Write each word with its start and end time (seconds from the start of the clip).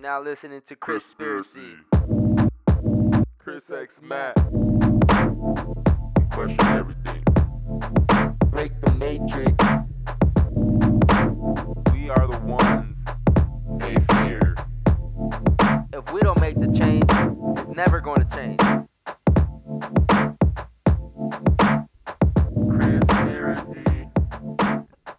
You're 0.00 0.08
now 0.08 0.22
listening 0.22 0.62
to 0.66 0.76
Chris 0.76 1.02
Conspiracy. 1.02 1.74
Chris 3.38 3.70
X 3.70 4.00
Matt. 4.02 4.34
We 4.50 6.24
question 6.30 6.66
everything. 6.68 7.22
Break 8.46 8.80
the 8.80 8.94
matrix. 8.98 9.52
We 11.92 12.08
are 12.08 12.26
the 12.26 12.38
ones 12.46 12.96
they 13.78 13.96
fear. 14.14 14.54
If 15.92 16.10
we 16.14 16.22
don't 16.22 16.40
make 16.40 16.58
the 16.58 16.72
change, 16.78 17.04
it's 17.58 17.76
never 17.76 18.00
going 18.00 18.26
to 18.26 18.34
change. 18.34 18.58
Conspiracy. 22.80 24.08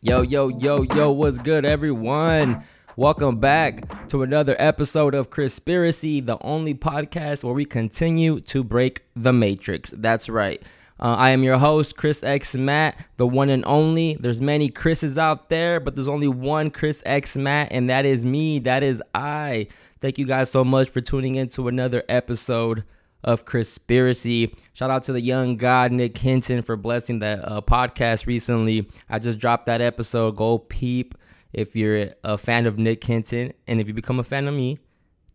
Yo, 0.01 0.23
yo, 0.23 0.47
yo, 0.47 0.81
yo, 0.81 1.11
what's 1.11 1.37
good, 1.37 1.65
everyone? 1.65 2.63
Welcome 2.95 3.39
back 3.39 3.90
to 4.11 4.23
another 4.23 4.57
episode 4.59 5.15
of 5.15 5.29
Conspiracy, 5.29 6.19
the 6.19 6.37
only 6.41 6.73
podcast 6.73 7.45
where 7.45 7.53
we 7.53 7.63
continue 7.63 8.41
to 8.41 8.61
break 8.61 9.05
the 9.15 9.31
matrix. 9.31 9.91
That's 9.91 10.27
right. 10.27 10.61
Uh, 10.99 11.15
I 11.15 11.29
am 11.29 11.43
your 11.43 11.57
host, 11.57 11.95
Chris 11.95 12.21
X 12.21 12.53
Matt, 12.55 13.07
the 13.15 13.25
one 13.25 13.49
and 13.49 13.63
only. 13.65 14.17
There's 14.19 14.41
many 14.41 14.67
Chris's 14.67 15.17
out 15.17 15.47
there, 15.47 15.79
but 15.79 15.95
there's 15.95 16.09
only 16.09 16.27
one 16.27 16.71
Chris 16.71 17.01
X 17.05 17.37
Matt, 17.37 17.69
and 17.71 17.89
that 17.89 18.05
is 18.05 18.25
me. 18.25 18.59
That 18.59 18.83
is 18.83 19.01
I. 19.15 19.67
Thank 20.01 20.17
you 20.17 20.25
guys 20.25 20.51
so 20.51 20.65
much 20.65 20.89
for 20.89 20.99
tuning 20.99 21.35
in 21.35 21.47
to 21.51 21.69
another 21.69 22.03
episode 22.09 22.83
of 23.23 23.45
Conspiracy. 23.45 24.53
Shout 24.73 24.91
out 24.91 25.03
to 25.03 25.13
the 25.13 25.21
young 25.21 25.55
god 25.55 25.93
Nick 25.93 26.17
Hinton 26.17 26.63
for 26.63 26.75
blessing 26.75 27.19
that 27.19 27.47
uh, 27.49 27.61
podcast 27.61 28.25
recently. 28.25 28.89
I 29.09 29.19
just 29.19 29.39
dropped 29.39 29.67
that 29.67 29.79
episode. 29.79 30.35
Go 30.35 30.57
peep 30.57 31.15
if 31.53 31.75
you're 31.75 32.09
a 32.23 32.37
fan 32.37 32.65
of 32.65 32.77
Nick 32.77 33.03
Hinton, 33.03 33.53
and 33.67 33.81
if 33.81 33.87
you 33.87 33.93
become 33.93 34.19
a 34.19 34.23
fan 34.23 34.47
of 34.47 34.53
me. 34.53 34.79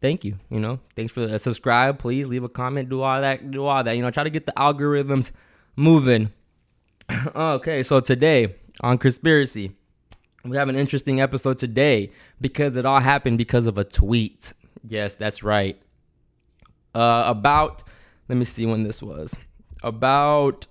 Thank 0.01 0.25
you. 0.25 0.39
You 0.51 0.61
know, 0.61 0.79
thanks 0.95 1.13
for 1.13 1.27
the 1.27 1.39
subscribe. 1.39 1.99
Please 1.99 2.27
leave 2.27 2.45
a 2.45 2.49
comment. 2.49 2.91
Do 2.91 3.03
all 3.03 3.21
that. 3.21 3.51
Do 3.51 3.65
all 3.65 3.83
that. 3.83 3.97
You 3.97 4.03
know, 4.03 4.11
try 4.11 4.25
to 4.25 4.31
get 4.31 4.45
the 4.45 4.53
algorithms 4.53 5.33
moving. 5.75 6.31
okay, 7.37 7.83
so 7.83 8.01
today 8.01 8.55
on 8.83 8.99
Conspiracy, 8.99 9.73
we 10.45 10.57
have 10.57 10.69
an 10.69 10.77
interesting 10.77 11.21
episode 11.21 11.59
today 11.59 12.11
because 12.41 12.77
it 12.77 12.85
all 12.85 13.01
happened 13.01 13.39
because 13.39 13.67
of 13.67 13.79
a 13.79 13.85
tweet. 13.85 14.53
Yes, 14.85 15.17
that's 15.17 15.43
right. 15.43 15.81
Uh, 16.95 17.25
about, 17.27 17.83
let 18.29 18.39
me 18.39 18.45
see 18.45 18.67
when 18.67 18.83
this 18.83 19.03
was. 19.03 19.37
About 19.83 20.67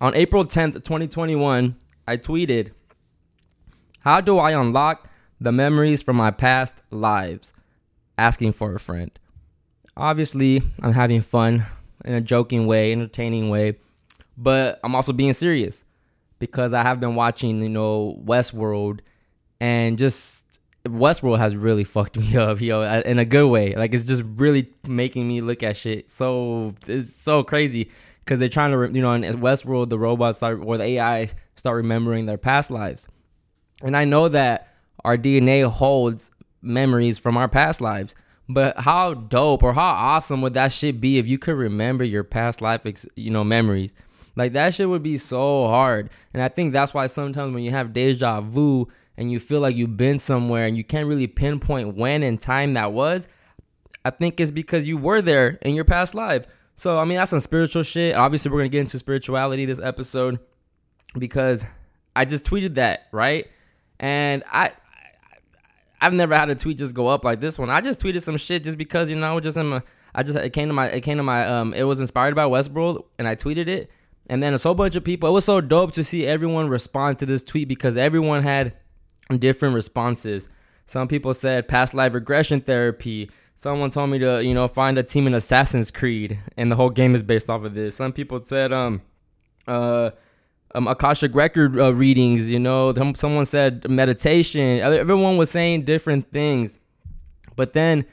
on 0.00 0.14
April 0.14 0.44
10th, 0.44 0.74
2021, 0.74 1.76
I 2.08 2.16
tweeted, 2.16 2.70
How 4.00 4.20
do 4.20 4.38
I 4.38 4.52
unlock 4.52 5.08
the 5.40 5.52
memories 5.52 6.02
from 6.02 6.16
my 6.16 6.30
past 6.30 6.82
lives? 6.90 7.52
Asking 8.16 8.52
for 8.52 8.74
a 8.74 8.78
friend. 8.78 9.10
Obviously, 9.96 10.62
I'm 10.82 10.92
having 10.92 11.20
fun 11.20 11.64
in 12.04 12.14
a 12.14 12.20
joking 12.20 12.66
way, 12.66 12.92
entertaining 12.92 13.50
way, 13.50 13.78
but 14.36 14.80
I'm 14.82 14.94
also 14.94 15.12
being 15.12 15.34
serious 15.34 15.84
because 16.38 16.72
I 16.72 16.82
have 16.82 16.98
been 17.00 17.14
watching, 17.14 17.62
you 17.62 17.68
know, 17.68 18.18
Westworld 18.24 19.00
and 19.60 19.98
just 19.98 20.60
Westworld 20.86 21.38
has 21.38 21.54
really 21.54 21.84
fucked 21.96 22.18
me 22.18 22.36
up, 22.36 22.60
yo, 22.60 22.82
in 23.02 23.18
a 23.18 23.24
good 23.24 23.48
way. 23.48 23.74
Like 23.74 23.92
it's 23.92 24.04
just 24.04 24.22
really 24.36 24.70
making 24.86 25.28
me 25.28 25.42
look 25.42 25.62
at 25.62 25.76
shit. 25.76 26.10
So 26.10 26.74
it's 26.86 27.14
so 27.14 27.42
crazy 27.42 27.90
because 28.20 28.38
they're 28.38 28.48
trying 28.48 28.72
to, 28.72 28.96
you 28.96 29.02
know, 29.02 29.12
in 29.12 29.22
Westworld, 29.22 29.90
the 29.90 29.98
robots 29.98 30.38
start 30.38 30.60
or 30.64 30.78
the 30.78 30.84
AI 30.84 31.28
start 31.56 31.76
remembering 31.76 32.24
their 32.24 32.38
past 32.38 32.70
lives, 32.70 33.06
and 33.82 33.96
I 33.96 34.04
know 34.04 34.28
that 34.28 34.68
our 35.04 35.16
DNA 35.16 35.68
holds 35.68 36.30
memories 36.62 37.18
from 37.18 37.36
our 37.36 37.48
past 37.48 37.80
lives. 37.80 38.14
But 38.48 38.78
how 38.78 39.14
dope 39.14 39.62
or 39.62 39.72
how 39.72 39.90
awesome 39.90 40.42
would 40.42 40.54
that 40.54 40.72
shit 40.72 41.00
be 41.00 41.18
if 41.18 41.28
you 41.28 41.38
could 41.38 41.54
remember 41.54 42.02
your 42.02 42.24
past 42.24 42.60
life, 42.60 42.84
ex- 42.84 43.06
you 43.14 43.30
know, 43.30 43.44
memories? 43.44 43.94
Like 44.34 44.54
that 44.54 44.74
shit 44.74 44.88
would 44.88 45.04
be 45.04 45.18
so 45.18 45.68
hard. 45.68 46.10
And 46.34 46.42
I 46.42 46.48
think 46.48 46.72
that's 46.72 46.92
why 46.92 47.06
sometimes 47.06 47.54
when 47.54 47.62
you 47.62 47.70
have 47.70 47.92
deja 47.92 48.40
vu 48.40 48.88
and 49.16 49.30
you 49.30 49.38
feel 49.38 49.60
like 49.60 49.76
you've 49.76 49.96
been 49.96 50.18
somewhere 50.18 50.66
and 50.66 50.76
you 50.76 50.82
can't 50.82 51.06
really 51.06 51.28
pinpoint 51.28 51.94
when 51.94 52.24
and 52.24 52.40
time 52.40 52.74
that 52.74 52.92
was, 52.92 53.28
I 54.04 54.10
think 54.10 54.40
it's 54.40 54.50
because 54.50 54.86
you 54.86 54.96
were 54.96 55.22
there 55.22 55.58
in 55.62 55.76
your 55.76 55.84
past 55.84 56.14
life. 56.14 56.46
So 56.74 56.98
I 56.98 57.04
mean 57.04 57.18
that's 57.18 57.30
some 57.30 57.40
spiritual 57.40 57.82
shit. 57.84 58.16
Obviously 58.16 58.50
we're 58.50 58.58
gonna 58.58 58.68
get 58.70 58.80
into 58.80 58.98
spirituality 58.98 59.64
this 59.64 59.80
episode 59.80 60.40
because 61.18 61.64
I 62.16 62.24
just 62.24 62.44
tweeted 62.44 62.74
that, 62.74 63.08
right? 63.12 63.46
And 64.00 64.42
I 64.50 64.72
I've 66.00 66.14
never 66.14 66.34
had 66.34 66.48
a 66.48 66.54
tweet 66.54 66.78
just 66.78 66.94
go 66.94 67.06
up 67.06 67.24
like 67.24 67.40
this 67.40 67.58
one. 67.58 67.70
I 67.70 67.80
just 67.80 68.00
tweeted 68.00 68.22
some 68.22 68.38
shit 68.38 68.64
just 68.64 68.78
because 68.78 69.10
you 69.10 69.16
know, 69.16 69.38
just 69.38 69.56
in 69.58 69.68
my, 69.68 69.82
I 70.14 70.22
just 70.22 70.36
it 70.38 70.50
came 70.50 70.68
to 70.68 70.74
my 70.74 70.86
it 70.86 71.02
came 71.02 71.18
to 71.18 71.22
my 71.22 71.46
um 71.46 71.74
it 71.74 71.84
was 71.84 72.00
inspired 72.00 72.34
by 72.34 72.44
Westworld 72.44 73.04
and 73.18 73.28
I 73.28 73.36
tweeted 73.36 73.68
it, 73.68 73.90
and 74.28 74.42
then 74.42 74.54
a 74.54 74.58
whole 74.58 74.74
bunch 74.74 74.96
of 74.96 75.04
people. 75.04 75.28
It 75.28 75.32
was 75.32 75.44
so 75.44 75.60
dope 75.60 75.92
to 75.92 76.02
see 76.02 76.26
everyone 76.26 76.68
respond 76.68 77.18
to 77.18 77.26
this 77.26 77.42
tweet 77.42 77.68
because 77.68 77.96
everyone 77.96 78.42
had 78.42 78.72
different 79.38 79.74
responses. 79.74 80.48
Some 80.86 81.06
people 81.06 81.34
said 81.34 81.68
past 81.68 81.92
life 81.92 82.14
regression 82.14 82.62
therapy. 82.62 83.30
Someone 83.54 83.90
told 83.90 84.08
me 84.08 84.18
to 84.20 84.42
you 84.42 84.54
know 84.54 84.66
find 84.66 84.96
a 84.96 85.02
team 85.02 85.26
in 85.26 85.34
Assassin's 85.34 85.90
Creed, 85.90 86.40
and 86.56 86.72
the 86.72 86.76
whole 86.76 86.90
game 86.90 87.14
is 87.14 87.22
based 87.22 87.50
off 87.50 87.64
of 87.64 87.74
this. 87.74 87.94
Some 87.94 88.14
people 88.14 88.40
said 88.42 88.72
um 88.72 89.02
uh 89.68 90.12
um, 90.74 90.86
Akashic 90.86 91.34
record 91.34 91.78
uh, 91.78 91.92
readings. 91.94 92.50
You 92.50 92.58
know, 92.58 92.92
someone 93.14 93.46
said 93.46 93.88
meditation. 93.88 94.80
Everyone 94.80 95.36
was 95.36 95.50
saying 95.50 95.84
different 95.84 96.30
things, 96.32 96.78
but 97.56 97.72
then 97.72 98.04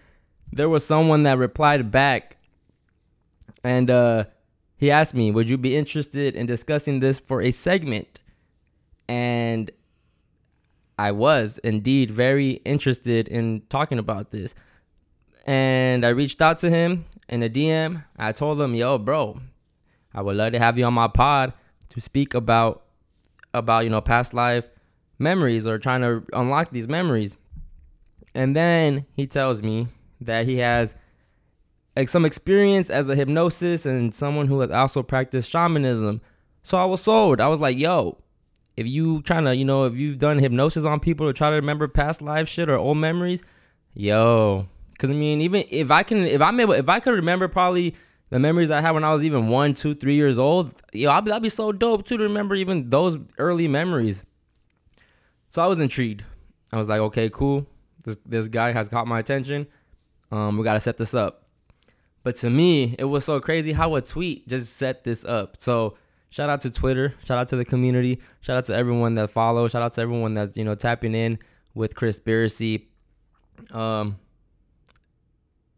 there 0.52 0.70
was 0.70 0.86
someone 0.86 1.24
that 1.24 1.38
replied 1.38 1.92
back, 1.92 2.38
and 3.64 3.90
uh, 3.90 4.26
he 4.78 4.92
asked 4.92 5.14
me, 5.14 5.32
"Would 5.32 5.50
you 5.50 5.58
be 5.58 5.76
interested 5.76 6.36
in 6.36 6.46
discussing 6.46 7.00
this 7.00 7.20
for 7.20 7.42
a 7.42 7.52
segment?" 7.52 8.22
And 9.08 9.72
I 11.00 11.12
was 11.12 11.60
indeed 11.60 12.12
very 12.12 12.52
interested 12.66 13.28
in 13.28 13.62
talking 13.70 14.00
about 14.00 14.32
this. 14.32 14.56
And 15.46 16.06
I 16.06 16.10
reached 16.10 16.42
out 16.42 16.60
to 16.60 16.70
him 16.70 17.06
in 17.30 17.42
a 17.42 17.50
DM. 17.50 18.04
I 18.18 18.32
told 18.32 18.60
him, 18.60 18.74
"Yo, 18.74 18.98
bro, 18.98 19.40
I 20.14 20.22
would 20.22 20.36
love 20.36 20.54
to 20.54 20.60
have 20.60 20.78
you 20.78 20.86
on 20.86 20.94
my 20.94 21.08
pod." 21.08 21.54
To 21.98 22.02
speak 22.02 22.36
about 22.36 22.84
about 23.56 23.84
you 23.84 23.90
know 23.90 24.02
past 24.02 24.32
life 24.32 24.70
memories 25.18 25.66
or 25.66 25.80
trying 25.80 26.02
to 26.02 26.24
unlock 26.32 26.70
these 26.70 26.88
memories. 26.88 27.36
And 28.36 28.56
then 28.56 29.08
he 29.16 29.26
tells 29.26 29.64
me 29.64 29.88
that 30.22 30.46
he 30.46 30.58
has 30.58 30.96
like 31.96 32.08
some 32.08 32.24
experience 32.24 32.92
as 32.92 33.10
a 33.10 33.16
hypnosis 33.16 33.88
and 33.88 34.14
someone 34.14 34.46
who 34.46 34.60
has 34.60 34.70
also 34.70 35.02
practiced 35.02 35.50
shamanism. 35.50 36.22
So 36.62 36.78
i 36.78 36.86
was 36.86 37.02
sold. 37.02 37.42
I 37.42 37.48
was 37.48 37.60
like 37.60 37.80
yo 37.80 38.20
if 38.76 38.86
you 38.86 39.24
trying 39.24 39.46
to 39.46 39.56
you 39.56 39.66
know 39.66 39.86
if 39.86 39.98
you've 39.98 40.20
done 40.20 40.38
hypnosis 40.38 40.86
on 40.86 41.00
people 41.00 41.26
to 41.26 41.34
try 41.34 41.50
to 41.50 41.56
remember 41.56 41.88
past 41.88 42.22
life 42.22 42.48
shit 42.48 42.70
or 42.70 42.78
old 42.78 42.98
memories 42.98 43.44
yo. 43.96 44.68
Because 44.92 45.10
i 45.10 45.14
mean 45.14 45.42
even 45.42 45.64
if 45.72 45.90
i 45.90 46.04
can 46.04 46.26
if 46.26 46.42
i'm 46.42 46.60
able 46.60 46.74
if 46.74 46.90
i 46.90 47.00
could 47.00 47.16
remember 47.16 47.48
probably 47.48 47.96
the 48.30 48.40
memories 48.40 48.72
I 48.72 48.82
had 48.82 48.92
when 48.92 49.04
I 49.04 49.14
was 49.14 49.24
even 49.24 49.48
one, 49.48 49.74
two, 49.74 49.96
three 49.96 50.16
years 50.16 50.38
old, 50.38 50.74
yo, 50.94 51.12
I'd 51.12 51.24
be, 51.24 51.30
that'd 51.30 51.44
be 51.44 51.50
so 51.50 51.72
dope 51.72 52.06
too 52.06 52.18
to 52.18 52.24
remember 52.24 52.56
even 52.56 52.90
those 52.90 53.18
early 53.38 53.68
memories. 53.68 54.26
So 55.50 55.64
I 55.64 55.68
was 55.68 55.80
intrigued. 55.80 56.26
I 56.74 56.78
was 56.78 56.90
like, 56.90 57.00
okay, 57.00 57.30
cool. 57.30 57.66
This 58.04 58.18
this 58.26 58.48
guy 58.48 58.72
has 58.72 58.90
caught 58.90 59.08
my 59.08 59.20
attention. 59.20 59.68
Um, 60.32 60.58
we 60.58 60.64
gotta 60.64 60.80
set 60.80 60.98
this 60.98 61.14
up. 61.14 61.46
But 62.24 62.36
to 62.38 62.50
me, 62.50 62.96
it 63.00 63.06
was 63.06 63.24
so 63.24 63.40
crazy 63.40 63.72
how 63.72 63.96
a 63.96 64.02
tweet 64.02 64.48
just 64.50 64.76
set 64.76 65.06
this 65.06 65.24
up. 65.24 65.56
So 65.60 65.98
shout 66.30 66.50
out 66.50 66.60
to 66.62 66.70
Twitter, 66.70 67.14
shout 67.24 67.38
out 67.38 67.48
to 67.50 67.56
the 67.56 67.64
community, 67.64 68.20
shout 68.42 68.58
out 68.58 68.66
to 68.66 68.76
everyone 68.76 69.16
that 69.16 69.30
follows, 69.30 69.72
shout 69.72 69.82
out 69.82 69.94
to 69.94 70.02
everyone 70.02 70.34
that's 70.34 70.58
you 70.58 70.66
know 70.66 70.76
tapping 70.76 71.16
in 71.16 71.40
with 71.74 71.96
Conspiracy. 71.96 72.90
Um. 73.72 74.18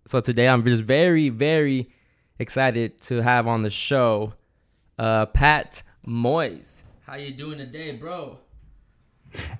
So 0.07 0.19
today 0.19 0.49
I'm 0.49 0.63
just 0.63 0.81
very, 0.81 1.29
very 1.29 1.91
excited 2.39 3.01
to 3.01 3.21
have 3.21 3.47
on 3.47 3.61
the 3.63 3.69
show 3.69 4.33
uh, 4.97 5.25
Pat 5.27 5.83
Moyes. 6.07 6.83
How 7.05 7.15
you 7.15 7.31
doing 7.31 7.57
today, 7.57 7.91
bro? 7.91 8.37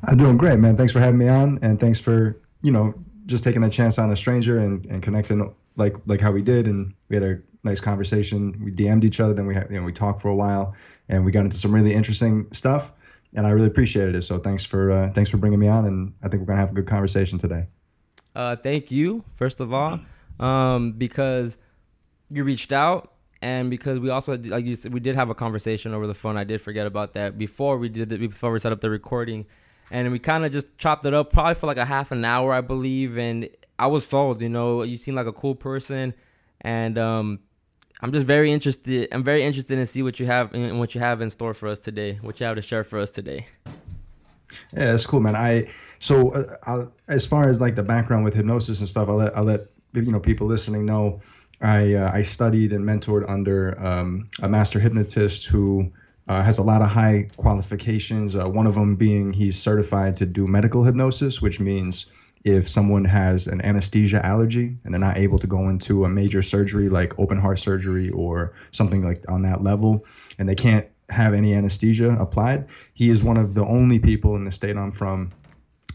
I'm 0.05 0.17
doing 0.17 0.37
great, 0.37 0.59
man. 0.59 0.77
Thanks 0.77 0.93
for 0.93 0.99
having 0.99 1.19
me 1.19 1.27
on, 1.27 1.59
and 1.61 1.79
thanks 1.79 1.99
for 1.99 2.41
you 2.61 2.71
know 2.71 2.93
just 3.25 3.43
taking 3.43 3.63
a 3.63 3.69
chance 3.69 3.99
on 3.99 4.11
a 4.11 4.17
stranger 4.17 4.59
and, 4.59 4.85
and 4.85 5.03
connecting 5.03 5.53
like 5.75 5.95
like 6.07 6.21
how 6.21 6.31
we 6.31 6.41
did, 6.41 6.67
and 6.67 6.93
we 7.09 7.15
had 7.15 7.23
a 7.23 7.39
nice 7.63 7.79
conversation. 7.79 8.59
We 8.63 8.71
DM'd 8.71 9.03
each 9.03 9.19
other, 9.19 9.33
then 9.33 9.45
we 9.45 9.53
had 9.53 9.67
you 9.69 9.79
know 9.79 9.85
we 9.85 9.93
talked 9.93 10.21
for 10.21 10.29
a 10.29 10.35
while, 10.35 10.75
and 11.09 11.23
we 11.23 11.31
got 11.31 11.45
into 11.45 11.57
some 11.57 11.73
really 11.73 11.93
interesting 11.93 12.47
stuff, 12.53 12.91
and 13.35 13.45
I 13.45 13.51
really 13.51 13.67
appreciated 13.67 14.15
it. 14.15 14.23
So 14.23 14.39
thanks 14.39 14.65
for 14.65 14.91
uh, 14.91 15.11
thanks 15.13 15.29
for 15.29 15.37
bringing 15.37 15.59
me 15.59 15.67
on, 15.67 15.85
and 15.85 16.13
I 16.23 16.29
think 16.29 16.41
we're 16.41 16.47
gonna 16.47 16.59
have 16.59 16.71
a 16.71 16.75
good 16.75 16.87
conversation 16.87 17.37
today. 17.37 17.65
Uh, 18.35 18.55
thank 18.55 18.91
you, 18.91 19.23
first 19.35 19.59
of 19.59 19.73
all, 19.73 19.99
um, 20.39 20.93
because 20.93 21.57
you 22.29 22.43
reached 22.43 22.71
out 22.71 23.13
and 23.41 23.69
because 23.69 23.99
we 23.99 24.09
also 24.09 24.37
like 24.37 24.65
you 24.65 24.75
said, 24.75 24.93
we 24.93 24.99
did 24.99 25.15
have 25.15 25.29
a 25.29 25.35
conversation 25.35 25.93
over 25.93 26.07
the 26.07 26.13
phone. 26.13 26.37
I 26.37 26.43
did 26.43 26.59
forget 26.59 26.85
about 26.85 27.13
that 27.13 27.37
before 27.37 27.77
we 27.77 27.87
did 27.89 28.11
it 28.11 28.19
before 28.19 28.51
we 28.51 28.59
set 28.59 28.71
up 28.71 28.81
the 28.81 28.89
recording, 28.89 29.45
and 29.91 30.11
we 30.11 30.19
kind 30.19 30.45
of 30.45 30.51
just 30.51 30.77
chopped 30.77 31.05
it 31.05 31.13
up 31.13 31.31
probably 31.31 31.55
for 31.55 31.67
like 31.67 31.77
a 31.77 31.85
half 31.85 32.11
an 32.11 32.25
hour, 32.25 32.53
I 32.53 32.61
believe. 32.61 33.17
And 33.17 33.49
I 33.77 33.87
was 33.87 34.05
sold. 34.05 34.41
You 34.41 34.49
know, 34.49 34.83
you 34.83 34.97
seem 34.97 35.15
like 35.15 35.27
a 35.27 35.31
cool 35.31 35.55
person, 35.55 36.13
and 36.61 36.97
um, 36.97 37.39
I'm 38.01 38.11
just 38.11 38.25
very 38.25 38.51
interested. 38.51 39.07
I'm 39.13 39.23
very 39.23 39.43
interested 39.43 39.79
in 39.79 39.85
see 39.85 40.03
what 40.03 40.19
you 40.19 40.25
have 40.25 40.53
in 40.53 40.77
what 40.77 40.93
you 40.93 40.99
have 40.99 41.21
in 41.21 41.29
store 41.29 41.53
for 41.53 41.69
us 41.69 41.79
today. 41.79 42.19
What 42.21 42.41
you 42.41 42.45
have 42.45 42.57
to 42.57 42.61
share 42.61 42.83
for 42.83 42.99
us 42.99 43.09
today. 43.09 43.47
Yeah, 44.73 44.91
that's 44.91 45.05
cool, 45.05 45.21
man. 45.21 45.37
I 45.37 45.69
so 45.99 46.31
uh, 46.31 46.87
as 47.07 47.25
far 47.25 47.47
as 47.47 47.61
like 47.61 47.75
the 47.75 47.83
background 47.83 48.25
with 48.25 48.33
hypnosis 48.33 48.79
and 48.79 48.87
stuff, 48.89 49.07
I'll 49.07 49.15
let 49.15 49.37
I'll 49.37 49.43
let 49.43 49.61
you 49.93 50.01
know 50.01 50.19
people 50.19 50.45
listening 50.45 50.85
know. 50.85 51.21
I 51.61 51.93
uh, 51.93 52.11
I 52.13 52.23
studied 52.23 52.71
and 52.73 52.85
mentored 52.85 53.29
under 53.29 53.79
um, 53.83 54.29
a 54.41 54.47
master 54.47 54.79
hypnotist 54.79 55.45
who 55.45 55.91
uh, 56.27 56.43
has 56.43 56.57
a 56.57 56.63
lot 56.63 56.81
of 56.81 56.89
high 56.89 57.29
qualifications. 57.37 58.35
Uh, 58.35 58.47
one 58.47 58.67
of 58.67 58.75
them 58.75 58.95
being 58.95 59.33
he's 59.33 59.57
certified 59.57 60.15
to 60.17 60.25
do 60.25 60.47
medical 60.47 60.83
hypnosis, 60.83 61.41
which 61.41 61.59
means 61.59 62.05
if 62.45 62.69
someone 62.69 63.03
has 63.03 63.47
an 63.47 63.61
anesthesia 63.65 64.25
allergy 64.25 64.77
and 64.83 64.93
they're 64.93 64.99
not 64.99 65.17
able 65.17 65.37
to 65.37 65.47
go 65.47 65.67
into 65.67 66.05
a 66.05 66.09
major 66.09 66.41
surgery 66.41 66.87
like 66.87 67.17
open 67.19 67.37
heart 67.37 67.59
surgery 67.59 68.09
or 68.11 68.53
something 68.71 69.03
like 69.03 69.21
on 69.27 69.41
that 69.41 69.61
level, 69.63 70.05
and 70.37 70.47
they 70.47 70.55
can't 70.55 70.85
have 71.09 71.33
any 71.33 71.53
anesthesia 71.53 72.15
applied, 72.19 72.67
he 72.93 73.09
is 73.09 73.23
one 73.23 73.35
of 73.35 73.55
the 73.55 73.65
only 73.65 73.99
people 73.99 74.35
in 74.35 74.45
the 74.45 74.51
state 74.51 74.77
I'm 74.77 74.91
from 74.91 75.31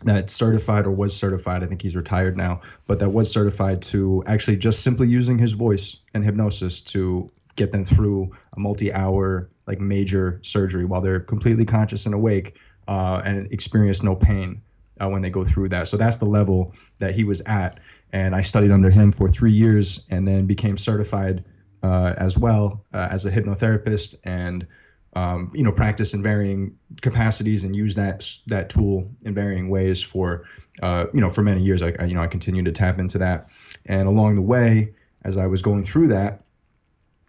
that 0.05 0.31
certified 0.31 0.87
or 0.87 0.91
was 0.91 1.17
certified. 1.17 1.63
I 1.63 1.67
think 1.67 1.83
he's 1.83 1.97
retired 1.97 2.37
now, 2.37 2.61
but 2.87 2.99
that 2.99 3.11
was 3.11 3.31
certified 3.31 3.83
to 3.83 4.23
actually 4.27 4.57
just 4.57 4.83
simply 4.83 5.09
using 5.09 5.39
his 5.39 5.53
voice 5.53 5.97
and 6.15 6.25
hypnosis 6.25 6.81
to 6.83 7.31
get 7.57 7.73
them 7.73 7.85
through 7.85 8.31
a 8.57 8.61
multi-hour 8.61 9.49
like 9.67 9.81
major 9.81 10.41
surgery 10.43 10.85
while 10.85 11.01
they're 11.01 11.21
completely 11.21 11.65
conscious 11.65 12.07
and 12.07 12.15
awake 12.15 12.57
uh, 12.89 13.23
and 13.25 13.51
experience 13.53 14.03
no 14.03 14.15
pain 14.15 14.61
uh, 15.01 15.09
when 15.09 15.23
they 15.23 15.31
go 15.31 15.45
through 15.45 15.69
that. 15.71 15.89
So 15.89 15.97
that's 15.97 16.19
the 16.19 16.27
level 16.27 16.75
that 16.99 17.15
he 17.15 17.25
was 17.25 17.41
at, 17.47 17.81
and 18.13 18.35
I 18.35 18.43
studied 18.43 18.71
under 18.71 18.91
him 18.91 19.13
for 19.13 19.31
three 19.31 19.53
years 19.53 20.01
and 20.11 20.27
then 20.29 20.47
became 20.47 20.79
certified 20.79 21.45
uh, 21.83 22.15
as 22.17 22.37
well 22.39 22.85
uh, 22.93 23.09
as 23.11 23.25
a 23.25 23.31
hypnotherapist 23.31 24.17
and 24.25 24.67
um, 25.15 25.51
you 25.55 25.63
know, 25.63 25.73
practice 25.73 26.13
in 26.13 26.23
varying 26.23 26.77
capacities 27.01 27.65
and 27.65 27.75
use 27.75 27.95
that 27.95 28.29
that 28.47 28.69
tool 28.69 29.09
in 29.25 29.35
varying 29.35 29.69
ways 29.69 30.03
for, 30.03 30.45
uh, 30.83 31.07
you 31.15 31.21
know, 31.21 31.31
for 31.31 31.43
many 31.43 31.63
years. 31.63 31.83
I, 31.83 31.95
I, 31.99 32.05
you 32.05 32.15
know, 32.15 32.23
I 32.23 32.27
continued 32.27 32.65
to 32.67 32.73
tap 32.73 32.99
into 32.99 33.19
that, 33.19 33.49
and 33.87 34.09
along 34.09 34.35
the 34.35 34.43
way, 34.43 34.93
as 35.25 35.37
I 35.37 35.47
was 35.47 35.63
going 35.63 35.85
through 35.85 36.09
that, 36.09 36.43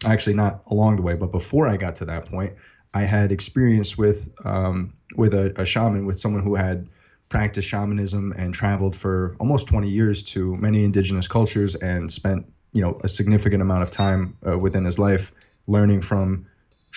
actually 0.04 0.34
not 0.34 0.62
along 0.70 0.96
the 0.96 1.02
way, 1.02 1.14
but 1.14 1.30
before 1.30 1.68
I 1.68 1.76
got 1.76 1.96
to 1.96 2.04
that 2.06 2.26
point, 2.26 2.54
I 2.94 3.02
had 3.02 3.30
experience 3.30 3.96
with 3.96 4.28
um, 4.44 4.92
with 5.14 5.34
a, 5.34 5.52
a 5.60 5.64
shaman, 5.64 6.06
with 6.06 6.18
someone 6.18 6.42
who 6.42 6.54
had 6.54 6.88
practiced 7.28 7.68
shamanism 7.68 8.32
and 8.32 8.54
traveled 8.54 8.94
for 8.94 9.36
almost 9.40 9.66
20 9.66 9.88
years 9.88 10.22
to 10.22 10.56
many 10.56 10.84
indigenous 10.84 11.26
cultures 11.26 11.74
and 11.76 12.12
spent 12.12 12.46
you 12.72 12.80
know 12.80 12.98
a 13.02 13.08
significant 13.08 13.62
amount 13.62 13.82
of 13.82 13.90
time 13.90 14.36
uh, 14.46 14.56
within 14.58 14.84
his 14.84 14.98
life 14.98 15.32
learning 15.66 16.02
from 16.02 16.46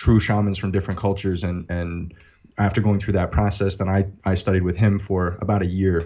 true 0.00 0.18
shamans 0.18 0.56
from 0.56 0.72
different 0.72 0.98
cultures 0.98 1.42
and 1.44 1.66
and 1.68 2.14
after 2.56 2.80
going 2.80 2.98
through 2.98 3.12
that 3.12 3.30
process 3.30 3.76
then 3.76 3.86
I, 3.86 4.06
I 4.24 4.34
studied 4.34 4.62
with 4.62 4.74
him 4.74 4.98
for 4.98 5.36
about 5.42 5.60
a 5.60 5.66
year. 5.66 6.00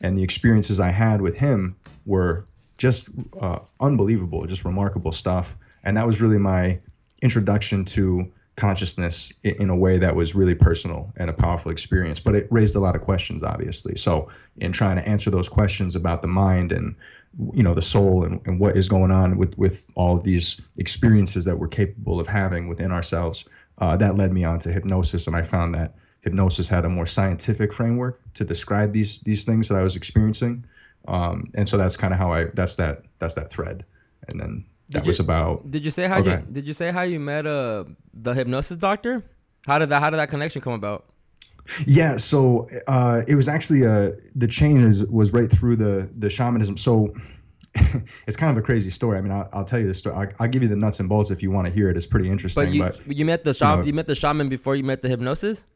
And 0.00 0.16
the 0.16 0.22
experiences 0.22 0.80
i 0.80 0.88
had 0.88 1.20
with 1.20 1.34
him 1.34 1.76
were 2.06 2.46
just 2.78 3.10
uh, 3.38 3.58
unbelievable 3.80 4.46
just 4.46 4.64
remarkable 4.64 5.12
stuff. 5.12 5.46
And 5.84 5.94
that 5.98 6.06
was 6.06 6.22
really 6.22 6.38
my 6.38 6.78
introduction 7.20 7.84
to 7.96 8.32
consciousness 8.56 9.30
in, 9.42 9.54
in, 9.62 9.68
a 9.68 9.76
way 9.76 9.98
that 9.98 10.16
was 10.16 10.34
really 10.34 10.54
personal 10.54 11.12
and 11.18 11.28
a 11.28 11.34
powerful 11.34 11.70
experience. 11.70 12.20
But 12.20 12.34
it 12.34 12.46
raised 12.50 12.74
a 12.76 12.80
lot 12.80 12.96
of 12.96 13.02
questions 13.02 13.42
obviously. 13.42 13.94
So 13.96 14.30
in 14.56 14.72
trying 14.72 14.96
to 14.96 15.06
answer 15.06 15.30
those 15.30 15.50
questions 15.50 15.94
about 15.94 16.22
the 16.22 16.28
mind 16.28 16.72
and 16.72 16.94
you 17.52 17.62
know 17.62 17.74
the 17.74 17.82
soul 17.82 18.24
and, 18.24 18.40
and 18.46 18.60
what 18.60 18.76
is 18.76 18.86
going 18.88 19.10
on 19.10 19.36
with 19.36 19.56
with 19.58 19.84
all 19.96 20.16
of 20.16 20.22
these 20.22 20.60
experiences 20.76 21.44
that 21.44 21.58
we're 21.58 21.68
capable 21.68 22.20
of 22.20 22.26
having 22.26 22.68
within 22.68 22.92
ourselves 22.92 23.44
uh, 23.78 23.96
that 23.96 24.16
led 24.16 24.32
me 24.32 24.44
on 24.44 24.58
to 24.60 24.72
hypnosis 24.72 25.26
and 25.26 25.34
i 25.34 25.42
found 25.42 25.74
that 25.74 25.94
hypnosis 26.20 26.68
had 26.68 26.84
a 26.84 26.88
more 26.88 27.06
scientific 27.06 27.72
framework 27.72 28.20
to 28.34 28.44
describe 28.44 28.92
these 28.92 29.20
these 29.24 29.44
things 29.44 29.68
that 29.68 29.76
i 29.76 29.82
was 29.82 29.96
experiencing 29.96 30.64
um, 31.08 31.50
and 31.54 31.68
so 31.68 31.76
that's 31.76 31.96
kind 31.96 32.12
of 32.14 32.18
how 32.18 32.32
i 32.32 32.44
that's 32.54 32.76
that 32.76 33.02
that's 33.18 33.34
that 33.34 33.50
thread 33.50 33.84
and 34.28 34.38
then 34.40 34.64
that 34.90 35.00
Did 35.02 35.06
was 35.08 35.18
you- 35.18 35.24
about 35.24 35.68
Did 35.70 35.84
you 35.84 35.90
say 35.90 36.06
how 36.06 36.18
Okay. 36.20 36.40
you 36.46 36.52
did 36.52 36.66
you 36.68 36.74
say 36.74 36.92
how 36.92 37.02
you 37.02 37.18
met 37.18 37.46
uh 37.46 37.84
the 38.12 38.32
hypnosis 38.34 38.76
doctor? 38.76 39.24
How 39.66 39.78
did 39.78 39.88
that 39.88 40.00
how 40.00 40.10
did 40.10 40.18
that 40.18 40.28
connection 40.28 40.60
come 40.62 40.74
about? 40.74 41.06
Yeah, 41.86 42.16
so 42.16 42.68
uh, 42.86 43.22
it 43.26 43.34
was 43.34 43.48
actually 43.48 43.86
uh, 43.86 44.12
the 44.34 44.46
chain 44.46 44.82
is 44.84 45.04
was 45.06 45.32
right 45.32 45.50
through 45.50 45.76
the 45.76 46.08
the 46.18 46.30
shamanism. 46.30 46.76
So 46.76 47.14
it's 48.26 48.36
kind 48.36 48.50
of 48.50 48.56
a 48.56 48.62
crazy 48.62 48.90
story. 48.90 49.18
I 49.18 49.20
mean, 49.20 49.32
I'll, 49.32 49.48
I'll 49.52 49.64
tell 49.64 49.80
you 49.80 49.88
the 49.88 49.94
story. 49.94 50.14
I, 50.14 50.42
I'll 50.42 50.48
give 50.48 50.62
you 50.62 50.68
the 50.68 50.76
nuts 50.76 51.00
and 51.00 51.08
bolts 51.08 51.30
if 51.30 51.42
you 51.42 51.50
want 51.50 51.66
to 51.66 51.72
hear 51.72 51.90
it. 51.90 51.96
It's 51.96 52.06
pretty 52.06 52.30
interesting. 52.30 52.64
But 52.64 52.72
you 52.72 52.82
but 53.06 53.16
you 53.16 53.24
met 53.24 53.44
the 53.44 53.54
shaman 53.54 53.80
know- 53.80 53.86
you 53.86 53.92
met 53.92 54.06
the 54.06 54.14
shaman 54.14 54.48
before 54.48 54.76
you 54.76 54.84
met 54.84 55.02
the 55.02 55.08
hypnosis? 55.08 55.66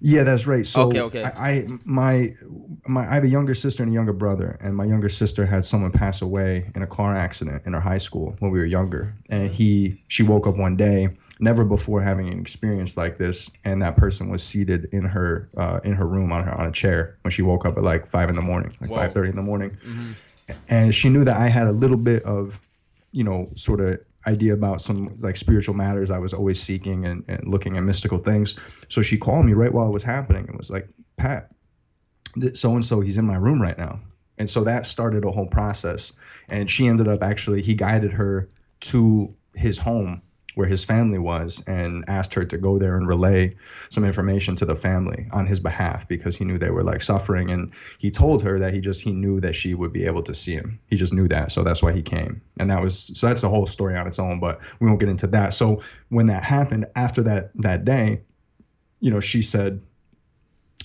Yeah, 0.00 0.24
that's 0.24 0.46
right. 0.46 0.66
So 0.66 0.88
Okay, 0.88 1.00
okay. 1.00 1.22
I, 1.22 1.50
I 1.50 1.66
my 1.84 2.34
my 2.86 3.08
I 3.08 3.14
have 3.14 3.24
a 3.24 3.28
younger 3.28 3.54
sister 3.54 3.82
and 3.82 3.90
a 3.90 3.94
younger 3.94 4.12
brother, 4.12 4.58
and 4.60 4.76
my 4.76 4.84
younger 4.84 5.08
sister 5.08 5.46
had 5.46 5.64
someone 5.64 5.92
pass 5.92 6.20
away 6.20 6.70
in 6.74 6.82
a 6.82 6.86
car 6.86 7.16
accident 7.16 7.62
in 7.64 7.72
her 7.72 7.80
high 7.80 7.98
school 7.98 8.34
when 8.40 8.50
we 8.50 8.58
were 8.58 8.66
younger, 8.66 9.14
and 9.30 9.50
he 9.50 10.02
she 10.08 10.22
woke 10.22 10.46
up 10.46 10.56
one 10.56 10.76
day 10.76 11.08
never 11.40 11.64
before 11.64 12.00
having 12.00 12.28
an 12.28 12.40
experience 12.40 12.96
like 12.96 13.18
this, 13.18 13.50
and 13.64 13.82
that 13.82 13.96
person 13.96 14.28
was 14.28 14.42
seated 14.42 14.88
in 14.92 15.04
her 15.04 15.48
uh, 15.56 15.80
in 15.84 15.92
her 15.92 16.06
room 16.06 16.32
on 16.32 16.44
her 16.44 16.60
on 16.60 16.66
a 16.66 16.72
chair 16.72 17.18
when 17.22 17.32
she 17.32 17.42
woke 17.42 17.66
up 17.66 17.76
at 17.76 17.82
like 17.82 18.10
five 18.10 18.28
in 18.28 18.36
the 18.36 18.42
morning, 18.42 18.76
like 18.80 18.90
five 18.90 19.12
thirty 19.12 19.30
in 19.30 19.36
the 19.36 19.42
morning, 19.42 19.76
and 20.68 20.94
she 20.94 21.08
knew 21.08 21.24
that 21.24 21.36
I 21.36 21.48
had 21.48 21.66
a 21.66 21.72
little 21.72 21.96
bit 21.96 22.22
of 22.24 22.58
you 23.14 23.22
know, 23.22 23.48
sort 23.54 23.80
of 23.80 24.00
idea 24.26 24.52
about 24.52 24.82
some 24.82 25.08
like 25.20 25.36
spiritual 25.36 25.74
matters 25.74 26.10
I 26.10 26.18
was 26.18 26.34
always 26.34 26.60
seeking 26.60 27.06
and, 27.06 27.24
and 27.28 27.46
looking 27.46 27.76
at 27.76 27.84
mystical 27.84 28.18
things. 28.18 28.58
So 28.88 29.02
she 29.02 29.16
called 29.16 29.46
me 29.46 29.52
right 29.52 29.72
while 29.72 29.86
it 29.86 29.92
was 29.92 30.02
happening 30.02 30.46
and 30.48 30.58
was 30.58 30.68
like, 30.68 30.88
Pat, 31.16 31.50
so 32.54 32.74
and 32.74 32.84
so, 32.84 33.00
he's 33.00 33.16
in 33.16 33.24
my 33.24 33.36
room 33.36 33.62
right 33.62 33.78
now. 33.78 34.00
And 34.38 34.50
so 34.50 34.64
that 34.64 34.86
started 34.86 35.24
a 35.24 35.30
whole 35.30 35.46
process. 35.46 36.12
And 36.48 36.68
she 36.68 36.88
ended 36.88 37.06
up 37.06 37.22
actually, 37.22 37.62
he 37.62 37.74
guided 37.74 38.10
her 38.12 38.48
to 38.80 39.32
his 39.54 39.78
home 39.78 40.20
where 40.54 40.66
his 40.66 40.84
family 40.84 41.18
was 41.18 41.62
and 41.66 42.04
asked 42.08 42.34
her 42.34 42.44
to 42.44 42.58
go 42.58 42.78
there 42.78 42.96
and 42.96 43.08
relay 43.08 43.54
some 43.90 44.04
information 44.04 44.56
to 44.56 44.64
the 44.64 44.76
family 44.76 45.26
on 45.32 45.46
his 45.46 45.60
behalf 45.60 46.06
because 46.08 46.36
he 46.36 46.44
knew 46.44 46.58
they 46.58 46.70
were 46.70 46.84
like 46.84 47.02
suffering. 47.02 47.50
And 47.50 47.72
he 47.98 48.10
told 48.10 48.42
her 48.42 48.58
that 48.58 48.72
he 48.72 48.80
just 48.80 49.00
he 49.00 49.12
knew 49.12 49.40
that 49.40 49.54
she 49.54 49.74
would 49.74 49.92
be 49.92 50.04
able 50.04 50.22
to 50.22 50.34
see 50.34 50.52
him. 50.52 50.78
He 50.86 50.96
just 50.96 51.12
knew 51.12 51.28
that. 51.28 51.52
So 51.52 51.62
that's 51.64 51.82
why 51.82 51.92
he 51.92 52.02
came. 52.02 52.40
And 52.58 52.70
that 52.70 52.80
was 52.80 53.10
so 53.14 53.26
that's 53.26 53.42
the 53.42 53.48
whole 53.48 53.66
story 53.66 53.96
on 53.96 54.06
its 54.06 54.18
own 54.18 54.40
but 54.40 54.60
we 54.80 54.86
won't 54.86 55.00
get 55.00 55.08
into 55.08 55.26
that. 55.28 55.54
So 55.54 55.82
when 56.08 56.26
that 56.26 56.44
happened 56.44 56.86
after 56.94 57.22
that 57.22 57.50
that 57.56 57.84
day 57.84 58.20
you 59.00 59.10
know 59.10 59.20
she 59.20 59.42
said 59.42 59.82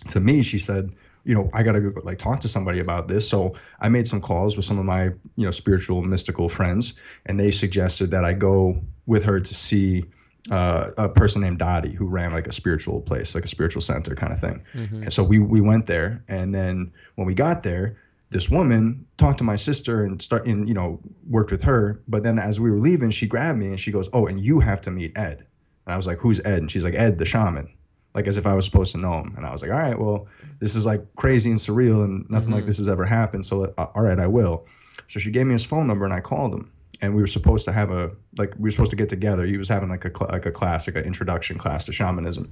to 0.09 0.19
me 0.19 0.41
she 0.41 0.59
said 0.59 0.91
you 1.29 1.35
know 1.35 1.47
i 1.53 1.61
gotta 1.61 1.79
go 1.79 2.01
like 2.03 2.17
talk 2.17 2.41
to 2.41 2.49
somebody 2.49 2.79
about 2.79 3.07
this 3.07 3.29
so 3.29 3.53
i 3.81 3.87
made 3.87 4.07
some 4.07 4.19
calls 4.19 4.57
with 4.57 4.65
some 4.65 4.79
of 4.79 4.85
my 4.85 5.03
you 5.35 5.45
know 5.45 5.51
spiritual 5.51 6.01
mystical 6.01 6.49
friends 6.49 6.95
and 7.27 7.39
they 7.39 7.51
suggested 7.51 8.09
that 8.09 8.25
i 8.25 8.33
go 8.33 8.81
with 9.05 9.23
her 9.23 9.39
to 9.39 9.53
see 9.53 10.03
uh, 10.51 10.91
a 10.97 11.09
person 11.09 11.41
named 11.41 11.59
Dottie 11.59 11.93
who 11.93 12.07
ran 12.07 12.31
like 12.31 12.47
a 12.47 12.51
spiritual 12.53 13.01
place, 13.01 13.35
like 13.35 13.43
a 13.43 13.47
spiritual 13.47 13.81
center 13.81 14.15
kind 14.15 14.31
of 14.31 14.39
thing. 14.39 14.63
And 15.03 15.13
so 15.13 15.21
we 15.21 15.37
we 15.37 15.61
went 15.61 15.85
there, 15.85 16.23
and 16.27 16.55
then 16.55 16.91
when 17.15 17.27
we 17.27 17.35
got 17.35 17.61
there, 17.61 17.97
this 18.31 18.49
woman 18.49 19.05
talked 19.17 19.37
to 19.39 19.43
my 19.43 19.57
sister 19.57 20.05
and 20.05 20.19
start 20.21 20.47
and 20.47 20.67
you 20.67 20.73
know 20.73 20.99
worked 21.29 21.51
with 21.51 21.61
her. 21.63 22.01
But 22.07 22.23
then 22.23 22.39
as 22.39 22.59
we 22.59 22.71
were 22.71 22.79
leaving, 22.79 23.11
she 23.11 23.27
grabbed 23.27 23.59
me 23.59 23.67
and 23.67 23.79
she 23.79 23.91
goes, 23.91 24.07
"Oh, 24.13 24.27
and 24.27 24.39
you 24.39 24.59
have 24.61 24.81
to 24.83 24.91
meet 24.91 25.15
Ed." 25.17 25.45
And 25.85 25.93
I 25.93 25.97
was 25.97 26.07
like, 26.07 26.19
"Who's 26.19 26.39
Ed?" 26.45 26.59
And 26.59 26.71
she's 26.71 26.85
like, 26.85 26.95
"Ed, 26.95 27.19
the 27.19 27.25
shaman." 27.25 27.69
Like 28.13 28.27
as 28.27 28.37
if 28.37 28.45
I 28.45 28.53
was 28.53 28.65
supposed 28.65 28.91
to 28.93 28.97
know 28.97 29.19
him. 29.19 29.33
And 29.37 29.45
I 29.45 29.51
was 29.51 29.61
like, 29.61 29.71
"All 29.71 29.77
right, 29.77 29.97
well, 29.97 30.27
this 30.59 30.75
is 30.75 30.85
like 30.85 31.01
crazy 31.15 31.51
and 31.51 31.59
surreal, 31.59 32.03
and 32.03 32.29
nothing 32.29 32.51
like 32.51 32.65
this 32.65 32.77
has 32.77 32.87
ever 32.87 33.05
happened. 33.05 33.45
So 33.45 33.73
uh, 33.77 33.87
all 33.95 34.01
right, 34.03 34.19
I 34.19 34.27
will." 34.27 34.65
So 35.07 35.19
she 35.19 35.31
gave 35.31 35.45
me 35.45 35.53
his 35.53 35.63
phone 35.63 35.87
number, 35.87 36.05
and 36.05 36.13
I 36.13 36.19
called 36.19 36.53
him. 36.53 36.71
And 37.01 37.15
we 37.15 37.21
were 37.21 37.27
supposed 37.27 37.65
to 37.65 37.71
have 37.71 37.91
a 37.91 38.11
like 38.37 38.53
we 38.57 38.63
were 38.67 38.71
supposed 38.71 38.91
to 38.91 38.97
get 38.97 39.09
together. 39.09 39.45
He 39.45 39.57
was 39.57 39.69
having 39.69 39.89
like 39.89 40.05
a 40.05 40.11
like 40.31 40.45
a 40.45 40.51
class, 40.51 40.87
like 40.87 40.95
an 40.95 41.05
introduction 41.05 41.57
class 41.57 41.85
to 41.85 41.93
shamanism. 41.93 42.51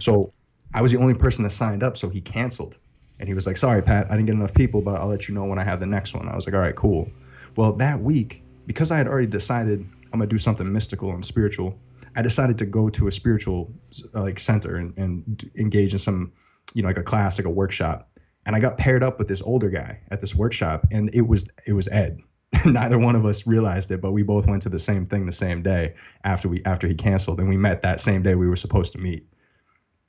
So 0.00 0.32
I 0.74 0.82
was 0.82 0.92
the 0.92 0.98
only 0.98 1.14
person 1.14 1.44
that 1.44 1.50
signed 1.50 1.82
up, 1.82 1.96
so 1.96 2.08
he 2.08 2.20
canceled. 2.20 2.76
And 3.20 3.28
he 3.28 3.34
was 3.34 3.46
like, 3.46 3.56
"Sorry, 3.56 3.82
Pat, 3.82 4.06
I 4.10 4.16
didn't 4.16 4.26
get 4.26 4.34
enough 4.34 4.54
people, 4.54 4.80
but 4.80 4.96
I'll 5.00 5.08
let 5.08 5.26
you 5.28 5.34
know 5.34 5.44
when 5.44 5.58
I 5.58 5.64
have 5.64 5.80
the 5.80 5.86
next 5.86 6.14
one." 6.14 6.28
I 6.28 6.36
was 6.36 6.46
like, 6.46 6.54
"All 6.54 6.60
right, 6.60 6.76
cool." 6.76 7.10
Well, 7.56 7.72
that 7.74 8.00
week, 8.00 8.42
because 8.66 8.90
I 8.90 8.98
had 8.98 9.08
already 9.08 9.26
decided 9.26 9.80
I'm 10.12 10.18
gonna 10.20 10.26
do 10.26 10.38
something 10.38 10.70
mystical 10.70 11.10
and 11.12 11.24
spiritual, 11.24 11.76
I 12.18 12.22
decided 12.22 12.58
to 12.58 12.66
go 12.66 12.90
to 12.90 13.08
a 13.08 13.12
spiritual 13.12 13.72
uh, 14.14 14.22
like 14.22 14.38
center 14.40 14.76
and, 14.76 14.96
and 14.98 15.50
engage 15.56 15.92
in 15.92 15.98
some, 15.98 16.32
you 16.74 16.82
know, 16.82 16.88
like 16.88 16.98
a 16.98 17.02
class, 17.02 17.38
like 17.38 17.46
a 17.46 17.50
workshop. 17.50 18.10
And 18.44 18.54
I 18.56 18.60
got 18.60 18.76
paired 18.76 19.02
up 19.02 19.18
with 19.18 19.28
this 19.28 19.40
older 19.40 19.70
guy 19.70 20.00
at 20.10 20.20
this 20.20 20.34
workshop, 20.34 20.86
and 20.90 21.10
it 21.14 21.22
was 21.22 21.48
it 21.66 21.72
was 21.72 21.88
Ed. 21.88 22.18
Neither 22.66 22.98
one 22.98 23.14
of 23.14 23.24
us 23.24 23.46
realized 23.46 23.90
it, 23.90 24.00
but 24.00 24.12
we 24.12 24.22
both 24.22 24.46
went 24.46 24.62
to 24.62 24.68
the 24.68 24.80
same 24.80 25.06
thing 25.06 25.26
the 25.26 25.32
same 25.32 25.62
day 25.62 25.94
after 26.24 26.48
we 26.48 26.62
after 26.64 26.86
he 26.88 26.94
canceled, 26.94 27.40
and 27.40 27.48
we 27.48 27.56
met 27.56 27.82
that 27.82 28.00
same 28.00 28.22
day 28.22 28.34
we 28.34 28.48
were 28.48 28.56
supposed 28.56 28.92
to 28.92 28.98
meet 28.98 29.28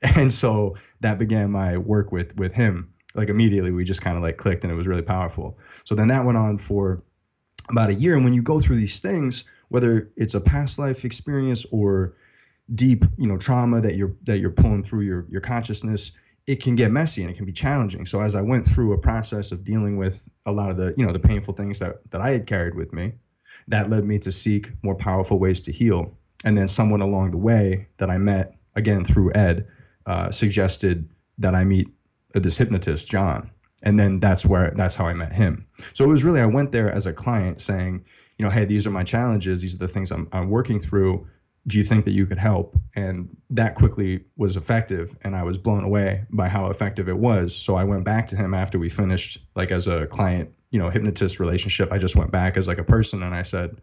and 0.02 0.32
so 0.32 0.76
that 1.00 1.18
began 1.18 1.50
my 1.50 1.76
work 1.76 2.12
with 2.12 2.34
with 2.36 2.52
him. 2.52 2.92
Like 3.14 3.28
immediately, 3.28 3.72
we 3.72 3.84
just 3.84 4.02
kind 4.02 4.16
of 4.16 4.22
like 4.22 4.36
clicked, 4.36 4.64
and 4.64 4.72
it 4.72 4.76
was 4.76 4.86
really 4.86 5.02
powerful. 5.02 5.58
So 5.84 5.94
then 5.94 6.08
that 6.08 6.24
went 6.24 6.38
on 6.38 6.58
for 6.58 7.02
about 7.68 7.90
a 7.90 7.94
year. 7.94 8.14
And 8.14 8.24
when 8.24 8.32
you 8.32 8.42
go 8.42 8.60
through 8.60 8.76
these 8.76 9.00
things, 9.00 9.44
whether 9.70 10.10
it's 10.16 10.34
a 10.34 10.40
past 10.40 10.78
life 10.78 11.04
experience 11.04 11.64
or 11.70 12.14
deep, 12.74 13.04
you 13.16 13.26
know, 13.26 13.38
trauma 13.38 13.80
that 13.80 13.96
you're 13.96 14.14
that 14.24 14.38
you're 14.38 14.50
pulling 14.50 14.84
through 14.84 15.02
your 15.02 15.26
your 15.30 15.40
consciousness, 15.40 16.12
it 16.46 16.62
can 16.62 16.76
get 16.76 16.90
messy 16.90 17.22
and 17.22 17.30
it 17.30 17.36
can 17.36 17.46
be 17.46 17.52
challenging. 17.52 18.04
So 18.04 18.20
as 18.20 18.34
I 18.34 18.42
went 18.42 18.66
through 18.66 18.92
a 18.92 18.98
process 18.98 19.52
of 19.52 19.64
dealing 19.64 19.96
with 19.96 20.20
a 20.46 20.52
lot 20.52 20.70
of 20.70 20.76
the, 20.76 20.94
you 20.96 21.06
know, 21.06 21.12
the 21.12 21.18
painful 21.18 21.54
things 21.54 21.78
that 21.78 22.00
that 22.10 22.20
I 22.20 22.30
had 22.30 22.46
carried 22.46 22.74
with 22.74 22.92
me, 22.92 23.12
that 23.68 23.90
led 23.90 24.04
me 24.04 24.18
to 24.20 24.32
seek 24.32 24.70
more 24.82 24.94
powerful 24.94 25.38
ways 25.38 25.60
to 25.62 25.72
heal. 25.72 26.16
And 26.44 26.56
then 26.56 26.68
someone 26.68 27.00
along 27.00 27.30
the 27.30 27.36
way 27.36 27.86
that 27.98 28.10
I 28.10 28.16
met 28.16 28.56
again 28.74 29.04
through 29.04 29.32
Ed 29.34 29.66
uh, 30.06 30.30
suggested 30.30 31.08
that 31.38 31.54
I 31.54 31.64
meet 31.64 31.88
this 32.34 32.56
hypnotist, 32.56 33.08
John. 33.08 33.50
And 33.82 33.98
then 33.98 34.20
that's 34.20 34.44
where 34.44 34.72
that's 34.76 34.94
how 34.94 35.06
I 35.06 35.14
met 35.14 35.32
him. 35.32 35.66
So 35.94 36.04
it 36.04 36.08
was 36.08 36.24
really 36.24 36.40
I 36.40 36.46
went 36.46 36.72
there 36.72 36.90
as 36.90 37.06
a 37.06 37.12
client 37.12 37.60
saying, 37.60 38.04
you 38.40 38.46
know, 38.46 38.50
hey, 38.50 38.64
these 38.64 38.86
are 38.86 38.90
my 38.90 39.04
challenges. 39.04 39.60
These 39.60 39.74
are 39.74 39.84
the 39.86 39.86
things 39.86 40.10
I'm 40.10 40.26
I'm 40.32 40.48
working 40.48 40.80
through. 40.80 41.28
Do 41.66 41.76
you 41.76 41.84
think 41.84 42.06
that 42.06 42.12
you 42.12 42.24
could 42.24 42.38
help? 42.38 42.74
And 42.96 43.36
that 43.50 43.74
quickly 43.74 44.24
was 44.38 44.56
effective, 44.56 45.14
and 45.20 45.36
I 45.36 45.42
was 45.42 45.58
blown 45.58 45.84
away 45.84 46.24
by 46.30 46.48
how 46.48 46.70
effective 46.70 47.06
it 47.10 47.18
was. 47.18 47.54
So 47.54 47.74
I 47.74 47.84
went 47.84 48.02
back 48.04 48.26
to 48.28 48.36
him 48.36 48.54
after 48.54 48.78
we 48.78 48.88
finished, 48.88 49.44
like 49.56 49.70
as 49.70 49.88
a 49.88 50.06
client, 50.06 50.48
you 50.70 50.78
know, 50.78 50.88
hypnotist 50.88 51.38
relationship. 51.38 51.92
I 51.92 51.98
just 51.98 52.16
went 52.16 52.30
back 52.30 52.56
as 52.56 52.66
like 52.66 52.78
a 52.78 52.82
person, 52.82 53.22
and 53.22 53.34
I 53.34 53.42
said, 53.42 53.78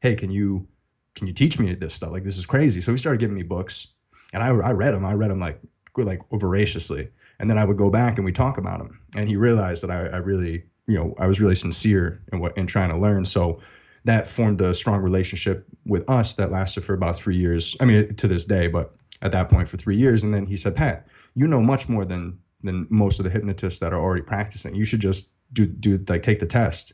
hey, 0.00 0.14
can 0.14 0.30
you 0.30 0.68
can 1.14 1.26
you 1.26 1.32
teach 1.32 1.58
me 1.58 1.74
this 1.74 1.94
stuff? 1.94 2.12
Like 2.12 2.24
this 2.24 2.36
is 2.36 2.44
crazy. 2.44 2.82
So 2.82 2.92
he 2.92 2.98
started 2.98 3.18
giving 3.18 3.36
me 3.36 3.44
books, 3.44 3.86
and 4.34 4.42
I 4.42 4.48
I 4.48 4.72
read 4.72 4.92
them. 4.92 5.06
I 5.06 5.14
read 5.14 5.30
them 5.30 5.40
like 5.40 5.58
like 5.96 6.20
voraciously 6.30 7.08
and 7.38 7.50
then 7.50 7.58
I 7.58 7.64
would 7.64 7.76
go 7.76 7.90
back 7.90 8.16
and 8.16 8.24
we 8.24 8.32
talk 8.32 8.56
about 8.56 8.78
them. 8.78 9.00
And 9.16 9.28
he 9.28 9.36
realized 9.36 9.82
that 9.82 9.90
I, 9.90 10.06
I 10.06 10.18
really, 10.18 10.64
you 10.86 10.96
know, 10.96 11.14
I 11.18 11.26
was 11.26 11.40
really 11.40 11.56
sincere 11.56 12.22
in 12.32 12.40
what 12.40 12.56
in 12.56 12.66
trying 12.66 12.90
to 12.90 12.96
learn. 12.96 13.24
So 13.24 13.60
that 14.04 14.28
formed 14.28 14.60
a 14.60 14.74
strong 14.74 15.00
relationship 15.00 15.66
with 15.86 16.08
us 16.08 16.34
that 16.34 16.50
lasted 16.50 16.84
for 16.84 16.94
about 16.94 17.16
three 17.16 17.36
years. 17.36 17.76
I 17.80 17.84
mean, 17.84 18.14
to 18.16 18.28
this 18.28 18.44
day, 18.44 18.66
but 18.66 18.94
at 19.22 19.32
that 19.32 19.48
point 19.48 19.68
for 19.68 19.76
three 19.76 19.96
years. 19.96 20.22
And 20.22 20.34
then 20.34 20.46
he 20.46 20.56
said, 20.56 20.74
Pat, 20.74 21.06
you 21.34 21.46
know 21.46 21.60
much 21.60 21.88
more 21.88 22.04
than 22.04 22.38
than 22.64 22.86
most 22.90 23.18
of 23.18 23.24
the 23.24 23.30
hypnotists 23.30 23.80
that 23.80 23.92
are 23.92 24.00
already 24.00 24.22
practicing. 24.22 24.74
You 24.74 24.84
should 24.84 25.00
just 25.00 25.26
do 25.52 25.66
do 25.66 26.04
like 26.08 26.22
take 26.22 26.40
the 26.40 26.46
test. 26.46 26.92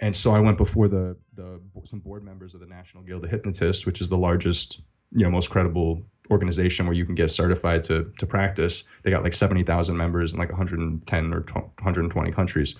And 0.00 0.16
so 0.16 0.32
I 0.32 0.40
went 0.40 0.58
before 0.58 0.88
the 0.88 1.16
the 1.34 1.60
some 1.88 2.00
board 2.00 2.24
members 2.24 2.54
of 2.54 2.60
the 2.60 2.66
National 2.66 3.02
Guild 3.02 3.24
of 3.24 3.30
Hypnotists, 3.30 3.86
which 3.86 4.00
is 4.00 4.08
the 4.08 4.16
largest, 4.16 4.80
you 5.12 5.24
know, 5.24 5.30
most 5.30 5.50
credible 5.50 6.02
organization 6.30 6.86
where 6.86 6.94
you 6.94 7.04
can 7.04 7.14
get 7.14 7.30
certified 7.30 7.82
to 7.84 8.10
to 8.18 8.26
practice. 8.26 8.84
They 9.02 9.10
got 9.10 9.22
like 9.22 9.34
70,000 9.34 9.96
members 9.96 10.32
in 10.32 10.38
like 10.38 10.50
110 10.50 11.34
or 11.34 11.40
120 11.40 12.32
countries, 12.32 12.74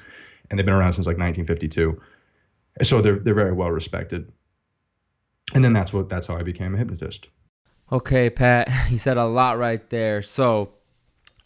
and 0.48 0.58
they've 0.58 0.66
been 0.66 0.74
around 0.74 0.94
since 0.94 1.06
like 1.06 1.18
1952. 1.18 2.00
So 2.82 3.02
they're 3.02 3.18
they're 3.18 3.34
very 3.34 3.52
well 3.52 3.70
respected. 3.70 4.32
And 5.54 5.64
then 5.64 5.72
that's 5.72 5.92
what 5.92 6.08
that's 6.08 6.26
how 6.26 6.36
I 6.36 6.42
became 6.42 6.74
a 6.74 6.78
hypnotist. 6.78 7.26
Okay, 7.92 8.30
Pat, 8.30 8.68
you 8.90 8.98
said 8.98 9.16
a 9.16 9.26
lot 9.26 9.58
right 9.58 9.88
there. 9.90 10.22
So, 10.22 10.70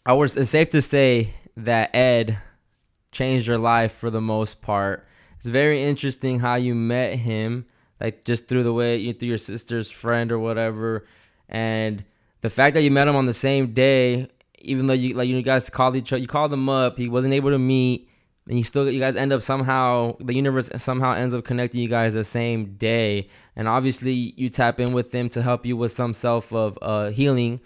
I 0.05 0.13
was 0.13 0.35
it's 0.35 0.51
safe 0.51 0.69
to 0.69 0.81
say 0.81 1.33
that 1.57 1.95
Ed 1.95 2.37
changed 3.11 3.47
your 3.47 3.57
life 3.57 3.93
for 3.93 4.09
the 4.09 4.21
most 4.21 4.61
part. 4.61 5.07
It's 5.37 5.45
very 5.45 5.83
interesting 5.83 6.39
how 6.39 6.55
you 6.55 6.75
met 6.75 7.15
him, 7.15 7.65
like 7.99 8.23
just 8.25 8.47
through 8.47 8.63
the 8.63 8.73
way 8.73 8.97
you 8.97 9.13
through 9.13 9.29
your 9.29 9.37
sister's 9.37 9.89
friend 9.89 10.31
or 10.31 10.39
whatever 10.39 11.05
and 11.49 12.03
the 12.41 12.49
fact 12.49 12.73
that 12.75 12.81
you 12.81 12.91
met 12.91 13.07
him 13.07 13.15
on 13.15 13.25
the 13.25 13.33
same 13.33 13.73
day, 13.73 14.27
even 14.59 14.87
though 14.87 14.93
you 14.93 15.13
like 15.13 15.27
you 15.27 15.41
guys 15.41 15.69
called 15.69 15.95
each 15.95 16.11
other, 16.11 16.21
you 16.21 16.27
called 16.27 16.51
him 16.51 16.69
up, 16.69 16.97
he 16.97 17.09
wasn't 17.09 17.33
able 17.33 17.51
to 17.51 17.59
meet, 17.59 18.09
and 18.47 18.57
you 18.57 18.63
still 18.63 18.89
you 18.89 18.99
guys 18.99 19.15
end 19.15 19.33
up 19.33 19.41
somehow 19.41 20.15
the 20.19 20.33
universe 20.33 20.69
somehow 20.77 21.13
ends 21.13 21.33
up 21.33 21.43
connecting 21.43 21.81
you 21.81 21.87
guys 21.87 22.13
the 22.13 22.23
same 22.23 22.75
day, 22.75 23.27
and 23.55 23.67
obviously 23.67 24.13
you 24.37 24.49
tap 24.49 24.79
in 24.79 24.93
with 24.93 25.11
them 25.11 25.29
to 25.29 25.41
help 25.41 25.65
you 25.65 25.75
with 25.75 25.91
some 25.91 26.13
self 26.13 26.53
of 26.53 26.77
uh, 26.81 27.09
healing. 27.09 27.59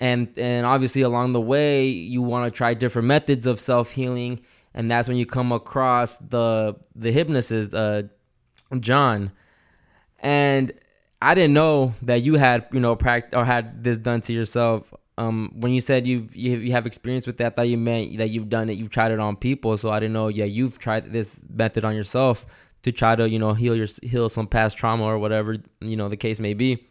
And, 0.00 0.28
and 0.38 0.64
obviously 0.64 1.02
along 1.02 1.32
the 1.32 1.40
way 1.40 1.88
you 1.88 2.22
want 2.22 2.52
to 2.52 2.56
try 2.56 2.72
different 2.72 3.08
methods 3.08 3.46
of 3.46 3.58
self 3.58 3.90
healing, 3.90 4.40
and 4.74 4.90
that's 4.90 5.08
when 5.08 5.16
you 5.16 5.26
come 5.26 5.50
across 5.52 6.16
the 6.18 6.76
the 6.94 7.10
hypnotist, 7.10 7.74
uh, 7.74 8.04
John, 8.78 9.32
and 10.20 10.72
I 11.20 11.34
didn't 11.34 11.54
know 11.54 11.94
that 12.02 12.22
you 12.22 12.34
had 12.34 12.66
you 12.72 12.80
know 12.80 12.94
practice 12.96 13.36
or 13.36 13.44
had 13.44 13.82
this 13.82 13.98
done 13.98 14.20
to 14.22 14.32
yourself. 14.32 14.92
Um, 15.18 15.50
when 15.54 15.72
you 15.72 15.80
said 15.80 16.06
you've, 16.06 16.34
you 16.36 16.56
you 16.58 16.72
have 16.72 16.86
experience 16.86 17.26
with 17.26 17.38
that, 17.38 17.46
I 17.46 17.50
thought 17.50 17.68
you 17.68 17.76
meant 17.76 18.18
that 18.18 18.30
you've 18.30 18.48
done 18.48 18.70
it, 18.70 18.74
you've 18.74 18.90
tried 18.90 19.10
it 19.10 19.18
on 19.18 19.36
people. 19.36 19.76
So 19.76 19.90
I 19.90 19.98
didn't 19.98 20.12
know. 20.12 20.28
Yeah, 20.28 20.44
you've 20.44 20.78
tried 20.78 21.12
this 21.12 21.40
method 21.50 21.84
on 21.84 21.96
yourself 21.96 22.46
to 22.82 22.92
try 22.92 23.16
to 23.16 23.28
you 23.28 23.38
know 23.38 23.52
heal 23.52 23.74
your 23.74 23.88
heal 24.02 24.28
some 24.28 24.46
past 24.46 24.78
trauma 24.78 25.04
or 25.04 25.18
whatever 25.18 25.56
you 25.80 25.96
know 25.96 26.08
the 26.08 26.16
case 26.16 26.38
may 26.40 26.54
be. 26.54 26.86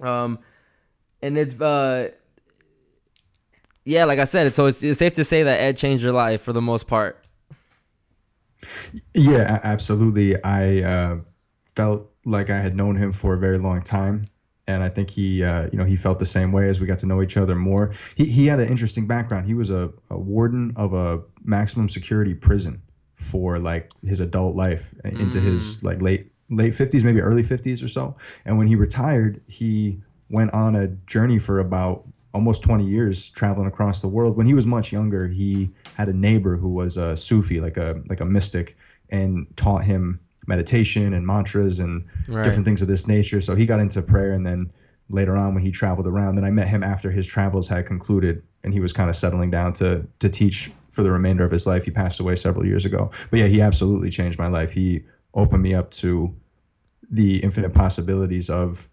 Um, 0.00 0.38
and 1.22 1.36
it's 1.36 1.60
uh, 1.60 2.10
yeah, 3.84 4.04
like 4.04 4.18
I 4.18 4.24
said, 4.24 4.54
so 4.54 4.66
it's, 4.66 4.82
it's 4.82 4.98
safe 4.98 5.14
to 5.14 5.24
say 5.24 5.42
that 5.42 5.60
Ed 5.60 5.76
changed 5.76 6.02
your 6.02 6.12
life 6.12 6.42
for 6.42 6.52
the 6.52 6.62
most 6.62 6.86
part. 6.86 7.26
Yeah, 9.14 9.60
absolutely. 9.62 10.42
I 10.42 10.82
uh, 10.82 11.18
felt 11.76 12.10
like 12.24 12.50
I 12.50 12.58
had 12.58 12.76
known 12.76 12.96
him 12.96 13.12
for 13.12 13.34
a 13.34 13.38
very 13.38 13.58
long 13.58 13.82
time, 13.82 14.22
and 14.74 14.82
I 14.82 14.88
think 14.88 15.10
he, 15.10 15.42
uh, 15.42 15.68
you 15.72 15.78
know, 15.78 15.84
he 15.84 15.96
felt 15.96 16.18
the 16.18 16.26
same 16.26 16.52
way 16.52 16.68
as 16.68 16.80
we 16.80 16.86
got 16.86 16.98
to 17.00 17.06
know 17.06 17.22
each 17.22 17.36
other 17.36 17.54
more. 17.54 17.94
He 18.16 18.24
he 18.24 18.46
had 18.46 18.60
an 18.60 18.68
interesting 18.68 19.06
background. 19.06 19.46
He 19.46 19.54
was 19.54 19.70
a, 19.70 19.90
a 20.10 20.18
warden 20.18 20.72
of 20.76 20.94
a 20.94 21.20
maximum 21.44 21.88
security 21.88 22.34
prison 22.34 22.80
for 23.30 23.58
like 23.58 23.90
his 24.04 24.20
adult 24.20 24.56
life 24.56 24.82
into 25.04 25.38
mm. 25.38 25.44
his 25.44 25.82
like 25.82 26.00
late 26.00 26.32
late 26.50 26.76
50s, 26.76 27.04
maybe 27.04 27.20
early 27.20 27.44
50s 27.44 27.82
or 27.84 27.88
so. 27.88 28.16
And 28.44 28.58
when 28.58 28.66
he 28.66 28.74
retired, 28.74 29.40
he 29.46 30.00
went 30.30 30.52
on 30.52 30.76
a 30.76 30.88
journey 31.06 31.38
for 31.38 31.60
about 31.60 32.06
almost 32.34 32.62
20 32.62 32.84
years 32.84 33.30
traveling 33.30 33.66
across 33.66 34.00
the 34.00 34.08
world. 34.08 34.36
When 34.36 34.46
he 34.46 34.54
was 34.54 34.66
much 34.66 34.92
younger, 34.92 35.28
he 35.28 35.70
had 35.94 36.08
a 36.08 36.12
neighbor 36.12 36.56
who 36.56 36.68
was 36.68 36.96
a 36.96 37.16
Sufi, 37.16 37.60
like 37.60 37.76
a 37.76 38.02
like 38.08 38.20
a 38.20 38.24
mystic, 38.24 38.76
and 39.10 39.46
taught 39.56 39.84
him 39.84 40.20
meditation 40.50 41.14
and 41.14 41.26
mantras 41.26 41.78
and 41.78 42.04
right. 42.28 42.44
different 42.44 42.66
things 42.66 42.82
of 42.82 42.88
this 42.88 43.06
nature. 43.06 43.40
So 43.40 43.54
he 43.54 43.64
got 43.64 43.80
into 43.80 44.02
prayer, 44.02 44.32
and 44.32 44.44
then 44.44 44.70
later 45.08 45.36
on 45.36 45.54
when 45.54 45.64
he 45.64 45.70
traveled 45.70 46.06
around, 46.06 46.34
then 46.34 46.44
I 46.44 46.50
met 46.50 46.68
him 46.68 46.82
after 46.82 47.10
his 47.10 47.26
travels 47.26 47.68
had 47.68 47.86
concluded, 47.86 48.42
and 48.62 48.74
he 48.74 48.80
was 48.80 48.92
kind 48.92 49.08
of 49.08 49.16
settling 49.16 49.50
down 49.50 49.72
to 49.74 50.06
to 50.18 50.28
teach 50.28 50.70
for 50.92 51.02
the 51.02 51.10
remainder 51.10 51.44
of 51.44 51.50
his 51.50 51.66
life. 51.66 51.84
He 51.84 51.90
passed 51.90 52.20
away 52.20 52.36
several 52.36 52.66
years 52.66 52.84
ago, 52.84 53.10
but 53.30 53.38
yeah, 53.38 53.46
he 53.46 53.62
absolutely 53.62 54.10
changed 54.10 54.38
my 54.38 54.48
life. 54.48 54.72
He 54.72 55.04
opened 55.32 55.62
me 55.62 55.72
up 55.74 55.90
to 55.92 56.32
the 57.10 57.38
infinite 57.38 57.72
possibilities 57.72 58.50
of 58.50 58.86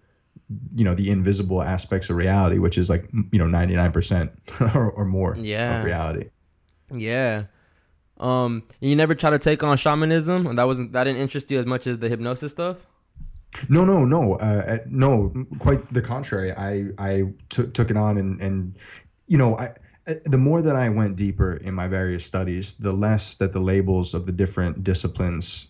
you 0.75 0.85
know 0.85 0.95
the 0.95 1.09
invisible 1.09 1.61
aspects 1.61 2.09
of 2.09 2.15
reality 2.15 2.57
which 2.57 2.77
is 2.77 2.89
like 2.89 3.09
you 3.31 3.39
know 3.39 3.45
99% 3.45 4.29
or, 4.75 4.91
or 4.91 5.05
more 5.05 5.35
yeah. 5.35 5.79
of 5.79 5.85
reality 5.85 6.29
yeah 6.93 7.43
um, 8.19 8.63
you 8.81 8.95
never 8.95 9.15
try 9.15 9.29
to 9.29 9.39
take 9.39 9.63
on 9.63 9.77
shamanism, 9.77 10.47
and 10.47 10.57
that 10.57 10.65
wasn't 10.65 10.91
that 10.93 11.05
didn't 11.05 11.21
interest 11.21 11.51
you 11.51 11.59
as 11.59 11.65
much 11.65 11.87
as 11.87 11.99
the 11.99 12.09
hypnosis 12.09 12.51
stuff. 12.51 12.85
No, 13.69 13.85
no, 13.85 14.05
no, 14.05 14.35
uh, 14.35 14.79
no. 14.87 15.33
Quite 15.59 15.93
the 15.93 16.01
contrary. 16.01 16.51
I 16.53 16.87
I 16.97 17.23
t- 17.49 17.67
took 17.73 17.89
it 17.89 17.97
on, 17.97 18.17
and 18.17 18.41
and 18.41 18.75
you 19.27 19.37
know, 19.37 19.57
I 19.57 19.73
uh, 20.07 20.15
the 20.25 20.37
more 20.37 20.61
that 20.61 20.75
I 20.75 20.89
went 20.89 21.15
deeper 21.15 21.57
in 21.57 21.73
my 21.73 21.87
various 21.87 22.25
studies, 22.25 22.75
the 22.79 22.93
less 22.93 23.35
that 23.35 23.53
the 23.53 23.59
labels 23.59 24.13
of 24.13 24.25
the 24.25 24.31
different 24.31 24.83
disciplines 24.83 25.67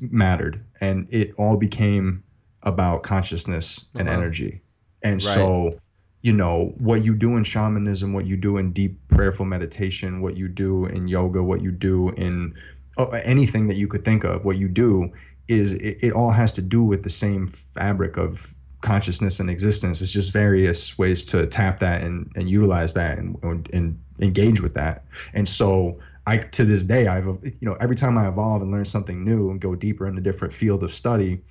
mattered, 0.00 0.64
and 0.80 1.06
it 1.10 1.32
all 1.36 1.56
became 1.56 2.22
about 2.62 3.02
consciousness 3.02 3.84
and 3.94 4.08
uh-huh. 4.08 4.18
energy. 4.18 4.60
And 5.02 5.22
right. 5.22 5.34
so 5.34 5.80
you 6.22 6.32
know 6.32 6.72
what 6.78 7.04
you 7.04 7.14
do 7.14 7.36
in 7.36 7.44
shamanism 7.44 8.12
what 8.12 8.26
you 8.26 8.36
do 8.36 8.56
in 8.56 8.72
deep 8.72 8.96
prayerful 9.08 9.44
meditation 9.44 10.20
what 10.20 10.36
you 10.36 10.48
do 10.48 10.86
in 10.86 11.08
yoga 11.08 11.42
what 11.42 11.60
you 11.60 11.70
do 11.70 12.10
in 12.10 12.54
oh, 12.96 13.06
anything 13.06 13.66
that 13.66 13.74
you 13.74 13.88
could 13.88 14.04
think 14.04 14.24
of 14.24 14.44
what 14.44 14.56
you 14.56 14.68
do 14.68 15.12
is 15.48 15.72
it, 15.72 15.98
it, 16.02 16.12
all 16.12 16.30
has 16.30 16.52
to 16.52 16.62
do 16.62 16.82
with 16.82 17.02
the 17.02 17.10
same 17.10 17.52
fabric 17.74 18.16
of 18.16 18.54
consciousness 18.80 19.40
and 19.40 19.48
existence. 19.48 20.00
It's 20.00 20.10
just 20.10 20.32
various 20.32 20.98
ways 20.98 21.24
to 21.26 21.46
tap 21.46 21.80
that 21.80 22.02
and, 22.02 22.30
and 22.34 22.50
utilize 22.50 22.94
that 22.94 23.18
and, 23.18 23.38
and 23.72 23.98
engage 24.20 24.60
with 24.60 24.74
that. 24.74 25.04
And 25.34 25.48
so 25.48 25.98
i 26.26 26.38
to 26.38 26.64
this 26.64 26.84
day 26.84 27.08
i've 27.08 27.26
you 27.42 27.56
know 27.62 27.76
every 27.80 27.96
time 27.96 28.16
i 28.16 28.28
evolve 28.28 28.62
and 28.62 28.70
learn 28.70 28.84
something 28.84 29.24
new 29.24 29.50
and 29.50 29.60
go 29.60 29.74
deeper 29.74 30.06
in 30.06 30.16
a 30.16 30.20
different 30.20 30.54
field 30.54 30.84
of 30.84 30.94
study 30.94 31.42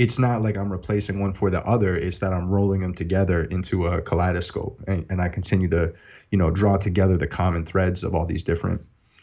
it's 0.00 0.18
not 0.18 0.40
like 0.40 0.56
I'm 0.56 0.72
replacing 0.72 1.20
one 1.20 1.34
for 1.34 1.50
the 1.50 1.62
other. 1.66 1.94
It's 1.94 2.20
that 2.20 2.32
I'm 2.32 2.48
rolling 2.48 2.80
them 2.80 2.94
together 2.94 3.44
into 3.44 3.86
a 3.86 4.00
kaleidoscope, 4.00 4.82
and, 4.88 5.04
and 5.10 5.20
I 5.20 5.28
continue 5.28 5.68
to, 5.68 5.92
you 6.30 6.38
know, 6.38 6.50
draw 6.50 6.78
together 6.78 7.18
the 7.18 7.26
common 7.26 7.66
threads 7.66 8.02
of 8.02 8.14
all 8.14 8.24
these 8.24 8.42
different 8.42 8.80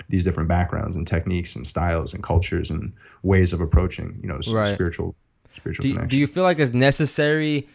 these 0.09 0.23
different 0.23 0.47
backgrounds 0.47 0.95
and 0.95 1.07
techniques 1.07 1.55
and 1.55 1.65
styles 1.65 2.13
and 2.13 2.21
cultures 2.21 2.69
and 2.69 2.93
ways 3.23 3.53
of 3.53 3.59
approaching, 3.59 4.19
you 4.21 4.29
know, 4.29 4.39
right. 4.53 4.75
spiritual 4.75 5.15
spiritual 5.55 5.81
do, 5.81 6.05
do 6.05 6.15
you 6.15 6.27
feel 6.27 6.43
like 6.43 6.59
it's 6.59 6.73
necessary 6.73 7.67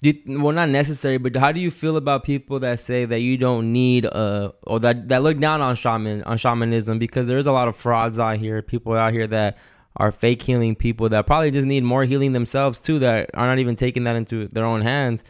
Do 0.00 0.10
you, 0.10 0.42
well, 0.42 0.54
not 0.54 0.70
necessary, 0.70 1.18
but 1.18 1.36
how 1.36 1.52
do 1.52 1.60
you 1.60 1.70
feel 1.70 1.98
about 1.98 2.24
people 2.24 2.58
that 2.60 2.80
say 2.80 3.04
that 3.04 3.20
you 3.20 3.36
don't 3.36 3.70
need 3.70 4.06
uh 4.06 4.52
or 4.66 4.80
that 4.80 5.08
that 5.08 5.22
look 5.22 5.38
down 5.38 5.60
on 5.60 5.74
shaman 5.74 6.22
on 6.22 6.38
shamanism 6.38 6.98
because 6.98 7.26
there's 7.26 7.46
a 7.46 7.52
lot 7.52 7.68
of 7.68 7.76
frauds 7.76 8.18
out 8.18 8.38
here, 8.38 8.62
people 8.62 8.94
out 8.94 9.12
here 9.12 9.26
that 9.26 9.58
are 9.96 10.12
fake 10.12 10.42
healing 10.42 10.74
people 10.74 11.08
that 11.08 11.26
probably 11.26 11.50
just 11.50 11.66
need 11.66 11.84
more 11.84 12.04
healing 12.04 12.32
themselves 12.32 12.80
too 12.80 12.98
that 13.00 13.30
are 13.34 13.46
not 13.46 13.58
even 13.58 13.74
taking 13.74 14.04
that 14.04 14.16
into 14.16 14.46
their 14.48 14.64
own 14.64 14.82
hands. 14.82 15.24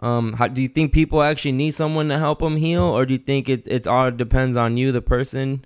Um, 0.00 0.32
how, 0.32 0.48
do 0.48 0.60
you 0.62 0.68
think 0.68 0.92
people 0.92 1.22
actually 1.22 1.52
need 1.52 1.72
someone 1.72 2.08
to 2.08 2.18
help 2.18 2.40
them 2.40 2.56
heal, 2.56 2.82
or 2.82 3.06
do 3.06 3.14
you 3.14 3.18
think 3.18 3.48
it 3.48 3.66
it's 3.68 3.86
all 3.86 4.10
depends 4.10 4.56
on 4.56 4.76
you, 4.76 4.90
the 4.90 5.02
person? 5.02 5.64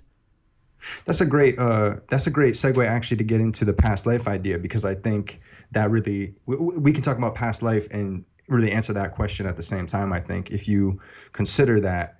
That's 1.05 1.21
a 1.21 1.25
great 1.25 1.57
uh, 1.57 1.95
that's 2.09 2.27
a 2.27 2.31
great 2.31 2.53
segue 2.53 2.85
actually 2.85 3.17
to 3.17 3.23
get 3.23 3.41
into 3.41 3.65
the 3.65 3.73
past 3.73 4.05
life 4.05 4.27
idea 4.27 4.59
because 4.59 4.85
I 4.85 4.95
think 4.95 5.41
that 5.71 5.89
really 5.89 6.35
we, 6.45 6.55
we 6.55 6.93
can 6.93 7.01
talk 7.01 7.17
about 7.17 7.35
past 7.35 7.61
life 7.61 7.87
and 7.91 8.23
really 8.47 8.71
answer 8.71 8.93
that 8.93 9.15
question 9.15 9.45
at 9.45 9.57
the 9.57 9.63
same 9.63 9.87
time. 9.87 10.13
I 10.13 10.21
think 10.21 10.51
if 10.51 10.67
you 10.67 11.01
consider 11.33 11.81
that 11.81 12.19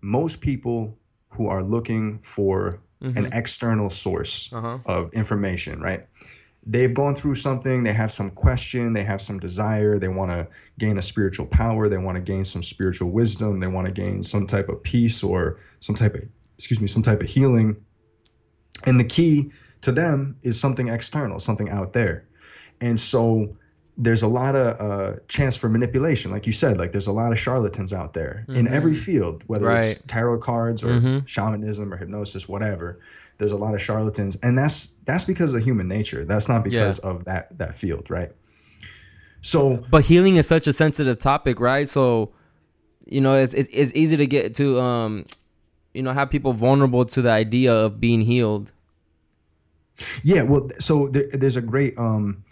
most 0.00 0.40
people 0.40 0.98
who 1.28 1.48
are 1.48 1.62
looking 1.62 2.20
for 2.24 2.80
an 3.02 3.32
external 3.32 3.90
source 3.90 4.48
Uh-huh. 4.52 4.78
of 4.86 5.12
information, 5.12 5.80
right? 5.80 6.06
They've 6.64 6.94
gone 6.94 7.16
through 7.16 7.34
something, 7.34 7.82
they 7.82 7.92
have 7.92 8.12
some 8.12 8.30
question, 8.30 8.92
they 8.92 9.02
have 9.02 9.20
some 9.20 9.40
desire, 9.40 9.98
they 9.98 10.06
want 10.08 10.30
to 10.30 10.46
gain 10.78 10.96
a 10.98 11.02
spiritual 11.02 11.46
power, 11.46 11.88
they 11.88 11.98
want 11.98 12.14
to 12.16 12.20
gain 12.22 12.44
some 12.44 12.62
spiritual 12.62 13.10
wisdom, 13.10 13.58
they 13.58 13.66
want 13.66 13.86
to 13.88 13.92
gain 13.92 14.22
some 14.22 14.46
type 14.46 14.68
of 14.68 14.80
peace 14.82 15.24
or 15.24 15.58
some 15.80 15.96
type 15.96 16.14
of 16.14 16.22
excuse 16.58 16.80
me, 16.80 16.86
some 16.86 17.02
type 17.02 17.20
of 17.20 17.26
healing. 17.26 17.74
And 18.84 18.98
the 19.00 19.04
key 19.04 19.50
to 19.80 19.90
them 19.90 20.36
is 20.42 20.60
something 20.60 20.86
external, 20.88 21.40
something 21.40 21.68
out 21.70 21.92
there. 21.92 22.28
And 22.80 22.98
so 22.98 23.56
there's 23.98 24.22
a 24.22 24.26
lot 24.28 24.56
of 24.56 24.80
uh, 24.80 25.18
chance 25.28 25.54
for 25.54 25.68
manipulation, 25.68 26.30
like 26.30 26.46
you 26.46 26.52
said. 26.52 26.78
Like 26.78 26.92
there's 26.92 27.06
a 27.08 27.12
lot 27.12 27.30
of 27.32 27.38
charlatans 27.38 27.92
out 27.92 28.14
there 28.14 28.46
in 28.48 28.66
every 28.66 28.94
field, 28.94 29.44
whether 29.46 29.66
Right. 29.66 29.96
it's 29.96 30.02
tarot 30.08 30.38
cards 30.38 30.82
or 30.82 30.88
Mhm. 30.88 31.26
shamanism 31.26 31.92
or 31.92 31.96
hypnosis, 31.96 32.48
whatever. 32.48 33.00
There's 33.38 33.52
a 33.52 33.56
lot 33.56 33.74
of 33.74 33.82
charlatans, 33.82 34.36
and 34.42 34.56
that's 34.56 34.88
that's 35.04 35.24
because 35.24 35.52
of 35.52 35.62
human 35.62 35.88
nature. 35.88 36.24
That's 36.24 36.48
not 36.48 36.64
because 36.64 36.98
of 37.00 37.24
that 37.24 37.56
that 37.58 37.76
field, 37.76 38.10
right? 38.10 38.30
So 39.42 39.84
But 39.90 40.04
healing 40.04 40.36
is 40.36 40.46
such 40.46 40.66
a 40.66 40.72
sensitive 40.72 41.18
topic, 41.18 41.60
right? 41.60 41.88
So, 41.88 42.30
you 43.06 43.20
know, 43.20 43.34
it's 43.34 43.52
it's, 43.54 43.68
it's 43.72 43.92
easy 43.94 44.16
to 44.16 44.26
get 44.26 44.54
to 44.56 44.80
um, 44.80 45.26
you 45.92 46.02
know, 46.02 46.12
have 46.12 46.30
people 46.30 46.52
vulnerable 46.54 47.04
to 47.04 47.20
the 47.20 47.30
idea 47.30 47.74
of 47.74 48.00
being 48.00 48.22
healed. 48.22 48.72
Yeah, 50.22 50.42
well, 50.42 50.70
so 50.80 51.08
there, 51.08 51.28
there's 51.32 51.56
a 51.56 51.60
great, 51.60 51.96
um, 51.98 52.42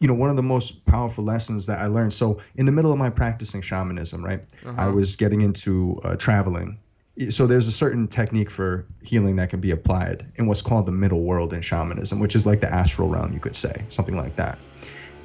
you 0.00 0.06
know, 0.06 0.14
one 0.14 0.30
of 0.30 0.36
the 0.36 0.42
most 0.42 0.84
powerful 0.86 1.24
lessons 1.24 1.66
that 1.66 1.78
I 1.80 1.86
learned. 1.86 2.12
So 2.12 2.40
in 2.56 2.66
the 2.66 2.72
middle 2.72 2.92
of 2.92 2.98
my 2.98 3.10
practicing 3.10 3.62
shamanism, 3.62 4.24
right, 4.24 4.42
I 4.76 4.86
was 4.88 5.16
getting 5.16 5.40
into 5.40 6.00
uh, 6.04 6.16
traveling. 6.16 6.78
So 7.30 7.48
there's 7.48 7.66
a 7.66 7.72
certain 7.72 8.06
technique 8.06 8.48
for 8.50 8.86
healing 9.02 9.34
that 9.36 9.50
can 9.50 9.60
be 9.60 9.72
applied 9.72 10.24
in 10.36 10.46
what's 10.46 10.62
called 10.62 10.86
the 10.86 10.92
middle 10.92 11.22
world 11.22 11.52
in 11.52 11.62
shamanism, 11.62 12.20
which 12.20 12.36
is 12.36 12.46
like 12.46 12.60
the 12.60 12.72
astral 12.72 13.08
realm, 13.08 13.32
you 13.32 13.40
could 13.40 13.56
say, 13.56 13.84
something 13.88 14.16
like 14.16 14.36
that. 14.36 14.58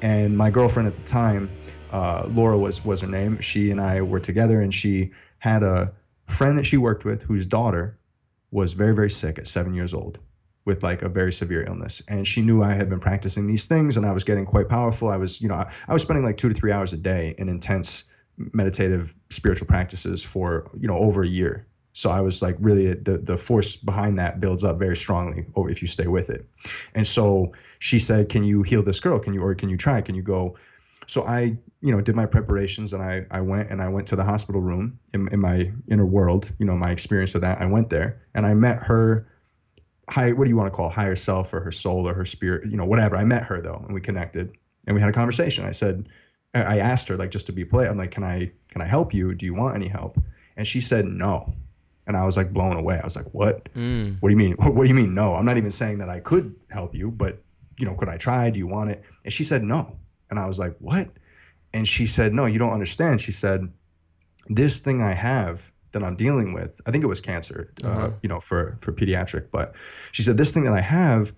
And 0.02 0.36
my 0.36 0.50
girlfriend 0.50 0.88
at 0.88 0.96
the 0.96 1.08
time, 1.08 1.48
uh, 1.90 2.26
Laura 2.30 2.58
was 2.58 2.84
was 2.84 3.00
her 3.00 3.06
name. 3.06 3.40
She 3.40 3.70
and 3.70 3.80
I 3.80 4.02
were 4.02 4.18
together, 4.18 4.60
and 4.60 4.74
she 4.74 5.12
had 5.38 5.62
a 5.62 5.92
friend 6.36 6.58
that 6.58 6.66
she 6.66 6.78
worked 6.78 7.04
with 7.04 7.22
whose 7.22 7.46
daughter 7.46 7.96
was 8.50 8.72
very 8.72 8.94
very 8.94 9.10
sick 9.10 9.38
at 9.38 9.46
seven 9.46 9.74
years 9.74 9.94
old 9.94 10.18
with 10.64 10.82
like 10.82 11.02
a 11.02 11.08
very 11.08 11.32
severe 11.32 11.64
illness. 11.66 12.02
And 12.08 12.26
she 12.26 12.40
knew 12.40 12.62
i 12.62 12.72
had 12.72 12.88
been 12.88 13.00
practicing 13.00 13.46
these 13.46 13.66
things 13.66 13.96
and 13.96 14.06
i 14.06 14.12
was 14.12 14.24
getting 14.24 14.46
quite 14.46 14.68
powerful. 14.68 15.08
I 15.08 15.16
was 15.16 15.40
you 15.40 15.48
know 15.48 15.54
i, 15.54 15.70
I 15.88 15.92
was 15.92 16.02
spending 16.02 16.24
like 16.24 16.36
two 16.36 16.48
to 16.48 16.54
three 16.54 16.72
hours 16.72 16.92
a 16.92 16.96
day 16.96 17.34
in 17.38 17.48
intense 17.48 18.04
meditative 18.52 19.14
spiritual 19.30 19.66
practices 19.66 20.22
for 20.22 20.70
you 20.78 20.88
know 20.88 20.98
over 20.98 21.22
a 21.22 21.28
year. 21.28 21.66
So 21.92 22.10
i 22.10 22.20
was 22.20 22.42
like 22.42 22.56
really 22.58 22.94
the 22.94 23.18
the 23.18 23.38
force 23.38 23.76
behind 23.76 24.18
that 24.18 24.40
builds 24.40 24.64
up 24.64 24.78
very 24.78 24.96
strongly 24.96 25.44
if 25.56 25.82
you 25.82 25.88
stay 25.88 26.06
with 26.06 26.30
it. 26.30 26.46
And 26.94 27.06
so 27.06 27.52
she 27.78 27.98
said 27.98 28.28
can 28.28 28.44
you 28.44 28.62
heal 28.62 28.82
this 28.82 29.00
girl? 29.00 29.18
Can 29.18 29.34
you 29.34 29.42
or 29.42 29.54
can 29.54 29.68
you 29.68 29.76
try? 29.76 30.00
Can 30.00 30.14
you 30.14 30.22
go? 30.22 30.56
So 31.06 31.24
I, 31.24 31.56
you 31.82 31.92
know, 31.92 32.00
did 32.00 32.14
my 32.14 32.26
preparations 32.26 32.92
and 32.92 33.02
I, 33.02 33.26
I 33.30 33.40
went 33.40 33.70
and 33.70 33.82
I 33.82 33.88
went 33.88 34.08
to 34.08 34.16
the 34.16 34.24
hospital 34.24 34.60
room 34.60 34.98
in, 35.12 35.28
in 35.32 35.40
my 35.40 35.70
inner 35.90 36.06
world, 36.06 36.50
you 36.58 36.64
know, 36.64 36.74
my 36.74 36.90
experience 36.90 37.34
of 37.34 37.42
that. 37.42 37.60
I 37.60 37.66
went 37.66 37.90
there 37.90 38.22
and 38.34 38.46
I 38.46 38.54
met 38.54 38.78
her 38.78 39.26
high, 40.08 40.32
what 40.32 40.44
do 40.44 40.50
you 40.50 40.56
want 40.56 40.72
to 40.72 40.76
call 40.76 40.88
it, 40.88 40.92
higher 40.92 41.16
self 41.16 41.52
or 41.52 41.60
her 41.60 41.72
soul 41.72 42.08
or 42.08 42.14
her 42.14 42.26
spirit, 42.26 42.70
you 42.70 42.76
know, 42.76 42.84
whatever. 42.84 43.16
I 43.16 43.24
met 43.24 43.42
her 43.44 43.60
though, 43.60 43.82
and 43.84 43.94
we 43.94 44.00
connected 44.00 44.56
and 44.86 44.94
we 44.94 45.00
had 45.00 45.10
a 45.10 45.14
conversation. 45.14 45.64
I 45.64 45.72
said, 45.72 46.08
I 46.54 46.78
asked 46.78 47.08
her 47.08 47.16
like 47.16 47.30
just 47.30 47.46
to 47.46 47.52
be 47.52 47.64
polite. 47.64 47.88
I'm 47.88 47.96
like, 47.96 48.12
can 48.12 48.22
I, 48.22 48.50
can 48.68 48.80
I 48.80 48.86
help 48.86 49.12
you? 49.12 49.34
Do 49.34 49.44
you 49.44 49.54
want 49.54 49.74
any 49.74 49.88
help? 49.88 50.18
And 50.56 50.68
she 50.68 50.80
said 50.80 51.06
no. 51.06 51.52
And 52.06 52.16
I 52.16 52.24
was 52.24 52.36
like 52.36 52.52
blown 52.52 52.76
away. 52.76 53.00
I 53.00 53.04
was 53.04 53.16
like, 53.16 53.32
what? 53.32 53.72
Mm. 53.74 54.18
What 54.20 54.28
do 54.28 54.32
you 54.32 54.36
mean? 54.36 54.52
What 54.58 54.82
do 54.82 54.88
you 54.88 54.94
mean 54.94 55.14
no? 55.14 55.34
I'm 55.34 55.46
not 55.46 55.56
even 55.56 55.70
saying 55.70 55.98
that 55.98 56.10
I 56.10 56.20
could 56.20 56.54
help 56.68 56.94
you, 56.94 57.10
but 57.10 57.42
you 57.78 57.86
know, 57.86 57.94
could 57.94 58.08
I 58.08 58.18
try? 58.18 58.50
Do 58.50 58.58
you 58.58 58.66
want 58.66 58.90
it? 58.90 59.02
And 59.24 59.32
she 59.32 59.42
said 59.42 59.64
no. 59.64 59.96
And 60.30 60.38
I 60.38 60.46
was 60.46 60.58
like, 60.58 60.76
what? 60.78 61.08
And 61.72 61.88
she 61.88 62.06
said, 62.06 62.32
no, 62.32 62.46
you 62.46 62.58
don't 62.58 62.72
understand. 62.72 63.20
She 63.20 63.32
said, 63.32 63.68
this 64.48 64.80
thing 64.80 65.02
I 65.02 65.14
have 65.14 65.60
that 65.94 66.02
I'm 66.04 66.16
dealing 66.16 66.52
with, 66.52 66.70
I 66.86 66.90
think 66.90 67.02
it 67.02 67.06
was 67.06 67.20
cancer, 67.22 67.72
uh, 67.82 67.88
Uh-huh. 67.88 68.10
you 68.22 68.28
know, 68.28 68.40
for 68.40 68.76
for 68.82 68.92
pediatric, 68.92 69.46
but 69.50 69.72
she 70.12 70.22
said 70.22 70.36
this 70.36 70.52
thing 70.52 70.64
that 70.64 70.74
I 70.74 70.80
have. 70.82 71.32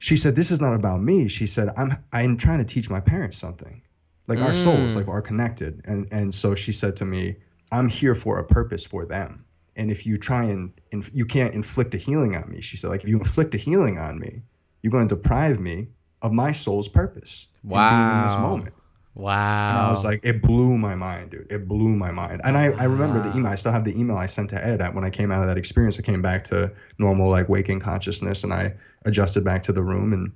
She 0.00 0.16
said 0.16 0.34
this 0.34 0.50
is 0.50 0.60
not 0.60 0.74
about 0.74 1.00
me. 1.00 1.28
She 1.28 1.46
said 1.46 1.70
I'm 1.76 1.96
I'm 2.12 2.36
trying 2.36 2.58
to 2.58 2.64
teach 2.74 2.90
my 2.90 2.98
parents 3.00 3.36
something, 3.38 3.80
like 4.26 4.40
our 4.40 4.54
souls, 4.54 4.92
Mm. 4.92 4.96
like 4.96 5.08
are 5.08 5.22
connected. 5.22 5.80
And 5.84 6.08
and 6.10 6.34
so 6.34 6.54
she 6.56 6.72
said 6.72 6.96
to 6.96 7.04
me, 7.04 7.36
I'm 7.70 7.88
here 7.88 8.14
for 8.16 8.38
a 8.38 8.44
purpose 8.44 8.84
for 8.84 9.06
them. 9.06 9.44
And 9.76 9.90
if 9.90 10.04
you 10.04 10.18
try 10.18 10.44
and 10.44 10.72
inf- 10.90 11.14
you 11.14 11.24
can't 11.24 11.54
inflict 11.54 11.94
a 11.94 11.98
healing 11.98 12.34
on 12.36 12.50
me, 12.50 12.60
she 12.60 12.76
said, 12.76 12.90
like 12.90 13.04
if 13.04 13.08
you 13.08 13.18
inflict 13.18 13.54
a 13.54 13.58
healing 13.58 13.98
on 13.98 14.18
me, 14.18 14.42
you're 14.82 14.90
going 14.90 15.08
to 15.08 15.14
deprive 15.14 15.60
me 15.60 15.88
of 16.20 16.32
my 16.32 16.52
soul's 16.52 16.88
purpose. 16.88 17.46
in 17.64 17.70
in 17.70 18.22
this 18.26 18.36
Wow. 18.36 18.48
moment. 18.50 18.74
Wow. 19.14 19.68
And 19.68 19.78
I 19.78 19.90
was 19.90 20.04
like, 20.04 20.24
it 20.24 20.40
blew 20.40 20.78
my 20.78 20.94
mind, 20.94 21.30
dude. 21.30 21.46
It 21.50 21.68
blew 21.68 21.90
my 21.90 22.10
mind. 22.10 22.40
And 22.44 22.56
I, 22.56 22.64
I 22.64 22.84
remember 22.84 23.20
the 23.20 23.36
email. 23.36 23.52
I 23.52 23.56
still 23.56 23.72
have 23.72 23.84
the 23.84 23.98
email 23.98 24.16
I 24.16 24.26
sent 24.26 24.48
to 24.50 24.64
Ed 24.64 24.80
at 24.80 24.94
when 24.94 25.04
I 25.04 25.10
came 25.10 25.30
out 25.30 25.42
of 25.42 25.48
that 25.48 25.58
experience. 25.58 25.98
I 25.98 26.02
came 26.02 26.22
back 26.22 26.44
to 26.44 26.70
normal, 26.98 27.28
like 27.30 27.48
waking 27.48 27.80
consciousness, 27.80 28.42
and 28.42 28.54
I 28.54 28.72
adjusted 29.04 29.44
back 29.44 29.62
to 29.64 29.72
the 29.72 29.82
room. 29.82 30.14
And 30.14 30.32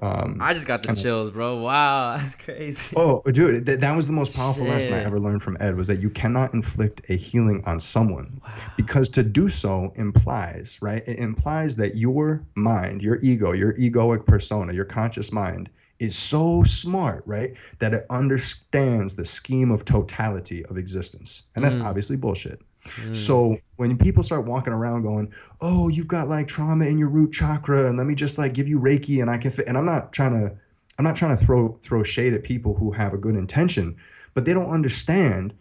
um, 0.00 0.38
I 0.40 0.52
just 0.52 0.66
got 0.66 0.82
the 0.82 0.94
chills, 0.94 1.30
bro. 1.30 1.56
Wow, 1.56 2.16
that's 2.18 2.36
crazy. 2.36 2.94
oh, 2.96 3.22
dude, 3.22 3.66
th- 3.66 3.80
that 3.80 3.96
was 3.96 4.06
the 4.06 4.12
most 4.12 4.36
powerful 4.36 4.64
lesson 4.64 4.92
I 4.92 5.02
ever 5.02 5.18
learned 5.18 5.42
from 5.42 5.56
Ed 5.58 5.76
was 5.76 5.88
that 5.88 6.00
you 6.00 6.10
cannot 6.10 6.54
inflict 6.54 7.02
a 7.10 7.16
healing 7.16 7.62
on 7.66 7.80
someone 7.80 8.40
because 8.76 9.08
to 9.10 9.22
do 9.24 9.48
so 9.48 9.92
implies, 9.96 10.78
right? 10.80 11.06
It 11.08 11.18
implies 11.18 11.74
that 11.76 11.96
your 11.96 12.44
mind, 12.54 13.02
your 13.02 13.16
ego, 13.22 13.52
your 13.52 13.74
egoic 13.74 14.24
persona, 14.24 14.72
your 14.72 14.84
conscious 14.84 15.32
mind 15.32 15.68
is 16.00 16.16
so 16.16 16.64
smart, 16.64 17.22
right? 17.26 17.54
That 17.78 17.94
it 17.94 18.06
understands 18.10 19.14
the 19.14 19.24
scheme 19.24 19.70
of 19.70 19.84
totality 19.84 20.64
of 20.66 20.78
existence. 20.78 21.42
And 21.54 21.64
that's 21.64 21.76
Mm. 21.76 21.84
obviously 21.84 22.16
bullshit. 22.16 22.60
Mm. 22.96 23.14
So 23.14 23.58
when 23.76 23.96
people 23.98 24.22
start 24.22 24.46
walking 24.46 24.72
around 24.72 25.02
going, 25.02 25.28
"Oh, 25.60 25.88
you've 25.88 26.08
got 26.08 26.28
like 26.28 26.48
trauma 26.48 26.86
in 26.86 26.98
your 26.98 27.08
root 27.08 27.32
chakra, 27.32 27.86
and 27.86 27.98
let 27.98 28.06
me 28.06 28.14
just 28.14 28.38
like 28.38 28.54
give 28.54 28.66
you 28.66 28.80
Reiki, 28.80 29.20
and 29.20 29.30
I 29.30 29.36
can," 29.38 29.50
fit. 29.50 29.68
and 29.68 29.76
I'm 29.76 29.84
not 29.84 30.12
trying 30.12 30.32
to, 30.32 30.52
I'm 30.98 31.04
not 31.04 31.16
trying 31.16 31.36
to 31.36 31.44
throw 31.44 31.78
throw 31.82 32.02
shade 32.02 32.32
at 32.32 32.42
people 32.42 32.74
who 32.74 32.90
have 32.92 33.12
a 33.12 33.18
good 33.18 33.36
intention, 33.36 33.96
but 34.34 34.46
they 34.46 34.54
don't 34.54 34.70
understand 34.70 35.52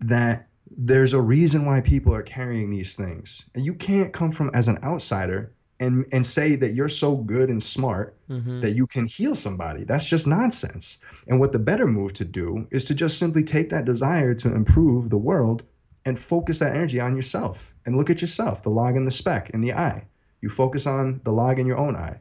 that 0.00 0.48
there's 0.74 1.12
a 1.12 1.20
reason 1.20 1.66
why 1.66 1.82
people 1.82 2.14
are 2.14 2.22
carrying 2.22 2.70
these 2.70 2.96
things, 2.96 3.44
and 3.54 3.64
you 3.66 3.74
can't 3.74 4.14
come 4.14 4.32
from 4.32 4.50
as 4.54 4.68
an 4.68 4.78
outsider 4.82 5.52
and 5.82 6.06
and 6.12 6.24
say 6.24 6.56
that 6.62 6.74
you're 6.76 6.88
so 7.04 7.10
good 7.16 7.48
and 7.50 7.62
smart 7.62 8.08
Mhm. 8.30 8.62
that 8.62 8.76
you 8.78 8.86
can 8.86 9.06
heal 9.06 9.34
somebody. 9.34 9.82
That's 9.84 10.08
just 10.14 10.26
nonsense. 10.26 10.98
And 11.28 11.40
what 11.40 11.52
the 11.52 11.58
better 11.70 11.86
move 11.86 12.12
to 12.14 12.24
do 12.24 12.66
is 12.70 12.84
to 12.86 12.94
just 12.94 13.18
simply 13.18 13.42
take 13.54 13.68
that 13.70 13.84
desire 13.84 14.34
to 14.34 14.54
improve 14.54 15.10
the 15.10 15.24
world 15.30 15.62
and 16.06 16.18
focus 16.18 16.58
that 16.58 16.74
energy 16.76 17.00
on 17.00 17.16
yourself 17.16 17.56
and 17.84 17.96
look 17.96 18.10
at 18.10 18.22
yourself, 18.22 18.62
the 18.62 18.70
log 18.80 18.96
in 18.96 19.04
the 19.04 19.10
speck 19.22 19.50
in 19.54 19.60
the 19.60 19.72
eye. 19.72 20.00
You 20.40 20.50
focus 20.50 20.86
on 20.86 21.20
the 21.24 21.32
log 21.32 21.58
in 21.58 21.66
your 21.66 21.78
own 21.78 21.96
eye. 21.96 22.18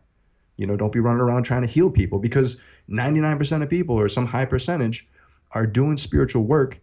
You 0.58 0.68
know, 0.68 0.78
don't 0.78 0.94
be 0.94 1.00
running 1.00 1.22
around 1.22 1.44
trying 1.44 1.66
to 1.68 1.74
heal 1.76 1.90
people 1.90 2.20
because 2.20 2.58
99% 2.88 3.64
of 3.64 3.70
people 3.70 3.96
or 3.96 4.10
some 4.10 4.26
high 4.26 4.46
percentage 4.46 5.08
are 5.52 5.68
doing 5.80 5.98
spiritual 5.98 6.44
work 6.44 6.80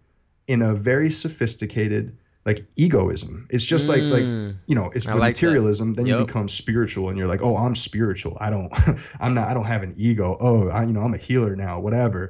in 0.47 0.63
a 0.63 0.75
very 0.75 1.11
sophisticated 1.11 2.17
like 2.49 2.61
egoism. 2.77 3.33
It's 3.55 3.65
just 3.73 3.85
like 3.93 4.03
like 4.17 4.23
Mm. 4.25 4.57
you 4.71 4.75
know, 4.79 4.87
it's 4.97 5.07
like 5.07 5.15
that. 5.15 5.21
materialism, 5.33 5.87
then 5.97 6.07
you 6.07 6.17
become 6.27 6.49
spiritual 6.49 7.05
and 7.11 7.17
you're 7.19 7.31
like, 7.35 7.43
"Oh, 7.49 7.57
I'm 7.65 7.77
spiritual. 7.89 8.35
I 8.47 8.49
don't 8.55 8.71
I'm 9.25 9.35
not 9.39 9.47
I 9.51 9.53
don't 9.57 9.67
have 9.75 9.83
an 9.89 9.93
ego. 10.09 10.29
Oh, 10.41 10.69
I 10.69 10.81
you 10.89 10.93
know, 10.97 11.03
I'm 11.07 11.15
a 11.21 11.23
healer 11.29 11.55
now, 11.67 11.75
whatever." 11.87 12.23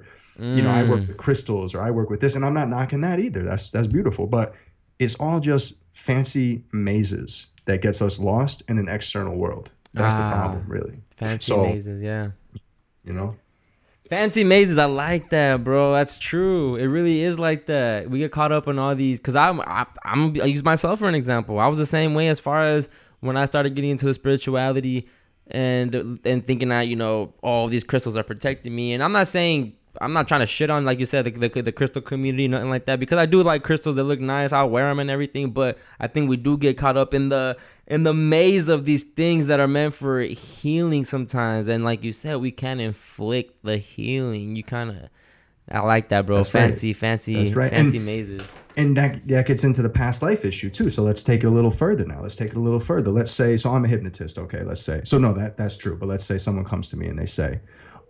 You 0.57 0.62
know, 0.62 0.70
I 0.81 0.83
work 0.90 1.00
Mm. 1.00 1.09
with 1.09 1.16
crystals 1.26 1.74
or 1.74 1.81
I 1.88 1.90
work 1.98 2.09
with 2.11 2.20
this 2.20 2.35
and 2.37 2.44
I'm 2.46 2.54
not 2.61 2.68
knocking 2.74 3.00
that 3.07 3.18
either. 3.26 3.42
That's 3.50 3.70
that's 3.74 3.88
beautiful, 3.98 4.24
but 4.38 4.54
it's 5.04 5.14
all 5.24 5.38
just 5.40 5.66
fancy 5.94 6.62
mazes 6.72 7.46
that 7.66 7.83
gets 7.83 8.00
us 8.02 8.18
lost 8.31 8.62
in 8.68 8.78
an 8.78 8.88
external 8.88 9.37
world. 9.44 9.70
That's 9.94 10.14
Ah. 10.14 10.18
the 10.22 10.35
problem, 10.37 10.64
really. 10.76 10.96
fancy 11.16 11.50
so- 11.52 11.62
mazes, 11.64 12.00
yeah. 12.02 12.31
You 13.04 13.12
know? 13.18 13.35
Fancy 14.09 14.42
mazes, 14.42 14.79
I 14.79 14.87
like 14.87 15.31
that, 15.31 15.62
bro. 15.62 15.92
That's 15.92 16.16
true. 16.16 16.77
It 16.77 16.87
really 16.87 17.21
is 17.21 17.38
like 17.38 17.66
that. 17.66 18.09
We 18.09 18.21
get 18.21 18.33
caught 18.33 18.53
up 18.53 18.66
in 18.66 18.79
all 18.79 18.94
these 18.94 19.18
because 19.18 19.37
I'm 19.37 19.61
I, 19.61 19.87
I'm 20.03 20.35
I 20.40 20.47
use 20.47 20.64
myself 20.64 21.01
for 21.01 21.09
an 21.09 21.14
example. 21.14 21.59
I 21.59 21.66
was 21.66 21.77
the 21.77 21.87
same 21.87 22.14
way 22.14 22.29
as 22.29 22.40
far 22.40 22.64
as 22.64 22.88
when 23.21 23.37
I 23.37 23.44
started 23.44 23.75
getting 23.75 23.90
into 23.90 24.07
the 24.07 24.14
spirituality 24.14 25.09
and 25.49 26.18
and 26.25 26.44
thinking 26.44 26.71
that 26.71 26.88
you 26.88 26.97
know 26.97 27.35
all 27.42 27.68
these 27.68 27.85
crystals 27.85 28.16
are 28.16 28.23
protecting 28.23 28.75
me. 28.75 28.94
And 28.94 29.03
I'm 29.03 29.12
not 29.12 29.29
saying 29.29 29.75
I'm 30.00 30.12
not 30.12 30.28
trying 30.28 30.40
to 30.40 30.46
shit 30.46 30.70
on 30.70 30.84
like 30.84 30.98
you 30.98 31.06
said 31.06 31.24
the, 31.24 31.30
the, 31.30 31.62
the 31.62 31.72
crystal 31.72 32.00
community 32.02 32.46
nothing 32.48 32.70
like 32.70 32.87
that 32.87 33.00
because 33.00 33.18
I 33.18 33.26
do 33.26 33.42
like 33.42 33.62
crystals 33.64 33.96
that 33.96 34.04
look 34.04 34.20
nice. 34.20 34.52
I'll 34.52 34.70
wear 34.70 34.87
them 34.87 34.98
and 34.98 35.11
everything, 35.11 35.50
but 35.50 35.78
I 36.00 36.06
think 36.06 36.28
we 36.28 36.37
do 36.37 36.56
get 36.56 36.76
caught 36.78 36.96
up 36.96 37.14
in 37.14 37.28
the 37.28 37.56
in 37.87 38.02
the 38.02 38.14
maze 38.14 38.68
of 38.68 38.84
these 38.84 39.02
things 39.02 39.46
that 39.48 39.61
are 39.61 39.68
meant 39.68 39.94
for 39.94 40.20
healing 40.20 41.04
sometimes. 41.04 41.68
And 41.68 41.84
like 41.84 42.04
you 42.04 42.12
said, 42.12 42.37
we 42.37 42.50
can 42.50 42.80
inflict 42.80 43.64
the 43.64 43.78
healing. 43.78 44.56
You 44.56 44.62
kind 44.62 44.90
of 44.90 44.96
I 45.70 45.80
like 45.80 46.08
that, 46.08 46.24
bro. 46.24 46.37
That's 46.37 46.54
right. 46.54 46.62
fancy, 46.62 46.92
fancy, 46.94 47.52
right. 47.52 47.70
fancy 47.70 47.98
And- 47.98 48.06
mazes. 48.06 48.42
and 48.76 48.96
that 48.96 49.26
that 49.26 49.46
gets 49.46 49.64
into 49.64 49.82
the 49.82 49.88
past 49.90 50.22
life 50.22 50.44
issue 50.44 50.70
too. 50.70 50.88
So 50.90 51.02
let's 51.02 51.22
take 51.22 51.42
it 51.42 51.46
a 51.46 51.50
little 51.50 51.70
further 51.70 52.06
now. 52.06 52.22
Let's 52.22 52.37
take 52.37 52.50
it 52.50 52.56
a 52.56 52.61
little 52.61 52.80
further. 52.80 53.11
Let's 53.11 53.32
say 53.32 53.56
so 53.58 53.70
I'm 53.70 53.84
a 53.84 53.88
hypnotist, 53.88 54.38
okay, 54.38 54.62
let's 54.62 54.80
say. 54.82 55.02
So 55.04 55.18
no, 55.18 55.34
that 55.34 55.56
that's 55.58 55.76
true, 55.76 55.96
but 55.96 56.08
let's 56.08 56.24
say 56.24 56.38
someone 56.38 56.64
comes 56.64 56.88
to 56.88 56.96
me 56.96 57.08
and 57.08 57.18
they 57.18 57.26
say, 57.26 57.61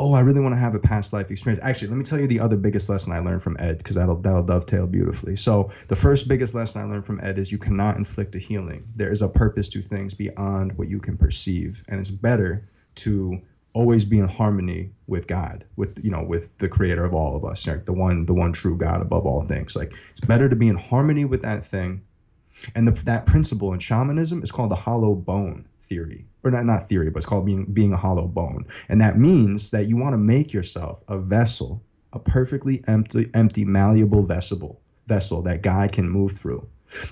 "Oh, 0.01 0.13
I 0.13 0.21
really 0.21 0.41
want 0.41 0.55
to 0.55 0.59
have 0.59 0.75
a 0.75 0.79
past 0.79 1.13
life 1.13 1.31
experience." 1.31 1.61
Actually, 1.63 1.89
let 1.89 1.97
me 1.97 2.05
tell 2.05 2.21
you 2.21 2.27
the 2.27 2.41
other 2.41 2.57
biggest 2.57 2.89
lesson 2.89 3.13
I 3.13 3.19
learned 3.19 3.43
from 3.43 3.57
Ed 3.59 3.79
because 3.79 3.97
that'll 3.97 4.17
that'll 4.17 4.43
dovetail 4.43 4.87
beautifully. 4.87 5.37
So, 5.37 5.71
the 5.89 5.97
first 5.97 6.29
biggest 6.29 6.55
lesson 6.55 6.81
I 6.81 6.85
learned 6.85 7.07
from 7.07 7.21
Ed 7.23 7.39
is 7.39 7.53
you 7.53 7.59
cannot 7.59 7.97
inflict 7.97 8.35
a 8.35 8.39
healing. 8.39 8.85
There 8.97 9.13
is 9.13 9.23
a 9.23 9.29
purpose 9.29 9.69
to 9.71 9.83
things 9.83 10.15
beyond 10.15 10.73
what 10.77 10.89
you 10.89 11.01
can 11.01 11.17
perceive, 11.17 11.83
and 11.89 12.01
it's 12.01 12.11
better 12.11 12.69
to 12.97 13.41
always 13.75 14.05
be 14.05 14.19
in 14.19 14.27
harmony 14.27 14.91
with 15.07 15.27
God, 15.27 15.65
with 15.77 15.99
you 16.03 16.11
know, 16.11 16.23
with 16.23 16.49
the 16.59 16.69
creator 16.69 17.05
of 17.05 17.15
all 17.15 17.37
of 17.37 17.45
us, 17.45 17.67
like 17.67 17.85
the 17.85 17.93
one, 17.93 18.27
the 18.27 18.35
one 18.35 18.53
true 18.53 18.77
God 18.77 19.03
above 19.03 19.27
all 19.27 19.43
things. 19.43 19.77
Like 19.77 19.93
it's 20.11 20.27
better 20.27 20.49
to 20.49 20.57
be 20.57 20.69
in 20.69 20.77
harmony 20.77 21.25
with 21.25 21.43
that 21.43 21.65
thing. 21.65 22.03
And 22.75 22.89
the, 22.89 22.93
that 23.05 23.27
principle 23.27 23.73
in 23.73 23.79
shamanism 23.79 24.43
is 24.43 24.51
called 24.51 24.73
the 24.73 24.77
hollow 24.77 25.15
bone 25.15 25.65
theory, 25.89 26.27
or 26.45 26.51
not 26.51 26.65
not 26.65 26.89
theory, 26.89 27.11
but 27.11 27.19
it's 27.19 27.27
called 27.27 27.47
being 27.47 27.65
being 27.67 27.93
a 27.93 27.97
hollow 27.97 28.27
bone. 28.27 28.67
And 28.89 29.01
that 29.01 29.19
means 29.19 29.71
that 29.71 29.87
you 29.87 29.97
want 29.97 30.13
to 30.13 30.19
make 30.19 30.53
yourself 30.53 31.01
a 31.09 31.19
vessel, 31.19 31.83
a 32.13 32.19
perfectly 32.19 32.83
empty, 32.87 33.31
empty, 33.35 33.65
malleable 33.65 34.23
vessel, 34.23 34.81
vessel 35.07 35.43
that 35.43 35.63
God 35.63 35.93
can 35.93 36.09
move 36.09 36.33
through. 36.33 36.67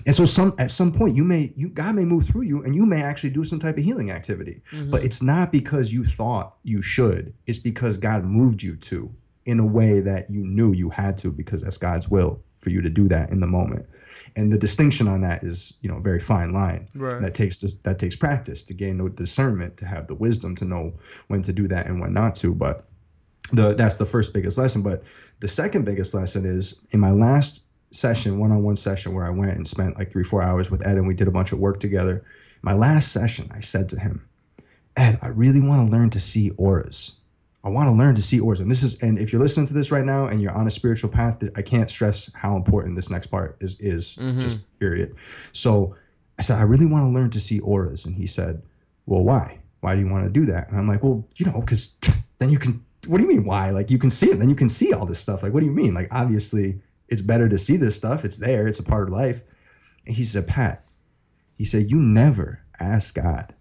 And 0.07 0.15
so 0.15 0.25
some 0.25 0.55
at 0.59 0.71
some 0.71 0.93
point 0.93 1.17
you 1.17 1.25
may 1.25 1.53
you 1.57 1.69
God 1.69 1.95
may 1.95 2.05
move 2.05 2.27
through 2.27 2.43
you 2.43 2.63
and 2.63 2.75
you 2.75 2.87
may 2.87 3.03
actually 3.03 3.31
do 3.31 3.45
some 3.45 3.61
type 3.61 3.77
of 3.77 3.85
healing 3.85 4.11
activity. 4.11 4.63
Mm-hmm. 4.73 4.91
But 4.91 5.05
it's 5.05 5.21
not 5.21 5.53
because 5.53 5.93
you 5.93 6.05
thought 6.05 6.55
you 6.63 6.83
should. 6.83 7.35
It's 7.47 7.59
because 7.59 7.99
God 7.99 8.25
moved 8.25 8.63
you 8.63 8.77
to 8.77 9.13
in 9.45 9.61
a 9.61 9.67
way 9.67 10.01
that 10.01 10.31
you 10.31 10.45
knew 10.45 10.73
you 10.73 10.91
had 10.91 11.19
to 11.19 11.31
because 11.31 11.63
that's 11.63 11.77
God's 11.77 12.09
will 12.09 12.41
for 12.61 12.71
you 12.71 12.81
to 12.83 12.91
do 12.91 13.07
that 13.09 13.31
in 13.31 13.41
the 13.41 13.47
moment. 13.47 13.87
And 14.37 14.53
the 14.53 14.59
distinction 14.59 15.09
on 15.09 15.23
that 15.23 15.43
is, 15.43 15.73
you 15.81 15.89
know, 15.89 15.97
a 15.97 16.01
very 16.01 16.21
fine 16.21 16.53
line. 16.53 16.89
Right. 16.95 17.21
That 17.23 17.35
takes 17.35 17.57
that 17.83 17.99
takes 17.99 18.15
practice 18.15 18.63
to 18.65 18.75
gain 18.75 18.99
the 18.99 19.09
discernment, 19.09 19.79
to 19.79 19.87
have 19.87 20.07
the 20.07 20.15
wisdom 20.15 20.55
to 20.57 20.65
know 20.65 20.93
when 21.29 21.43
to 21.43 21.53
do 21.55 21.67
that 21.69 21.87
and 21.87 22.01
when 22.01 22.13
not 22.13 22.37
to. 22.37 22.55
But 22.55 22.87
the 23.53 23.75
that's 23.75 23.97
the 23.97 24.07
first 24.07 24.35
biggest 24.35 24.59
lesson. 24.59 24.83
But 24.83 25.03
the 25.41 25.49
second 25.49 25.85
biggest 25.85 26.13
lesson 26.13 26.45
is 26.45 26.77
in 26.91 27.01
my 27.01 27.13
last 27.13 27.63
session, 27.93 28.39
one-on-one 28.39 28.77
session 28.77 29.15
where 29.15 29.25
I 29.25 29.31
went 29.31 29.53
and 29.53 29.67
spent 29.67 29.97
like 29.97 30.13
three, 30.13 30.25
four 30.25 30.43
hours 30.43 30.71
with 30.71 30.87
Ed 30.87 30.99
and 30.99 31.07
we 31.07 31.15
did 31.15 31.29
a 31.29 31.33
bunch 31.33 31.53
of 31.53 31.59
work 31.59 31.81
together. 31.81 32.25
My 32.61 32.75
last 32.75 33.13
session, 33.13 33.51
I 33.55 33.61
said 33.61 33.89
to 33.91 33.99
him, 33.99 34.29
Ed, 34.97 35.19
I 35.23 35.29
really 35.29 35.61
want 35.61 35.89
to 35.89 35.97
learn 35.97 36.11
to 36.11 36.21
see 36.21 36.51
auras. 36.57 37.13
I 37.67 37.69
want 37.69 37.89
to 37.89 37.93
learn 37.93 38.15
to 38.15 38.23
see 38.23 38.39
auras. 38.39 38.61
And 38.61 38.71
this 38.71 38.85
is 38.85 38.95
and 39.03 39.19
if 39.19 39.33
you're 39.33 39.43
listening 39.43 39.67
to 39.67 39.75
this 39.75 39.91
right 39.91 40.05
now 40.05 40.29
and 40.29 40.41
you're 40.41 40.53
on 40.53 40.69
a 40.69 40.71
spiritual 40.71 41.11
path, 41.11 41.43
I 41.57 41.63
can't 41.63 41.91
stress 41.91 42.31
how 42.33 42.55
important 42.57 42.95
this 42.95 43.11
next 43.11 43.27
part 43.27 43.57
is 43.61 43.77
is 43.81 44.17
Mhm. 44.21 44.43
just 44.45 44.59
period. 44.79 45.17
So 45.53 45.97
I 46.39 46.43
said, 46.43 46.59
I 46.59 46.63
really 46.63 46.87
want 46.87 47.05
to 47.07 47.09
learn 47.09 47.31
to 47.31 47.41
see 47.41 47.59
auras. 47.59 48.05
And 48.05 48.15
he 48.15 48.29
said, 48.29 48.63
Well, 49.07 49.25
why? 49.25 49.59
Why 49.81 49.95
do 49.97 50.01
you 50.01 50.09
want 50.09 50.25
to 50.27 50.31
do 50.31 50.47
that? 50.47 50.69
And 50.69 50.79
I'm 50.79 50.87
like, 50.87 51.03
Well, 51.03 51.27
you 51.37 51.47
know, 51.47 51.61
because 51.61 51.97
then 52.39 52.51
you 52.51 52.59
can 52.61 52.85
what 53.09 53.19
do 53.19 53.25
you 53.25 53.29
mean 53.29 53.45
why? 53.45 53.71
Like 53.71 53.91
you 53.91 53.99
can 53.99 54.11
see 54.13 54.31
it, 54.31 54.39
then 54.39 54.49
you 54.49 54.57
can 54.57 54.69
see 54.69 54.93
all 54.93 55.05
this 55.07 55.19
stuff. 55.19 55.43
Like, 55.43 55.53
what 55.53 55.61
do 55.61 55.67
you 55.67 55.73
mean? 55.73 55.93
Like 55.93 56.09
obviously 56.13 56.81
it's 57.09 57.23
better 57.23 57.49
to 57.49 57.59
see 57.59 57.77
this 57.77 57.97
stuff. 57.97 58.25
It's 58.25 58.37
there, 58.37 58.69
it's 58.69 58.79
a 58.79 58.85
part 58.85 59.09
of 59.09 59.15
life. 59.15 59.41
And 60.07 60.15
he 60.15 60.25
said, 60.25 60.47
Pat, 60.47 60.85
he 61.57 61.65
said, 61.65 61.91
You 61.91 61.97
never 61.99 62.61
ask 62.79 63.13
God 63.15 63.55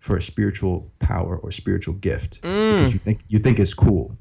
for 0.00 0.16
a 0.16 0.22
spiritual 0.22 0.90
power 0.98 1.36
or 1.38 1.52
spiritual 1.52 1.94
gift. 1.94 2.40
Because 2.84 2.92
you 2.94 2.98
think 2.98 3.20
you 3.28 3.38
think 3.38 3.58
it's 3.58 3.74
cool. 3.74 4.16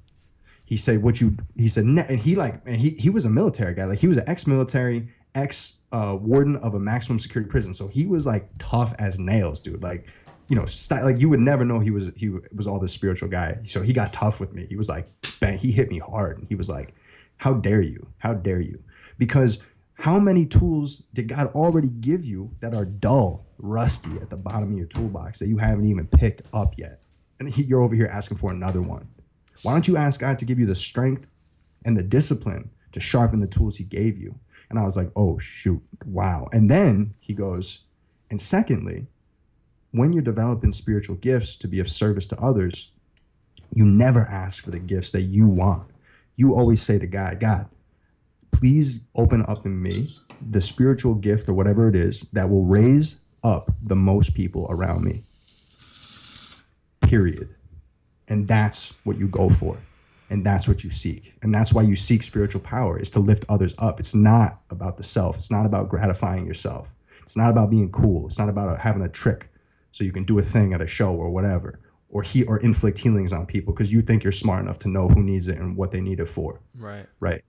He 0.65 0.77
said 0.77 1.01
what 1.01 1.19
you 1.19 1.35
he 1.57 1.67
said 1.67 1.85
and 1.85 1.99
he 2.19 2.35
like 2.35 2.61
and 2.65 2.79
he 2.79 2.91
he 2.91 3.09
was 3.09 3.25
a 3.25 3.29
military 3.29 3.73
guy. 3.73 3.85
Like 3.85 3.99
he 3.99 4.07
was 4.07 4.17
an 4.17 4.25
ex-military 4.27 5.09
ex 5.33 5.77
uh, 5.91 6.15
warden 6.19 6.57
of 6.57 6.75
a 6.75 6.79
maximum 6.79 7.19
security 7.19 7.49
prison. 7.49 7.73
So 7.73 7.87
he 7.87 8.05
was 8.05 8.25
like 8.25 8.49
tough 8.59 8.93
as 8.99 9.17
nails 9.17 9.59
dude. 9.59 9.81
Like 9.81 10.05
you 10.47 10.55
know 10.55 10.65
st- 10.65 11.03
like 11.03 11.17
you 11.17 11.29
would 11.29 11.39
never 11.39 11.65
know 11.65 11.79
he 11.79 11.91
was 11.91 12.09
he 12.15 12.29
was 12.55 12.67
all 12.67 12.79
this 12.79 12.91
spiritual 12.91 13.29
guy. 13.29 13.57
So 13.67 13.81
he 13.81 13.93
got 13.93 14.13
tough 14.13 14.39
with 14.39 14.53
me. 14.53 14.67
He 14.67 14.75
was 14.75 14.89
like 14.89 15.09
bang 15.39 15.57
he 15.57 15.71
hit 15.71 15.89
me 15.89 15.97
hard. 15.97 16.37
And 16.37 16.47
he 16.47 16.55
was 16.55 16.69
like 16.69 16.93
how 17.37 17.53
dare 17.53 17.81
you? 17.81 18.05
How 18.17 18.33
dare 18.33 18.59
you? 18.59 18.83
Because 19.17 19.59
how 19.99 20.17
many 20.17 20.45
tools 20.45 21.03
did 21.13 21.27
God 21.27 21.47
already 21.53 21.89
give 21.89 22.23
you 22.23 22.49
that 22.61 22.73
are 22.73 22.85
dull, 22.85 23.45
rusty 23.57 24.11
at 24.21 24.29
the 24.29 24.37
bottom 24.37 24.71
of 24.71 24.77
your 24.77 24.87
toolbox 24.87 25.39
that 25.39 25.49
you 25.49 25.57
haven't 25.57 25.87
even 25.87 26.07
picked 26.07 26.41
up 26.53 26.73
yet? 26.77 27.01
And 27.39 27.55
you're 27.57 27.81
over 27.81 27.95
here 27.95 28.07
asking 28.07 28.37
for 28.37 28.49
another 28.49 28.81
one. 28.81 29.09
Why 29.61 29.73
don't 29.73 29.89
you 29.89 29.97
ask 29.97 30.17
God 30.17 30.39
to 30.39 30.45
give 30.45 30.57
you 30.57 30.65
the 30.65 30.73
strength 30.73 31.27
and 31.83 31.97
the 31.97 32.01
discipline 32.01 32.69
to 32.93 33.01
sharpen 33.01 33.41
the 33.41 33.47
tools 33.47 33.75
he 33.75 33.83
gave 33.83 34.17
you? 34.17 34.33
And 34.69 34.79
I 34.79 34.83
was 34.83 34.95
like, 34.95 35.11
oh, 35.17 35.37
shoot, 35.37 35.81
wow. 36.05 36.47
And 36.53 36.71
then 36.71 37.13
he 37.19 37.33
goes, 37.33 37.79
and 38.31 38.41
secondly, 38.41 39.05
when 39.91 40.13
you're 40.13 40.21
developing 40.21 40.71
spiritual 40.71 41.17
gifts 41.17 41.57
to 41.57 41.67
be 41.67 41.81
of 41.81 41.89
service 41.89 42.27
to 42.27 42.39
others, 42.39 42.89
you 43.73 43.83
never 43.83 44.21
ask 44.21 44.63
for 44.63 44.71
the 44.71 44.79
gifts 44.79 45.11
that 45.11 45.23
you 45.23 45.45
want. 45.45 45.89
You 46.37 46.55
always 46.55 46.81
say 46.81 46.99
to 46.99 47.07
God, 47.07 47.41
God, 47.41 47.67
please 48.51 48.99
open 49.15 49.45
up 49.47 49.65
in 49.65 49.81
me 49.81 50.15
the 50.51 50.61
spiritual 50.61 51.15
gift 51.15 51.49
or 51.49 51.53
whatever 51.53 51.89
it 51.89 51.95
is 51.95 52.25
that 52.33 52.49
will 52.49 52.65
raise 52.65 53.17
up 53.43 53.71
the 53.83 53.95
most 53.95 54.33
people 54.33 54.67
around 54.69 55.03
me. 55.03 55.23
Period. 57.01 57.49
And 58.27 58.47
that's 58.47 58.93
what 59.03 59.17
you 59.17 59.27
go 59.27 59.49
for. 59.49 59.77
And 60.29 60.45
that's 60.45 60.67
what 60.67 60.83
you 60.83 60.91
seek. 60.91 61.33
And 61.41 61.53
that's 61.53 61.73
why 61.73 61.81
you 61.81 61.95
seek 61.95 62.21
spiritual 62.21 62.61
power 62.61 62.99
is 62.99 63.09
to 63.11 63.19
lift 63.19 63.45
others 63.49 63.73
up. 63.79 63.99
It's 63.99 64.13
not 64.13 64.61
about 64.69 64.97
the 64.97 65.03
self. 65.03 65.37
It's 65.37 65.49
not 65.49 65.65
about 65.65 65.89
gratifying 65.89 66.45
yourself. 66.45 66.87
It's 67.25 67.35
not 67.35 67.49
about 67.49 67.69
being 67.69 67.91
cool. 67.91 68.27
It's 68.27 68.37
not 68.37 68.49
about 68.49 68.79
having 68.79 69.01
a 69.01 69.09
trick 69.09 69.49
so 69.91 70.03
you 70.03 70.11
can 70.11 70.25
do 70.25 70.37
a 70.39 70.43
thing 70.43 70.73
at 70.73 70.81
a 70.81 70.87
show 70.87 71.13
or 71.13 71.29
whatever 71.29 71.79
or 72.09 72.23
he 72.23 72.43
or 72.43 72.57
inflict 72.57 72.97
healings 72.97 73.31
on 73.31 73.45
people 73.45 73.73
because 73.73 73.91
you 73.91 74.01
think 74.01 74.23
you're 74.23 74.31
smart 74.31 74.63
enough 74.63 74.79
to 74.79 74.87
know 74.87 75.07
who 75.07 75.21
needs 75.21 75.47
it 75.47 75.57
and 75.57 75.75
what 75.75 75.91
they 75.91 76.01
need 76.01 76.19
it 76.19 76.27
for 76.27 76.59
Right. 76.75 77.05
right 77.19 77.43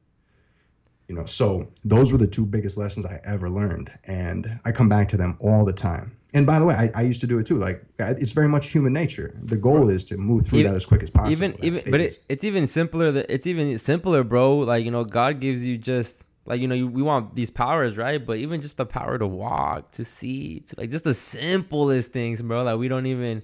you 1.11 1.17
know 1.17 1.27
so 1.27 1.67
those 1.85 2.13
were 2.13 2.19
the 2.19 2.27
two 2.27 2.47
biggest 2.47 2.77
lessons 2.77 3.05
i 3.05 3.21
ever 3.25 3.51
learned 3.51 3.91
and 4.05 4.59
i 4.65 4.71
come 4.71 4.89
back 4.89 5.09
to 5.09 5.17
them 5.17 5.37
all 5.41 5.65
the 5.65 5.73
time. 5.73 6.17
And 6.33 6.47
by 6.47 6.61
the 6.61 6.65
way 6.65 6.77
i, 6.77 6.89
I 6.95 7.03
used 7.03 7.21
to 7.23 7.27
do 7.27 7.41
it 7.41 7.47
too 7.47 7.59
like 7.59 7.85
it's 7.99 8.31
very 8.31 8.47
much 8.47 8.69
human 8.69 8.93
nature. 8.93 9.37
The 9.43 9.57
goal 9.57 9.91
is 9.91 10.05
to 10.05 10.17
move 10.17 10.47
through 10.47 10.61
Even- 10.61 10.71
that 10.71 10.77
as 10.77 10.87
quick 10.87 11.03
as 11.03 11.11
possible. 11.11 11.33
even 11.33 11.57
even 11.65 11.91
but 11.91 12.01
it, 12.01 12.25
it's 12.29 12.45
even 12.45 12.69
simpler 12.69 13.11
that 13.11 13.27
it's 13.29 13.49
even 13.49 13.77
simpler 13.77 14.23
bro. 14.23 14.59
Like 14.59 14.85
you 14.85 14.93
know 14.93 15.05
god 15.05 15.41
gives 15.41 15.65
you 15.65 15.77
just 15.77 16.23
like 16.47 16.61
you 16.61 16.69
know 16.69 16.77
you, 16.77 16.87
we 16.87 17.03
want 17.03 17.35
these 17.35 17.51
powers 17.51 17.97
right? 17.97 18.25
But 18.25 18.39
even 18.39 18.61
just 18.61 18.77
the 18.77 18.87
power 18.87 19.19
to 19.19 19.27
walk 19.27 19.91
to 19.93 20.05
see 20.05 20.61
to 20.61 20.77
like 20.79 20.91
just 20.91 21.03
the 21.03 21.15
simplest 21.15 22.13
things 22.13 22.41
bro 22.41 22.63
like 22.63 22.79
we 22.79 22.87
don't 22.87 23.07
even 23.07 23.43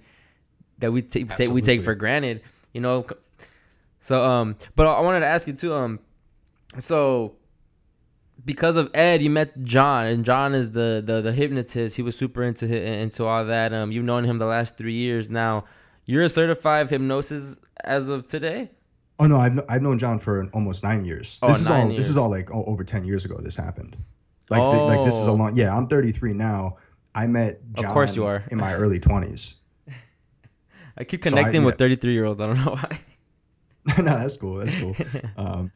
that 0.79 0.93
we 0.93 1.03
take 1.03 1.35
take 1.35 1.51
we 1.51 1.61
take 1.61 1.83
for 1.83 1.97
granted 1.97 2.43
you 2.73 2.81
know? 2.81 3.07
So 3.99 4.25
um 4.25 4.57
but 4.77 4.87
i 4.87 5.01
wanted 5.01 5.21
to 5.21 5.27
ask 5.27 5.49
you 5.49 5.55
too 5.55 5.75
um 5.75 5.99
so 6.79 7.35
because 8.44 8.77
of 8.77 8.90
Ed, 8.94 9.22
you 9.22 9.31
met 9.31 9.62
John, 9.64 10.07
and 10.07 10.25
John 10.25 10.55
is 10.55 10.70
the 10.72 11.03
the, 11.05 11.20
the 11.20 11.33
hypnotist. 11.33 11.96
He 11.96 12.03
was 12.03 12.16
super 12.16 12.42
into 12.42 12.66
into 12.66 13.25
all 13.25 13.44
that. 13.46 13.72
Um, 13.72 13.90
you've 13.92 14.05
known 14.05 14.25
him 14.25 14.38
the 14.38 14.46
last 14.46 14.77
three 14.77 14.94
years 14.94 15.31
now. 15.31 15.64
You're 16.05 16.22
a 16.22 16.29
certified 16.29 16.88
hypnosis 16.88 17.59
as 17.85 18.09
of 18.11 18.27
today. 18.29 18.70
oh 19.18 19.27
no 19.27 19.38
i've, 19.38 19.59
I've 19.68 19.83
known 19.83 19.99
john 19.99 20.18
for 20.18 20.46
almost 20.53 20.83
nine 20.83 21.05
years 21.05 21.38
Oh, 21.42 21.49
this 21.49 21.59
is 21.62 21.64
nine 21.68 21.87
all 21.87 21.90
years. 21.92 22.05
this 22.05 22.11
is 22.11 22.16
all 22.16 22.29
like 22.31 22.51
oh, 22.51 22.64
over 22.66 22.85
10 22.85 23.05
years 23.05 23.25
ago 23.25 23.37
this 23.40 23.57
happened 23.57 23.96
like 24.51 24.61
thi- 24.61 24.81
like 24.92 25.05
this 25.07 25.14
is 25.14 25.27
a 25.27 25.31
Oh. 25.31 25.35
long 25.35 25.57
yeah 25.57 25.75
i'm 25.77 25.87
33 25.88 26.33
now 26.35 26.77
i 27.14 27.27
met 27.27 27.61
John. 27.75 27.85
Of 27.87 27.92
course 27.92 28.14
you 28.16 28.25
are. 28.27 28.44
in 28.51 28.59
my 28.59 28.75
early 28.75 29.01
20s 29.01 29.55
I 30.99 31.05
keep 31.05 31.22
So 31.25 31.29
I- 31.31 31.31
connecting 31.31 31.64
with 31.64 31.77
33 31.79 32.12
year 32.12 32.25
olds. 32.27 32.40
I 32.40 32.46
don't 32.46 32.64
know 32.64 32.72
why. 32.77 32.99
no 34.03 34.05
that's 34.18 34.37
cool 34.37 34.57
that's 34.64 34.77
cool 34.81 34.94
um 35.37 35.72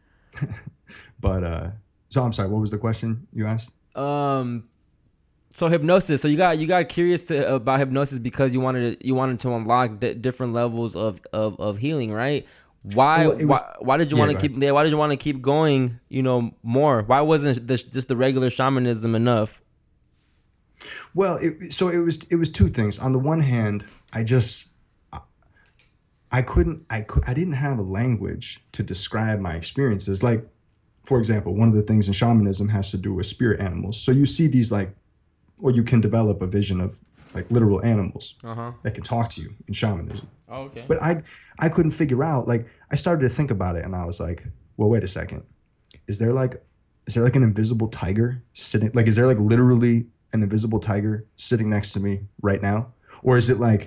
but 1.21 1.45
uh 1.45 1.69
so 2.11 2.23
i'm 2.23 2.33
sorry 2.33 2.49
what 2.49 2.61
was 2.61 2.71
the 2.71 2.79
question 2.79 3.27
you 3.33 3.47
asked 3.47 3.71
um, 3.97 4.69
so 5.57 5.67
hypnosis. 5.69 6.23
So 6.23 6.29
you 6.29 6.37
got 6.37 6.59
you 6.59 6.67
got 6.67 6.89
curious 6.89 7.25
to 7.25 7.57
about 7.57 7.81
hypnosis 7.81 8.19
because 8.21 8.55
you 8.55 8.61
wanted 8.61 8.99
to, 9.01 9.07
you 9.07 9.17
wanted 9.17 9.41
to 9.41 9.53
unlock 9.53 9.99
d- 9.99 10.15
different 10.15 10.53
levels 10.53 10.95
of, 10.95 11.21
of 11.33 11.59
of 11.61 11.77
healing, 11.79 12.13
right? 12.13 12.47
Why? 12.83 13.27
Well, 13.27 13.37
was- 13.37 13.47
why? 13.47 13.75
Why 13.81 13.97
did 13.97 14.11
you 14.13 14.17
Yeah, 14.17 14.27
want 14.27 14.39
to 14.39 14.49
keep? 14.49 14.63
Yeah, 14.63 14.71
why 14.71 14.85
did 14.85 14.91
you 14.91 14.97
want 14.97 15.11
to 15.11 15.17
keep 15.17 15.43
going? 15.43 15.99
You 16.09 16.23
know, 16.23 16.55
more. 16.63 17.03
Why 17.03 17.21
wasn't 17.21 17.67
this 17.67 17.83
just 17.83 18.09
the 18.09 18.17
regular 18.17 18.49
shamanism 18.49 19.15
enough? 19.15 19.61
Well, 21.15 21.37
it, 21.37 21.73
so 21.75 21.89
it 21.89 21.99
was 21.99 22.21
it 22.31 22.37
was 22.37 22.49
two 22.51 22.71
things. 22.71 22.99
On 23.01 23.13
the 23.13 23.19
one 23.19 23.41
hand, 23.41 23.85
I 24.13 24.23
just 24.23 24.67
I 26.33 26.43
couldn't 26.43 26.87
I 26.91 27.01
could 27.03 27.25
I 27.27 27.35
didn't 27.35 27.55
have 27.55 27.79
a 27.79 27.83
language 27.83 28.61
to 28.73 28.83
describe 28.83 29.41
my 29.41 29.57
experiences. 29.57 30.23
Like, 30.23 30.47
for 31.11 31.19
example, 31.19 31.57
one 31.57 31.69
of 31.69 31.75
the 31.75 31.83
things 31.91 32.07
in 32.07 32.13
shamanism 32.13 32.69
has 32.69 32.93
to 32.93 32.97
do 32.97 33.13
with 33.13 33.27
spirit 33.27 33.59
animals. 33.61 34.01
So 34.05 34.13
you 34.13 34.27
see 34.27 34.47
these 34.47 34.71
like, 34.71 34.91
or 35.61 35.73
you 35.73 35.83
can 35.83 36.01
develop 36.01 36.41
a 36.41 36.47
vision 36.47 36.81
of 36.81 36.97
like 37.35 37.51
literal 37.51 37.85
animals 37.85 38.35
Uh 38.45 38.55
huh. 38.55 38.73
that 38.85 38.95
can 38.95 39.03
talk 39.03 39.27
to 39.33 39.41
you 39.41 39.51
in 39.67 39.75
shamanism. 39.75 40.29
Oh, 40.49 40.63
okay. 40.67 40.85
But 40.87 41.03
I 41.03 41.13
I 41.59 41.69
couldn't 41.69 41.97
figure 42.03 42.23
out 42.23 42.47
like 42.53 42.63
I 42.93 42.97
started 42.97 43.29
to 43.29 43.35
think 43.35 43.51
about 43.51 43.75
it 43.79 43.85
and 43.85 43.93
I 43.97 44.05
was 44.11 44.21
like, 44.21 44.41
well, 44.77 44.89
wait 44.89 45.03
a 45.03 45.09
second. 45.09 45.43
Is 46.07 46.17
there 46.19 46.33
like 46.43 46.63
is 47.09 47.15
there 47.15 47.25
like 47.25 47.35
an 47.41 47.43
invisible 47.43 47.89
tiger 47.89 48.29
sitting 48.55 48.93
like 48.95 49.09
is 49.09 49.17
there 49.17 49.27
like 49.27 49.41
literally 49.53 50.07
an 50.33 50.45
invisible 50.45 50.79
tiger 50.79 51.27
sitting 51.49 51.69
next 51.69 51.91
to 51.95 52.01
me 52.07 52.21
right 52.41 52.63
now? 52.63 52.81
Or 53.25 53.37
is 53.37 53.51
it 53.51 53.59
like 53.59 53.83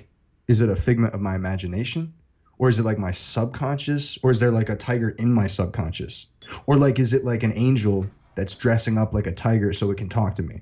is 0.50 0.60
it 0.60 0.68
a 0.70 0.76
figment 0.76 1.14
of 1.14 1.22
my 1.22 1.36
imagination? 1.36 2.14
Or 2.60 2.70
is 2.70 2.80
it 2.80 2.84
like 2.84 2.98
my 3.00 3.12
subconscious? 3.12 4.18
Or 4.24 4.32
is 4.32 4.40
there 4.40 4.52
like 4.52 4.70
a 4.70 4.76
tiger 4.76 5.10
in 5.12 5.34
my 5.34 5.48
subconscious? 5.48 6.28
Or 6.68 6.78
like 6.78 7.00
is 7.00 7.14
it 7.14 7.26
like 7.26 7.44
an 7.44 7.54
angel 7.56 8.06
that's 8.36 8.54
dressing 8.56 8.98
up 8.98 9.14
like 9.14 9.28
a 9.28 9.32
tiger 9.32 9.74
so 9.74 9.92
it 9.92 9.98
can 9.98 10.10
talk 10.10 10.36
to 10.36 10.44
me? 10.44 10.62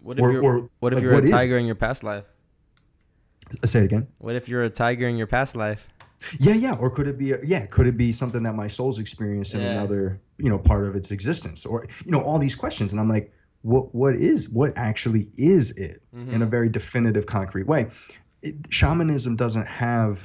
what 0.00 0.18
if 0.18 0.22
or- 0.24 0.32
you're 0.32 0.42
or, 0.44 0.70
What 0.80 0.92
if 0.92 0.96
like, 0.96 1.02
you're 1.02 1.12
a 1.12 1.14
what 1.16 1.24
is- 1.24 1.30
tiger 1.30 1.58
in 1.58 1.66
your 1.66 1.74
past 1.74 2.04
life? 2.04 2.24
Say 3.64 3.80
it 3.80 3.84
again. 3.84 4.06
What 4.18 4.36
if 4.36 4.48
you're 4.48 4.62
a 4.62 4.70
tiger 4.70 5.06
in 5.08 5.16
your 5.16 5.26
past 5.26 5.54
life? 5.56 5.86
Yeah, 6.38 6.54
yeah. 6.54 6.74
Or 6.76 6.88
could 6.90 7.06
it 7.06 7.18
be? 7.18 7.34
Yeah, 7.44 7.66
could 7.66 7.86
it 7.86 7.96
be 7.96 8.10
something 8.12 8.42
that 8.44 8.54
my 8.54 8.68
soul's 8.68 8.98
experienced 8.98 9.52
in 9.54 9.60
Yeah. 9.60 9.72
another, 9.72 10.20
you 10.38 10.48
know, 10.48 10.56
part 10.58 10.86
of 10.86 10.96
its 10.96 11.10
existence? 11.10 11.66
Or 11.66 11.86
you 12.04 12.10
know, 12.10 12.22
all 12.22 12.38
these 12.38 12.54
questions, 12.54 12.92
and 12.92 13.00
I'm 13.00 13.08
like, 13.08 13.32
what? 13.62 13.94
What 13.94 14.14
is? 14.16 14.48
What 14.48 14.72
actually 14.76 15.28
is 15.36 15.72
it? 15.72 16.02
Mm-hmm. 16.16 16.32
In 16.34 16.42
a 16.42 16.46
very 16.46 16.70
definitive, 16.70 17.26
concrete 17.26 17.66
way. 17.66 17.88
It, 18.40 18.54
shamanism 18.70 19.36
doesn't 19.36 19.66
have 19.66 20.18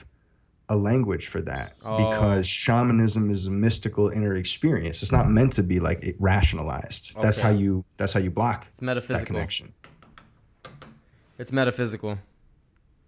a 0.70 0.76
language 0.76 1.28
for 1.28 1.42
that 1.42 1.78
Oh. 1.84 1.98
because 2.12 2.46
shamanism 2.48 3.30
is 3.32 3.48
a 3.48 3.50
mystical 3.52 4.10
inner 4.10 4.36
experience. 4.36 5.02
It's 5.04 5.12
not 5.12 5.30
meant 5.30 5.52
to 5.54 5.64
be 5.64 5.80
like 5.80 6.04
it 6.04 6.16
rationalized. 6.20 7.14
That's 7.22 7.40
how 7.40 7.50
you. 7.50 7.84
That's 7.98 8.14
how 8.14 8.20
you 8.20 8.30
block 8.32 8.66
It's 8.68 8.78
that 8.80 8.86
metaphysical. 8.86 9.26
connection. 9.26 9.74
It's 11.38 11.52
metaphysical. 11.54 12.18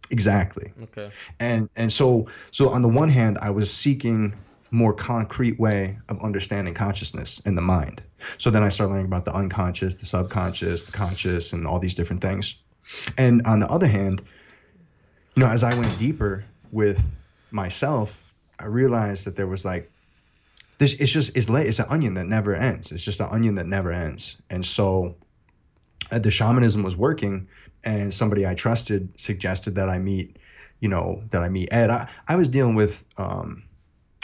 Exactly. 0.09 0.73
Okay. 0.83 1.09
and 1.39 1.69
and 1.77 1.91
so 1.91 2.27
so 2.51 2.67
on 2.69 2.81
the 2.81 2.89
one 2.89 3.07
hand 3.09 3.37
i 3.41 3.49
was 3.49 3.71
seeking 3.73 4.33
more 4.71 4.93
concrete 4.93 5.57
way 5.59 5.97
of 6.09 6.21
understanding 6.21 6.73
consciousness 6.73 7.41
and 7.45 7.57
the 7.57 7.61
mind 7.61 8.01
so 8.37 8.49
then 8.51 8.61
i 8.61 8.67
started 8.69 8.91
learning 8.91 9.05
about 9.05 9.23
the 9.23 9.33
unconscious 9.33 9.95
the 9.95 10.05
subconscious 10.05 10.83
the 10.83 10.91
conscious 10.91 11.53
and 11.53 11.65
all 11.65 11.79
these 11.79 11.95
different 11.95 12.21
things 12.21 12.55
and 13.17 13.41
on 13.45 13.59
the 13.61 13.69
other 13.69 13.87
hand 13.87 14.21
you 15.35 15.43
know 15.43 15.49
as 15.49 15.63
i 15.63 15.73
went 15.75 15.97
deeper 15.97 16.43
with 16.73 16.99
myself 17.51 18.33
i 18.59 18.65
realized 18.65 19.25
that 19.25 19.35
there 19.35 19.47
was 19.47 19.65
like 19.65 19.91
this 20.81 20.93
it's 20.93 21.11
just 21.11 21.31
it's 21.35 21.47
late 21.47 21.67
it's 21.67 21.77
an 21.77 21.85
onion 21.89 22.15
that 22.15 22.25
never 22.25 22.55
ends. 22.55 22.91
It's 22.91 23.03
just 23.03 23.19
an 23.19 23.27
onion 23.29 23.55
that 23.55 23.67
never 23.67 23.91
ends. 23.91 24.35
And 24.49 24.65
so 24.65 25.15
uh, 26.11 26.17
the 26.17 26.31
shamanism 26.31 26.81
was 26.81 26.95
working 26.95 27.47
and 27.83 28.11
somebody 28.13 28.45
i 28.47 28.53
trusted 28.55 29.09
suggested 29.17 29.75
that 29.75 29.89
i 29.89 29.97
meet 29.97 30.37
you 30.79 30.89
know 30.89 31.23
that 31.29 31.43
i 31.43 31.49
meet 31.49 31.69
ed. 31.71 31.89
I, 31.89 32.07
I 32.27 32.35
was 32.35 32.47
dealing 32.47 32.75
with 32.75 32.99
um 33.17 33.63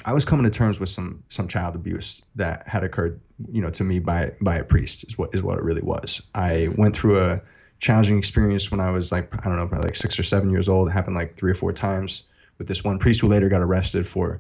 i 0.05 0.13
was 0.13 0.25
coming 0.25 0.43
to 0.45 0.49
terms 0.49 0.79
with 0.79 0.89
some 0.89 1.23
some 1.29 1.47
child 1.47 1.75
abuse 1.75 2.21
that 2.35 2.67
had 2.67 2.83
occurred 2.83 3.19
you 3.51 3.61
know 3.61 3.69
to 3.69 3.83
me 3.83 3.99
by 3.99 4.31
by 4.41 4.57
a 4.57 4.63
priest 4.63 5.05
is 5.07 5.17
what 5.17 5.33
is 5.35 5.43
what 5.43 5.59
it 5.59 5.63
really 5.63 5.83
was. 5.83 6.21
I 6.33 6.69
went 6.75 6.95
through 6.95 7.19
a 7.19 7.41
challenging 7.79 8.17
experience 8.17 8.71
when 8.71 8.79
i 8.79 8.89
was 8.89 9.11
like 9.11 9.31
i 9.45 9.47
don't 9.47 9.57
know 9.57 9.67
probably 9.67 9.89
like 9.89 9.95
six 9.95 10.17
or 10.17 10.23
seven 10.23 10.49
years 10.49 10.67
old. 10.67 10.87
It 10.87 10.91
happened 10.91 11.15
like 11.15 11.37
three 11.37 11.51
or 11.51 11.55
four 11.55 11.71
times 11.71 12.23
with 12.57 12.67
this 12.67 12.83
one 12.83 12.99
priest 12.99 13.21
who 13.21 13.27
later 13.27 13.49
got 13.49 13.61
arrested 13.61 14.07
for 14.07 14.39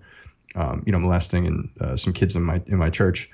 um, 0.55 0.83
you 0.85 0.91
know 0.91 0.99
molesting 0.99 1.45
and 1.47 1.69
uh, 1.81 1.95
some 1.97 2.13
kids 2.13 2.35
in 2.35 2.41
my 2.43 2.61
in 2.67 2.77
my 2.77 2.89
church 2.89 3.29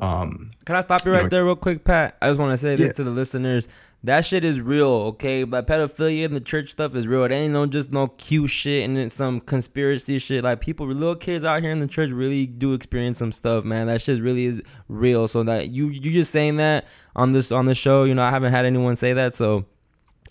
um, 0.00 0.50
Can 0.64 0.74
I 0.74 0.80
stop 0.80 1.04
you 1.04 1.12
You 1.12 1.16
right 1.18 1.22
know- 1.24 1.28
there, 1.28 1.44
real 1.44 1.54
quick, 1.54 1.84
Pat? 1.84 2.16
I 2.20 2.26
just 2.26 2.40
want 2.40 2.50
to 2.50 2.56
say 2.56 2.74
this 2.74 2.88
Yeah. 2.90 2.94
to 2.94 3.04
the 3.04 3.10
listeners. 3.12 3.68
That 4.02 4.24
shit 4.24 4.44
is 4.44 4.60
real, 4.60 4.88
okay? 5.12 5.44
But 5.44 5.68
pedophilia 5.68 6.24
and 6.24 6.34
the 6.34 6.40
church 6.40 6.68
stuff 6.70 6.96
is 6.96 7.06
real. 7.06 7.22
It 7.22 7.30
ain't 7.30 7.52
no 7.52 7.64
just 7.66 7.92
no 7.92 8.08
cute 8.08 8.50
shit 8.50 8.84
and 8.84 8.98
it's 8.98 9.14
some 9.14 9.40
conspiracy 9.40 10.18
shit. 10.18 10.42
Like 10.42 10.60
people, 10.60 10.84
little 10.88 11.14
kids 11.14 11.44
out 11.44 11.62
here 11.62 11.70
in 11.70 11.78
the 11.78 11.86
church 11.86 12.10
really 12.10 12.44
do 12.44 12.74
experience 12.74 13.18
some 13.18 13.30
stuff, 13.30 13.64
man. 13.64 13.86
That 13.86 14.00
shit 14.00 14.20
really 14.20 14.46
is 14.46 14.60
real. 14.88 15.28
So 15.28 15.44
that 15.44 15.70
you 15.70 15.90
you 15.90 16.10
just 16.12 16.32
saying 16.32 16.56
that 16.56 16.86
on 17.14 17.30
this 17.30 17.52
on 17.52 17.66
the 17.66 17.74
show, 17.76 18.02
you 18.02 18.16
know, 18.16 18.24
I 18.24 18.30
haven't 18.30 18.50
had 18.52 18.64
anyone 18.64 18.96
say 18.96 19.12
that, 19.12 19.34
so 19.36 19.64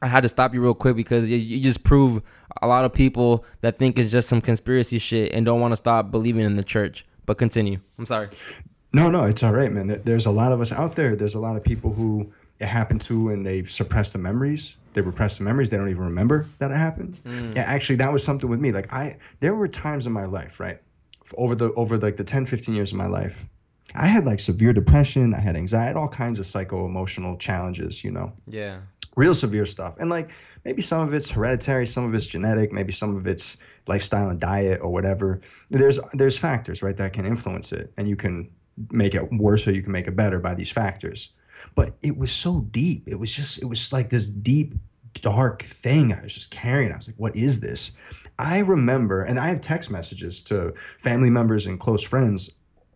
I 0.02 0.08
had 0.08 0.24
to 0.24 0.30
stop 0.30 0.54
you 0.54 0.62
real 0.62 0.74
quick 0.74 0.98
because 0.98 1.30
you, 1.30 1.38
you 1.38 1.62
just 1.64 1.86
prove 1.86 2.22
a 2.62 2.68
lot 2.68 2.86
of 2.86 2.94
people 2.94 3.46
that 3.62 3.78
think 3.78 3.98
it's 4.00 4.12
just 4.12 4.30
some 4.30 4.42
conspiracy 4.42 4.98
shit 4.98 5.32
and 5.34 5.46
don't 5.46 5.60
want 5.60 5.72
to 5.72 5.76
stop 5.76 6.12
believing 6.12 6.46
in 6.46 6.56
the 6.56 6.64
church. 6.64 7.06
But 7.26 7.38
continue. 7.38 7.80
I'm 7.98 8.06
sorry. 8.06 8.30
No, 8.92 9.10
no, 9.10 9.24
it's 9.24 9.42
all 9.44 9.54
right, 9.54 9.72
man. 9.72 10.02
There's 10.04 10.26
a 10.26 10.32
lot 10.32 10.52
of 10.52 10.62
us 10.62 10.72
out 10.72 10.96
there. 10.96 11.16
There's 11.16 11.36
a 11.36 11.40
lot 11.40 11.56
of 11.56 11.64
people 11.64 11.92
who 11.94 12.32
it 12.60 12.68
happened 12.68 13.02
to 13.04 13.30
and 13.30 13.46
they 13.46 13.66
suppress 13.66 14.12
the 14.12 14.20
memories. 14.20 14.76
They 14.94 15.02
repress 15.02 15.38
the 15.40 15.44
memories. 15.44 15.70
They 15.70 15.78
don't 15.78 15.90
even 15.90 16.04
remember 16.04 16.46
that 16.60 16.70
it 16.70 16.76
happened. 16.78 17.20
Mm. 17.26 17.56
Yeah, 17.56 17.64
actually, 17.64 17.96
that 17.96 18.14
was 18.14 18.24
something 18.24 18.48
with 18.50 18.60
me. 18.60 18.72
Like 18.72 18.92
I, 18.94 19.18
there 19.40 19.56
were 19.56 19.68
times 19.68 20.06
in 20.06 20.12
my 20.12 20.26
life, 20.26 20.60
right, 20.60 20.80
over 21.38 21.56
the 21.56 21.74
over 21.74 21.98
like 21.98 22.18
the 22.18 22.24
10, 22.24 22.46
15 22.46 22.76
years 22.76 22.92
of 22.92 22.98
my 22.98 23.08
life, 23.08 23.34
I 23.96 24.06
had 24.06 24.26
like 24.26 24.40
severe 24.40 24.72
depression. 24.74 25.34
I 25.34 25.40
had 25.40 25.56
anxiety, 25.56 25.96
all 25.98 26.08
kinds 26.08 26.38
of 26.38 26.46
psycho 26.46 26.86
emotional 26.86 27.38
challenges. 27.38 28.04
You 28.04 28.12
know, 28.12 28.32
Yeah. 28.48 28.80
real 29.16 29.34
severe 29.34 29.66
stuff. 29.66 29.96
And 30.00 30.10
like 30.12 30.30
maybe 30.66 30.82
some 30.82 31.02
of 31.02 31.14
it's 31.14 31.30
hereditary, 31.30 31.88
some 31.88 32.06
of 32.06 32.14
it's 32.14 32.26
genetic, 32.26 32.72
maybe 32.72 32.92
some 32.92 33.16
of 33.16 33.28
it's 33.28 33.58
lifestyle 33.88 34.30
and 34.30 34.40
diet 34.40 34.80
or 34.82 34.92
whatever. 34.92 35.42
There's 35.70 36.00
there's 36.14 36.38
factors, 36.38 36.82
right, 36.82 36.96
that 36.98 37.14
can 37.14 37.26
influence 37.26 37.72
it 37.72 37.92
and 37.98 38.08
you 38.08 38.16
can 38.16 38.50
make 38.92 39.14
it 39.14 39.32
worse 39.32 39.68
or 39.68 39.72
you 39.72 39.84
can 39.84 39.92
make 39.92 40.08
it 40.08 40.16
better 40.16 40.40
by 40.40 40.56
these 40.56 40.72
factors. 40.72 41.30
But 41.76 41.94
it 42.02 42.18
was 42.18 42.32
so 42.32 42.62
deep. 42.72 43.08
It 43.08 43.20
was 43.20 43.32
just 43.32 43.62
it 43.62 43.66
was 43.66 43.92
like 43.92 44.10
this 44.10 44.26
deep 44.26 44.76
dark 45.22 45.64
thing 45.64 46.14
I 46.14 46.22
was 46.22 46.34
just 46.34 46.52
carrying. 46.52 46.92
I 46.92 46.98
was 46.98 47.08
like, 47.08 47.18
what 47.18 47.36
is 47.36 47.60
this? 47.60 47.92
I 48.40 48.60
remember 48.60 49.24
and 49.24 49.40
I 49.40 49.50
have 49.50 49.62
text 49.62 49.90
messages 49.92 50.42
to 50.44 50.74
family 51.04 51.30
members 51.30 51.66
and 51.66 51.80
close 51.80 52.04
friends 52.04 52.50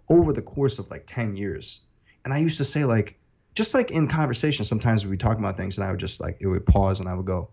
over 0.10 0.34
the 0.34 0.42
course 0.42 0.80
of 0.80 0.90
like 0.90 1.04
10 1.08 1.36
years. 1.36 1.82
And 2.26 2.34
I 2.34 2.40
used 2.40 2.58
to 2.58 2.66
say 2.66 2.86
like 2.86 3.18
just 3.56 3.74
like 3.74 3.92
in 3.92 4.08
conversation, 4.08 4.66
sometimes 4.66 5.06
we 5.06 5.18
talk 5.18 5.40
about 5.40 5.58
things 5.58 5.78
and 5.78 5.84
I 5.84 5.92
would 5.92 6.00
just 6.00 6.20
like, 6.20 6.38
it 6.40 6.48
would 6.48 6.66
pause 6.66 7.00
and 7.00 7.10
I 7.10 7.16
would 7.16 7.26
go, 7.26 7.50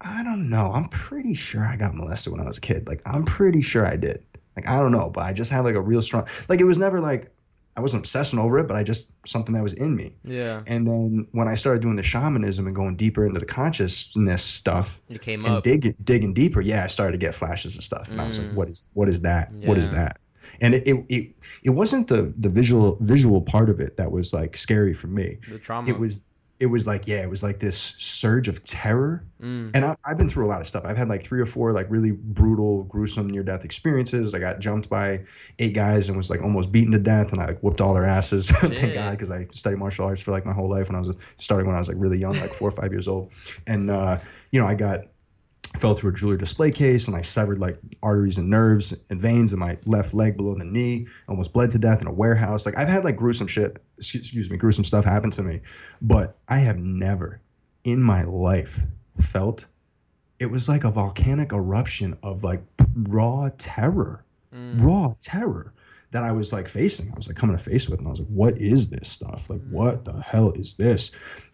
I 0.00 0.22
don't 0.22 0.48
know. 0.50 0.72
I'm 0.72 0.88
pretty 0.88 1.34
sure 1.34 1.64
I 1.64 1.76
got 1.76 1.94
molested 1.94 2.32
when 2.32 2.40
I 2.40 2.46
was 2.46 2.58
a 2.58 2.60
kid. 2.60 2.86
Like, 2.86 3.00
I'm 3.06 3.24
pretty 3.24 3.62
sure 3.62 3.86
I 3.86 3.96
did. 3.96 4.22
Like, 4.56 4.66
I 4.68 4.78
don't 4.78 4.92
know, 4.92 5.10
but 5.10 5.22
I 5.24 5.32
just 5.32 5.50
had 5.50 5.64
like 5.64 5.74
a 5.74 5.80
real 5.80 6.02
strong, 6.02 6.26
like, 6.48 6.60
it 6.60 6.64
was 6.64 6.78
never 6.78 7.00
like, 7.00 7.30
I 7.76 7.80
wasn't 7.82 8.00
obsessing 8.04 8.38
over 8.38 8.58
it, 8.58 8.66
but 8.68 8.74
I 8.76 8.82
just, 8.82 9.10
something 9.26 9.54
that 9.54 9.62
was 9.62 9.74
in 9.74 9.94
me. 9.94 10.14
Yeah. 10.24 10.62
And 10.66 10.86
then 10.86 11.26
when 11.32 11.46
I 11.46 11.56
started 11.56 11.82
doing 11.82 11.96
the 11.96 12.02
shamanism 12.02 12.66
and 12.66 12.74
going 12.74 12.96
deeper 12.96 13.26
into 13.26 13.38
the 13.38 13.44
consciousness 13.46 14.42
stuff 14.42 14.98
You 15.08 15.18
came 15.18 15.44
and 15.44 15.56
up. 15.56 15.64
dig, 15.64 15.94
digging 16.04 16.32
deeper, 16.32 16.62
yeah, 16.62 16.84
I 16.84 16.86
started 16.86 17.12
to 17.12 17.18
get 17.18 17.34
flashes 17.34 17.74
and 17.74 17.84
stuff. 17.84 18.08
And 18.08 18.18
I 18.18 18.28
was 18.28 18.38
like, 18.38 18.48
Mm. 18.48 18.54
what 18.54 18.70
is, 18.70 18.86
what 18.94 19.08
is 19.10 19.20
that? 19.22 19.52
What 19.52 19.76
is 19.76 19.90
that? 19.90 20.18
And 20.62 20.74
it, 20.74 20.86
it, 20.88 21.04
it, 21.10 21.34
it 21.64 21.70
wasn't 21.70 22.08
the, 22.08 22.32
the 22.38 22.48
visual, 22.48 22.96
visual 23.02 23.42
part 23.42 23.68
of 23.68 23.78
it 23.80 23.98
that 23.98 24.10
was 24.10 24.32
like 24.32 24.56
scary 24.56 24.94
for 24.94 25.08
me 25.08 25.36
the 25.50 25.58
trauma. 25.58 25.90
it 25.90 25.98
was 25.98 26.20
it 26.58 26.66
was 26.66 26.86
like 26.86 27.06
yeah 27.06 27.22
it 27.22 27.28
was 27.28 27.42
like 27.42 27.58
this 27.58 27.94
surge 27.98 28.48
of 28.48 28.64
terror. 28.64 29.24
Mm. 29.42 29.70
and 29.74 29.84
I, 29.84 29.96
i've 30.06 30.16
been 30.16 30.30
through 30.30 30.46
a 30.46 30.48
lot 30.48 30.60
of 30.60 30.66
stuff. 30.66 30.84
I've 30.84 30.96
had 30.96 31.08
like 31.08 31.22
three 31.22 31.40
or 31.40 31.46
four 31.46 31.72
like 31.72 31.86
really 31.90 32.12
brutal 32.12 32.84
gruesome 32.84 33.28
near 33.28 33.42
death 33.42 33.64
experiences. 33.64 34.34
I 34.34 34.38
got 34.38 34.60
jumped 34.60 34.88
by 34.88 35.20
eight 35.58 35.74
guys 35.74 36.08
and 36.08 36.16
was 36.16 36.30
like 36.30 36.42
almost 36.42 36.72
beaten 36.72 36.92
to 36.92 36.98
death 36.98 37.32
and 37.32 37.40
i 37.40 37.46
like 37.46 37.60
whooped 37.60 37.80
all 37.80 37.94
their 37.94 38.06
asses. 38.06 38.48
Thank 38.60 38.94
god 38.94 39.12
because 39.12 39.30
i 39.30 39.46
studied 39.52 39.78
martial 39.78 40.06
arts 40.06 40.22
for 40.22 40.32
like 40.32 40.46
my 40.46 40.52
whole 40.52 40.70
life 40.70 40.88
when 40.88 40.96
i 40.96 41.00
was 41.00 41.14
starting 41.38 41.66
when 41.66 41.76
i 41.76 41.78
was 41.78 41.88
like 41.88 41.96
really 41.98 42.18
young 42.18 42.32
like 42.32 42.50
four 42.50 42.68
or 42.68 42.72
five 42.72 42.92
years 42.92 43.08
old. 43.08 43.30
And 43.66 43.90
uh 43.90 44.18
you 44.50 44.60
know 44.60 44.66
i 44.66 44.74
got 44.74 45.06
fell 45.80 45.94
through 45.94 46.10
a 46.10 46.14
jewelry 46.14 46.38
display 46.38 46.70
case 46.70 47.06
and 47.06 47.16
I 47.16 47.22
severed 47.22 47.58
like 47.58 47.78
arteries 48.02 48.38
and 48.38 48.48
nerves 48.48 48.94
and 49.10 49.20
veins 49.20 49.52
in 49.52 49.58
my 49.58 49.76
left 49.84 50.14
leg 50.14 50.36
below 50.36 50.54
the 50.54 50.64
knee. 50.64 51.06
Almost 51.28 51.52
bled 51.52 51.70
to 51.72 51.78
death 51.78 52.00
in 52.00 52.06
a 52.06 52.12
warehouse. 52.12 52.64
Like 52.66 52.78
I've 52.78 52.88
had 52.88 53.04
like 53.04 53.16
gruesome 53.16 53.46
shit, 53.46 53.82
excuse 53.98 54.50
me, 54.50 54.56
gruesome 54.56 54.84
stuff 54.84 55.04
happen 55.04 55.30
to 55.32 55.42
me, 55.42 55.60
but 56.00 56.36
I 56.48 56.58
have 56.58 56.78
never 56.78 57.40
in 57.84 58.00
my 58.02 58.24
life 58.24 58.78
felt 59.30 59.64
it 60.38 60.46
was 60.46 60.68
like 60.68 60.84
a 60.84 60.90
volcanic 60.90 61.52
eruption 61.52 62.16
of 62.22 62.42
like 62.44 62.62
raw 62.94 63.50
terror, 63.58 64.22
Mm. 64.54 64.80
raw 64.82 65.14
terror 65.20 65.72
that 66.12 66.22
I 66.22 66.30
was 66.30 66.52
like 66.52 66.68
facing. 66.68 67.10
I 67.12 67.16
was 67.16 67.26
like 67.26 67.36
coming 67.36 67.58
to 67.58 67.62
face 67.62 67.88
with, 67.88 67.98
and 67.98 68.06
I 68.06 68.10
was 68.12 68.20
like, 68.20 68.28
what 68.28 68.56
is 68.58 68.88
this 68.88 69.08
stuff? 69.08 69.42
Like, 69.48 69.60
what 69.68 70.04
the 70.04 70.12
hell 70.20 70.52
is 70.52 70.74
this? 70.74 71.10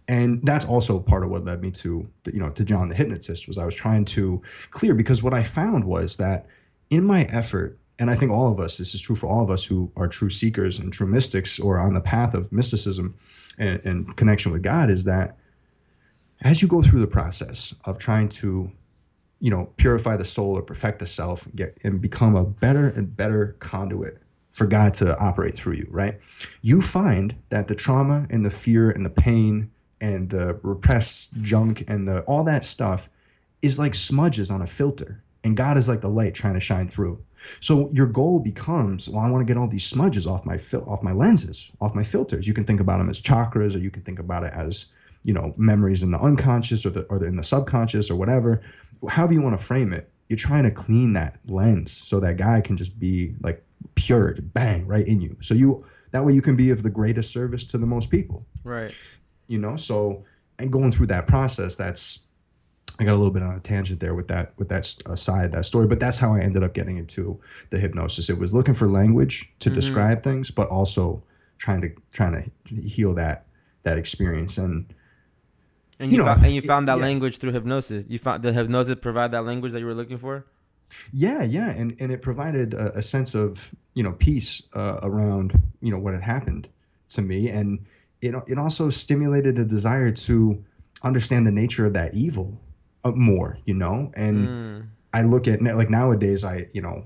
And 0.08 0.40
that's 0.42 0.64
also 0.64 0.98
part 0.98 1.24
of 1.24 1.30
what 1.30 1.44
led 1.44 1.62
me 1.62 1.70
to, 1.72 2.08
you 2.26 2.40
know, 2.40 2.50
to 2.50 2.64
John 2.64 2.88
the 2.88 2.94
hypnotist 2.94 3.46
was 3.46 3.58
I 3.58 3.64
was 3.64 3.74
trying 3.74 4.04
to 4.06 4.42
clear 4.70 4.94
because 4.94 5.22
what 5.22 5.34
I 5.34 5.44
found 5.44 5.84
was 5.84 6.16
that 6.16 6.46
in 6.90 7.04
my 7.04 7.24
effort, 7.24 7.78
and 7.98 8.10
I 8.10 8.16
think 8.16 8.32
all 8.32 8.50
of 8.50 8.58
us, 8.58 8.78
this 8.78 8.94
is 8.94 9.00
true 9.00 9.16
for 9.16 9.28
all 9.28 9.42
of 9.42 9.50
us 9.50 9.64
who 9.64 9.90
are 9.96 10.08
true 10.08 10.30
seekers 10.30 10.78
and 10.78 10.92
true 10.92 11.06
mystics 11.06 11.58
or 11.58 11.78
on 11.78 11.94
the 11.94 12.00
path 12.00 12.34
of 12.34 12.50
mysticism 12.50 13.14
and, 13.58 13.80
and 13.84 14.16
connection 14.16 14.50
with 14.50 14.62
God, 14.62 14.90
is 14.90 15.04
that 15.04 15.36
as 16.42 16.60
you 16.60 16.68
go 16.68 16.82
through 16.82 17.00
the 17.00 17.06
process 17.06 17.72
of 17.84 17.98
trying 17.98 18.28
to, 18.28 18.70
you 19.40 19.50
know, 19.50 19.68
purify 19.76 20.16
the 20.16 20.24
soul 20.24 20.56
or 20.56 20.62
perfect 20.62 20.98
the 20.98 21.06
self, 21.06 21.44
and 21.46 21.56
get 21.56 21.78
and 21.84 22.00
become 22.00 22.34
a 22.34 22.44
better 22.44 22.88
and 22.88 23.16
better 23.16 23.56
conduit 23.60 24.18
for 24.52 24.66
God 24.66 24.94
to 24.94 25.16
operate 25.18 25.56
through 25.56 25.74
you, 25.74 25.86
right? 25.90 26.18
You 26.60 26.82
find 26.82 27.34
that 27.50 27.68
the 27.68 27.74
trauma 27.74 28.26
and 28.30 28.44
the 28.44 28.50
fear 28.50 28.90
and 28.90 29.06
the 29.06 29.10
pain 29.10 29.70
and 30.02 30.28
the 30.28 30.58
repressed 30.62 31.32
junk 31.40 31.84
and 31.88 32.06
the 32.06 32.20
all 32.22 32.44
that 32.44 32.66
stuff 32.66 33.08
is 33.62 33.78
like 33.78 33.94
smudges 33.94 34.50
on 34.50 34.60
a 34.60 34.66
filter, 34.66 35.22
and 35.44 35.56
God 35.56 35.78
is 35.78 35.88
like 35.88 36.00
the 36.00 36.08
light 36.08 36.34
trying 36.34 36.54
to 36.54 36.60
shine 36.60 36.90
through. 36.90 37.24
So 37.60 37.88
your 37.92 38.06
goal 38.06 38.40
becomes, 38.40 39.08
well, 39.08 39.24
I 39.24 39.30
want 39.30 39.46
to 39.46 39.50
get 39.50 39.58
all 39.58 39.68
these 39.68 39.84
smudges 39.84 40.26
off 40.26 40.44
my 40.44 40.58
fil- 40.58 40.84
off 40.88 41.02
my 41.02 41.12
lenses, 41.12 41.70
off 41.80 41.94
my 41.94 42.04
filters. 42.04 42.46
You 42.46 42.52
can 42.52 42.64
think 42.64 42.80
about 42.80 42.98
them 42.98 43.08
as 43.08 43.20
chakras, 43.20 43.74
or 43.74 43.78
you 43.78 43.90
can 43.90 44.02
think 44.02 44.18
about 44.18 44.44
it 44.44 44.52
as 44.52 44.86
you 45.22 45.32
know 45.32 45.54
memories 45.56 46.02
in 46.02 46.10
the 46.10 46.18
unconscious 46.18 46.84
or 46.84 46.90
the 46.90 47.02
or 47.02 47.24
in 47.24 47.36
the 47.36 47.44
subconscious 47.44 48.10
or 48.10 48.16
whatever. 48.16 48.60
However 49.08 49.32
you 49.32 49.40
want 49.40 49.58
to 49.58 49.64
frame 49.64 49.92
it, 49.92 50.10
you're 50.28 50.36
trying 50.36 50.64
to 50.64 50.70
clean 50.70 51.12
that 51.12 51.38
lens 51.46 52.02
so 52.06 52.18
that 52.20 52.36
guy 52.36 52.60
can 52.60 52.76
just 52.76 52.98
be 52.98 53.34
like 53.42 53.64
pure, 53.94 54.34
bang, 54.40 54.84
right 54.86 55.06
in 55.06 55.20
you. 55.20 55.36
So 55.42 55.54
you 55.54 55.84
that 56.10 56.24
way 56.24 56.32
you 56.32 56.42
can 56.42 56.56
be 56.56 56.70
of 56.70 56.82
the 56.82 56.90
greatest 56.90 57.32
service 57.32 57.64
to 57.64 57.78
the 57.78 57.86
most 57.86 58.10
people 58.10 58.44
Right. 58.64 58.94
You 59.52 59.58
know 59.64 59.76
so 59.76 60.24
and 60.58 60.72
going 60.76 60.90
through 60.94 61.06
that 61.14 61.24
process 61.34 61.72
that's 61.82 62.02
i 62.98 63.04
got 63.04 63.12
a 63.18 63.20
little 63.22 63.36
bit 63.38 63.42
on 63.48 63.54
a 63.56 63.60
tangent 63.60 63.98
there 64.04 64.14
with 64.20 64.28
that 64.28 64.46
with 64.58 64.68
that 64.74 64.84
uh, 65.06 65.16
side 65.26 65.48
that 65.52 65.64
story 65.72 65.86
but 65.92 65.98
that's 66.04 66.18
how 66.24 66.30
i 66.36 66.40
ended 66.40 66.62
up 66.66 66.72
getting 66.80 66.96
into 67.02 67.22
the 67.70 67.78
hypnosis 67.84 68.28
it 68.34 68.38
was 68.44 68.50
looking 68.56 68.74
for 68.80 68.88
language 68.88 69.36
to 69.60 69.68
Mhm. 69.70 69.74
describe 69.80 70.18
things 70.28 70.50
but 70.50 70.66
also 70.78 71.22
trying 71.64 71.80
to 71.84 71.90
trying 72.18 72.34
to 72.68 72.74
heal 72.96 73.12
that 73.22 73.36
that 73.86 73.96
experience 74.04 74.54
and 74.64 74.76
And 76.00 76.10
You 76.10 76.18
you, 76.18 76.24
know, 76.24 76.34
fou- 76.34 76.44
and 76.46 76.52
you 76.56 76.62
found 76.62 76.84
that 76.88 76.98
yeah. 76.98 77.08
language 77.08 77.34
through 77.38 77.52
hypnosis. 77.52 78.06
You 78.12 78.18
found 78.18 78.42
the 78.42 78.52
hypnosis 78.52 78.96
provide 79.08 79.30
that 79.36 79.44
language 79.50 79.72
that 79.72 79.80
you 79.82 79.86
were 79.90 79.98
looking 80.02 80.18
for. 80.18 80.34
yeah 81.24 81.42
yeah 81.58 81.70
and 81.80 81.88
and 82.00 82.08
it 82.14 82.20
provided 82.30 82.68
a, 82.74 82.86
a 82.98 83.02
sense 83.14 83.30
of 83.44 83.48
you 83.96 84.02
know 84.06 84.12
peace 84.28 84.50
uh, 84.80 84.98
around 85.08 85.48
you 85.84 85.90
know 85.92 85.98
what 86.04 86.12
had 86.18 86.22
happened 86.36 86.64
to 87.16 87.20
me 87.30 87.40
and 87.58 87.68
it 88.22 88.34
it 88.48 88.58
also 88.58 88.90
stimulated 88.90 89.58
a 89.58 89.64
desire 89.64 90.10
to 90.12 90.64
understand 91.02 91.46
the 91.46 91.50
nature 91.52 91.86
of 91.86 91.92
that 91.94 92.14
evil 92.14 92.58
uh, 93.04 93.10
more 93.12 93.58
you 93.66 93.74
know 93.74 94.10
and 94.16 94.48
Mm. 94.48 94.86
I 95.12 95.22
look 95.22 95.48
at 95.48 95.62
like 95.62 95.90
nowadays 95.90 96.44
I 96.44 96.68
you 96.72 96.82
know 96.82 97.04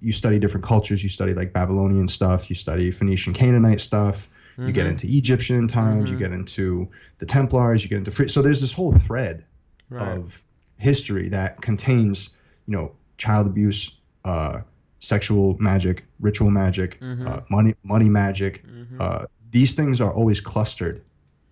you 0.00 0.12
study 0.12 0.38
different 0.38 0.64
cultures 0.66 1.02
you 1.04 1.10
study 1.10 1.34
like 1.34 1.52
Babylonian 1.52 2.08
stuff 2.08 2.50
you 2.50 2.56
study 2.56 2.90
Phoenician 2.90 3.32
Canaanite 3.34 3.80
stuff 3.80 4.28
you 4.58 4.72
get 4.72 4.86
Mhm. 4.86 4.90
into 4.92 5.06
Egyptian 5.06 5.68
times 5.68 6.10
you 6.10 6.16
Mhm. 6.16 6.20
get 6.24 6.32
into 6.32 6.88
the 7.18 7.26
Templars 7.26 7.82
you 7.84 7.88
get 7.90 7.98
into 7.98 8.10
free, 8.10 8.28
so 8.28 8.42
there's 8.42 8.60
this 8.60 8.72
whole 8.72 8.92
thread 9.06 9.44
Right. 9.90 10.18
of 10.18 10.38
history 10.78 11.28
that 11.28 11.60
contains 11.60 12.30
you 12.66 12.72
know 12.76 12.90
child 13.18 13.46
abuse 13.46 13.92
uh 14.24 14.60
sexual 15.00 15.56
magic 15.60 16.04
ritual 16.20 16.50
magic 16.50 17.00
Mhm. 17.00 17.26
uh, 17.28 17.40
money 17.50 17.74
money 17.84 18.08
magic 18.08 18.64
Mhm. 18.66 19.00
uh 19.00 19.26
these 19.56 19.74
things 19.74 20.02
are 20.02 20.12
always 20.12 20.38
clustered 20.38 21.02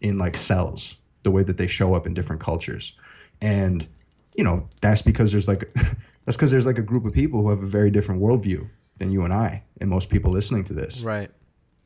in 0.02 0.18
like 0.18 0.36
cells 0.36 0.94
the 1.22 1.30
way 1.30 1.42
that 1.42 1.56
they 1.56 1.66
show 1.66 1.94
up 1.94 2.06
in 2.06 2.12
different 2.12 2.42
cultures. 2.42 2.92
And 3.40 3.86
you 4.34 4.44
know 4.44 4.68
that's 4.82 5.00
because 5.00 5.32
there's 5.32 5.48
like 5.48 5.72
that's 6.24 6.36
because 6.36 6.50
there's 6.50 6.66
like 6.66 6.76
a 6.76 6.82
group 6.82 7.06
of 7.06 7.14
people 7.14 7.40
who 7.40 7.48
have 7.48 7.62
a 7.62 7.66
very 7.66 7.90
different 7.90 8.20
worldview 8.20 8.68
than 8.98 9.10
you 9.10 9.24
and 9.24 9.32
i 9.32 9.62
and 9.80 9.88
most 9.88 10.10
people 10.10 10.30
listening 10.30 10.64
to 10.64 10.74
this. 10.74 11.00
Right. 11.00 11.30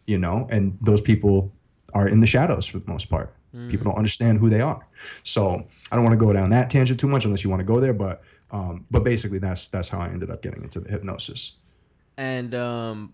you 0.07 0.19
know 0.19 0.49
and 0.51 0.77
those 0.81 1.01
people 1.01 1.53
are 1.95 2.09
in 2.09 2.19
the 2.19 2.27
shadows 2.27 2.67
for 2.67 2.81
the 2.81 2.91
most 2.91 3.09
part. 3.09 3.33
Mm. 3.55 3.71
people 3.71 3.85
don't 3.89 3.97
understand 4.05 4.41
who 4.41 4.49
they 4.51 4.61
are. 4.61 4.85
So 5.23 5.43
i 5.91 5.95
don't 5.95 6.05
want 6.05 6.19
to 6.19 6.25
go 6.27 6.33
down 6.33 6.51
that 6.51 6.69
tangent 6.69 6.99
too 6.99 7.11
much 7.15 7.27
unless 7.27 7.45
you 7.45 7.51
want 7.51 7.61
to 7.61 7.71
go 7.75 7.79
there 7.79 7.97
but 8.07 8.23
um 8.51 8.85
but 8.91 9.05
basically 9.05 9.39
that's 9.39 9.69
that's 9.69 9.89
how 9.89 10.01
i 10.01 10.09
ended 10.09 10.31
up 10.31 10.43
getting 10.43 10.65
into 10.65 10.81
the 10.81 10.91
hypnosis. 10.91 11.53
And 12.17 12.53
um, 12.57 13.13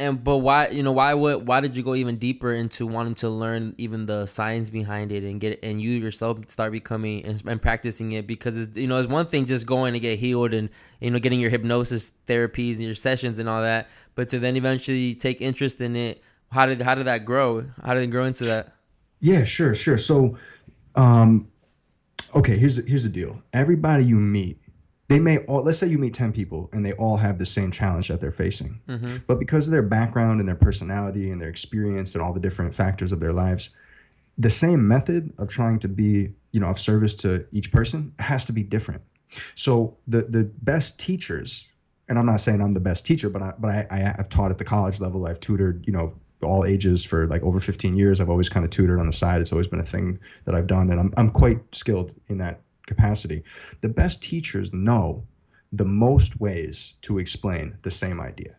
and 0.00 0.24
but 0.24 0.38
why 0.38 0.68
you 0.68 0.82
know 0.82 0.92
why 0.92 1.14
would 1.14 1.46
why 1.46 1.60
did 1.60 1.76
you 1.76 1.82
go 1.82 1.94
even 1.94 2.16
deeper 2.16 2.52
into 2.52 2.86
wanting 2.86 3.14
to 3.14 3.28
learn 3.28 3.74
even 3.78 4.06
the 4.06 4.26
science 4.26 4.70
behind 4.70 5.12
it 5.12 5.22
and 5.22 5.40
get 5.40 5.58
and 5.62 5.80
you 5.80 5.90
yourself 5.92 6.38
start 6.48 6.72
becoming 6.72 7.24
and, 7.24 7.42
and 7.46 7.62
practicing 7.62 8.12
it 8.12 8.26
because 8.26 8.56
it's 8.56 8.76
you 8.76 8.86
know 8.86 8.98
it's 8.98 9.08
one 9.08 9.26
thing 9.26 9.44
just 9.44 9.66
going 9.66 9.92
to 9.92 10.00
get 10.00 10.18
healed 10.18 10.52
and 10.52 10.68
you 11.00 11.10
know 11.10 11.18
getting 11.18 11.40
your 11.40 11.50
hypnosis 11.50 12.12
therapies 12.26 12.74
and 12.74 12.82
your 12.82 12.94
sessions 12.94 13.38
and 13.38 13.48
all 13.48 13.62
that 13.62 13.88
but 14.14 14.28
to 14.28 14.38
then 14.38 14.56
eventually 14.56 15.14
take 15.14 15.40
interest 15.40 15.80
in 15.80 15.94
it 15.94 16.22
how 16.50 16.66
did 16.66 16.80
how 16.82 16.94
did 16.94 17.06
that 17.06 17.24
grow 17.24 17.64
how 17.84 17.94
did 17.94 18.02
it 18.02 18.08
grow 18.08 18.24
into 18.24 18.44
that 18.44 18.74
Yeah, 19.24 19.44
sure, 19.44 19.74
sure. 19.74 19.96
So, 19.96 20.36
um, 20.96 21.48
okay, 22.34 22.58
here's 22.58 22.76
here's 22.86 23.04
the 23.04 23.08
deal. 23.08 23.40
Everybody 23.54 24.04
you 24.04 24.16
meet, 24.16 24.58
they 25.08 25.18
may 25.18 25.38
all 25.38 25.62
let's 25.62 25.78
say 25.78 25.86
you 25.86 25.98
meet 25.98 26.14
ten 26.14 26.32
people 26.32 26.70
and 26.72 26.84
they 26.84 26.92
all 26.92 27.16
have 27.16 27.38
the 27.38 27.46
same 27.46 27.70
challenge 27.70 28.08
that 28.08 28.20
they're 28.20 28.32
facing, 28.32 28.80
mm-hmm. 28.88 29.18
but 29.26 29.38
because 29.38 29.66
of 29.66 29.72
their 29.72 29.82
background 29.82 30.40
and 30.40 30.48
their 30.48 30.56
personality 30.56 31.30
and 31.30 31.40
their 31.40 31.48
experience 31.50 32.14
and 32.14 32.22
all 32.22 32.32
the 32.32 32.40
different 32.40 32.74
factors 32.74 33.12
of 33.12 33.20
their 33.20 33.32
lives, 33.32 33.70
the 34.38 34.50
same 34.50 34.86
method 34.86 35.32
of 35.38 35.48
trying 35.48 35.78
to 35.80 35.88
be 35.88 36.32
you 36.52 36.60
know 36.60 36.68
of 36.68 36.80
service 36.80 37.14
to 37.14 37.44
each 37.52 37.70
person 37.70 38.12
has 38.18 38.44
to 38.46 38.52
be 38.52 38.62
different. 38.62 39.02
So 39.56 39.96
the 40.06 40.22
the 40.22 40.44
best 40.62 40.98
teachers, 40.98 41.66
and 42.08 42.18
I'm 42.18 42.26
not 42.26 42.40
saying 42.40 42.60
I'm 42.60 42.72
the 42.72 42.80
best 42.80 43.04
teacher, 43.04 43.28
but 43.28 43.42
I 43.42 43.52
but 43.58 43.70
I, 43.70 43.86
I 43.90 43.96
have 43.98 44.28
taught 44.28 44.50
at 44.50 44.58
the 44.58 44.64
college 44.64 45.00
level. 45.00 45.26
I've 45.26 45.40
tutored 45.40 45.86
you 45.86 45.92
know 45.92 46.14
all 46.42 46.64
ages 46.64 47.02
for 47.02 47.26
like 47.26 47.42
over 47.42 47.58
15 47.58 47.96
years. 47.96 48.20
I've 48.20 48.28
always 48.28 48.48
kind 48.48 48.64
of 48.64 48.70
tutored 48.70 49.00
on 49.00 49.06
the 49.06 49.12
side. 49.12 49.40
It's 49.40 49.52
always 49.52 49.66
been 49.66 49.80
a 49.80 49.86
thing 49.86 50.18
that 50.44 50.54
I've 50.54 50.66
done, 50.66 50.90
and 50.90 51.00
I'm 51.00 51.14
I'm 51.16 51.30
quite 51.30 51.58
skilled 51.72 52.14
in 52.28 52.38
that 52.38 52.60
capacity. 52.86 53.42
The 53.80 53.88
best 53.88 54.22
teachers 54.22 54.72
know 54.72 55.24
the 55.72 55.84
most 55.84 56.40
ways 56.40 56.94
to 57.02 57.18
explain 57.18 57.76
the 57.82 57.90
same 57.90 58.20
idea. 58.20 58.54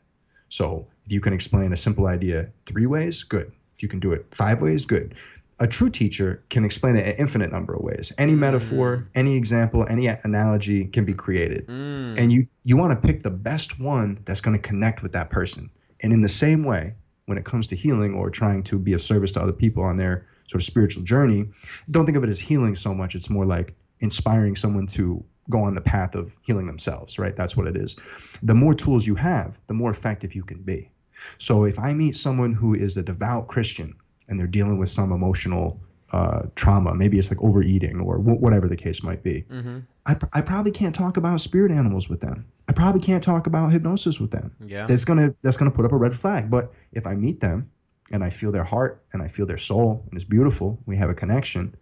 So 0.50 0.88
if 1.06 1.12
you 1.12 1.22
can 1.22 1.34
explain 1.34 1.74
a 1.74 1.78
simple 1.78 2.08
idea 2.08 2.50
three 2.66 2.86
ways, 2.86 3.24
good. 3.24 3.52
If 3.76 3.84
you 3.84 3.90
can 3.90 4.00
do 4.00 4.14
it 4.14 4.26
five 4.32 4.62
ways, 4.62 4.86
good. 4.86 5.16
A 5.60 5.68
true 5.68 5.90
teacher 5.90 6.44
can 6.50 6.66
explain 6.66 6.98
it 6.98 7.08
an 7.08 7.16
infinite 7.16 7.52
number 7.52 7.74
of 7.74 7.82
ways. 7.82 8.12
Any 8.18 8.34
metaphor, 8.34 9.08
any 9.16 9.38
example, 9.38 9.86
any 9.90 10.08
analogy 10.08 10.86
can 10.86 11.06
be 11.06 11.14
created. 11.14 11.68
mm. 11.68 12.20
And 12.20 12.32
you 12.32 12.48
you 12.64 12.76
want 12.76 12.92
to 12.92 13.08
pick 13.08 13.24
the 13.24 13.30
best 13.30 13.80
one 13.80 14.20
that's 14.26 14.42
going 14.42 14.60
to 14.60 14.68
connect 14.68 15.02
with 15.02 15.14
that 15.14 15.30
person. 15.30 15.70
And 16.02 16.12
in 16.12 16.22
the 16.22 16.30
same 16.30 16.64
way, 16.66 16.94
when 17.26 17.38
it 17.38 17.46
comes 17.46 17.68
to 17.68 17.76
healing 17.76 18.14
or 18.14 18.30
trying 18.30 18.64
to 18.64 18.78
be 18.78 18.94
of 18.94 19.02
service 19.02 19.32
to 19.34 19.42
other 19.42 19.54
people 19.54 19.84
on 19.84 19.98
their 19.98 20.28
sort 20.48 20.62
of 20.62 20.66
spiritual 20.66 21.04
journey, 21.04 21.46
don't 21.90 22.06
think 22.06 22.18
of 22.18 22.24
it 22.24 22.30
as 22.30 22.40
healing 22.40 22.76
so 22.76 22.94
much. 22.94 23.16
It's 23.16 23.30
more 23.30 23.46
like 23.46 23.74
inspiring 24.00 24.56
someone 24.56 24.88
to 24.88 25.24
go 25.50 25.62
on 25.62 25.76
the 25.76 25.82
path 25.82 26.16
of 26.16 26.32
healing 26.42 26.68
themselves, 26.68 27.20
right? 27.20 27.36
That's 27.36 27.56
what 27.56 27.68
it 27.68 27.76
is. 27.76 27.96
The 28.44 28.56
more 28.56 28.74
tools 28.74 29.06
you 29.06 29.16
have, 29.16 29.58
the 29.68 29.74
more 29.74 29.92
effective 29.92 30.34
you 30.34 30.44
can 30.44 30.62
be. 30.62 30.90
So 31.38 31.64
if 31.64 31.78
I 31.80 31.94
meet 31.94 32.16
someone 32.16 32.54
who 32.54 32.74
is 32.74 32.98
a 32.98 33.04
devout 33.04 33.48
Christian 33.48 33.96
and 34.28 34.40
they're 34.40 34.48
dealing 34.48 34.78
with 34.78 34.90
some 34.90 35.12
emotional 35.12 35.80
uh, 36.12 36.44
trauma, 36.56 36.94
maybe 36.94 37.20
it's 37.20 37.30
like 37.30 37.42
overeating 37.42 38.00
or 38.00 38.18
wh- 38.18 38.42
whatever 38.42 38.68
the 38.68 38.76
case 38.76 39.04
might 39.04 39.24
be, 39.24 39.46
mm-hmm. 39.52 39.80
I, 40.06 40.14
pr- 40.16 40.26
I 40.34 40.42
probably 40.42 40.72
can't 40.72 40.96
talk 40.96 41.18
about 41.18 41.42
spirit 41.42 41.72
animals 41.72 42.10
with 42.10 42.22
them. 42.22 42.46
I 42.68 42.74
probably 42.74 43.02
can't 43.02 43.24
talk 43.24 43.48
about 43.48 43.72
hypnosis 43.72 44.20
with 44.20 44.32
them. 44.32 44.56
yeah 44.66 44.88
That's 44.88 45.06
gonna 45.06 45.34
that's 45.42 45.58
gonna 45.58 45.72
put 45.72 45.86
up 45.86 45.92
a 45.92 45.98
red 45.98 46.20
flag. 46.20 46.50
But 46.50 46.74
if 46.92 47.06
I 47.06 47.14
meet 47.16 47.40
them 47.40 47.70
and 48.12 48.24
I 48.24 48.30
feel 48.30 48.52
their 48.52 48.64
heart 48.64 49.04
and 49.14 49.22
I 49.22 49.28
feel 49.28 49.46
their 49.46 49.58
soul 49.58 50.04
and 50.10 50.20
it's 50.20 50.28
beautiful, 50.28 50.80
we 50.86 50.96
have 50.98 51.10
a 51.10 51.14
connection. 51.14 51.76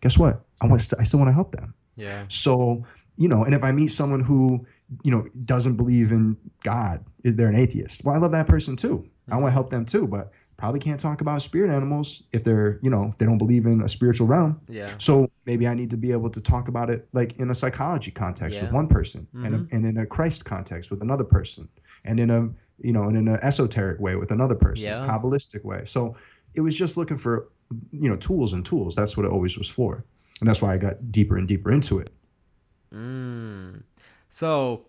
Guess 0.00 0.18
what? 0.18 0.44
I 0.60 0.66
want 0.66 0.82
st- 0.82 1.00
I 1.00 1.04
still 1.04 1.18
want 1.18 1.28
to 1.28 1.34
help 1.34 1.52
them. 1.52 1.74
yeah 1.96 2.24
So 2.28 2.84
you 3.16 3.28
know, 3.28 3.44
and 3.44 3.54
if 3.54 3.62
I 3.62 3.70
meet 3.72 3.88
someone 3.88 4.20
who 4.20 4.66
you 5.02 5.10
know 5.10 5.26
doesn't 5.44 5.76
believe 5.76 6.10
in 6.12 6.36
God, 6.64 7.04
they're 7.22 7.48
an 7.48 7.54
atheist. 7.56 8.02
Well, 8.04 8.14
I 8.14 8.18
love 8.18 8.32
that 8.32 8.46
person 8.46 8.76
too. 8.76 9.06
I 9.30 9.36
want 9.36 9.46
to 9.48 9.52
help 9.52 9.70
them 9.70 9.84
too, 9.86 10.06
but 10.08 10.32
probably 10.56 10.80
can't 10.80 11.00
talk 11.00 11.20
about 11.22 11.40
spirit 11.40 11.70
animals 11.74 12.22
if 12.32 12.44
they're 12.44 12.78
you 12.82 12.90
know 12.90 13.14
they 13.18 13.26
don't 13.26 13.38
believe 13.38 13.66
in 13.66 13.82
a 13.82 13.88
spiritual 13.88 14.26
realm. 14.26 14.60
yeah 14.68 14.94
So 14.98 15.30
maybe 15.46 15.66
I 15.66 15.74
need 15.74 15.90
to 15.90 15.96
be 15.96 16.12
able 16.12 16.30
to 16.30 16.40
talk 16.40 16.68
about 16.68 16.90
it 16.90 17.08
like 17.12 17.36
in 17.38 17.50
a 17.50 17.54
psychology 17.54 18.10
context 18.10 18.60
with 18.60 18.72
one 18.72 18.86
person, 18.88 19.26
and, 19.32 19.54
Mhm. 19.54 19.72
a, 19.72 19.74
and 19.74 19.86
in 19.86 19.96
a 19.98 20.06
Christ 20.06 20.44
context 20.44 20.90
with 20.90 21.00
another 21.02 21.24
person, 21.24 21.68
and 22.04 22.18
in 22.20 22.30
a 22.30 22.48
you 22.82 22.92
know, 22.94 23.04
and 23.08 23.16
in 23.16 23.28
an 23.28 23.38
esoteric 23.42 24.00
way 24.00 24.16
with 24.16 24.30
another 24.30 24.54
person, 24.54 24.84
Yeah. 24.86 25.06
kabbalistic 25.06 25.62
way. 25.64 25.82
So 25.86 26.16
it 26.54 26.62
was 26.62 26.74
just 26.74 26.96
looking 26.96 27.18
for 27.18 27.50
you 27.92 28.08
know 28.08 28.16
tools 28.16 28.52
and 28.52 28.64
tools. 28.64 28.94
That's 28.94 29.16
what 29.16 29.26
it 29.26 29.32
always 29.32 29.56
was 29.56 29.68
for, 29.68 30.04
and 30.40 30.48
that's 30.48 30.60
why 30.62 30.74
I 30.74 30.78
got 30.78 31.12
deeper 31.12 31.36
and 31.36 31.46
deeper 31.46 31.70
into 31.72 31.98
it. 31.98 32.10
Mm. 32.94 33.82
So, 34.28 34.86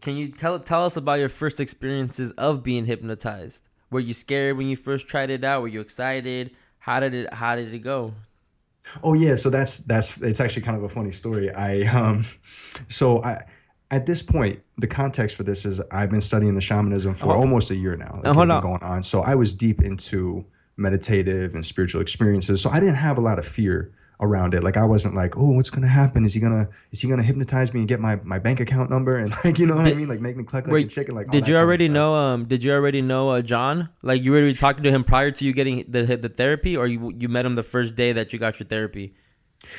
can 0.00 0.16
you 0.16 0.28
tell 0.28 0.58
tell 0.58 0.84
us 0.84 0.96
about 0.96 1.18
your 1.20 1.28
first 1.28 1.60
experiences 1.60 2.32
of 2.32 2.62
being 2.62 2.84
hypnotized? 2.84 3.68
Were 3.90 4.00
you 4.00 4.14
scared 4.14 4.56
when 4.56 4.68
you 4.68 4.76
first 4.76 5.08
tried 5.08 5.30
it 5.30 5.44
out? 5.44 5.62
Were 5.62 5.68
you 5.68 5.80
excited? 5.80 6.52
How 6.78 7.00
did 7.00 7.14
it 7.14 7.32
How 7.34 7.56
did 7.56 7.72
it 7.72 7.80
go? 7.80 8.14
Oh 9.04 9.14
yeah, 9.14 9.36
so 9.36 9.50
that's 9.50 9.78
that's 9.78 10.16
it's 10.18 10.40
actually 10.40 10.62
kind 10.62 10.76
of 10.76 10.82
a 10.84 10.88
funny 10.88 11.12
story. 11.12 11.52
I 11.54 11.82
um, 11.82 12.24
so 12.88 13.22
I 13.22 13.44
at 13.92 14.06
this 14.06 14.22
point, 14.22 14.60
the 14.78 14.86
context 14.86 15.36
for 15.36 15.42
this 15.42 15.64
is 15.64 15.80
I've 15.90 16.10
been 16.10 16.20
studying 16.20 16.54
the 16.54 16.60
shamanism 16.60 17.14
for 17.14 17.26
Hold- 17.26 17.36
almost 17.38 17.70
a 17.70 17.76
year 17.76 17.96
now. 17.96 18.14
Like, 18.16 18.26
Uh, 18.26 18.34
hold 18.34 18.50
on. 18.50 18.62
going 18.62 18.82
on. 18.82 19.02
So 19.02 19.22
I 19.22 19.34
was 19.34 19.52
deep 19.52 19.82
into 19.82 20.44
meditative 20.80 21.54
and 21.54 21.64
spiritual 21.64 22.00
experiences. 22.00 22.60
So 22.60 22.70
I 22.70 22.80
didn't 22.80 22.96
have 22.96 23.18
a 23.18 23.20
lot 23.20 23.38
of 23.38 23.46
fear 23.46 23.92
around 24.20 24.54
it. 24.54 24.62
Like 24.62 24.76
I 24.76 24.84
wasn't 24.84 25.14
like, 25.14 25.36
oh, 25.36 25.50
what's 25.50 25.70
gonna 25.70 25.88
happen? 25.88 26.24
Is 26.24 26.34
he 26.34 26.40
gonna 26.40 26.68
is 26.92 27.00
he 27.00 27.08
gonna 27.08 27.22
hypnotize 27.22 27.72
me 27.72 27.80
and 27.80 27.88
get 27.88 28.00
my, 28.00 28.16
my 28.16 28.38
bank 28.38 28.60
account 28.60 28.90
number 28.90 29.16
and 29.16 29.30
like 29.44 29.58
you 29.58 29.66
know 29.66 29.76
what 29.76 29.86
I 29.86 29.94
mean? 29.94 30.08
Like 30.08 30.20
make 30.20 30.36
me 30.36 30.44
cluck 30.44 30.64
like 30.64 30.72
Wait, 30.72 30.86
a 30.86 30.90
chicken. 30.90 31.14
Like 31.14 31.30
did 31.30 31.48
you 31.48 31.54
kind 31.54 31.62
of 31.62 31.68
already 31.68 31.88
know? 31.88 32.14
Um, 32.14 32.44
did 32.44 32.62
you 32.62 32.72
already 32.72 33.02
know 33.02 33.30
uh, 33.30 33.42
John? 33.42 33.88
Like 34.02 34.22
you 34.22 34.32
already 34.32 34.54
talking 34.54 34.82
to 34.84 34.90
him 34.90 35.04
prior 35.04 35.30
to 35.30 35.44
you 35.44 35.52
getting 35.52 35.84
the 35.88 36.16
the 36.16 36.28
therapy, 36.28 36.76
or 36.76 36.86
you 36.86 37.12
you 37.18 37.28
met 37.28 37.46
him 37.46 37.54
the 37.54 37.62
first 37.62 37.94
day 37.96 38.12
that 38.12 38.32
you 38.32 38.38
got 38.38 38.60
your 38.60 38.66
therapy? 38.66 39.14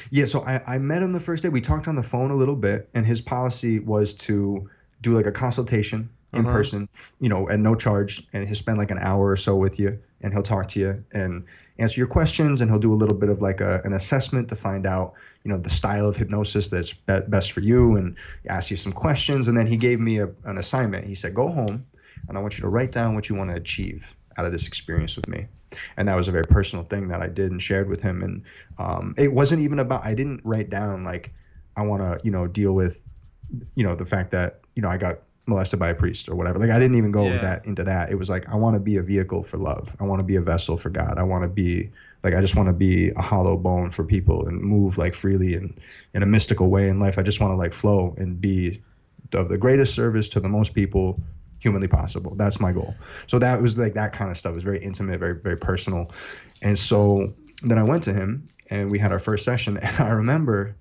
Yeah, 0.09 0.25
so 0.25 0.41
I, 0.41 0.75
I 0.75 0.77
met 0.77 1.01
him 1.01 1.11
the 1.11 1.19
first 1.19 1.43
day. 1.43 1.49
We 1.49 1.59
talked 1.59 1.87
on 1.87 1.95
the 1.95 2.03
phone 2.03 2.31
a 2.31 2.35
little 2.35 2.55
bit, 2.55 2.89
and 2.93 3.05
his 3.05 3.19
policy 3.19 3.79
was 3.79 4.13
to 4.13 4.69
do 5.01 5.13
like 5.13 5.25
a 5.25 5.31
consultation 5.31 6.09
in 6.33 6.45
Uh-huh. 6.45 6.47
person, 6.47 6.87
you 7.19 7.29
know, 7.29 7.49
at 7.49 7.59
no 7.59 7.75
charge, 7.75 8.25
and 8.33 8.45
he'll 8.45 8.55
spend 8.55 8.77
like 8.77 8.91
an 8.91 8.99
hour 8.99 9.29
or 9.29 9.37
so 9.37 9.55
with 9.55 9.79
you, 9.79 9.99
and 10.21 10.33
he'll 10.33 10.43
talk 10.43 10.67
to 10.69 10.79
you 10.79 11.03
and 11.13 11.45
answer 11.79 11.99
your 11.99 12.07
questions, 12.07 12.61
and 12.61 12.69
he'll 12.69 12.79
do 12.79 12.93
a 12.93 12.95
little 12.95 13.15
bit 13.15 13.29
of 13.29 13.41
like 13.41 13.61
a, 13.61 13.81
an 13.83 13.93
assessment 13.93 14.47
to 14.49 14.55
find 14.55 14.85
out, 14.85 15.13
you 15.43 15.51
know, 15.51 15.57
the 15.57 15.69
style 15.69 16.07
of 16.07 16.15
hypnosis 16.15 16.69
that's 16.69 16.93
be- 16.93 17.19
best 17.27 17.51
for 17.51 17.61
you, 17.61 17.95
and 17.95 18.15
ask 18.47 18.71
you 18.71 18.77
some 18.77 18.93
questions, 18.93 19.47
and 19.47 19.57
then 19.57 19.67
he 19.67 19.77
gave 19.77 19.99
me 19.99 20.19
a, 20.19 20.29
an 20.45 20.57
assignment. 20.57 21.05
He 21.05 21.15
said, 21.15 21.33
go 21.35 21.49
home, 21.49 21.85
and 22.27 22.37
I 22.37 22.41
want 22.41 22.57
you 22.57 22.61
to 22.61 22.69
write 22.69 22.91
down 22.91 23.15
what 23.15 23.29
you 23.29 23.35
want 23.35 23.49
to 23.49 23.55
achieve 23.55 24.05
out 24.37 24.45
of 24.45 24.51
this 24.51 24.67
experience 24.67 25.15
with 25.15 25.27
me 25.27 25.47
and 25.97 26.07
that 26.07 26.15
was 26.15 26.27
a 26.27 26.31
very 26.31 26.45
personal 26.45 26.83
thing 26.85 27.07
that 27.09 27.21
I 27.21 27.27
did 27.27 27.51
and 27.51 27.61
shared 27.61 27.89
with 27.89 28.01
him. 28.01 28.23
And 28.23 28.43
um, 28.77 29.15
it 29.17 29.31
wasn't 29.31 29.61
even 29.61 29.79
about 29.79 30.05
I 30.05 30.13
didn't 30.13 30.41
write 30.43 30.69
down 30.69 31.03
like 31.03 31.33
I 31.75 31.81
want 31.83 32.01
to 32.01 32.19
you 32.25 32.31
know 32.31 32.47
deal 32.47 32.73
with 32.73 32.97
you 33.75 33.83
know 33.83 33.95
the 33.95 34.05
fact 34.05 34.31
that 34.31 34.61
you 34.75 34.81
know 34.81 34.89
I 34.89 34.97
got 34.97 35.19
molested 35.51 35.79
by 35.79 35.89
a 35.89 35.95
priest 35.95 36.29
or 36.29 36.35
whatever. 36.35 36.59
Like 36.59 36.71
I 36.71 36.79
didn't 36.79 36.97
even 36.97 37.11
go 37.11 37.25
Yeah. 37.33 37.41
that 37.41 37.65
into 37.65 37.83
that. 37.85 38.11
It 38.11 38.15
was 38.15 38.29
like 38.29 38.49
I 38.49 38.55
want 38.55 38.75
to 38.75 38.79
be 38.79 38.97
a 38.97 39.03
vehicle 39.03 39.43
for 39.43 39.57
love. 39.57 39.95
I 39.99 40.05
want 40.05 40.19
to 40.19 40.23
be 40.23 40.37
a 40.37 40.41
vessel 40.41 40.77
for 40.77 40.89
God. 40.89 41.19
I 41.19 41.23
want 41.23 41.43
to 41.43 41.49
be 41.49 41.91
like 42.23 42.35
I 42.35 42.41
just 42.41 42.55
want 42.55 42.67
to 42.69 42.73
be 42.73 43.09
a 43.11 43.21
hollow 43.21 43.57
bone 43.57 43.91
for 43.91 44.03
people 44.05 44.47
and 44.47 44.61
move 44.61 44.97
like 44.97 45.15
freely 45.15 45.55
and 45.55 45.79
in 46.13 46.23
a 46.23 46.25
mystical 46.25 46.69
way 46.69 46.89
in 46.89 46.99
life. 46.99 47.17
I 47.19 47.23
just 47.23 47.39
want 47.39 47.51
to 47.51 47.57
like 47.57 47.73
flow 47.73 48.15
and 48.17 48.41
be 48.41 48.81
of 49.33 49.49
the 49.49 49.57
greatest 49.57 49.93
service 49.95 50.27
to 50.29 50.39
the 50.39 50.49
most 50.49 50.73
people 50.73 51.21
humanly 51.59 51.87
possible. 51.87 52.35
That's 52.35 52.59
my 52.59 52.71
goal. 52.73 52.99
So 53.27 53.39
that 53.39 53.61
was 53.61 53.77
like 53.77 53.93
that 53.93 54.13
kind 54.13 54.31
of 54.31 54.37
stuff. 54.37 54.51
It 54.51 54.55
was 54.55 54.63
very 54.63 54.83
intimate, 54.83 55.19
very 55.19 55.35
very 55.35 55.57
personal. 55.57 56.11
And 56.61 56.77
so 56.77 57.33
then 57.63 57.77
I 57.77 57.83
went 57.83 58.03
to 58.05 58.13
him 58.13 58.47
and 58.69 58.89
we 58.91 58.99
had 58.99 59.11
our 59.11 59.19
first 59.19 59.45
session 59.45 59.77
and 59.81 59.97
I 59.99 60.09
remember 60.09 60.77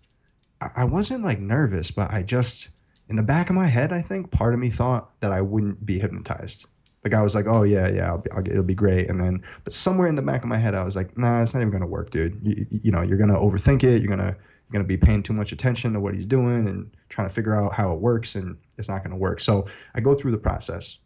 I 0.61 0.71
I 0.77 0.85
wasn't 0.85 1.25
like 1.25 1.41
nervous, 1.41 1.91
but 1.91 2.11
I 2.13 2.23
just 2.23 2.69
in 3.11 3.17
the 3.17 3.23
back 3.23 3.51
of 3.51 3.57
my 3.57 3.67
head, 3.67 3.93
I 3.93 4.01
think 4.03 4.31
part 4.31 4.55
of 4.55 4.61
me 4.61 4.71
thought 4.71 5.11
that 5.21 5.33
I 5.33 5.41
wouldn't 5.41 5.85
be 5.85 5.99
hypnotized. 5.99 6.65
Like 7.05 7.15
I 7.15 7.23
was 7.23 7.35
like, 7.35 7.47
oh 7.47 7.63
yeah, 7.65 7.89
yeah, 7.89 8.09
I'll 8.09 8.19
be, 8.19 8.31
I'll, 8.31 8.43
get- 8.43 8.53
it'll 8.53 8.65
be 8.65 8.75
great. 8.75 9.09
And 9.11 9.21
then, 9.21 9.43
but 9.65 9.73
somewhere 9.73 10.07
in 10.09 10.15
the 10.15 10.23
back 10.23 10.43
of 10.43 10.49
my 10.49 10.59
head, 10.59 10.75
I 10.75 10.85
was 10.85 10.97
like, 10.97 11.17
nah, 11.19 11.43
it's 11.43 11.53
not 11.55 11.61
even 11.61 11.73
gonna 11.73 11.87
work, 11.87 12.11
dude. 12.11 12.39
You, 12.43 12.67
you- 12.71 12.93
know, 12.93 13.03
you're 13.03 13.19
gonna 13.19 13.39
overthink 13.39 13.83
it. 13.85 14.01
You're 14.03 14.15
gonna 14.17 14.37
you're 14.37 14.73
gonna 14.73 14.85
be 14.85 14.97
paying 14.97 15.23
too 15.23 15.33
much 15.33 15.51
attention 15.53 15.93
to 15.95 16.01
what 16.01 16.15
he's 16.15 16.27
doing 16.27 16.69
and 16.69 16.91
trying 17.09 17.29
to 17.29 17.35
figure 17.35 17.55
out 17.61 17.75
how 17.75 17.93
it 17.93 17.99
works, 18.01 18.35
and 18.37 18.57
it's 18.79 18.89
not 18.89 19.03
gonna 19.03 19.17
work. 19.17 19.41
So 19.41 19.67
I 19.95 20.01
go 20.01 20.15
through 20.15 20.31
the 20.33 20.39
process, 20.39 20.99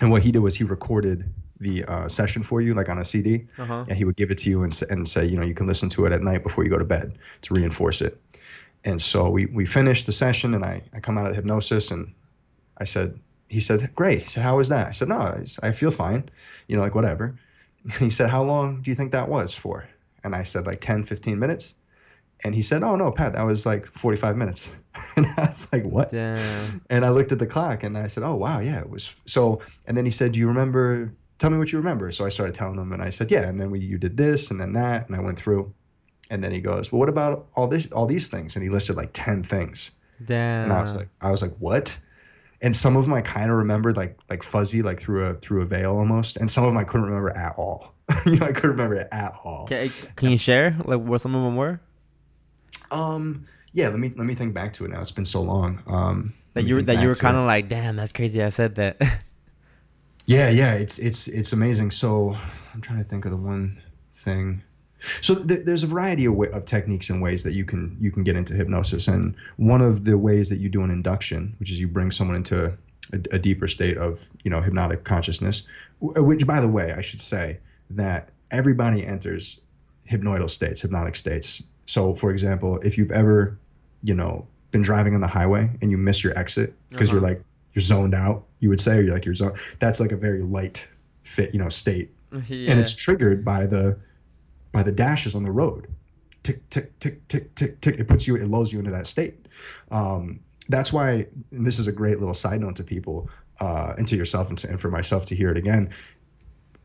and 0.00 0.10
what 0.10 0.22
he 0.22 0.30
did 0.30 0.38
was 0.40 0.54
he 0.54 0.64
recorded 0.64 1.24
the 1.58 1.82
uh, 1.86 2.06
session 2.06 2.42
for 2.42 2.60
you, 2.60 2.74
like 2.74 2.90
on 2.90 2.98
a 2.98 3.04
CD, 3.04 3.46
Uh 3.58 3.64
huh. 3.64 3.84
and 3.88 3.96
he 3.96 4.04
would 4.04 4.16
give 4.16 4.30
it 4.30 4.36
to 4.36 4.50
you 4.50 4.62
and, 4.64 4.82
and 4.90 5.08
say, 5.08 5.24
you 5.24 5.38
know, 5.38 5.42
you 5.42 5.54
can 5.54 5.66
listen 5.66 5.88
to 5.88 6.04
it 6.04 6.12
at 6.12 6.20
night 6.22 6.42
before 6.42 6.62
you 6.64 6.68
go 6.70 6.76
to 6.78 6.84
bed 6.84 7.16
to 7.42 7.54
reinforce 7.54 8.02
it. 8.02 8.20
And 8.86 9.02
so 9.02 9.28
we, 9.28 9.46
we 9.46 9.66
finished 9.66 10.06
the 10.06 10.12
session 10.12 10.54
and 10.54 10.64
I, 10.64 10.82
I 10.94 11.00
come 11.00 11.18
out 11.18 11.26
of 11.26 11.32
the 11.32 11.36
hypnosis 11.36 11.90
and 11.90 12.14
I 12.78 12.84
said, 12.84 13.18
he 13.48 13.60
said, 13.60 13.94
great. 13.94 14.22
He 14.22 14.28
said, 14.28 14.42
how 14.42 14.56
was 14.56 14.68
that? 14.70 14.86
I 14.88 14.92
said, 14.92 15.08
no, 15.08 15.44
I 15.62 15.72
feel 15.72 15.90
fine, 15.90 16.30
you 16.68 16.76
know, 16.76 16.82
like 16.82 16.94
whatever. 16.94 17.38
And 17.82 17.92
he 17.98 18.10
said, 18.10 18.30
how 18.30 18.42
long 18.42 18.80
do 18.82 18.90
you 18.90 18.94
think 18.96 19.12
that 19.12 19.28
was 19.28 19.54
for? 19.54 19.86
And 20.24 20.34
I 20.34 20.44
said, 20.44 20.66
like 20.66 20.80
10, 20.80 21.04
15 21.04 21.38
minutes. 21.38 21.74
And 22.44 22.54
he 22.54 22.62
said, 22.62 22.82
oh, 22.82 22.96
no, 22.96 23.10
Pat, 23.10 23.34
that 23.34 23.42
was 23.42 23.66
like 23.66 23.86
45 23.98 24.36
minutes. 24.36 24.68
and 25.16 25.26
I 25.36 25.46
was 25.46 25.66
like, 25.72 25.84
what? 25.84 26.10
Damn. 26.12 26.80
And 26.90 27.04
I 27.04 27.10
looked 27.10 27.32
at 27.32 27.38
the 27.38 27.46
clock 27.46 27.82
and 27.82 27.96
I 27.96 28.08
said, 28.08 28.22
"Oh 28.22 28.34
wow, 28.34 28.60
yeah, 28.60 28.80
it 28.80 28.88
was." 28.88 29.08
So, 29.26 29.60
and 29.86 29.96
then 29.96 30.04
he 30.04 30.12
said, 30.12 30.32
"Do 30.32 30.38
you 30.38 30.48
remember? 30.48 31.12
Tell 31.38 31.50
me 31.50 31.58
what 31.58 31.72
you 31.72 31.78
remember." 31.78 32.10
So 32.12 32.24
I 32.24 32.28
started 32.28 32.54
telling 32.54 32.78
him, 32.78 32.92
and 32.92 33.02
I 33.02 33.10
said, 33.10 33.30
"Yeah." 33.30 33.42
And 33.42 33.60
then 33.60 33.70
we, 33.70 33.80
you 33.80 33.98
did 33.98 34.16
this, 34.16 34.50
and 34.50 34.60
then 34.60 34.72
that, 34.74 35.06
and 35.06 35.16
I 35.16 35.20
went 35.20 35.38
through. 35.38 35.72
And 36.30 36.42
then 36.42 36.52
he 36.52 36.60
goes, 36.60 36.90
"Well, 36.90 37.00
what 37.00 37.08
about 37.08 37.46
all 37.54 37.68
this, 37.68 37.86
all 37.92 38.06
these 38.06 38.28
things?" 38.28 38.56
And 38.56 38.62
he 38.62 38.70
listed 38.70 38.96
like 38.96 39.10
ten 39.12 39.42
things, 39.42 39.90
Damn. 40.24 40.64
and 40.64 40.72
I 40.72 40.80
was 40.80 40.94
like, 40.94 41.08
I 41.20 41.30
was 41.30 41.42
like, 41.42 41.54
"What?" 41.58 41.92
And 42.62 42.74
some 42.74 42.96
of 42.96 43.04
them 43.04 43.12
I 43.12 43.20
kind 43.20 43.50
of 43.50 43.56
remembered, 43.56 43.96
like 43.96 44.18
like 44.28 44.42
fuzzy, 44.42 44.82
like 44.82 45.00
through 45.00 45.24
a 45.24 45.34
through 45.34 45.62
a 45.62 45.66
veil 45.66 45.96
almost, 45.96 46.36
and 46.36 46.50
some 46.50 46.64
of 46.64 46.70
them 46.70 46.78
I 46.78 46.84
couldn't 46.84 47.06
remember 47.06 47.30
at 47.30 47.54
all. 47.56 47.94
you 48.26 48.36
know, 48.36 48.46
I 48.46 48.52
couldn't 48.52 48.70
remember 48.70 48.96
it 48.96 49.08
at 49.12 49.38
all. 49.44 49.66
can, 49.66 49.90
can 50.14 50.30
you 50.30 50.38
share 50.38 50.76
like 50.84 51.00
what 51.00 51.20
some 51.20 51.34
of 51.34 51.42
them 51.42 51.56
were 51.56 51.80
Um, 52.90 53.46
yeah. 53.72 53.88
Let 53.88 53.98
me 53.98 54.12
let 54.16 54.26
me 54.26 54.34
think 54.34 54.54
back 54.54 54.72
to 54.74 54.84
it 54.84 54.90
now. 54.90 55.00
It's 55.00 55.10
been 55.10 55.24
so 55.24 55.42
long. 55.42 55.82
Um, 55.86 56.34
that 56.54 56.64
you 56.64 56.76
were 56.76 56.82
that 56.82 57.02
you 57.02 57.08
were 57.08 57.16
kind 57.16 57.36
of 57.36 57.46
like, 57.46 57.68
damn, 57.68 57.96
that's 57.96 58.12
crazy. 58.12 58.42
I 58.42 58.48
said 58.48 58.76
that. 58.76 59.00
Yeah, 60.26 60.48
yeah, 60.48 60.74
it's 60.74 60.98
it's 60.98 61.28
it's 61.28 61.52
amazing. 61.52 61.92
So 61.92 62.36
I'm 62.74 62.80
trying 62.80 62.98
to 62.98 63.08
think 63.08 63.24
of 63.24 63.30
the 63.30 63.36
one 63.36 63.80
thing. 64.16 64.62
So 65.20 65.34
th- 65.34 65.64
there's 65.64 65.82
a 65.82 65.86
variety 65.86 66.24
of, 66.26 66.34
wa 66.34 66.46
of 66.46 66.64
techniques 66.66 67.10
and 67.10 67.20
ways 67.22 67.42
that 67.44 67.52
you 67.52 67.64
can 67.64 67.96
you 68.00 68.10
can 68.10 68.24
get 68.24 68.36
into 68.36 68.54
hypnosis, 68.54 69.08
and 69.08 69.34
one 69.56 69.80
of 69.82 70.04
the 70.04 70.16
ways 70.18 70.48
that 70.48 70.58
you 70.58 70.68
do 70.68 70.82
an 70.82 70.90
induction, 70.90 71.54
which 71.58 71.70
is 71.70 71.78
you 71.80 71.88
bring 71.88 72.10
someone 72.10 72.36
into 72.36 72.66
a, 73.12 73.18
a 73.32 73.38
deeper 73.38 73.68
state 73.68 73.96
of 73.96 74.20
you 74.44 74.50
know 74.50 74.60
hypnotic 74.60 75.04
consciousness, 75.04 75.62
w- 76.00 76.22
which 76.26 76.46
by 76.46 76.60
the 76.60 76.68
way 76.68 76.92
I 76.92 77.02
should 77.02 77.20
say 77.20 77.58
that 77.90 78.30
everybody 78.50 79.06
enters 79.06 79.60
hypnoidal 80.10 80.50
states, 80.50 80.80
hypnotic 80.80 81.16
states. 81.16 81.62
So 81.86 82.14
for 82.14 82.30
example, 82.30 82.78
if 82.80 82.96
you've 82.98 83.12
ever 83.12 83.58
you 84.02 84.14
know 84.14 84.46
been 84.72 84.82
driving 84.82 85.14
on 85.14 85.20
the 85.20 85.26
highway 85.26 85.70
and 85.80 85.90
you 85.90 85.96
miss 85.98 86.22
your 86.24 86.36
exit 86.38 86.74
because 86.90 87.08
you're 87.08 87.18
Uh-huh. 87.18 87.28
like 87.28 87.42
you're 87.74 87.82
zoned 87.84 88.14
out, 88.14 88.44
you 88.60 88.68
would 88.68 88.80
say, 88.80 88.96
or 88.98 89.02
you're 89.02 89.12
like 89.14 89.24
you're 89.24 89.34
zoned. 89.34 89.54
That's 89.78 90.00
like 90.00 90.10
a 90.12 90.16
very 90.16 90.40
light 90.42 90.84
fit, 91.24 91.52
you 91.54 91.60
know, 91.60 91.68
state, 91.68 92.10
yeah. 92.48 92.70
and 92.72 92.80
it's 92.80 92.92
triggered 92.94 93.44
by 93.44 93.66
the 93.66 93.96
by 94.72 94.82
the 94.82 94.92
dashes 94.92 95.34
on 95.34 95.42
the 95.42 95.50
road. 95.50 95.88
Tick 96.42 96.68
tick 96.70 96.98
tick 97.00 97.26
tick 97.28 97.54
tick 97.54 97.80
tick. 97.80 97.98
It 97.98 98.08
puts 98.08 98.26
you, 98.26 98.36
it 98.36 98.48
lulls 98.48 98.72
you 98.72 98.78
into 98.78 98.90
that 98.92 99.06
state. 99.06 99.46
Um, 99.90 100.40
that's 100.68 100.92
why, 100.92 101.26
and 101.52 101.66
this 101.66 101.78
is 101.78 101.86
a 101.86 101.92
great 101.92 102.18
little 102.18 102.34
side 102.34 102.60
note 102.60 102.76
to 102.76 102.84
people, 102.84 103.28
uh, 103.60 103.94
and 103.98 104.06
to 104.08 104.16
yourself, 104.16 104.48
and, 104.48 104.58
to, 104.58 104.68
and 104.68 104.80
for 104.80 104.90
myself 104.90 105.26
to 105.26 105.36
hear 105.36 105.50
it 105.50 105.56
again. 105.56 105.90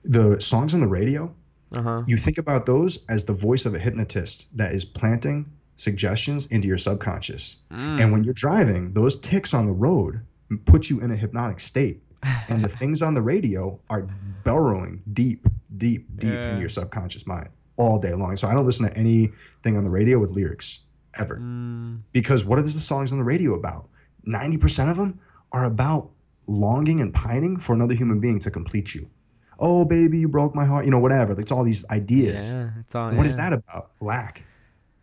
The 0.04 0.40
songs 0.42 0.74
on 0.74 0.82
the 0.82 0.88
radio, 0.88 1.34
uh 1.74 1.82
huh. 1.82 2.04
you 2.08 2.18
think 2.18 2.38
about 2.38 2.66
those 2.66 3.00
as 3.10 3.26
the 3.26 3.34
voice 3.34 3.66
of 3.66 3.76
a 3.76 3.80
hypnotist 3.80 4.46
that 4.56 4.74
is 4.74 4.84
planting 4.86 5.46
suggestions 5.78 6.46
into 6.48 6.68
your 6.68 6.78
subconscious. 6.78 7.58
Mm. 7.72 8.02
And 8.02 8.12
when 8.12 8.24
you're 8.24 8.34
driving, 8.34 8.94
those 8.94 9.20
ticks 9.20 9.54
on 9.54 9.66
the 9.66 9.72
road 9.72 10.22
put 10.66 10.90
you 10.90 11.02
in 11.02 11.12
a 11.12 11.16
hypnotic 11.16 11.60
state. 11.60 12.02
And 12.50 12.64
the 12.64 12.70
things 12.80 13.02
on 13.02 13.14
the 13.16 13.22
radio 13.22 13.80
are 13.90 14.08
burrowing 14.44 15.02
deep, 15.14 15.48
deep, 15.78 16.08
deep 16.18 16.32
Yeah. 16.34 16.54
in 16.54 16.60
your 16.60 16.70
subconscious 16.70 17.26
mind 17.26 17.50
all 17.82 17.98
day 17.98 18.14
long. 18.14 18.38
So 18.38 18.48
I 18.48 18.54
don't 18.54 18.66
listen 18.66 18.86
to 18.88 18.96
anything 18.96 19.76
on 19.76 19.84
the 19.84 19.90
radio 19.90 20.20
with 20.20 20.30
lyrics 20.30 20.80
ever. 21.18 21.38
Mm. 21.38 22.02
Because 22.12 22.46
what 22.46 22.60
are 22.60 22.62
the 22.62 22.72
songs 22.72 23.12
on 23.12 23.18
the 23.18 23.24
radio 23.24 23.56
about? 23.56 23.90
90% 24.28 24.92
of 24.92 24.98
them 24.98 25.20
are 25.52 25.66
about 25.66 26.12
longing 26.48 27.02
and 27.02 27.12
pining 27.12 27.58
for 27.58 27.74
another 27.74 27.96
human 27.96 28.20
being 28.20 28.40
to 28.40 28.52
complete 28.52 28.94
you. 28.94 29.10
Oh, 29.58 29.84
baby, 29.84 30.20
you 30.20 30.28
broke 30.28 30.54
my 30.54 30.66
heart. 30.66 30.86
You 30.86 30.92
know, 30.92 31.00
whatever. 31.00 31.40
It's 31.40 31.52
all 31.52 31.64
these 31.64 31.84
ideas. 31.90 32.46
Yeah, 32.46 32.70
it's 32.80 32.96
all. 32.96 33.12
What 33.12 33.26
is 33.26 33.36
yeah. 33.36 33.50
that 33.50 33.54
about? 33.54 33.92
Lack, 34.00 34.44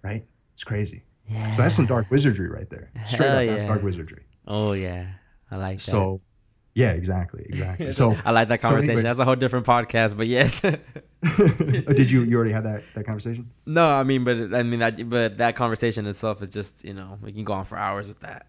right? 0.03 0.25
It's 0.55 0.65
crazy. 0.65 1.03
Yeah. 1.27 1.57
So 1.57 1.63
that's 1.63 1.77
some 1.77 1.87
dark 1.87 2.11
wizardry 2.11 2.49
right 2.49 2.69
there. 2.71 2.91
Straight 3.07 3.29
Hell 3.29 3.39
up, 3.39 3.47
that's 3.47 3.63
yeah. 3.63 3.67
dark 3.69 3.83
wizardry. 3.83 4.25
Oh 4.49 4.73
yeah, 4.73 5.07
I 5.51 5.57
like 5.57 5.79
that. 5.79 5.83
So, 5.83 6.21
yeah, 6.83 6.93
exactly, 7.01 7.43
exactly. 7.49 7.93
So, 8.01 8.05
I 8.25 8.31
like 8.39 8.49
that 8.53 8.61
so 8.63 8.69
conversation. 8.69 8.91
anyways- 8.99 9.05
That's 9.05 9.19
a 9.19 9.25
whole 9.29 9.37
different 9.45 9.67
podcast, 9.67 10.17
but 10.17 10.27
yes. 10.29 10.51
Did 12.01 12.11
you 12.11 12.21
you 12.23 12.37
already 12.37 12.53
had 12.53 12.65
that 12.65 12.83
that 12.95 13.05
conversation? 13.05 13.51
no, 13.67 13.87
I 14.03 14.05
mean, 14.05 14.23
but 14.25 14.37
I 14.55 14.63
mean 14.63 14.79
that, 14.81 15.09
but 15.09 15.39
that 15.39 15.57
conversation 15.57 16.07
itself 16.07 16.43
is 16.43 16.49
just 16.49 16.85
you 16.85 16.95
know 16.95 17.19
we 17.23 17.33
can 17.33 17.45
go 17.45 17.53
on 17.55 17.65
for 17.65 17.77
hours 17.77 18.07
with 18.09 18.21
that. 18.21 18.47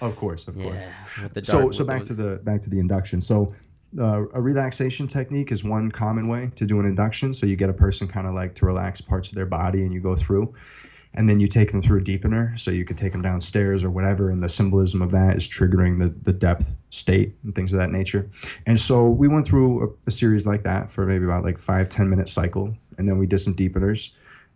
Of 0.00 0.16
course, 0.16 0.46
of 0.48 0.54
course. 0.56 0.74
Yeah, 0.74 1.28
the 1.32 1.44
So, 1.44 1.70
so 1.70 1.84
back 1.84 2.00
those- 2.00 2.08
to 2.08 2.14
the 2.14 2.30
back 2.48 2.62
to 2.62 2.70
the 2.70 2.78
induction. 2.78 3.20
So, 3.20 3.54
uh, 3.98 4.24
a 4.32 4.40
relaxation 4.40 5.06
technique 5.08 5.52
is 5.52 5.62
one 5.64 5.90
common 5.90 6.28
way 6.28 6.50
to 6.56 6.64
do 6.66 6.80
an 6.80 6.86
induction. 6.86 7.32
So 7.34 7.46
you 7.46 7.56
get 7.56 7.70
a 7.70 7.78
person 7.86 8.06
kind 8.08 8.26
of 8.26 8.34
like 8.34 8.54
to 8.56 8.66
relax 8.66 9.00
parts 9.00 9.28
of 9.30 9.34
their 9.34 9.46
body, 9.46 9.82
and 9.84 9.92
you 9.92 10.00
go 10.00 10.16
through, 10.16 10.54
and 11.16 11.28
then 11.28 11.40
you 11.40 11.48
take 11.48 11.72
them 11.72 11.82
through 11.82 12.00
a 12.00 12.02
deepener. 12.02 12.58
So 12.60 12.70
you 12.70 12.84
could 12.84 12.98
take 12.98 13.12
them 13.12 13.22
downstairs 13.22 13.82
or 13.82 13.90
whatever, 13.90 14.30
and 14.30 14.42
the 14.42 14.48
symbolism 14.48 15.02
of 15.02 15.10
that 15.12 15.36
is 15.36 15.48
triggering 15.48 15.98
the 15.98 16.14
the 16.22 16.32
depth 16.32 16.66
state 16.90 17.34
and 17.42 17.54
things 17.54 17.72
of 17.72 17.78
that 17.78 17.90
nature. 17.90 18.30
And 18.66 18.80
so 18.80 19.08
we 19.08 19.28
went 19.28 19.46
through 19.46 19.82
a, 19.82 20.08
a 20.08 20.10
series 20.10 20.46
like 20.46 20.62
that 20.64 20.92
for 20.92 21.06
maybe 21.06 21.24
about 21.24 21.44
like 21.44 21.58
five 21.58 21.88
ten 21.88 22.08
minute 22.08 22.28
cycle, 22.28 22.76
and 22.98 23.08
then 23.08 23.18
we 23.18 23.26
did 23.26 23.40
some 23.40 23.54
deepeners, 23.54 24.10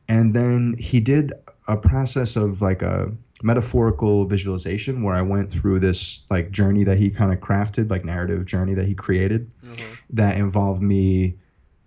and 0.08 0.34
then 0.34 0.74
he 0.78 1.00
did 1.00 1.32
a 1.68 1.76
process 1.76 2.36
of 2.36 2.62
like 2.62 2.82
a 2.82 3.12
metaphorical 3.42 4.26
visualization 4.26 5.02
where 5.02 5.14
I 5.14 5.22
went 5.22 5.50
through 5.50 5.80
this 5.80 6.20
like 6.30 6.50
journey 6.50 6.84
that 6.84 6.98
he 6.98 7.10
kind 7.10 7.32
of 7.32 7.40
crafted, 7.40 7.90
like 7.90 8.04
narrative 8.04 8.44
journey 8.44 8.74
that 8.74 8.86
he 8.86 8.94
created 8.94 9.50
mm-hmm. 9.64 9.94
that 10.10 10.36
involved 10.36 10.82
me, 10.82 11.38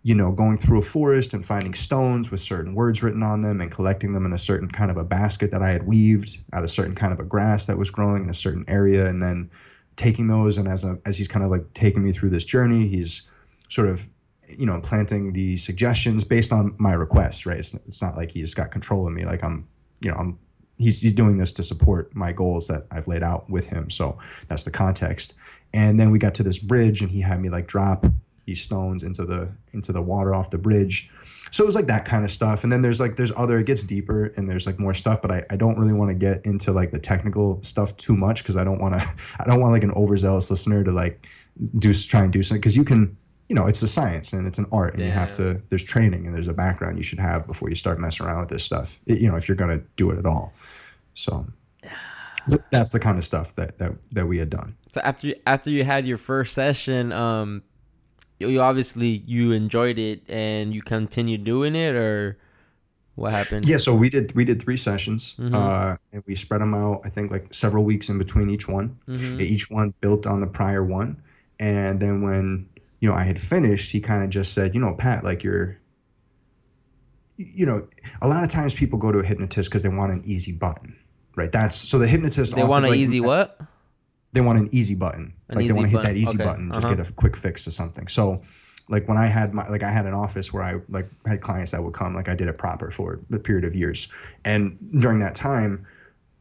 you 0.06 0.14
know, 0.14 0.32
going 0.32 0.58
through 0.58 0.80
a 0.80 0.86
forest 0.86 1.34
and 1.34 1.46
finding 1.46 1.74
stones 1.74 2.30
with 2.30 2.42
certain 2.42 2.76
words 2.76 3.02
written 3.02 3.24
on 3.24 3.42
them 3.42 3.62
and 3.62 3.72
collecting 3.72 4.12
them 4.12 4.26
in 4.26 4.34
a 4.34 4.40
certain 4.40 4.70
kind 4.70 4.92
of 4.92 4.98
a 4.98 5.04
basket 5.04 5.50
that 5.52 5.62
I 5.62 5.72
had 5.72 5.88
weaved 5.88 6.38
out 6.52 6.64
of 6.64 6.72
certain 6.72 6.94
kind 6.94 7.14
of 7.14 7.22
a 7.22 7.24
grass 7.24 7.66
that 7.68 7.78
was 7.78 7.90
growing 7.90 8.24
in 8.24 8.30
a 8.30 8.36
certain 8.36 8.66
area 8.68 9.06
and 9.08 9.24
then 9.24 9.50
taking 9.96 10.28
those 10.28 10.58
and 10.58 10.68
as 10.68 10.84
a, 10.84 11.00
as 11.06 11.18
he's 11.18 11.30
kind 11.30 11.46
of 11.46 11.52
like 11.52 11.74
taking 11.74 12.04
me 12.04 12.12
through 12.12 12.32
this 12.32 12.44
journey, 12.44 12.88
he's 12.88 13.22
sort 13.70 13.88
of 13.88 14.02
you 14.50 14.66
know 14.66 14.80
planting 14.82 15.32
the 15.32 15.58
suggestions 15.58 16.26
based 16.26 16.52
on 16.52 16.76
my 16.78 16.92
request, 16.94 17.46
right? 17.46 17.60
It's, 17.60 17.74
it's 17.88 18.02
not 18.02 18.18
like 18.18 18.30
he's 18.30 18.54
got 18.54 18.72
control 18.72 19.08
of 19.08 19.14
me 19.14 19.24
like 19.24 19.42
I'm, 19.42 19.66
you 20.02 20.12
know, 20.12 20.18
I'm 20.18 20.38
he's, 20.78 21.00
he's 21.00 21.14
doing 21.14 21.38
this 21.38 21.54
to 21.54 21.64
support 21.64 22.14
my 22.14 22.34
goals 22.34 22.68
that 22.68 22.88
I've 22.92 23.08
laid 23.08 23.24
out 23.24 23.50
with 23.50 23.64
him. 23.66 23.90
So 23.90 24.18
that's 24.50 24.66
the 24.66 24.72
context. 24.72 25.34
And 25.74 25.98
then 25.98 26.12
we 26.12 26.20
got 26.20 26.36
to 26.36 26.44
this 26.44 26.60
bridge 26.60 27.02
and 27.02 27.10
he 27.10 27.22
had 27.22 27.42
me 27.42 27.50
like 27.50 27.68
drop 27.68 28.06
these 28.46 28.62
stones 28.62 29.04
into 29.04 29.26
the 29.26 29.50
into 29.74 29.92
the 29.94 30.02
water 30.02 30.34
off 30.36 30.50
the 30.50 30.58
bridge. 30.58 31.10
So 31.52 31.64
it 31.64 31.68
was 31.68 31.76
like 31.76 31.88
that 31.88 32.04
kind 32.06 32.26
of 32.26 32.32
stuff. 32.32 32.64
And 32.64 32.72
then 32.72 32.82
there's 32.82 33.00
like 33.00 33.16
there's 33.16 33.32
other 33.36 33.60
it 33.60 33.66
gets 33.66 33.84
deeper 33.84 34.34
and 34.38 34.50
there's 34.50 34.66
like 34.66 34.80
more 34.80 34.94
stuff, 34.94 35.22
but 35.22 35.32
I, 35.32 35.46
I 35.50 35.56
don't 35.56 35.78
really 35.78 35.94
want 35.94 36.10
to 36.10 36.16
get 36.16 36.46
into 36.46 36.72
like 36.72 36.92
the 36.92 37.00
technical 37.00 37.62
stuff 37.64 37.96
too 37.98 38.16
much 38.16 38.42
because 38.44 38.58
I 38.58 38.64
don't 38.64 38.80
want 38.80 38.96
to 38.96 39.02
I 39.40 39.46
don't 39.46 39.60
want 39.62 39.72
like 39.74 39.84
an 39.84 39.92
overzealous 39.92 40.50
listener 40.50 40.84
to 40.84 40.92
like 40.92 41.26
do 41.80 41.94
try 41.94 42.24
and 42.24 42.34
do 42.34 42.42
something 42.44 42.60
because 42.62 42.76
you 42.76 42.84
can 42.84 43.16
you 43.50 43.56
know 43.56 43.68
it's 43.68 43.82
a 43.84 43.88
science 43.88 44.34
and 44.34 44.48
it's 44.48 44.58
an 44.58 44.66
art 44.72 44.96
and 44.96 45.04
you 45.04 45.12
have 45.12 45.32
to 45.38 45.62
there's 45.70 45.84
training 45.84 46.26
and 46.26 46.34
there's 46.36 46.48
a 46.48 46.54
background 46.54 46.98
you 46.98 47.04
should 47.04 47.20
have 47.20 47.46
before 47.46 47.70
you 47.70 47.76
start 47.76 48.00
messing 48.00 48.26
around 48.26 48.40
with 48.40 48.50
this 48.50 48.64
stuff 48.64 48.98
it- 49.06 49.20
you 49.20 49.30
know 49.30 49.36
if 49.36 49.48
you're 49.48 49.58
gonna 49.58 49.80
do 49.96 50.10
it 50.10 50.18
at 50.18 50.26
all 50.26 50.52
so 51.14 51.46
that's 52.72 52.92
the 52.92 53.00
kind 53.00 53.18
of 53.18 53.26
stuff 53.26 53.54
that 53.56 53.78
that 53.78 53.92
that 54.12 54.26
we 54.28 54.38
had 54.38 54.50
done 54.50 54.76
So 54.92 55.02
after 55.02 55.28
you- 55.28 55.36
after 55.46 55.70
you 55.70 55.84
had 55.84 56.08
your 56.08 56.18
first 56.18 56.54
session, 56.54 57.12
um, 57.12 57.62
you, 58.50 58.62
obviously 58.62 59.24
you 59.26 59.52
enjoyed 59.52 59.98
it 59.98 60.22
and 60.30 60.74
you 60.74 60.82
continued 60.82 61.44
doing 61.44 61.76
it, 61.76 61.96
or 61.96 62.38
what 63.16 63.32
happened? 63.32 63.68
yeah 63.68 63.78
so 63.78 63.94
we 63.94 64.10
did 64.10 64.34
we 64.34 64.44
did 64.44 64.60
three 64.62 64.78
sessions 64.78 65.36
Mhm. 65.38 65.54
uh 65.54 65.96
and 66.14 66.24
we 66.26 66.36
spread 66.36 66.62
them 66.62 66.74
out 66.74 67.02
i 67.06 67.10
think 67.10 67.30
like 67.32 67.46
several 67.54 67.84
weeks 67.84 68.10
in 68.10 68.18
between 68.18 68.50
each 68.50 68.68
one 68.68 68.98
Mhm. 69.08 69.40
each 69.40 69.70
one 69.70 69.94
built 70.02 70.26
on 70.26 70.42
the 70.42 70.48
prior 70.48 70.84
one 70.84 71.22
and 71.60 72.00
then 72.00 72.24
when 72.24 72.68
you 73.02 73.08
know 73.10 73.14
i 73.16 73.24
had 73.24 73.40
finished 73.40 73.92
he 73.92 74.00
kind 74.02 74.24
of 74.24 74.32
just 74.32 74.54
said 74.54 74.74
you 74.74 74.82
know 74.82 74.96
pat 74.96 75.24
like 75.24 75.44
you're 75.44 75.78
you 77.38 77.66
know 77.68 77.86
a 78.24 78.28
lot 78.28 78.44
of 78.44 78.50
times 78.50 78.74
people 78.74 78.98
go 78.98 79.12
to 79.12 79.20
a 79.20 79.24
hypnotist 79.24 79.70
because 79.70 79.84
they 79.84 79.90
want 79.90 80.12
an 80.12 80.22
easy 80.26 80.52
button 80.52 80.96
right 81.36 81.52
that's 81.52 81.76
so 81.76 82.00
the 82.00 82.08
hypnotist 82.08 82.56
They 82.56 82.64
want 82.64 82.86
an 82.86 82.92
like, 82.92 83.00
easy 83.00 83.22
what? 83.22 83.60
They 84.34 84.42
want 84.42 84.60
an 84.60 84.70
easy 84.72 84.96
button. 84.96 85.34
An 85.50 85.56
like 85.56 85.66
easy 85.66 85.74
they 85.74 85.80
want 85.80 85.92
to 85.92 85.98
hit 85.98 86.04
that 86.04 86.16
easy 86.18 86.36
Okay. 86.36 86.44
button, 86.44 86.72
just 86.72 86.86
Uh-huh. 86.86 86.96
get 86.96 87.08
a 87.08 87.12
quick 87.14 87.38
fix 87.38 87.64
to 87.66 87.72
something. 87.72 88.08
So 88.08 88.42
like 88.90 89.08
when 89.08 89.18
I 89.18 89.28
had 89.28 89.54
my 89.54 89.68
like 89.70 89.84
I 89.84 89.92
had 89.92 90.06
an 90.06 90.14
office 90.14 90.52
where 90.52 90.64
I 90.64 90.82
like 90.90 91.08
had 91.26 91.42
clients 91.42 91.72
that 91.72 91.84
would 91.84 91.94
come, 91.94 92.14
like 92.16 92.28
I 92.28 92.36
did 92.36 92.48
it 92.48 92.58
proper 92.58 92.92
for 92.92 93.20
a 93.32 93.40
period 93.40 93.64
of 93.66 93.76
years. 93.76 94.08
And 94.44 94.78
during 95.00 95.20
that 95.20 95.36
time, 95.36 95.86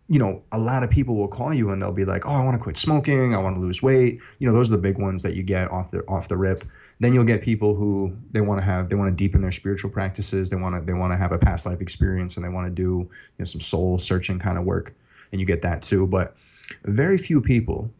you 0.08 0.18
know, 0.18 0.42
a 0.52 0.58
lot 0.58 0.82
of 0.82 0.90
people 0.90 1.14
will 1.16 1.28
call 1.28 1.54
you 1.54 1.70
and 1.70 1.80
they'll 1.80 1.92
be 1.92 2.04
like, 2.04 2.26
"Oh, 2.26 2.30
I 2.32 2.44
want 2.44 2.56
to 2.56 2.62
quit 2.62 2.76
smoking. 2.76 3.34
I 3.34 3.38
want 3.38 3.54
to 3.56 3.60
lose 3.60 3.82
weight." 3.82 4.18
You 4.38 4.48
know, 4.48 4.52
those 4.54 4.68
are 4.68 4.72
the 4.72 4.78
big 4.78 4.98
ones 4.98 5.22
that 5.22 5.34
you 5.34 5.42
get 5.42 5.70
off 5.70 5.90
the 5.90 6.00
off 6.08 6.28
the 6.28 6.36
rip. 6.36 6.64
Then 7.00 7.14
you'll 7.14 7.24
get 7.24 7.42
people 7.42 7.74
who 7.74 8.16
they 8.32 8.40
want 8.40 8.60
to 8.60 8.64
have 8.64 8.88
they 8.88 8.94
want 8.96 9.10
to 9.10 9.16
deepen 9.16 9.40
their 9.42 9.52
spiritual 9.52 9.90
practices. 9.90 10.50
They 10.50 10.56
want 10.56 10.74
to 10.74 10.84
they 10.84 10.92
want 10.98 11.12
to 11.12 11.16
have 11.16 11.32
a 11.32 11.38
past 11.38 11.66
life 11.66 11.80
experience 11.80 12.36
and 12.36 12.44
they 12.44 12.48
want 12.48 12.66
to 12.66 12.70
do 12.74 12.82
you 12.82 13.08
know 13.38 13.44
some 13.44 13.60
soul 13.60 13.98
searching 13.98 14.38
kind 14.38 14.58
of 14.58 14.64
work, 14.64 14.92
and 15.30 15.40
you 15.40 15.46
get 15.46 15.62
that 15.62 15.82
too. 15.82 16.06
But 16.06 16.36
very 16.84 17.18
few 17.18 17.40
people, 17.40 17.90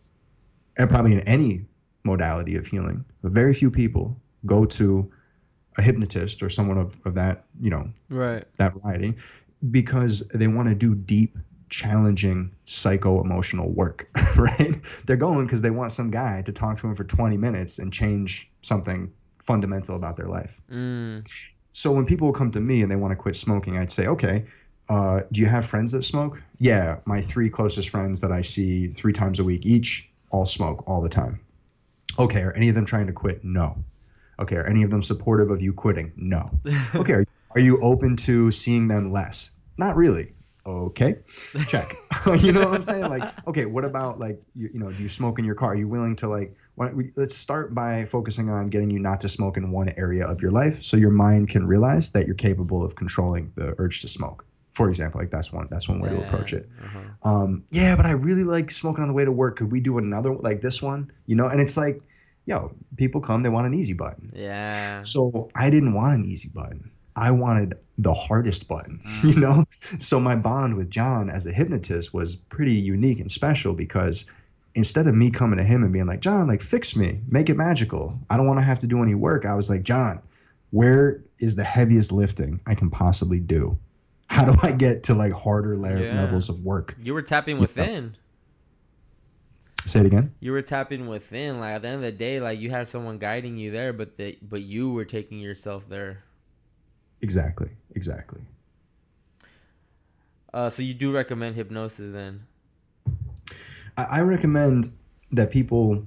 and 0.77 0.89
probably 0.91 1.13
in 1.13 1.21
any 1.21 1.65
modality 2.05 2.57
of 2.57 2.67
healing, 2.67 3.05
very 3.23 3.55
few 3.55 3.71
people 3.71 4.17
go 4.47 4.65
to 4.65 5.11
a 5.79 5.83
hypnotist 5.83 6.43
or 6.43 6.51
someone 6.51 6.77
of, 6.79 6.95
of 7.07 7.15
that 7.15 7.45
you 7.61 7.71
know 7.71 7.89
Right. 8.11 8.45
that 8.59 8.75
variety 8.75 9.15
because 9.71 10.23
they 10.35 10.47
want 10.47 10.69
to 10.69 10.75
do 10.75 10.95
deep 10.95 11.39
challenging 11.71 12.51
psycho 12.67 13.23
emotional 13.23 13.71
work 13.71 14.07
right 14.37 14.79
they're 15.07 15.17
going 15.17 15.47
because 15.47 15.63
they 15.63 15.71
want 15.71 15.93
some 15.93 16.11
guy 16.11 16.43
to 16.43 16.53
talk 16.53 16.77
to 16.81 16.87
them 16.87 16.95
for 16.95 17.05
20 17.05 17.39
minutes 17.39 17.79
and 17.79 17.91
change 17.93 18.51
something 18.61 19.11
fundamental 19.43 19.97
about 19.97 20.17
their 20.17 20.29
life 20.29 20.51
Mm. 20.71 21.25
so 21.71 21.91
when 21.93 22.05
people 22.05 22.33
come 22.33 22.51
to 22.51 22.61
me 22.61 22.83
and 22.83 22.91
they 22.91 22.97
want 22.97 23.13
to 23.13 23.17
quit 23.17 23.37
smoking 23.37 23.79
i'd 23.79 23.91
say 23.91 24.07
okay 24.07 24.45
uh, 24.93 25.23
do 25.33 25.41
you 25.41 25.47
have 25.47 25.65
friends 25.65 25.91
that 25.93 26.05
smoke? 26.05 26.39
Yeah 26.59 26.99
my 27.07 27.23
three 27.23 27.49
closest 27.49 27.89
friends 27.89 28.21
that 28.21 28.31
i 28.31 28.43
see 28.43 28.89
three 28.89 29.15
times 29.15 29.39
a 29.41 29.45
week 29.45 29.65
each 29.65 30.07
all 30.31 30.45
smoke 30.45 30.85
all 30.87 31.01
the 31.01 31.09
time. 31.09 31.41
Okay 32.19 32.43
are 32.43 32.53
any 32.53 32.69
of 32.69 32.75
them 32.75 32.85
trying 32.85 33.07
to 33.07 33.13
quit? 33.13 33.43
No. 33.43 33.83
Okay 34.39 34.57
are 34.57 34.67
any 34.67 34.83
of 34.83 34.91
them 34.91 35.03
supportive 35.03 35.51
of 35.51 35.63
you 35.63 35.73
quitting? 35.73 36.13
No. 36.17 36.51
Okay 36.95 37.15
are, 37.15 37.25
are 37.53 37.61
you 37.61 37.81
open 37.81 38.17
to 38.19 38.51
seeing 38.51 38.87
them 38.87 39.11
less? 39.13 39.51
Not 39.79 39.97
really. 39.97 40.35
Okay 40.67 41.17
check. 41.69 41.97
You 42.39 42.53
know 42.53 42.67
what 42.67 42.75
i'm 42.75 42.83
saying? 42.83 43.09
Like 43.09 43.33
okay 43.49 43.65
what 43.65 43.87
about 43.87 44.21
like 44.21 44.43
you, 44.55 44.69
you 44.75 44.79
know 44.79 44.91
do 44.91 45.03
you 45.03 45.09
smoke 45.09 45.39
in 45.39 45.47
your 45.47 45.55
car? 45.55 45.71
Are 45.71 45.75
you 45.75 45.89
willing 45.89 46.17
to 46.17 46.29
like 46.29 46.55
we, 46.77 47.13
let's 47.17 47.37
start 47.37 47.75
by 47.75 48.05
focusing 48.07 48.51
on 48.51 48.69
getting 48.69 48.91
you 48.91 48.99
not 48.99 49.23
to 49.23 49.29
smoke 49.31 49.57
in 49.57 49.71
one 49.71 49.89
area 49.97 50.27
of 50.27 50.43
your 50.43 50.51
life 50.51 50.83
so 50.83 50.99
your 50.99 51.11
mind 51.11 51.49
can 51.49 51.67
realize 51.67 52.11
that 52.11 52.27
you're 52.27 52.35
capable 52.35 52.85
of 52.85 52.95
controlling 52.95 53.53
the 53.57 53.75
urge 53.79 54.03
to 54.03 54.09
smoke 54.09 54.45
for 54.75 54.89
example 54.91 55.21
like 55.21 55.31
that's 55.31 55.53
one 55.53 55.67
that's 55.71 55.89
one 55.89 56.01
way 56.01 56.09
to 56.09 56.17
approach 56.27 56.53
it 56.53 56.69
Uh-huh. 56.85 57.31
um, 57.31 57.65
yeah, 57.71 57.95
but 57.97 58.07
I 58.07 58.13
really 58.13 58.45
like 58.45 58.71
smoking 58.71 59.03
on 59.03 59.09
the 59.09 59.15
way 59.15 59.25
to 59.25 59.33
work. 59.33 59.57
Could 59.59 59.71
we 59.73 59.81
do 59.81 59.99
another 59.99 60.35
like 60.35 60.61
this 60.63 60.81
one? 60.83 61.11
You 61.27 61.37
know, 61.37 61.47
and 61.47 61.61
it's 61.61 61.77
like, 61.77 62.01
yo, 62.47 62.73
people 62.97 63.21
come, 63.21 63.41
they 63.43 63.49
want 63.49 63.67
an 63.67 63.75
easy 63.75 63.93
button. 63.93 64.33
Yeah. 64.35 65.03
So 65.03 65.49
I 65.55 65.71
didn't 65.71 65.95
want 65.95 66.15
an 66.15 66.25
easy 66.25 66.49
button. 66.49 66.91
I 67.15 67.31
wanted 67.31 67.75
the 67.99 68.15
hardest 68.15 68.67
button, 68.67 69.01
you 69.23 69.35
know? 69.37 69.65
So 70.01 70.19
my 70.19 70.35
bond 70.35 70.77
with 70.77 70.89
John 70.91 71.29
as 71.31 71.45
a 71.47 71.53
hypnotist 71.53 72.13
was 72.15 72.35
pretty 72.37 72.73
unique 72.73 73.21
and 73.21 73.31
special 73.31 73.75
because 73.75 74.25
instead 74.75 75.07
of 75.07 75.15
me 75.15 75.31
coming 75.31 75.59
to 75.59 75.65
him 75.65 75.85
and 75.85 75.93
being 75.93 76.07
like, 76.07 76.21
John, 76.21 76.49
like 76.49 76.63
fix 76.63 76.97
me, 76.97 77.21
make 77.29 77.51
it 77.51 77.57
magical. 77.57 78.19
I 78.31 78.37
don't 78.39 78.47
want 78.47 78.59
to 78.59 78.65
have 78.65 78.79
to 78.81 78.87
do 78.87 79.03
any 79.03 79.15
work. 79.15 79.45
I 79.45 79.55
was 79.55 79.69
like, 79.69 79.83
John, 79.83 80.21
where 80.71 81.21
is 81.39 81.55
the 81.55 81.65
heaviest 81.65 82.11
lifting 82.11 82.61
I 82.67 82.75
can 82.75 82.89
possibly 82.91 83.39
do? 83.39 83.77
How 84.33 84.47
do 84.47 84.57
I 84.63 84.73
get 84.73 85.03
to 85.05 85.15
like 85.15 85.31
harder 85.31 85.77
le- 85.77 86.01
Yeah. 86.01 86.15
levels 86.23 86.49
of 86.49 86.65
work? 86.65 86.97
You 87.03 87.13
were 87.13 87.21
tapping 87.21 87.59
within. 87.61 88.17
Say 89.85 90.01
it 90.01 90.07
again. 90.07 90.33
You 90.41 90.53
were 90.53 90.63
tapping 90.63 91.07
within. 91.07 91.61
Like 91.61 91.75
at 91.75 91.83
the 91.83 91.89
end 91.89 91.97
of 91.97 92.01
the 92.03 92.13
day, 92.13 92.41
like 92.41 92.59
you 92.59 92.71
had 92.71 92.89
someone 92.89 93.19
guiding 93.19 93.59
you 93.59 93.71
there, 93.71 93.93
but 93.93 94.17
the 94.17 94.39
but 94.41 94.63
you 94.63 94.91
were 94.91 95.05
taking 95.05 95.39
yourself 95.39 95.87
there. 95.87 96.23
Exactly. 97.21 97.69
Exactly. 97.95 98.41
Uh, 100.55 100.71
so 100.71 100.83
you 100.83 100.95
do 100.95 101.13
recommend 101.13 101.55
hypnosis 101.55 102.11
then? 102.15 102.47
I, 103.99 104.05
I 104.05 104.21
recommend 104.21 104.93
that 105.33 105.51
people, 105.51 106.07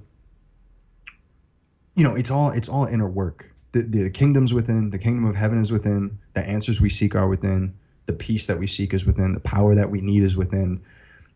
you 1.94 2.02
know, 2.02 2.16
it's 2.16 2.32
all 2.32 2.50
it's 2.50 2.68
all 2.68 2.86
inner 2.86 3.08
work. 3.08 3.46
The, 3.70 3.82
the 3.82 4.10
kingdom's 4.10 4.52
within. 4.52 4.90
The 4.90 4.98
kingdom 4.98 5.26
of 5.26 5.36
heaven 5.36 5.62
is 5.62 5.70
within. 5.70 6.18
The 6.34 6.44
answers 6.44 6.80
we 6.80 6.90
seek 6.90 7.14
are 7.14 7.28
within. 7.28 7.72
The 8.06 8.12
peace 8.12 8.46
that 8.46 8.58
we 8.58 8.66
seek 8.66 8.94
is 8.94 9.04
within. 9.04 9.32
The 9.32 9.40
power 9.40 9.74
that 9.74 9.90
we 9.90 10.00
need 10.00 10.22
is 10.22 10.36
within. 10.36 10.80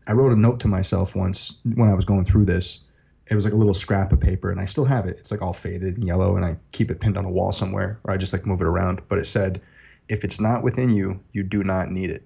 I 0.07 0.13
wrote 0.13 0.31
a 0.31 0.35
note 0.35 0.59
to 0.61 0.67
myself 0.67 1.15
once 1.15 1.53
when 1.75 1.89
I 1.89 1.93
was 1.93 2.05
going 2.05 2.25
through 2.25 2.45
this. 2.45 2.79
It 3.27 3.35
was 3.35 3.45
like 3.45 3.53
a 3.53 3.57
little 3.57 3.73
scrap 3.73 4.11
of 4.11 4.19
paper, 4.19 4.51
and 4.51 4.59
I 4.59 4.65
still 4.65 4.85
have 4.85 5.05
it. 5.05 5.17
It's 5.19 5.31
like 5.31 5.41
all 5.41 5.53
faded 5.53 5.97
and 5.97 6.05
yellow, 6.05 6.35
and 6.35 6.45
I 6.45 6.57
keep 6.71 6.91
it 6.91 6.99
pinned 6.99 7.17
on 7.17 7.25
a 7.25 7.29
wall 7.29 7.51
somewhere, 7.51 7.99
or 8.03 8.13
I 8.13 8.17
just 8.17 8.33
like 8.33 8.45
move 8.45 8.61
it 8.61 8.67
around. 8.67 9.01
But 9.07 9.19
it 9.19 9.27
said, 9.27 9.61
"If 10.09 10.23
it's 10.23 10.39
not 10.39 10.63
within 10.63 10.89
you, 10.89 11.19
you 11.31 11.43
do 11.43 11.63
not 11.63 11.91
need 11.91 12.09
it." 12.09 12.25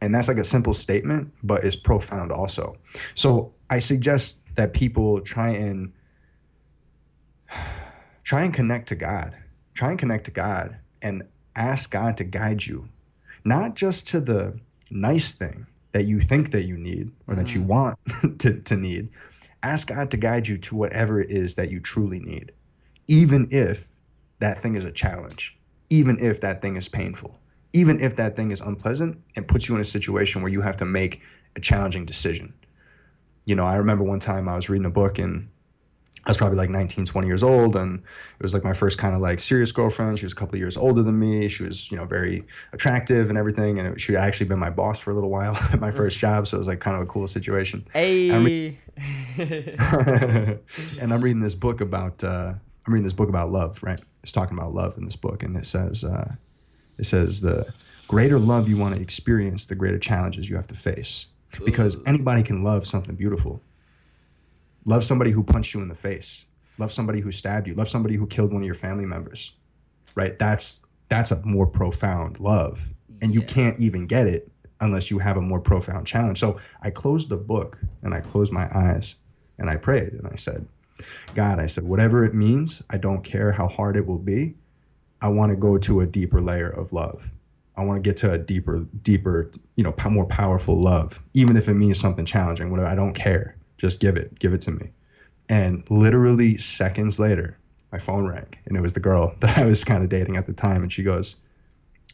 And 0.00 0.14
that's 0.14 0.28
like 0.28 0.36
a 0.36 0.44
simple 0.44 0.74
statement, 0.74 1.32
but 1.42 1.64
it's 1.64 1.76
profound 1.76 2.30
also. 2.32 2.76
So 3.14 3.54
I 3.70 3.78
suggest 3.78 4.36
that 4.56 4.74
people 4.74 5.20
try 5.22 5.50
and 5.50 5.92
try 8.24 8.42
and 8.42 8.52
connect 8.52 8.88
to 8.88 8.96
God. 8.96 9.34
Try 9.74 9.90
and 9.90 9.98
connect 9.98 10.26
to 10.26 10.30
God 10.30 10.76
and 11.02 11.22
ask 11.56 11.90
God 11.90 12.16
to 12.18 12.24
guide 12.24 12.64
you, 12.64 12.88
not 13.44 13.74
just 13.74 14.08
to 14.08 14.20
the 14.20 14.58
nice 14.90 15.32
thing 15.32 15.66
that 15.92 16.04
you 16.04 16.20
think 16.20 16.50
that 16.52 16.64
you 16.64 16.76
need 16.76 17.12
or 17.28 17.36
that 17.36 17.54
you 17.54 17.60
mm-hmm. 17.60 17.68
want 17.68 17.98
to, 18.40 18.60
to 18.60 18.76
need. 18.76 19.08
Ask 19.62 19.88
God 19.88 20.10
to 20.10 20.16
guide 20.16 20.46
you 20.46 20.58
to 20.58 20.74
whatever 20.74 21.20
it 21.20 21.30
is 21.30 21.54
that 21.54 21.70
you 21.70 21.80
truly 21.80 22.20
need, 22.20 22.52
even 23.06 23.48
if 23.50 23.86
that 24.40 24.60
thing 24.60 24.74
is 24.74 24.84
a 24.84 24.90
challenge, 24.90 25.56
even 25.88 26.18
if 26.18 26.40
that 26.40 26.60
thing 26.60 26.76
is 26.76 26.88
painful, 26.88 27.38
even 27.72 28.00
if 28.00 28.16
that 28.16 28.36
thing 28.36 28.50
is 28.50 28.60
unpleasant 28.60 29.18
and 29.36 29.48
puts 29.48 29.68
you 29.68 29.74
in 29.74 29.80
a 29.80 29.84
situation 29.84 30.42
where 30.42 30.52
you 30.52 30.60
have 30.60 30.76
to 30.78 30.84
make 30.84 31.20
a 31.56 31.60
challenging 31.60 32.04
decision. 32.04 32.52
You 33.44 33.54
know, 33.54 33.64
I 33.64 33.76
remember 33.76 34.04
one 34.04 34.20
time 34.20 34.48
I 34.48 34.56
was 34.56 34.68
reading 34.68 34.86
a 34.86 34.90
book 34.90 35.18
and 35.18 35.48
I 36.26 36.30
was 36.30 36.38
probably 36.38 36.56
like 36.56 36.70
19, 36.70 37.04
20 37.04 37.26
years 37.26 37.42
old, 37.42 37.76
and 37.76 37.98
it 37.98 38.42
was 38.42 38.54
like 38.54 38.64
my 38.64 38.72
first 38.72 38.96
kind 38.96 39.14
of 39.14 39.20
like 39.20 39.40
serious 39.40 39.72
girlfriend. 39.72 40.18
She 40.18 40.24
was 40.24 40.32
a 40.32 40.36
couple 40.36 40.54
of 40.54 40.58
years 40.58 40.76
older 40.76 41.02
than 41.02 41.18
me. 41.18 41.48
She 41.48 41.64
was, 41.64 41.90
you 41.90 41.98
know, 41.98 42.06
very 42.06 42.44
attractive 42.72 43.28
and 43.28 43.36
everything, 43.36 43.78
and 43.78 43.88
it, 43.88 44.00
she 44.00 44.14
had 44.14 44.24
actually 44.24 44.46
been 44.46 44.58
my 44.58 44.70
boss 44.70 44.98
for 44.98 45.10
a 45.10 45.14
little 45.14 45.28
while 45.28 45.54
at 45.72 45.80
my 45.80 45.90
first 45.90 46.18
job, 46.18 46.48
so 46.48 46.56
it 46.56 46.58
was 46.58 46.68
like 46.68 46.80
kind 46.80 46.96
of 46.96 47.02
a 47.02 47.06
cool 47.06 47.28
situation. 47.28 47.86
Hey. 47.92 48.78
and 49.38 51.12
I'm 51.12 51.20
reading 51.20 51.42
this 51.42 51.54
book 51.54 51.82
about 51.82 52.24
uh, 52.24 52.54
I'm 52.86 52.92
reading 52.92 53.04
this 53.04 53.12
book 53.12 53.28
about 53.28 53.52
love, 53.52 53.78
right? 53.82 54.00
It's 54.22 54.32
talking 54.32 54.56
about 54.56 54.74
love 54.74 54.96
in 54.96 55.04
this 55.04 55.16
book, 55.16 55.42
and 55.42 55.54
it 55.56 55.66
says 55.66 56.04
uh, 56.04 56.32
it 56.96 57.04
says 57.04 57.40
the 57.40 57.66
greater 58.08 58.38
love 58.38 58.66
you 58.66 58.78
want 58.78 58.94
to 58.94 59.00
experience, 59.00 59.66
the 59.66 59.74
greater 59.74 59.98
challenges 59.98 60.48
you 60.48 60.56
have 60.56 60.68
to 60.68 60.74
face, 60.74 61.26
because 61.64 61.96
anybody 62.06 62.42
can 62.42 62.62
love 62.62 62.86
something 62.86 63.14
beautiful. 63.14 63.60
Love 64.84 65.04
somebody 65.04 65.30
who 65.30 65.42
punched 65.42 65.74
you 65.74 65.80
in 65.82 65.88
the 65.88 65.94
face. 65.94 66.44
Love 66.78 66.92
somebody 66.92 67.20
who 67.20 67.32
stabbed 67.32 67.66
you. 67.66 67.74
Love 67.74 67.88
somebody 67.88 68.16
who 68.16 68.26
killed 68.26 68.52
one 68.52 68.62
of 68.62 68.66
your 68.66 68.74
family 68.74 69.06
members. 69.06 69.52
Right? 70.16 70.38
That's 70.38 70.80
that's 71.08 71.30
a 71.30 71.40
more 71.44 71.66
profound 71.66 72.40
love, 72.40 72.80
and 73.20 73.34
you 73.34 73.40
Yeah. 73.40 73.46
can't 73.46 73.80
even 73.80 74.06
get 74.06 74.26
it 74.26 74.50
unless 74.80 75.10
you 75.10 75.18
have 75.18 75.36
a 75.36 75.40
more 75.40 75.60
profound 75.60 76.06
challenge. 76.06 76.40
So 76.40 76.58
I 76.82 76.90
closed 76.90 77.28
the 77.28 77.36
book 77.36 77.78
and 78.02 78.14
I 78.14 78.20
closed 78.20 78.52
my 78.52 78.68
eyes 78.76 79.16
and 79.58 79.70
I 79.70 79.76
prayed 79.76 80.12
and 80.14 80.26
I 80.26 80.36
said, 80.36 80.66
God, 81.34 81.58
I 81.58 81.66
said, 81.66 81.84
whatever 81.84 82.24
it 82.24 82.34
means, 82.34 82.82
I 82.90 82.98
don't 82.98 83.22
care 83.24 83.52
how 83.52 83.68
hard 83.68 83.96
it 83.96 84.06
will 84.06 84.18
be. 84.18 84.54
I 85.20 85.28
want 85.28 85.50
to 85.50 85.56
go 85.56 85.78
to 85.78 86.00
a 86.00 86.06
deeper 86.06 86.40
layer 86.40 86.68
of 86.68 86.92
love. 86.92 87.22
I 87.76 87.84
want 87.84 88.02
to 88.02 88.08
get 88.08 88.16
to 88.18 88.32
a 88.32 88.38
deeper, 88.38 88.86
deeper, 89.02 89.50
you 89.76 89.84
know, 89.84 89.94
more 90.10 90.26
powerful 90.26 90.80
love, 90.80 91.18
even 91.34 91.56
if 91.56 91.68
it 91.68 91.74
means 91.74 91.98
something 91.98 92.26
challenging. 92.26 92.70
Whatever, 92.70 92.88
I 92.88 92.94
don't 92.94 93.14
care. 93.14 93.56
Just 93.78 94.00
give 94.00 94.16
it, 94.16 94.38
give 94.38 94.54
it 94.54 94.62
to 94.62 94.70
me. 94.70 94.90
And 95.48 95.84
literally 95.90 96.58
seconds 96.58 97.18
later, 97.18 97.58
my 97.92 97.98
phone 97.98 98.26
rang, 98.26 98.46
and 98.66 98.76
it 98.76 98.80
was 98.80 98.92
the 98.92 99.00
girl 99.00 99.34
that 99.40 99.58
I 99.58 99.64
was 99.64 99.84
kind 99.84 100.02
of 100.02 100.08
dating 100.08 100.36
at 100.36 100.46
the 100.46 100.52
time, 100.52 100.82
and 100.82 100.92
she 100.92 101.02
goes, 101.02 101.36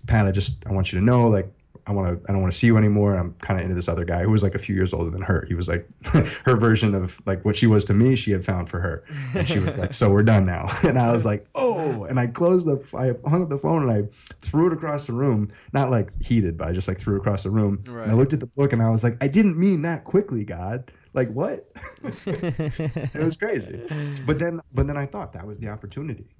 "Pat, 0.06 0.26
I 0.26 0.30
just, 0.30 0.64
I 0.66 0.72
want 0.72 0.92
you 0.92 0.98
to 0.98 1.04
know, 1.04 1.28
like, 1.28 1.50
I 1.86 1.92
want 1.92 2.08
to, 2.08 2.28
I 2.28 2.32
don't 2.32 2.42
want 2.42 2.52
to 2.52 2.58
see 2.58 2.66
you 2.66 2.76
anymore. 2.76 3.16
I'm 3.16 3.34
kind 3.40 3.58
of 3.58 3.64
into 3.64 3.74
this 3.74 3.88
other 3.88 4.04
guy 4.04 4.22
who 4.22 4.30
was 4.30 4.42
like 4.42 4.54
a 4.54 4.58
few 4.58 4.74
years 4.74 4.92
older 4.92 5.10
than 5.10 5.22
her. 5.22 5.44
He 5.48 5.54
was 5.54 5.68
like 5.68 5.88
her 6.04 6.56
version 6.56 6.94
of 6.94 7.18
like 7.26 7.44
what 7.44 7.56
she 7.56 7.66
was 7.66 7.84
to 7.86 7.94
me. 7.94 8.14
She 8.14 8.30
had 8.30 8.44
found 8.44 8.68
for 8.68 8.78
her, 8.80 9.04
and 9.34 9.46
she 9.46 9.58
was 9.58 9.76
like, 9.76 9.94
so 9.94 10.10
we're 10.10 10.22
done 10.22 10.44
now. 10.44 10.68
And 10.90 10.98
I 10.98 11.12
was 11.12 11.24
like, 11.24 11.46
oh, 11.54 12.04
and 12.04 12.18
I 12.18 12.26
closed 12.26 12.66
the, 12.66 12.82
I 12.94 13.12
hung 13.28 13.42
up 13.42 13.48
the 13.48 13.58
phone 13.58 13.88
and 13.88 13.92
I 13.92 14.08
threw 14.42 14.66
it 14.66 14.72
across 14.72 15.06
the 15.06 15.12
room, 15.12 15.52
not 15.72 15.90
like 15.90 16.10
heated, 16.20 16.58
but 16.58 16.68
I 16.68 16.72
just 16.72 16.88
like 16.88 16.98
threw 16.98 17.16
it 17.16 17.18
across 17.18 17.44
the 17.44 17.50
room. 17.50 17.82
Right. 17.86 18.02
And 18.02 18.12
I 18.12 18.14
looked 18.14 18.32
at 18.32 18.40
the 18.40 18.46
book 18.46 18.72
and 18.72 18.82
I 18.82 18.90
was 18.90 19.04
like, 19.04 19.16
I 19.20 19.28
didn't 19.28 19.58
mean 19.58 19.82
that 19.82 20.04
quickly, 20.04 20.44
God. 20.44 20.90
Like 21.12 21.30
what? 21.32 21.70
it 22.26 23.14
was 23.14 23.36
crazy. 23.36 23.82
But 24.26 24.38
then, 24.38 24.60
but 24.72 24.86
then 24.86 24.96
I 24.96 25.06
thought 25.06 25.32
that 25.32 25.46
was 25.46 25.58
the 25.58 25.68
opportunity 25.68 26.36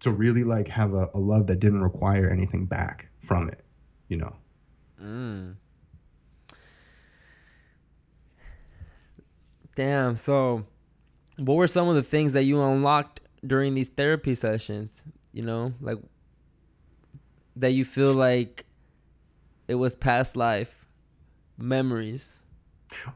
to 0.00 0.10
really 0.10 0.44
like 0.44 0.68
have 0.68 0.94
a, 0.94 1.08
a 1.14 1.18
love 1.18 1.46
that 1.48 1.60
didn't 1.60 1.82
require 1.82 2.30
anything 2.30 2.66
back 2.66 3.08
from 3.26 3.48
it, 3.48 3.64
you 4.08 4.16
know. 4.16 4.34
Mm. 5.02 5.56
Damn. 9.74 10.14
So, 10.14 10.64
what 11.36 11.54
were 11.54 11.66
some 11.66 11.88
of 11.88 11.94
the 11.94 12.02
things 12.02 12.32
that 12.32 12.44
you 12.44 12.62
unlocked 12.62 13.20
during 13.46 13.74
these 13.74 13.88
therapy 13.88 14.34
sessions? 14.34 15.04
You 15.32 15.42
know, 15.42 15.74
like 15.80 15.98
that 17.56 17.72
you 17.72 17.84
feel 17.84 18.14
like 18.14 18.64
it 19.68 19.74
was 19.74 19.94
past 19.94 20.36
life 20.36 20.86
memories. 21.58 22.38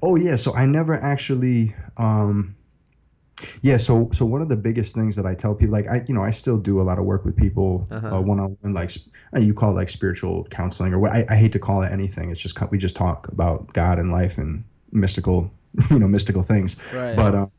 Oh 0.02 0.16
yeah, 0.16 0.36
so 0.36 0.54
I 0.54 0.66
never 0.66 0.94
actually 0.94 1.74
um 1.96 2.56
yeah, 3.62 3.76
so 3.76 4.10
so 4.12 4.24
one 4.26 4.42
of 4.42 4.48
the 4.48 4.56
biggest 4.56 4.94
things 4.94 5.16
that 5.16 5.26
I 5.26 5.34
tell 5.34 5.54
people 5.54 5.72
like 5.72 5.88
I 5.88 6.04
you 6.08 6.14
know, 6.14 6.24
I 6.24 6.30
still 6.32 6.56
do 6.58 6.80
a 6.80 6.84
lot 6.84 6.98
of 6.98 7.04
work 7.04 7.24
with 7.24 7.36
people 7.36 7.88
Uh-huh. 7.90 8.16
uh, 8.16 8.20
one-on-one 8.20 8.74
like 8.74 8.92
uh, 9.36 9.40
you 9.40 9.54
call 9.54 9.70
it 9.72 9.74
like 9.74 9.90
spiritual 9.90 10.44
counseling 10.50 10.92
or 10.92 10.98
what 10.98 11.12
I, 11.12 11.26
I 11.28 11.36
hate 11.36 11.52
to 11.52 11.58
call 11.58 11.82
it 11.82 11.92
anything. 11.92 12.30
It's 12.30 12.40
just 12.40 12.56
we 12.70 12.78
just 12.78 12.96
talk 12.96 13.28
about 13.28 13.72
God 13.74 13.98
and 13.98 14.12
life 14.12 14.38
and 14.38 14.64
mystical, 14.92 15.50
you 15.90 15.98
know, 15.98 16.08
mystical 16.08 16.42
things. 16.42 16.76
Right. 16.90 17.16
But 17.16 17.34
um 17.34 17.52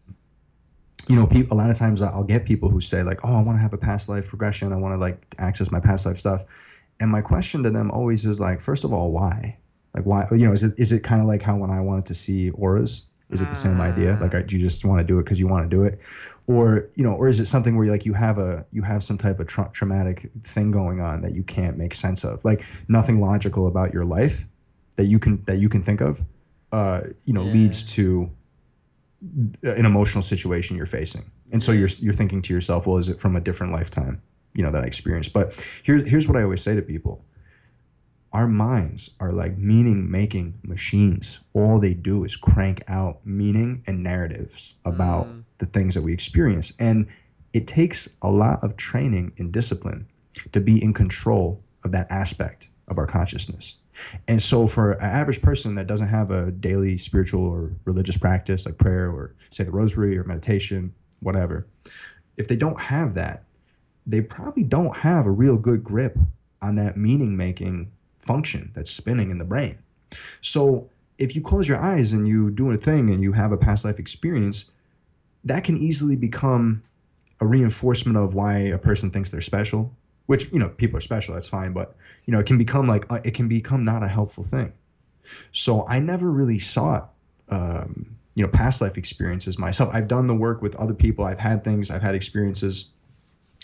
you 1.07 1.15
know, 1.15 1.27
people, 1.27 1.57
a 1.57 1.59
lot 1.59 1.69
of 1.71 1.77
times 1.77 2.01
I'll 2.01 2.23
get 2.23 2.45
people 2.45 2.69
who 2.69 2.81
say 2.81 3.03
like, 3.03 3.19
"Oh, 3.23 3.35
I 3.35 3.41
want 3.41 3.57
to 3.57 3.61
have 3.61 3.73
a 3.73 3.77
past 3.77 4.09
life 4.09 4.31
regression. 4.31 4.71
I 4.73 4.77
want 4.77 4.93
to 4.93 4.97
like 4.97 5.35
access 5.39 5.71
my 5.71 5.79
past 5.79 6.05
life 6.05 6.19
stuff." 6.19 6.45
And 7.01 7.11
my 7.11 7.21
question 7.21 7.63
to 7.63 7.71
them 7.71 7.91
always 7.91 8.25
is 8.25 8.39
like, 8.41 8.61
first 8.61 8.85
of 8.85 8.93
all, 8.93 9.11
why? 9.11 9.58
Like, 9.95 10.05
why? 10.05 10.27
You 10.31 10.47
know, 10.47 10.53
is 10.53 10.63
it 10.63 10.73
is 10.77 10.91
it 10.91 11.03
kind 11.03 11.21
of 11.21 11.27
like 11.27 11.41
how 11.41 11.57
when 11.57 11.71
I 11.71 11.81
wanted 11.81 12.05
to 12.07 12.15
see 12.15 12.49
auras? 12.51 13.03
Is 13.31 13.41
it 13.41 13.49
the 13.49 13.55
same 13.55 13.79
idea? 13.79 14.17
Like, 14.19 14.33
I, 14.33 14.39
you 14.39 14.57
just 14.59 14.83
want 14.85 14.99
to 14.99 15.03
do 15.03 15.19
it 15.19 15.23
because 15.23 15.39
you 15.39 15.47
want 15.47 15.69
to 15.69 15.75
do 15.75 15.83
it, 15.83 15.99
or 16.47 16.89
you 16.95 17.03
know, 17.03 17.13
or 17.13 17.27
is 17.27 17.39
it 17.39 17.45
something 17.47 17.75
where 17.77 17.87
like 17.87 18.05
you 18.05 18.13
have 18.13 18.39
a 18.39 18.65
you 18.71 18.81
have 18.81 19.03
some 19.03 19.17
type 19.17 19.39
of 19.39 19.47
tra- 19.47 19.69
traumatic 19.73 20.29
thing 20.43 20.71
going 20.71 20.99
on 20.99 21.21
that 21.21 21.33
you 21.35 21.43
can't 21.43 21.77
make 21.77 21.93
sense 21.93 22.23
of? 22.23 22.43
Like 22.43 22.63
nothing 22.87 23.19
logical 23.21 23.67
about 23.67 23.93
your 23.93 24.03
life 24.05 24.43
that 24.95 25.05
you 25.05 25.19
can 25.19 25.43
that 25.45 25.59
you 25.59 25.69
can 25.69 25.83
think 25.83 26.01
of, 26.01 26.19
uh, 26.71 27.01
you 27.25 27.33
know, 27.33 27.43
Yeah. 27.45 27.51
leads 27.53 27.83
to 27.95 28.29
an 29.63 29.85
emotional 29.85 30.21
situation 30.23 30.77
you're 30.77 30.85
facing. 30.85 31.29
And 31.51 31.63
so 31.63 31.71
you're 31.71 31.89
you're 31.99 32.13
thinking 32.13 32.41
to 32.43 32.53
yourself, 32.53 32.85
well, 32.87 32.97
is 32.97 33.09
it 33.09 33.19
from 33.19 33.35
a 33.35 33.41
different 33.41 33.73
lifetime, 33.73 34.21
you 34.53 34.63
know, 34.63 34.71
that 34.71 34.83
I 34.83 34.87
experienced? 34.87 35.33
But 35.33 35.53
here's 35.83 36.07
here's 36.07 36.27
what 36.27 36.37
I 36.37 36.43
always 36.43 36.61
say 36.61 36.75
to 36.75 36.81
people. 36.81 37.23
Our 38.31 38.47
minds 38.47 39.09
are 39.19 39.31
like 39.31 39.57
meaning 39.57 40.09
making 40.09 40.53
machines. 40.63 41.39
All 41.53 41.79
they 41.79 41.93
do 41.95 42.23
is 42.25 42.35
crank 42.35 42.83
out 42.87 43.25
meaning 43.25 43.83
and 43.87 44.03
narratives 44.03 44.75
about 44.85 45.27
Mm. 45.27 45.43
the 45.57 45.65
things 45.65 45.95
that 45.95 46.03
we 46.03 46.13
experience. 46.13 46.73
And 46.79 47.07
it 47.53 47.65
takes 47.67 48.07
a 48.21 48.29
lot 48.29 48.63
of 48.63 48.77
training 48.77 49.31
and 49.39 49.51
discipline 49.51 50.05
to 50.51 50.59
be 50.59 50.81
in 50.83 50.93
control 50.93 51.59
of 51.83 51.91
that 51.91 52.07
aspect 52.11 52.69
of 52.87 52.97
our 52.99 53.07
consciousness. 53.07 53.75
And 54.27 54.41
so, 54.41 54.67
for 54.67 54.93
an 54.93 55.09
average 55.09 55.41
person 55.41 55.75
that 55.75 55.87
doesn't 55.87 56.07
have 56.07 56.31
a 56.31 56.51
daily 56.51 56.97
spiritual 56.97 57.43
or 57.43 57.71
religious 57.85 58.15
practice 58.15 58.65
like 58.65 58.77
prayer 58.77 59.09
or 59.09 59.33
say 59.51 59.63
the 59.63 59.71
rosary 59.71 60.17
or 60.17 60.23
meditation, 60.23 60.93
whatever, 61.21 61.65
if 62.37 62.47
they 62.47 62.55
don't 62.55 62.79
have 62.79 63.15
that, 63.15 63.43
they 64.05 64.21
probably 64.21 64.63
don't 64.63 64.95
have 64.95 65.25
a 65.25 65.31
real 65.31 65.57
good 65.57 65.83
grip 65.83 66.17
on 66.61 66.75
that 66.75 66.95
meaning 66.95 67.35
making 67.35 67.91
function 68.29 68.71
that's 68.75 68.91
spinning 68.91 69.31
in 69.31 69.39
the 69.39 69.49
brain. 69.53 69.75
So, 70.41 70.87
if 71.17 71.35
you 71.35 71.41
close 71.41 71.67
your 71.67 71.79
eyes 71.79 72.13
and 72.13 72.27
you 72.27 72.51
do 72.51 72.71
a 72.71 72.77
thing 72.77 73.09
and 73.09 73.21
you 73.23 73.33
have 73.33 73.51
a 73.51 73.57
past 73.57 73.83
life 73.85 73.99
experience, 73.99 74.65
that 75.43 75.63
can 75.63 75.77
easily 75.77 76.15
become 76.15 76.83
a 77.41 77.45
reinforcement 77.45 78.17
of 78.17 78.35
why 78.35 78.53
a 78.77 78.77
person 78.77 79.09
thinks 79.09 79.31
they're 79.31 79.41
special 79.41 79.91
which 80.27 80.51
you 80.51 80.59
know 80.59 80.69
people 80.69 80.95
are 80.95 81.01
special 81.01 81.33
that's 81.33 81.47
fine 81.47 81.73
but 81.73 81.95
you 82.25 82.31
know 82.31 82.39
it 82.39 82.45
can 82.45 82.59
become 82.59 82.87
like 82.87 83.03
uh, 83.09 83.19
it 83.23 83.33
can 83.33 83.47
become 83.47 83.83
not 83.83 84.03
a 84.03 84.07
helpful 84.07 84.43
thing. 84.43 84.71
So 85.53 85.87
i 85.87 85.97
never 85.97 86.29
really 86.39 86.59
sought 86.59 87.13
um, 87.49 88.15
you 88.35 88.43
know 88.43 88.49
past 88.49 88.79
life 88.79 88.97
experiences 88.97 89.57
myself. 89.57 89.89
I've 89.91 90.07
done 90.07 90.27
the 90.27 90.35
work 90.35 90.61
with 90.61 90.75
other 90.75 90.93
people. 90.93 91.25
I've 91.25 91.39
had 91.49 91.63
things. 91.63 91.89
I've 91.89 92.03
had 92.03 92.13
experiences. 92.13 92.89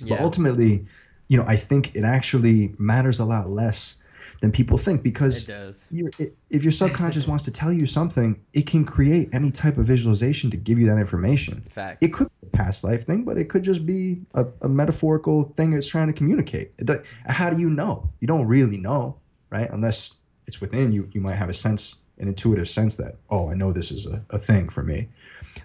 But 0.09 0.19
ultimately 0.19 0.85
you 1.27 1.37
know 1.37 1.45
i 1.47 1.57
think 1.57 1.95
it 1.95 2.03
actually 2.03 2.73
matters 2.77 3.19
a 3.19 3.25
lot 3.25 3.49
less 3.49 3.95
than 4.41 4.51
people 4.51 4.77
think 4.77 5.01
because 5.03 5.43
It 5.43 5.47
does. 5.47 5.87
your 5.91 6.09
i- 6.19 6.29
if 6.49 6.63
your 6.63 6.71
subconscious 6.71 7.27
wants 7.27 7.43
to 7.45 7.51
tell 7.51 7.71
you 7.71 7.87
something, 7.87 8.39
it 8.53 8.67
can 8.67 8.85
create 8.85 9.29
any 9.33 9.51
type 9.51 9.77
of 9.77 9.85
visualization 9.85 10.51
to 10.51 10.57
give 10.57 10.77
you 10.79 10.85
that 10.87 10.97
information. 10.97 11.63
Facts. 11.69 11.97
It 12.01 12.13
could 12.13 12.27
be 12.41 12.47
a 12.47 12.57
past 12.57 12.83
life 12.83 13.05
thing, 13.05 13.23
but 13.23 13.37
it 13.37 13.49
could 13.49 13.63
just 13.63 13.85
be 13.85 14.21
a, 14.33 14.45
a 14.61 14.67
metaphorical 14.69 15.53
thing 15.57 15.73
it's 15.73 15.87
trying 15.87 16.07
to 16.07 16.13
communicate. 16.13 16.71
How 17.27 17.49
do 17.49 17.59
you 17.59 17.69
know? 17.69 18.09
You 18.19 18.27
don't 18.27 18.45
really 18.47 18.77
know, 18.77 19.15
right? 19.49 19.69
Unless 19.71 20.15
it's 20.47 20.61
within 20.61 20.91
you, 20.91 21.09
you 21.11 21.21
might 21.21 21.35
have 21.35 21.49
a 21.49 21.53
sense, 21.53 21.95
an 22.19 22.27
intuitive 22.27 22.69
sense 22.69 22.95
that, 22.95 23.15
oh, 23.29 23.49
I 23.49 23.55
know 23.55 23.71
this 23.71 23.91
is 23.91 24.05
a, 24.05 24.23
a 24.29 24.37
thing 24.39 24.69
for 24.69 24.83
me. 24.83 25.07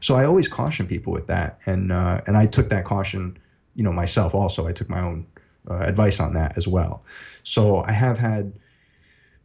So 0.00 0.14
I 0.14 0.24
always 0.24 0.48
caution 0.48 0.86
people 0.86 1.12
with 1.12 1.26
that, 1.26 1.58
and 1.66 1.90
uh, 1.92 2.20
and 2.26 2.36
I 2.36 2.46
took 2.46 2.70
that 2.70 2.84
caution, 2.84 3.36
you 3.74 3.82
know, 3.82 3.92
myself 3.92 4.34
also. 4.34 4.66
I 4.66 4.72
took 4.72 4.88
my 4.88 5.00
own 5.00 5.26
uh, 5.68 5.78
advice 5.78 6.20
on 6.20 6.32
that 6.34 6.56
as 6.56 6.66
well. 6.68 7.02
So 7.44 7.82
I 7.82 7.92
have 7.92 8.18
had 8.18 8.52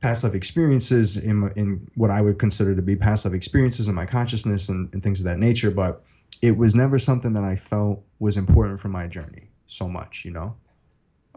past 0.01 0.23
life 0.23 0.35
experiences 0.35 1.17
in 1.17 1.51
in 1.55 1.89
what 1.95 2.11
I 2.11 2.21
would 2.21 2.37
consider 2.39 2.75
to 2.75 2.81
be 2.81 2.95
past 2.95 3.25
life 3.25 3.33
experiences 3.33 3.87
in 3.87 3.95
my 3.95 4.05
consciousness 4.05 4.69
and, 4.69 4.93
and 4.93 5.01
things 5.01 5.19
of 5.19 5.25
that 5.25 5.39
nature, 5.39 5.71
but 5.71 6.03
it 6.41 6.55
was 6.57 6.75
never 6.75 6.99
something 6.99 7.33
that 7.33 7.43
I 7.43 7.55
felt 7.55 8.03
was 8.19 8.37
important 8.37 8.79
for 8.79 8.89
my 8.89 9.07
journey 9.07 9.49
so 9.67 9.87
much, 9.87 10.23
you 10.25 10.31
know. 10.31 10.55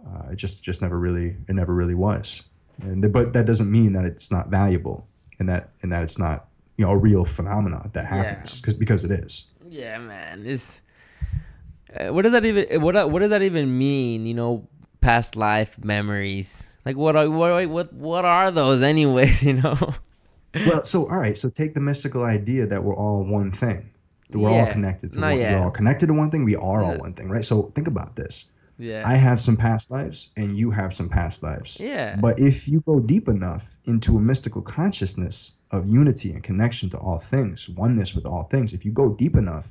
Uh, 0.07 0.31
it 0.33 0.37
just 0.37 0.63
just 0.63 0.83
never 0.83 0.99
really 0.99 1.37
it 1.49 1.55
never 1.55 1.75
really 1.75 1.95
was, 1.95 2.43
and 2.83 3.03
the, 3.03 3.09
but 3.09 3.33
that 3.33 3.47
doesn't 3.47 3.71
mean 3.71 3.93
that 3.93 4.05
it's 4.05 4.31
not 4.31 4.49
valuable 4.49 5.07
and 5.39 5.49
that 5.49 5.71
and 5.83 5.93
that 5.93 6.03
it's 6.03 6.19
not 6.19 6.49
you 6.77 6.85
know 6.85 6.93
a 6.93 6.97
real 6.97 7.25
phenomenon 7.25 7.91
that 7.95 8.07
happens 8.07 8.51
Yeah. 8.53 8.61
because 8.61 8.75
because 8.75 9.05
it 9.05 9.11
is. 9.11 9.45
Yeah, 9.69 9.99
man. 9.99 10.45
It's 10.47 10.83
uh, 11.99 12.13
what 12.13 12.23
does 12.23 12.33
that 12.33 12.45
even 12.45 12.81
what 12.81 13.11
what 13.11 13.21
does 13.21 13.31
that 13.31 13.43
even 13.43 13.77
mean? 13.77 14.27
You 14.27 14.35
know, 14.35 14.69
past 15.01 15.37
life 15.37 15.83
memories. 15.85 16.65
Like 16.85 16.97
what 16.97 17.17
are 17.17 17.29
what 17.31 17.51
are, 17.51 17.69
what 17.69 17.93
what 17.93 18.25
are 18.25 18.51
those 18.51 18.83
anyways? 18.83 19.43
You 19.47 19.55
know. 19.55 19.77
well, 20.67 20.85
so 20.85 21.09
all 21.09 21.19
right, 21.19 21.37
so 21.37 21.49
take 21.51 21.75
the 21.75 21.81
mystical 21.81 22.25
idea 22.25 22.67
that 22.67 22.83
we're 22.83 22.97
all 22.97 23.23
one 23.25 23.53
thing. 23.53 23.91
We're 24.31 24.51
all 24.51 24.67
connected 24.71 25.13
to 25.13 25.21
No, 25.21 25.31
one. 25.31 25.39
yeah. 25.39 25.55
We're 25.59 25.65
all 25.65 25.71
connected 25.71 26.07
to 26.09 26.13
one 26.15 26.31
thing. 26.31 26.45
We 26.45 26.57
are 26.57 26.83
all 26.83 26.99
one 26.99 27.15
thing, 27.15 27.31
right? 27.31 27.45
So 27.45 27.73
think 27.75 27.89
about 27.89 28.17
this. 28.17 28.45
Yeah. 28.79 29.03
I 29.05 29.15
have 29.17 29.41
some 29.41 29.57
past 29.57 29.91
lives, 29.91 30.29
and 30.37 30.57
you 30.57 30.71
have 30.71 30.95
some 30.95 31.09
past 31.09 31.43
lives. 31.43 31.77
yeah. 31.81 32.17
But 32.17 32.39
if 32.39 32.69
you 32.69 32.81
go 32.81 33.01
deep 33.01 33.27
enough 33.29 33.65
into 33.87 34.17
a 34.17 34.21
mystical 34.21 34.63
consciousness 34.63 35.53
of 35.71 35.89
unity 35.89 36.31
and 36.33 36.45
connection 36.45 36.89
to 36.91 36.99
all 36.99 37.19
things, 37.19 37.69
oneness 37.71 38.15
with 38.15 38.25
all 38.25 38.45
things, 38.45 38.73
if 38.73 38.85
you 38.85 38.93
go 38.93 39.09
deep 39.11 39.35
enough, 39.37 39.67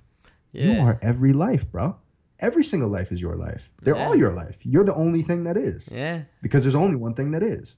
yeah. 0.51 0.65
you 0.73 0.79
are 0.81 0.99
every 1.01 1.33
life, 1.33 1.63
bro. 1.71 1.95
Every 2.39 2.63
single 2.63 2.89
life 2.89 3.11
is 3.11 3.19
your 3.19 3.35
life. 3.35 3.61
They're 3.81 3.95
Yeah. 3.95 4.05
all 4.07 4.15
your 4.15 4.31
life. 4.33 4.55
You're 4.61 4.83
the 4.83 4.93
only 4.93 5.23
thing 5.23 5.43
that 5.45 5.57
is. 5.57 5.87
yeah. 5.91 6.23
Because 6.41 6.63
there's 6.63 6.75
only 6.75 6.95
one 6.95 7.13
thing 7.15 7.31
that 7.31 7.41
is. 7.43 7.75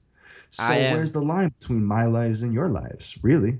So 0.52 0.62
am- 0.64 0.96
where's 0.96 1.12
the 1.12 1.22
line 1.22 1.52
between 1.60 1.84
my 1.84 2.06
lives 2.06 2.42
and 2.42 2.52
your 2.52 2.68
lives? 2.68 3.16
Really? 3.22 3.58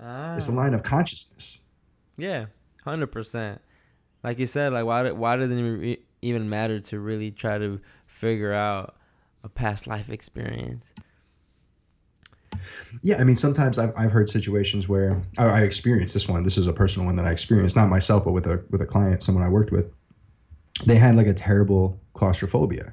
Ah. 0.00 0.36
It's 0.36 0.48
a 0.48 0.52
line 0.52 0.74
of 0.74 0.82
consciousness. 0.82 1.58
Yeah, 2.16 2.46
hundred 2.84 3.08
percent. 3.08 3.60
Like 4.22 4.38
you 4.38 4.46
said, 4.46 4.72
like 4.72 4.84
why 4.86 5.10
why 5.12 5.36
doesn't 5.36 5.84
it 5.84 6.00
even 6.22 6.48
matter 6.48 6.80
to 6.80 6.98
really 6.98 7.30
try 7.30 7.58
to 7.58 7.78
figure 8.06 8.52
out 8.52 8.96
a 9.44 9.48
past 9.48 9.86
life 9.86 10.08
experience? 10.10 10.92
Yeah, 13.02 13.16
I 13.20 13.24
mean, 13.24 13.36
sometimes 13.36 13.78
I've, 13.78 13.92
I've 13.96 14.10
heard 14.12 14.30
situations 14.30 14.88
where 14.88 15.20
I, 15.36 15.46
I 15.46 15.60
experienced 15.62 16.14
this 16.14 16.28
one. 16.28 16.44
This 16.44 16.56
is 16.56 16.66
a 16.66 16.72
personal 16.72 17.06
one 17.06 17.16
that 17.16 17.26
I 17.26 17.32
experienced, 17.32 17.76
not 17.76 17.88
myself, 17.88 18.24
but 18.24 18.32
with 18.32 18.46
a 18.46 18.62
with 18.70 18.80
a 18.80 18.86
client, 18.86 19.22
someone 19.22 19.44
I 19.44 19.48
worked 19.48 19.72
with. 19.72 19.92
They 20.86 20.96
had 20.96 21.16
like 21.16 21.26
a 21.26 21.34
terrible 21.34 22.00
claustrophobia, 22.14 22.92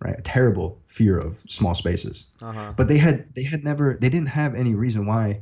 right? 0.00 0.18
A 0.18 0.22
terrible 0.22 0.78
fear 0.86 1.18
of 1.18 1.38
small 1.48 1.74
spaces. 1.74 2.26
Uh 2.42 2.52
huh. 2.52 2.72
But 2.76 2.88
they 2.88 2.98
had 2.98 3.34
they 3.34 3.42
had 3.42 3.64
never 3.64 3.96
they 4.00 4.08
didn't 4.08 4.28
have 4.28 4.54
any 4.54 4.74
reason 4.74 5.06
why. 5.06 5.40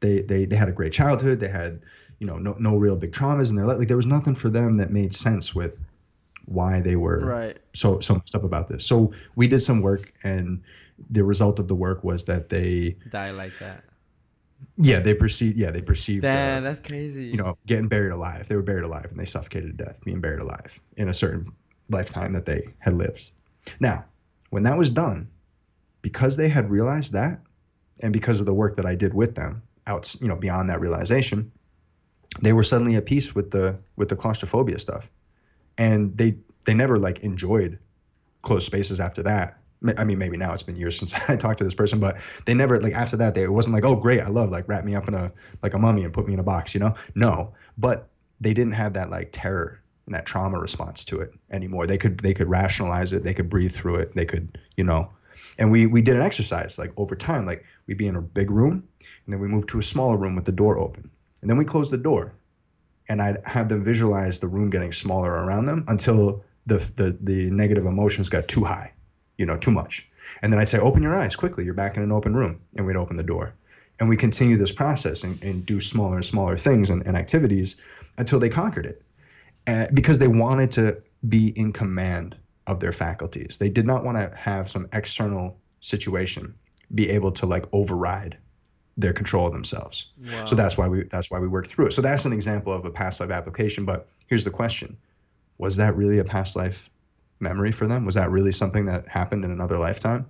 They 0.00 0.20
they 0.20 0.44
they 0.44 0.56
had 0.56 0.68
a 0.68 0.72
great 0.72 0.92
childhood. 0.92 1.40
They 1.40 1.48
had 1.48 1.80
you 2.18 2.26
know 2.26 2.36
no 2.38 2.54
no 2.58 2.76
real 2.76 2.96
big 2.96 3.12
traumas 3.12 3.48
in 3.48 3.56
their 3.56 3.66
life. 3.66 3.78
Like 3.78 3.88
there 3.88 3.96
was 3.96 4.06
nothing 4.06 4.34
for 4.34 4.50
them 4.50 4.76
that 4.76 4.90
made 4.90 5.14
sense 5.14 5.54
with 5.54 5.72
why 6.46 6.80
they 6.82 6.96
were 6.96 7.20
Right. 7.24 7.56
so 7.74 8.00
so 8.00 8.14
messed 8.16 8.34
up 8.34 8.44
about 8.44 8.68
this. 8.68 8.84
So 8.84 9.12
we 9.34 9.48
did 9.48 9.60
some 9.62 9.80
work, 9.80 10.12
and 10.24 10.62
the 11.10 11.24
result 11.24 11.58
of 11.58 11.68
the 11.68 11.74
work 11.74 12.04
was 12.04 12.26
that 12.26 12.50
they 12.50 12.96
Die 13.08 13.30
like 13.30 13.58
that. 13.60 13.84
Yeah 14.76 15.00
they 15.00 15.14
perceived 15.14 15.56
yeah 15.56 15.70
they 15.70 15.82
perceived 15.82 16.22
Damn, 16.22 16.62
uh, 16.62 16.68
that's 16.68 16.80
crazy. 16.80 17.24
you 17.26 17.36
know 17.36 17.56
getting 17.66 17.88
buried 17.88 18.12
alive. 18.12 18.46
They 18.48 18.56
were 18.56 18.62
buried 18.62 18.84
alive, 18.84 19.06
and 19.10 19.18
they 19.18 19.26
suffocated 19.26 19.76
to 19.78 19.84
death, 19.84 19.96
being 20.04 20.20
buried 20.20 20.40
alive 20.40 20.78
in 20.96 21.08
a 21.08 21.14
certain 21.14 21.52
lifetime 21.90 22.32
that 22.32 22.46
they 22.46 22.68
had 22.78 22.94
lived. 22.94 23.30
Now, 23.80 24.04
when 24.50 24.62
that 24.64 24.76
was 24.76 24.90
done, 24.90 25.28
because 26.02 26.36
they 26.36 26.48
had 26.48 26.70
realized 26.70 27.12
that, 27.12 27.40
and 28.00 28.12
because 28.12 28.40
of 28.40 28.46
the 28.46 28.54
work 28.54 28.76
that 28.76 28.86
I 28.86 28.94
did 28.94 29.14
with 29.14 29.34
them, 29.34 29.62
out 29.86 30.14
you 30.20 30.28
know 30.28 30.36
beyond 30.36 30.68
that 30.70 30.80
realization, 30.80 31.50
they 32.42 32.52
were 32.52 32.62
suddenly 32.62 32.96
at 32.96 33.06
peace 33.06 33.34
with 33.34 33.50
the 33.50 33.76
with 33.96 34.08
the 34.08 34.16
claustrophobia 34.16 34.78
stuff, 34.78 35.08
and 35.78 36.16
they 36.16 36.36
they 36.64 36.74
never 36.74 36.96
like 36.96 37.20
enjoyed 37.20 37.78
closed 38.42 38.66
spaces 38.66 39.00
after 39.00 39.22
that. 39.22 39.58
I 39.96 40.04
mean, 40.04 40.18
maybe 40.18 40.36
now 40.36 40.54
it's 40.54 40.62
been 40.62 40.76
years 40.76 40.98
since 41.00 41.14
I 41.28 41.36
talked 41.36 41.58
to 41.58 41.64
this 41.64 41.74
person, 41.74 42.00
but 42.00 42.16
they 42.46 42.54
never 42.54 42.80
like 42.80 42.94
after 42.94 43.16
that. 43.18 43.34
They 43.34 43.42
it 43.42 43.52
wasn't 43.52 43.74
like, 43.74 43.84
oh 43.84 43.96
great, 43.96 44.20
I 44.20 44.28
love 44.28 44.50
like 44.50 44.68
wrap 44.68 44.84
me 44.84 44.94
up 44.94 45.08
in 45.08 45.14
a 45.14 45.32
like 45.62 45.74
a 45.74 45.78
mummy 45.78 46.04
and 46.04 46.12
put 46.12 46.26
me 46.26 46.34
in 46.34 46.40
a 46.40 46.44
box, 46.44 46.74
you 46.74 46.80
know? 46.80 46.94
No, 47.14 47.54
but 47.78 48.08
they 48.40 48.54
didn't 48.54 48.72
have 48.72 48.92
that 48.94 49.10
like 49.10 49.30
terror 49.32 49.80
and 50.06 50.14
that 50.14 50.26
trauma 50.26 50.58
response 50.58 51.04
to 51.04 51.20
it 51.20 51.32
anymore. 51.50 51.86
They 51.86 51.98
could 51.98 52.20
they 52.20 52.34
could 52.34 52.48
rationalize 52.48 53.12
it. 53.12 53.24
They 53.24 53.34
could 53.34 53.48
breathe 53.48 53.74
through 53.74 53.96
it. 53.96 54.14
They 54.14 54.24
could 54.26 54.58
you 54.76 54.84
know, 54.84 55.10
and 55.58 55.70
we 55.70 55.86
we 55.86 56.02
did 56.02 56.16
an 56.16 56.22
exercise 56.22 56.78
like 56.78 56.92
over 56.96 57.16
time. 57.16 57.46
Like 57.46 57.64
we'd 57.86 57.98
be 57.98 58.06
in 58.06 58.16
a 58.16 58.22
big 58.22 58.50
room, 58.50 58.86
and 59.24 59.32
then 59.32 59.40
we 59.40 59.48
moved 59.48 59.68
to 59.70 59.78
a 59.78 59.82
smaller 59.82 60.16
room 60.16 60.34
with 60.34 60.44
the 60.44 60.52
door 60.52 60.78
open, 60.78 61.10
and 61.40 61.50
then 61.50 61.56
we 61.56 61.64
closed 61.64 61.90
the 61.90 61.96
door, 61.96 62.32
and 63.08 63.22
I'd 63.22 63.42
have 63.44 63.68
them 63.68 63.84
visualize 63.84 64.40
the 64.40 64.48
room 64.48 64.70
getting 64.70 64.92
smaller 64.92 65.30
around 65.30 65.66
them 65.66 65.84
until 65.88 66.44
the 66.66 66.78
the 66.96 67.16
the 67.20 67.50
negative 67.50 67.86
emotions 67.86 68.28
got 68.28 68.48
too 68.48 68.64
high, 68.64 68.92
you 69.38 69.46
know, 69.46 69.56
too 69.56 69.70
much. 69.70 70.06
And 70.42 70.52
then 70.52 70.60
I'd 70.60 70.68
say, 70.68 70.78
open 70.78 71.02
your 71.02 71.16
eyes 71.16 71.36
quickly. 71.36 71.64
You're 71.64 71.74
back 71.74 71.96
in 71.96 72.02
an 72.02 72.12
open 72.12 72.34
room, 72.34 72.60
and 72.76 72.86
we'd 72.86 72.96
open 72.96 73.16
the 73.16 73.22
door, 73.22 73.54
and 74.00 74.08
we 74.08 74.16
continue 74.16 74.56
this 74.56 74.72
process 74.72 75.22
and, 75.22 75.42
and 75.42 75.66
do 75.66 75.80
smaller 75.80 76.16
and 76.16 76.24
smaller 76.24 76.58
things 76.58 76.90
and, 76.90 77.06
and 77.06 77.16
activities 77.16 77.76
until 78.18 78.38
they 78.40 78.48
conquered 78.48 78.86
it, 78.86 79.02
uh, 79.66 79.86
because 79.92 80.18
they 80.18 80.28
wanted 80.28 80.72
to 80.72 80.96
be 81.28 81.48
in 81.58 81.72
command 81.72 82.36
of 82.66 82.80
their 82.80 82.92
faculties. 82.92 83.56
They 83.58 83.68
did 83.68 83.86
not 83.86 84.04
want 84.04 84.16
to 84.16 84.34
have 84.36 84.70
some 84.70 84.88
external 84.92 85.58
situation 85.80 86.54
be 86.94 87.10
able 87.10 87.32
to 87.32 87.46
like 87.46 87.64
override 87.72 88.36
their 88.96 89.12
control 89.12 89.46
of 89.46 89.52
themselves. 89.52 90.06
Wow. 90.24 90.46
So 90.46 90.54
that's 90.54 90.76
why 90.76 90.88
we 90.88 91.04
that's 91.04 91.30
why 91.30 91.38
we 91.38 91.48
work 91.48 91.68
through 91.68 91.86
it. 91.86 91.92
So 91.92 92.02
that's 92.02 92.24
an 92.24 92.32
example 92.32 92.72
of 92.72 92.84
a 92.84 92.90
past 92.90 93.20
life 93.20 93.30
application. 93.30 93.84
But 93.84 94.08
here's 94.26 94.44
the 94.44 94.50
question: 94.50 94.96
Was 95.58 95.76
that 95.76 95.96
really 95.96 96.18
a 96.18 96.24
past 96.24 96.56
life 96.56 96.88
memory 97.40 97.72
for 97.72 97.86
them? 97.86 98.04
Was 98.04 98.14
that 98.14 98.30
really 98.30 98.52
something 98.52 98.86
that 98.86 99.06
happened 99.08 99.44
in 99.44 99.50
another 99.50 99.78
lifetime? 99.78 100.26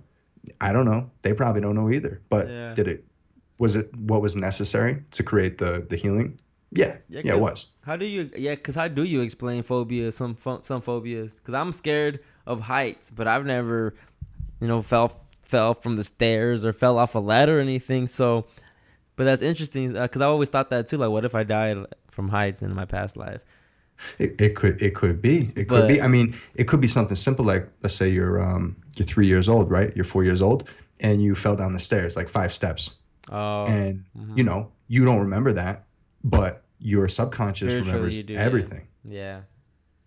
I 0.61 0.71
don't 0.71 0.85
know. 0.85 1.09
They 1.21 1.33
probably 1.33 1.61
don't 1.61 1.75
know 1.75 1.91
either. 1.91 2.21
But 2.29 2.47
Yeah. 2.47 2.73
did 2.75 2.87
it? 2.87 3.05
Was 3.57 3.75
it 3.75 3.93
what 3.95 4.21
was 4.21 4.35
necessary 4.35 5.01
to 5.11 5.23
create 5.23 5.57
the 5.57 5.85
the 5.89 5.95
healing? 5.95 6.39
Yeah, 6.71 6.97
Yeah, 7.07 7.21
yeah, 7.23 7.35
it 7.35 7.39
was. 7.39 7.67
How 7.81 7.95
do 7.95 8.05
you? 8.05 8.29
Yeah, 8.35 8.55
cause 8.55 8.75
how 8.75 8.87
do 8.89 9.03
you 9.03 9.21
explain 9.21 9.63
phobias? 9.63 10.15
Some 10.17 10.35
some 10.37 10.81
phobias. 10.81 11.39
Cause 11.43 11.53
I'm 11.53 11.71
scared 11.71 12.19
of 12.45 12.59
heights, 12.59 13.11
but 13.11 13.27
I've 13.27 13.45
never, 13.45 13.95
you 14.59 14.67
know, 14.67 14.81
fell 14.81 15.21
fell 15.41 15.73
from 15.73 15.95
the 15.95 16.03
stairs 16.03 16.65
or 16.65 16.73
fell 16.73 16.97
off 16.97 17.15
a 17.15 17.19
ladder 17.19 17.59
or 17.59 17.61
anything. 17.61 18.07
So, 18.07 18.45
but 19.15 19.23
that's 19.23 19.41
interesting. 19.41 19.95
Uh, 19.95 20.07
cause 20.07 20.21
I 20.21 20.25
always 20.25 20.49
thought 20.49 20.69
that 20.71 20.87
too. 20.89 20.97
Like, 20.97 21.11
what 21.11 21.23
if 21.23 21.33
I 21.33 21.43
died 21.43 21.77
from 22.09 22.27
heights 22.27 22.61
in 22.61 22.73
my 22.73 22.85
past 22.85 23.15
life? 23.15 23.41
It, 24.19 24.39
it 24.39 24.55
could 24.55 24.81
it 24.81 24.93
could 24.95 25.21
be 25.21 25.51
it 25.55 25.67
But- 25.67 25.81
could 25.81 25.87
be. 25.87 26.01
I 26.01 26.07
mean, 26.07 26.35
it 26.55 26.67
could 26.67 26.81
be 26.81 26.87
something 26.87 27.15
simple 27.15 27.45
like 27.45 27.67
let's 27.83 27.95
say 27.95 28.09
you're 28.09 28.41
um 28.41 28.75
you're 28.95 29.07
three 29.07 29.27
years 29.27 29.47
old, 29.49 29.69
right? 29.71 29.95
You're 29.95 30.05
four 30.05 30.23
years 30.23 30.41
old, 30.41 30.65
and 30.99 31.21
you 31.23 31.35
fell 31.35 31.55
down 31.55 31.73
the 31.73 31.79
stairs 31.79 32.15
like 32.15 32.29
five 32.29 32.53
steps, 32.53 32.91
Oh, 33.31 33.65
and 33.65 34.03
mhm. 34.17 34.37
you 34.37 34.43
know 34.43 34.69
you 34.87 35.05
don't 35.05 35.19
remember 35.19 35.53
that, 35.53 35.83
but 36.23 36.63
your 36.79 37.07
subconscious 37.07 37.67
remembers 37.85 38.17
do, 38.23 38.33
yeah. 38.33 38.39
everything. 38.39 38.81
yeah, 39.05 39.41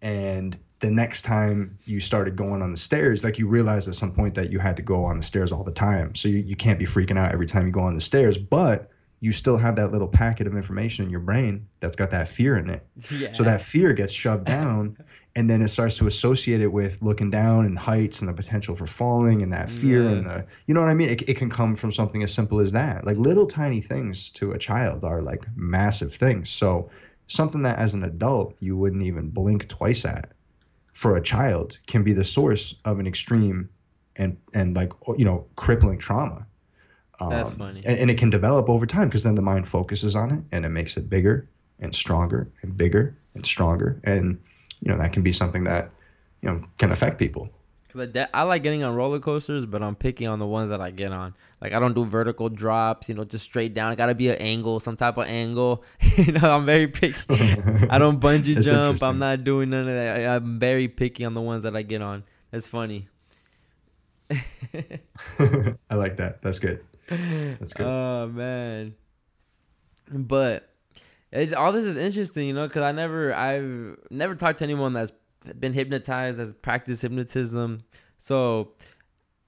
And 0.03 0.57
the 0.81 0.91
next 0.91 1.23
time 1.23 1.77
you 1.87 1.99
started 2.01 2.37
going 2.37 2.63
on 2.63 2.71
the 2.71 2.77
stairs, 2.79 3.25
like 3.25 3.37
you 3.39 3.49
realized 3.49 3.89
at 3.89 3.97
some 3.97 4.13
point 4.13 4.35
that 4.37 4.53
you 4.53 4.61
had 4.61 4.77
to 4.77 4.83
go 4.83 5.05
on 5.05 5.17
the 5.19 5.25
stairs 5.25 5.51
all 5.51 5.65
the 5.65 5.73
time, 5.73 6.15
so 6.15 6.29
you, 6.29 6.39
you 6.39 6.55
can't 6.55 6.79
be 6.79 6.87
freaking 6.87 7.19
out 7.19 7.33
every 7.33 7.47
time 7.47 7.67
you 7.67 7.73
go 7.73 7.81
on 7.81 7.95
the 7.97 8.01
stairs, 8.01 8.39
but 8.39 8.91
you 9.21 9.33
still 9.33 9.57
have 9.57 9.77
that 9.77 9.91
little 9.93 10.09
packet 10.09 10.47
of 10.47 10.57
information 10.57 11.05
in 11.05 11.11
your 11.11 11.21
brain 11.21 11.67
that's 11.81 11.97
got 11.97 12.11
that 12.13 12.29
fear 12.29 12.57
in 12.57 12.71
it. 12.71 12.87
yeah. 13.11 13.33
So 13.33 13.43
that 13.45 13.67
fear 13.67 13.93
gets 13.93 14.13
shoved 14.13 14.45
down, 14.59 14.97
and 15.35 15.49
then 15.51 15.61
it 15.63 15.69
starts 15.69 15.97
to 15.99 16.07
associate 16.07 16.61
it 16.61 16.73
with 16.73 17.01
looking 17.03 17.31
down 17.31 17.67
and 17.67 17.79
heights 17.79 18.21
and 18.21 18.29
the 18.29 18.33
potential 18.33 18.77
for 18.77 18.87
falling 18.87 19.43
and 19.43 19.53
that 19.53 19.71
fear 19.71 20.05
Yeah. 20.05 20.11
and 20.11 20.27
the, 20.27 20.45
you 20.67 20.75
know 20.75 20.81
what 20.81 20.89
I 20.91 20.95
mean? 20.95 21.09
It, 21.11 21.29
it 21.29 21.37
can 21.37 21.51
come 21.51 21.77
from 21.77 21.93
something 21.93 22.23
as 22.23 22.33
simple 22.33 22.61
as 22.61 22.73
that. 22.73 23.05
Like 23.07 23.17
little 23.17 23.47
tiny 23.47 23.81
things 23.81 24.31
to 24.31 24.53
a 24.53 24.59
child 24.59 25.05
are 25.05 25.21
like 25.23 25.45
massive 25.57 26.15
things. 26.15 26.49
So 26.51 26.91
something 27.29 27.63
that 27.63 27.79
as 27.79 27.95
an 27.95 28.05
adult 28.05 28.57
you 28.61 28.77
wouldn't 28.77 29.03
even 29.03 29.29
blink 29.29 29.69
twice 29.69 30.05
at 30.05 30.31
for 30.95 31.17
a 31.17 31.23
child 31.23 31.79
can 31.87 32.03
be 32.03 32.13
the 32.13 32.25
source 32.25 32.75
of 32.85 32.99
an 32.99 33.07
extreme 33.07 33.69
and 34.17 34.37
and 34.55 34.75
like 34.75 34.93
you 35.17 35.25
know 35.25 35.45
crippling 35.55 35.99
trauma. 35.99 36.45
That's 37.21 37.51
Um, 37.51 37.57
funny. 37.57 37.83
And, 37.85 37.99
and 37.99 38.11
it 38.11 38.19
can 38.19 38.31
develop 38.31 38.69
over 38.69 38.87
time 38.87 39.09
because 39.09 39.23
then 39.25 39.35
the 39.35 39.43
mind 39.43 39.69
focuses 39.69 40.15
on 40.15 40.31
it 40.31 40.41
and 40.53 40.65
it 40.65 40.69
makes 40.71 40.97
it 40.97 41.11
bigger 41.11 41.49
and 41.81 41.95
stronger 41.95 42.49
and 42.63 42.77
bigger 42.77 43.17
and 43.35 43.45
stronger. 43.45 44.01
And, 44.05 44.39
you 44.81 44.91
know, 44.91 44.99
that 44.99 45.13
can 45.13 45.23
be 45.23 45.33
something 45.33 45.65
that, 45.65 45.91
you 46.43 46.49
know, 46.49 46.65
can 46.79 46.93
affect 46.93 47.19
people. 47.19 47.51
Cause 47.91 48.03
I, 48.03 48.07
de- 48.07 48.37
I 48.37 48.43
like 48.43 48.63
getting 48.63 48.83
on 48.83 48.95
roller 48.95 49.19
coasters, 49.19 49.65
but 49.65 49.83
I'm 49.83 49.95
picky 49.95 50.27
on 50.27 50.39
the 50.39 50.47
ones 50.47 50.69
that 50.69 50.81
I 50.81 50.91
get 50.91 51.11
on. 51.11 51.35
Like 51.63 51.73
I 51.73 51.79
don't 51.81 51.95
do 51.95 52.05
vertical 52.05 52.51
drops, 52.51 53.09
you 53.09 53.15
know, 53.15 53.25
just 53.25 53.45
straight 53.47 53.73
down. 53.73 53.91
It 53.93 53.97
gotta 53.97 54.15
be 54.15 54.29
an 54.29 54.37
angle, 54.37 54.79
some 54.79 54.95
type 54.95 55.17
of 55.17 55.27
angle. 55.27 55.83
you 56.19 56.33
know, 56.33 56.55
I'm 56.55 56.67
very 56.67 56.87
picky. 56.89 57.19
I 57.89 57.99
don't 57.99 58.21
bungee 58.27 58.63
jump. 58.63 59.03
I'm 59.03 59.19
not 59.19 59.43
doing 59.43 59.71
none 59.71 59.89
of 59.89 59.95
that. 59.95 60.21
I, 60.21 60.37
I'm 60.37 60.59
very 60.59 60.87
picky 60.87 61.25
on 61.25 61.33
the 61.33 61.41
ones 61.41 61.63
that 61.63 61.75
I 61.75 61.81
get 61.81 62.03
on. 62.03 62.25
That's 62.51 62.69
funny. 62.69 63.09
I 64.31 65.95
like 65.95 66.19
that. 66.19 66.43
That's 66.43 66.59
good. 66.59 66.85
Oh 67.11 68.27
man. 68.29 68.95
But 70.11 70.69
it's 71.33 71.53
all 71.53 71.73
this 71.73 71.85
is 71.85 71.97
interesting, 71.97 72.47
you 72.47 72.55
know, 72.55 72.67
because 72.67 72.83
I 72.83 72.93
never 72.93 73.35
I've 73.35 73.97
never 74.11 74.35
talked 74.35 74.59
to 74.59 74.65
anyone 74.65 74.93
that's 74.93 75.13
been 75.59 75.73
hypnotized, 75.73 76.39
that's 76.39 76.53
practiced 76.53 77.03
hypnotism. 77.03 77.83
So 78.19 78.73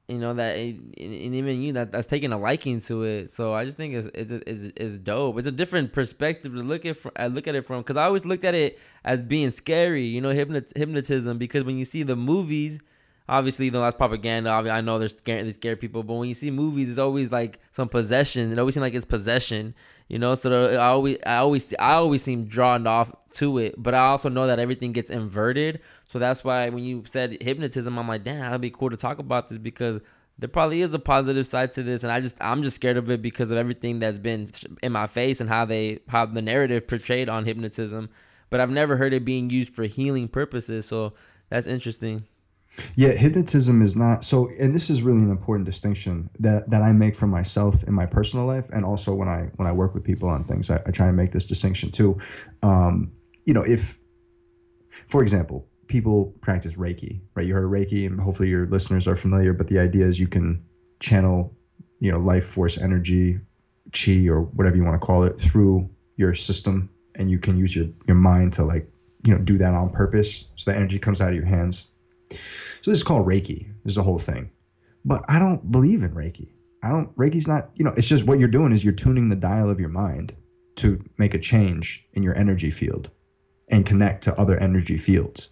you 0.09 0.19
know 0.19 0.35
that 0.35 0.57
and 0.57 0.97
even 0.99 1.63
you 1.63 1.73
that 1.75 1.93
that's 1.93 2.07
taking 2.07 2.33
a 2.33 2.39
liking 2.39 2.81
to 2.83 3.05
it. 3.05 3.31
So 3.31 3.55
I 3.55 3.65
just 3.65 3.77
think 3.77 3.95
it's 3.95 4.09
it's 4.15 4.31
it's, 4.31 4.73
it's 4.77 4.99
dope. 4.99 5.39
It's 5.39 5.47
a 5.47 5.53
different 5.53 5.93
perspective 5.93 6.53
to 6.53 6.63
look 6.63 6.85
at 6.85 6.97
fr- 6.97 7.11
I 7.17 7.29
look 7.29 7.47
at 7.47 7.55
it 7.55 7.65
from 7.65 7.81
because 7.81 7.97
I 7.97 8.05
always 8.05 8.25
looked 8.25 8.45
at 8.45 8.55
it 8.55 8.79
as 9.05 9.23
being 9.23 9.51
scary, 9.51 10.05
you 10.05 10.21
know, 10.21 10.35
hypnot, 10.35 10.77
hypnotism. 10.77 11.39
Because 11.39 11.65
when 11.65 11.79
you 11.79 11.85
see 11.85 12.03
the 12.03 12.17
movies, 12.17 12.81
obviously, 13.31 13.71
though 13.71 13.81
that's 13.81 13.97
propaganda. 13.97 14.51
I 14.51 14.81
know 14.81 14.99
there's 14.99 15.17
scare, 15.17 15.43
they 15.43 15.53
scare 15.53 15.77
people, 15.77 16.03
but 16.03 16.15
when 16.15 16.29
you 16.29 16.35
see 16.35 16.51
movies, 16.51 16.91
it's 16.91 16.99
always 16.99 17.31
like 17.31 17.61
some 17.71 17.89
possession. 17.89 18.51
It 18.53 18.59
always 18.59 18.75
seems 18.75 18.83
like 18.83 18.93
it's 18.93 19.05
possession, 19.05 19.75
you 20.09 20.19
know. 20.19 20.35
So 20.35 20.73
I 20.73 20.89
always, 20.89 21.17
I 21.25 21.37
always, 21.37 21.73
I 21.79 21.93
always 21.95 22.25
seem 22.25 22.45
drawn 22.45 22.87
off 22.87 23.13
to 23.35 23.59
it. 23.59 23.77
But 23.79 23.95
I 23.95 24.09
also 24.09 24.29
know 24.29 24.49
that 24.49 24.59
everything 24.59 24.93
gets 24.93 25.11
inverted. 25.11 25.81
So 26.09 26.19
that's 26.19 26.43
why 26.43 26.69
when 26.69 26.83
you 26.83 27.05
said 27.07 27.41
hypnotism, 27.41 27.97
I'm 27.99 28.09
like, 28.09 28.25
damn, 28.25 28.41
that'd 28.41 28.61
be 28.61 28.71
cool 28.71 28.91
to 28.91 28.97
talk 28.97 29.21
about 29.21 29.49
this 29.49 29.59
because 29.59 30.01
there 30.41 30.49
probably 30.49 30.83
is 30.83 30.93
a 30.93 30.99
positive 30.99 31.47
side 31.47 31.73
to 31.75 31.83
this, 31.83 32.03
and 32.03 32.11
I 32.11 32.21
just, 32.21 32.35
I'm 32.41 32.63
just 32.63 32.77
scared 32.77 32.97
of 32.97 33.11
it 33.11 33.23
because 33.23 33.51
of 33.51 33.59
everything 33.59 34.01
that's 34.01 34.19
been 34.19 34.49
in 34.83 34.91
my 34.91 35.07
face 35.07 35.41
and 35.41 35.49
how 35.49 35.67
they, 35.67 36.01
how 36.09 36.27
the 36.27 36.43
narrative 36.43 36.89
portrayed 36.89 37.29
on 37.29 37.45
hypnotism. 37.45 38.09
But 38.49 38.59
I've 38.59 38.71
never 38.71 38.97
heard 38.97 39.13
it 39.13 39.25
being 39.25 39.51
used 39.51 39.73
for 39.73 39.85
healing 39.85 40.27
purposes. 40.27 40.87
So 40.87 41.13
that's 41.51 41.69
interesting. 41.69 42.25
Yeah, 42.97 43.11
hypnotism 43.11 43.83
is 43.83 43.97
not 43.97 44.25
so, 44.25 44.51
and 44.59 44.75
this 44.75 44.91
is 44.91 45.03
really 45.03 45.21
an 45.21 45.31
important 45.31 45.67
distinction 45.67 46.31
that 46.39 46.69
that 46.71 46.83
I 46.83 46.93
make 46.93 47.17
for 47.17 47.27
myself 47.27 47.83
in 47.85 47.95
my 47.95 48.07
personal 48.07 48.47
life, 48.47 48.65
and 48.73 48.85
also 48.85 49.15
when 49.15 49.29
I 49.29 49.51
when 49.57 49.67
I 49.67 49.73
work 49.73 49.95
with 49.95 50.05
people 50.05 50.29
on 50.29 50.45
things, 50.45 50.71
I, 50.71 50.81
I 50.87 50.91
try 50.91 51.09
and 51.09 51.17
make 51.17 51.33
this 51.33 51.47
distinction 51.47 51.91
too. 51.91 52.19
Um, 52.63 53.13
you 53.47 53.55
know, 53.55 53.63
if, 53.63 53.99
for 55.09 55.23
example, 55.23 55.67
people 55.87 56.35
practice 56.41 56.75
Reiki, 56.75 57.21
right? 57.35 57.47
You 57.47 57.55
heard 57.55 57.65
of 57.65 57.71
Reiki, 57.71 58.07
and 58.07 58.21
hopefully 58.21 58.49
your 58.49 58.67
listeners 58.67 59.09
are 59.09 59.17
familiar. 59.17 59.53
But 59.53 59.69
the 59.69 59.79
idea 59.79 60.07
is 60.07 60.19
you 60.19 60.29
can 60.29 60.65
channel, 61.01 61.57
you 62.01 62.13
know, 62.13 62.19
life 62.19 62.47
force 62.47 62.79
energy, 62.79 63.41
chi, 63.93 64.29
or 64.29 64.43
whatever 64.43 64.77
you 64.77 64.85
want 64.85 65.01
to 65.01 65.05
call 65.05 65.25
it, 65.25 65.41
through 65.41 65.89
your 66.17 66.35
system, 66.35 66.91
and 67.15 67.31
you 67.31 67.39
can 67.39 67.57
use 67.57 67.75
your 67.75 67.87
your 68.07 68.17
mind 68.17 68.53
to 68.55 68.65
like, 68.65 68.89
you 69.25 69.33
know, 69.33 69.39
do 69.39 69.59
that 69.59 69.75
on 69.75 69.91
purpose, 69.91 70.45
so 70.57 70.71
the 70.71 70.77
energy 70.77 70.99
comes 70.99 71.21
out 71.21 71.31
of 71.31 71.35
your 71.35 71.45
hands. 71.47 71.89
So 72.83 72.91
this 72.91 72.99
is 72.99 73.05
called 73.05 73.27
Reiki. 73.27 73.67
This 73.85 73.93
is 73.93 73.97
a 73.99 74.03
whole 74.03 74.19
thing. 74.19 74.51
But 75.05 75.25
I 75.29 75.39
don't 75.39 75.71
believe 75.71 76.03
in 76.03 76.13
Reiki. 76.13 76.49
I 76.83 76.89
don't 76.89 77.15
Reiki's 77.17 77.47
not, 77.47 77.71
you 77.75 77.85
know, 77.85 77.93
it's 77.97 78.07
just 78.07 78.25
what 78.25 78.39
you're 78.39 78.49
doing 78.49 78.73
is 78.73 78.83
you're 78.83 78.93
tuning 78.93 79.29
the 79.29 79.37
dial 79.37 79.71
of 79.71 79.81
your 79.81 79.89
mind 79.89 80.35
to 80.77 81.03
make 81.19 81.35
a 81.35 81.39
change 81.39 82.05
in 82.15 82.23
your 82.23 82.37
energy 82.37 82.71
field 82.71 83.11
and 83.69 83.85
connect 83.87 84.25
to 84.25 84.39
other 84.39 84.59
energy 84.59 84.99
fields. 84.99 85.49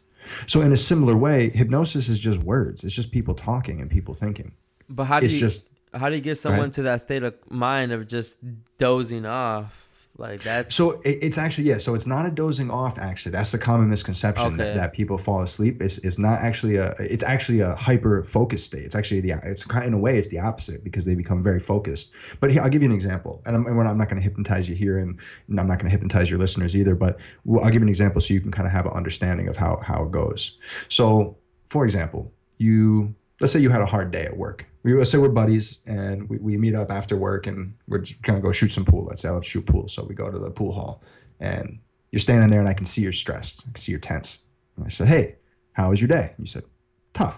So 0.46 0.60
in 0.60 0.72
a 0.72 0.76
similar 0.76 1.16
way, 1.16 1.50
hypnosis 1.50 2.08
is 2.08 2.18
just 2.18 2.38
words. 2.40 2.84
It's 2.84 2.94
just 2.94 3.10
people 3.10 3.34
talking 3.34 3.80
and 3.80 3.90
people 3.90 4.14
thinking. 4.14 4.52
But 4.88 5.04
how 5.04 5.20
do 5.20 5.26
It's 5.26 5.34
you 5.34 5.40
just 5.40 5.64
how 5.94 6.08
do 6.08 6.16
you 6.16 6.20
get 6.20 6.36
someone 6.36 6.60
ahead. 6.60 6.72
to 6.74 6.82
that 6.82 7.00
state 7.00 7.22
of 7.22 7.34
mind 7.50 7.92
of 7.92 8.06
just 8.06 8.38
dozing 8.78 9.26
off 9.26 9.88
like 10.18 10.42
that? 10.42 10.72
So 10.72 11.00
it, 11.02 11.18
it's 11.22 11.38
actually 11.38 11.68
yeah. 11.68 11.78
So 11.78 11.94
it's 11.94 12.06
not 12.06 12.26
a 12.26 12.30
dozing 12.30 12.70
off. 12.70 12.98
Actually, 12.98 13.32
that's 13.32 13.52
the 13.52 13.58
common 13.58 13.88
misconception 13.88 14.46
Okay. 14.54 14.56
that, 14.64 14.74
that 14.74 14.92
people 14.92 15.16
fall 15.18 15.42
asleep. 15.42 15.80
It's, 15.80 15.98
it's 15.98 16.18
not 16.18 16.40
actually 16.40 16.76
a. 16.76 16.94
It's 16.98 17.24
actually 17.24 17.60
a 17.60 17.74
hyper 17.74 18.24
focused 18.24 18.66
state. 18.66 18.84
It's 18.84 18.94
actually 18.94 19.20
the. 19.20 19.34
It's 19.44 19.64
kind 19.64 19.84
of, 19.84 19.88
in 19.88 19.94
a 19.94 19.98
way 19.98 20.18
it's 20.18 20.28
the 20.28 20.40
opposite 20.40 20.82
because 20.84 21.04
they 21.04 21.14
become 21.14 21.42
very 21.42 21.60
focused. 21.60 22.10
But 22.40 22.50
here, 22.50 22.62
I'll 22.62 22.68
give 22.70 22.82
you 22.82 22.88
an 22.88 22.94
example, 22.94 23.42
and 23.46 23.56
I'm, 23.56 23.66
and 23.66 23.88
I'm 23.88 23.98
not 23.98 24.08
going 24.08 24.20
to 24.20 24.22
hypnotize 24.22 24.68
you 24.68 24.74
here, 24.74 24.98
and, 24.98 25.18
and 25.48 25.60
I'm 25.60 25.66
not 25.66 25.78
going 25.78 25.90
to 25.90 25.96
hypnotize 25.96 26.28
your 26.28 26.38
listeners 26.38 26.76
either. 26.76 26.94
But 26.94 27.18
well, 27.44 27.64
I'll 27.64 27.70
give 27.70 27.80
you 27.80 27.86
an 27.86 27.88
example 27.88 28.20
so 28.20 28.34
you 28.34 28.40
can 28.40 28.50
kind 28.50 28.66
of 28.66 28.72
have 28.72 28.86
an 28.86 28.92
understanding 28.92 29.48
of 29.48 29.56
how 29.56 29.80
how 29.82 30.02
it 30.04 30.10
goes. 30.10 30.58
So, 30.88 31.36
for 31.70 31.84
example, 31.84 32.32
you 32.58 33.14
let's 33.40 33.52
say 33.52 33.60
you 33.60 33.70
had 33.70 33.82
a 33.82 33.86
hard 33.86 34.10
day 34.10 34.24
at 34.24 34.36
work. 34.36 34.66
We, 34.96 35.04
say 35.04 35.18
we're 35.18 35.28
buddies 35.28 35.78
and 35.86 36.28
we, 36.30 36.38
we 36.38 36.56
meet 36.56 36.74
up 36.74 36.90
after 36.90 37.16
work 37.16 37.46
and 37.46 37.74
we're 37.88 38.04
gonna 38.22 38.40
go 38.40 38.52
shoot 38.52 38.72
some 38.72 38.86
pool. 38.86 39.04
Let's 39.04 39.20
say 39.20 39.28
let's 39.28 39.46
shoot 39.46 39.66
pool. 39.66 39.88
So 39.88 40.02
we 40.02 40.14
go 40.14 40.30
to 40.30 40.38
the 40.38 40.50
pool 40.50 40.72
hall 40.72 41.02
and 41.40 41.78
you're 42.10 42.20
standing 42.20 42.48
there 42.50 42.60
and 42.60 42.68
I 42.68 42.72
can 42.72 42.86
see 42.86 43.02
you're 43.02 43.12
stressed. 43.12 43.60
I 43.60 43.72
can 43.72 43.76
see 43.76 43.92
you're 43.92 44.00
tense. 44.00 44.38
And 44.76 44.86
I 44.86 44.88
said, 44.88 45.08
Hey, 45.08 45.36
how 45.72 45.90
was 45.90 46.00
your 46.00 46.08
day? 46.08 46.32
You 46.38 46.46
said, 46.46 46.64
Tough. 47.12 47.34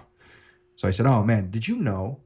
So 0.77 0.87
I 0.87 0.93
said, 0.93 1.07
Oh 1.07 1.25
man, 1.25 1.51
did 1.51 1.67
you 1.67 1.77
know 1.77 2.21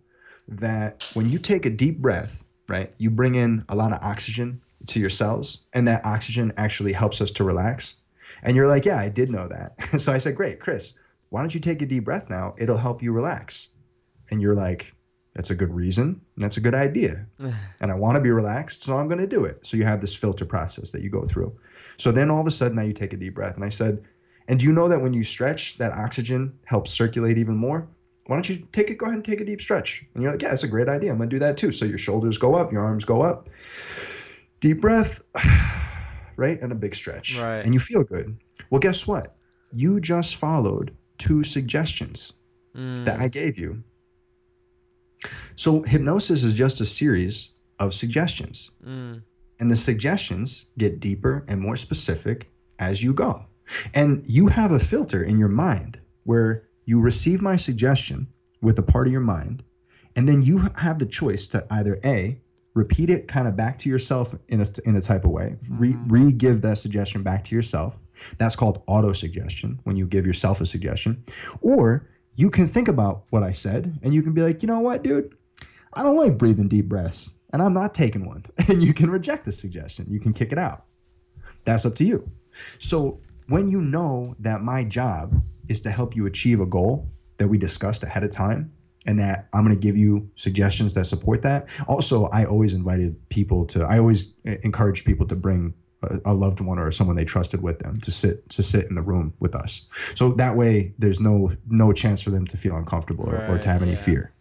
that 0.49 1.11
when 1.15 1.31
you 1.31 1.39
take 1.39 1.65
a 1.65 1.71
deep 1.71 2.01
breath, 2.01 2.31
right, 2.69 2.93
you 2.99 3.11
bring 3.11 3.37
in 3.37 3.65
a 3.71 3.75
lot 3.75 3.93
of 3.93 4.03
oxygen 4.03 4.61
to 4.89 5.01
your 5.01 5.11
cells 5.11 5.63
and 5.73 5.89
that 5.89 6.05
oxygen 6.05 6.53
actually 6.59 6.93
helps 6.93 7.23
us 7.23 7.31
to 7.31 7.45
relax? 7.45 7.95
And 8.43 8.55
you're 8.55 8.69
like, 8.69 8.85
Yeah, 8.85 8.99
I 8.99 9.09
did 9.09 9.31
know 9.31 9.49
that. 9.49 9.75
so 10.01 10.13
I 10.13 10.19
said, 10.19 10.37
Great, 10.37 10.61
Chris, 10.61 10.93
why 11.31 11.41
don't 11.41 11.55
you 11.55 11.61
take 11.61 11.81
a 11.81 11.87
deep 11.87 12.05
breath 12.05 12.29
now? 12.29 12.55
It'll 12.59 12.77
help 12.77 13.03
you 13.03 13.13
relax. 13.13 13.69
And 14.31 14.43
you're 14.43 14.55
like, 14.55 14.94
that's 15.35 15.51
a 15.51 15.55
good 15.55 15.75
reason. 15.75 16.21
And 16.37 16.45
that's 16.45 16.57
a 16.57 16.61
good 16.61 16.75
idea. 16.75 17.27
and 17.81 17.91
I 17.91 17.95
want 17.95 18.17
to 18.17 18.21
be 18.23 18.31
relaxed, 18.31 18.83
so 18.83 18.97
I'm 18.97 19.09
going 19.09 19.21
to 19.21 19.27
do 19.27 19.45
it. 19.45 19.59
So 19.63 19.77
you 19.77 19.85
have 19.85 20.01
this 20.01 20.15
filter 20.15 20.45
process 20.45 20.91
that 20.91 21.03
you 21.03 21.11
go 21.11 21.25
through. 21.27 21.53
So 21.99 22.13
then 22.13 22.31
all 22.31 22.41
of 22.41 22.47
a 22.47 22.51
sudden, 22.51 22.77
now 22.77 22.83
you 22.83 22.93
take 22.93 23.13
a 23.13 23.17
deep 23.17 23.35
breath. 23.35 23.55
And 23.57 23.65
I 23.65 23.69
said, 23.71 24.03
and 24.49 24.59
do 24.59 24.65
you 24.67 24.73
know 24.73 24.89
that 24.89 25.01
when 25.01 25.13
you 25.13 25.25
stretch, 25.25 25.79
that 25.79 25.93
oxygen 25.93 26.59
helps 26.65 26.91
circulate 26.93 27.39
even 27.39 27.57
more? 27.57 27.89
Why 28.27 28.37
don't 28.37 28.49
you 28.49 28.67
take 28.73 28.91
it? 28.91 28.95
Go 28.99 29.07
ahead 29.07 29.17
and 29.17 29.25
take 29.25 29.41
a 29.41 29.45
deep 29.45 29.61
stretch. 29.61 30.05
And 30.15 30.23
you're 30.23 30.33
like, 30.33 30.43
yeah, 30.43 30.51
that's 30.51 30.63
a 30.63 30.69
great 30.69 30.89
idea. 30.89 31.11
I'm 31.11 31.19
going 31.19 31.29
to 31.31 31.35
do 31.37 31.41
that 31.41 31.57
too. 31.57 31.73
So 31.73 31.85
your 31.85 31.99
shoulders 31.99 32.39
go 32.39 32.55
up, 32.55 32.73
your 32.73 32.83
arms 32.83 33.05
go 33.05 33.23
up. 33.23 33.49
Deep 34.61 34.81
breath, 34.81 35.21
right? 36.37 36.61
And 36.61 36.73
a 36.73 36.75
big 36.75 36.95
stretch. 36.95 37.37
Right. 37.39 37.65
And 37.65 37.75
you 37.75 37.81
feel 37.81 38.03
good. 38.05 38.37
Well, 38.71 38.81
guess 38.81 39.07
what? 39.07 39.37
You 39.73 40.01
just 40.01 40.37
followed 40.37 40.95
two 41.19 41.45
suggestions 41.45 42.33
Mm. 42.77 43.05
that 43.05 43.21
I 43.21 43.29
gave 43.29 43.57
you. 43.57 43.85
So 45.57 45.83
hypnosis 45.83 46.43
is 46.43 46.53
just 46.53 46.81
a 46.81 46.87
series 46.87 47.51
of 47.79 47.95
suggestions. 47.95 48.71
Mm. 48.87 49.23
And 49.61 49.71
the 49.71 49.77
suggestions 49.77 50.67
get 50.79 51.01
deeper 51.01 51.45
and 51.49 51.61
more 51.61 51.77
specific 51.77 52.49
as 52.79 53.03
you 53.03 53.13
go. 53.13 53.45
And 53.95 54.23
you 54.27 54.47
have 54.49 54.73
a 54.73 54.81
filter 54.81 55.23
in 55.23 55.39
your 55.39 55.49
mind 55.49 55.99
where 56.25 56.65
you 56.87 57.01
receive 57.01 57.41
my 57.41 57.57
suggestion 57.57 58.27
with 58.61 58.79
a 58.79 58.83
part 58.83 59.07
of 59.07 59.13
your 59.13 59.23
mind, 59.23 59.63
and 60.17 60.29
then 60.29 60.43
you 60.43 60.59
have 60.75 60.99
the 60.99 61.07
choice 61.07 61.47
to 61.49 61.65
either 61.71 61.99
A, 62.05 62.39
repeat 62.75 63.11
it 63.11 63.29
kind 63.29 63.47
of 63.47 63.57
back 63.57 63.79
to 63.81 63.89
yourself 63.89 64.35
in 64.49 64.61
a, 64.61 64.69
in 64.85 64.97
a 64.97 65.01
type 65.01 65.25
of 65.25 65.31
way, 65.31 65.57
re, 65.71 65.97
re 66.07 66.33
give 66.33 66.61
that 66.63 66.79
suggestion 66.79 67.23
back 67.23 67.45
to 67.45 67.55
yourself. 67.55 67.95
That's 68.39 68.57
called 68.57 68.83
auto 68.87 69.13
suggestion 69.13 69.79
when 69.85 69.97
you 69.97 70.07
give 70.07 70.27
yourself 70.27 70.61
a 70.61 70.67
suggestion. 70.67 71.25
Or 71.61 72.09
you 72.37 72.51
can 72.51 72.69
think 72.69 72.89
about 72.89 73.25
what 73.31 73.43
I 73.43 73.53
said 73.53 73.99
and 74.03 74.15
you 74.15 74.23
can 74.23 74.33
be 74.33 74.43
like, 74.43 74.63
you 74.63 74.67
know 74.67 74.81
what, 74.81 75.03
dude? 75.03 75.37
I 75.93 76.03
don't 76.03 76.17
like 76.17 76.39
breathing 76.39 76.69
deep 76.69 76.89
breaths 76.89 77.31
and 77.53 77.63
I'm 77.63 77.75
not 77.75 77.95
taking 77.95 78.27
one. 78.27 78.45
And 78.69 78.83
you 78.83 78.95
can 78.95 79.11
reject 79.11 79.45
the 79.45 79.53
suggestion. 79.53 80.07
You 80.09 80.21
can 80.21 80.33
kick 80.33 80.53
it 80.53 80.59
out. 80.59 80.85
That's 81.65 81.85
up 81.85 81.95
to 81.97 82.05
you. 82.05 82.29
So 82.79 83.21
when 83.49 83.69
you 83.69 83.81
know 83.81 84.35
that 84.41 84.63
my 84.63 84.85
job 84.85 85.41
is 85.69 85.81
to 85.83 85.91
help 85.91 86.17
you 86.17 86.27
achieve 86.27 86.61
a 86.61 86.67
goal 86.67 87.09
that 87.39 87.49
we 87.49 87.59
discussed 87.59 88.03
ahead 88.03 88.25
of 88.25 88.31
time 88.31 88.73
and 89.07 89.19
that 89.19 89.49
I'm 89.53 89.65
going 89.65 89.77
to 89.77 89.81
give 89.81 89.97
you 89.97 90.29
suggestions 90.37 90.95
that 90.95 91.07
support 91.07 91.43
that. 91.43 91.67
Also, 91.89 92.27
I 92.27 92.45
always 92.45 92.75
invited 92.75 93.17
people 93.29 93.67
to 93.67 93.85
I 93.85 93.99
always 93.99 94.33
encourage 94.45 95.05
people 95.05 95.27
to 95.29 95.37
bring 95.37 95.75
a, 96.25 96.35
loved 96.35 96.61
one 96.61 96.79
or 96.79 96.91
someone 96.93 97.17
they 97.17 97.25
trusted 97.25 97.63
with 97.63 97.79
them 97.79 97.97
to 97.97 98.11
sit 98.11 98.49
to 98.51 98.63
sit 98.63 98.87
in 98.87 98.95
the 98.95 99.03
room 99.03 99.33
with 99.41 99.55
us. 99.55 99.83
So 100.15 100.33
that 100.33 100.57
way 100.57 100.95
there's 100.99 101.21
no 101.21 101.53
no 101.69 101.93
chance 101.93 102.21
for 102.21 102.31
them 102.31 102.47
to 102.49 102.57
feel 102.57 102.77
uncomfortable 102.77 103.29
or, 103.29 103.47
or 103.47 103.59
to 103.59 103.65
have 103.65 103.83
any 103.83 103.93
yeah. 103.93 104.05
fear 104.05 104.33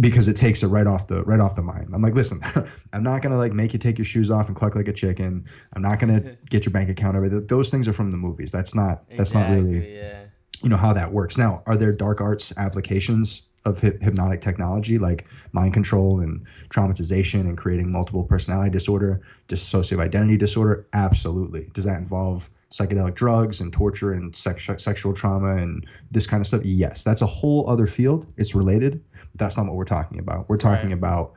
because 0.00 0.28
it 0.28 0.36
takes 0.36 0.62
it 0.62 0.68
right 0.68 0.86
off 0.86 1.06
the 1.06 1.22
right 1.24 1.40
off 1.40 1.56
the 1.56 1.62
mind. 1.62 1.90
I'm 1.94 2.02
like, 2.02 2.14
listen, 2.14 2.42
I'm 2.92 3.02
not 3.02 3.22
gonna 3.22 3.38
like 3.38 3.52
make 3.52 3.72
you 3.72 3.78
take 3.78 3.98
your 3.98 4.04
shoes 4.04 4.30
off 4.30 4.48
and 4.48 4.56
cluck 4.56 4.74
like 4.74 4.88
a 4.88 4.92
chicken. 4.92 5.44
I'm 5.76 5.82
not 5.82 6.00
gonna 6.00 6.36
get 6.50 6.64
your 6.64 6.72
bank 6.72 6.90
account 6.90 7.16
over. 7.16 7.28
Those 7.28 7.70
things 7.70 7.88
are 7.88 7.92
from 7.92 8.10
the 8.10 8.16
movies. 8.16 8.50
That's 8.50 8.74
not 8.74 9.04
that's 9.16 9.34
not 9.34 9.50
really 9.50 9.96
yeah. 9.96 10.24
you 10.62 10.68
know 10.68 10.76
how 10.76 10.92
that 10.92 11.12
works. 11.12 11.36
Now, 11.36 11.62
are 11.66 11.76
there 11.76 11.92
dark 11.92 12.20
arts 12.20 12.52
applications 12.56 13.42
of 13.64 13.78
hyp- 13.80 14.02
hypnotic 14.02 14.40
technology 14.40 14.98
like 14.98 15.24
mind 15.52 15.72
control 15.72 16.20
and 16.20 16.40
traumatization 16.70 17.40
and 17.40 17.56
creating 17.56 17.90
multiple 17.90 18.22
personality 18.24 18.70
disorder, 18.70 19.20
dissociative 19.48 20.00
identity 20.00 20.36
disorder? 20.36 20.86
Absolutely. 20.92 21.70
Does 21.74 21.84
that 21.84 21.98
involve 21.98 22.50
psychedelic 22.70 23.14
drugs 23.14 23.60
and 23.60 23.72
torture 23.72 24.12
and 24.12 24.34
sex- 24.34 24.68
sexual 24.78 25.14
trauma 25.14 25.56
and 25.56 25.86
this 26.10 26.26
kind 26.26 26.40
of 26.40 26.46
stuff? 26.46 26.62
Yes, 26.64 27.02
that's 27.02 27.22
a 27.22 27.26
whole 27.26 27.68
other 27.68 27.86
field. 27.86 28.26
It's 28.36 28.54
related. 28.54 29.02
But 29.12 29.38
that's 29.38 29.56
not 29.56 29.66
what 29.66 29.76
we're 29.76 29.84
talking 29.84 30.18
about. 30.18 30.48
We're 30.48 30.56
talking 30.56 30.90
Right. 30.90 30.98
about 30.98 31.32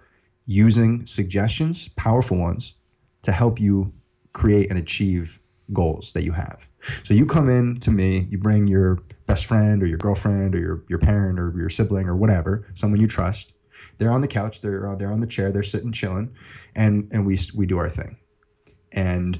using 0.46 1.06
suggestions, 1.06 1.90
powerful 1.96 2.38
ones, 2.38 2.74
to 3.24 3.32
help 3.32 3.60
you 3.60 3.92
create 4.34 4.70
and 4.70 4.80
achieve 4.80 5.40
goals 5.74 6.14
that 6.14 6.24
you 6.24 6.32
have. 6.32 6.68
So 7.04 7.14
you 7.14 7.26
come 7.26 7.50
in 7.50 7.80
to 7.82 7.92
me, 7.92 8.28
you 8.30 8.38
bring 8.38 8.68
your 8.68 9.00
best 9.28 9.46
friend 9.46 9.84
or 9.84 9.86
your 9.86 9.98
girlfriend 9.98 10.56
or 10.56 10.60
your, 10.60 10.84
your 10.88 11.00
parent 11.00 11.40
or 11.40 11.54
your 11.56 11.70
sibling 11.70 12.08
or 12.08 12.16
whatever, 12.16 12.66
someone 12.76 13.00
you 13.00 13.08
trust. 13.08 13.54
They're 13.98 14.12
on 14.12 14.22
the 14.22 14.28
couch, 14.28 14.62
they're 14.62 14.90
uh, 14.90 14.96
they're 14.96 15.12
on 15.12 15.22
the 15.22 15.28
chair, 15.28 15.52
they're 15.52 15.64
sitting 15.64 15.92
chilling, 15.92 16.36
and 16.76 17.10
and 17.12 17.26
we 17.26 17.40
we 17.56 17.66
do 17.66 17.78
our 17.78 17.90
thing. 17.90 18.18
And 18.92 19.40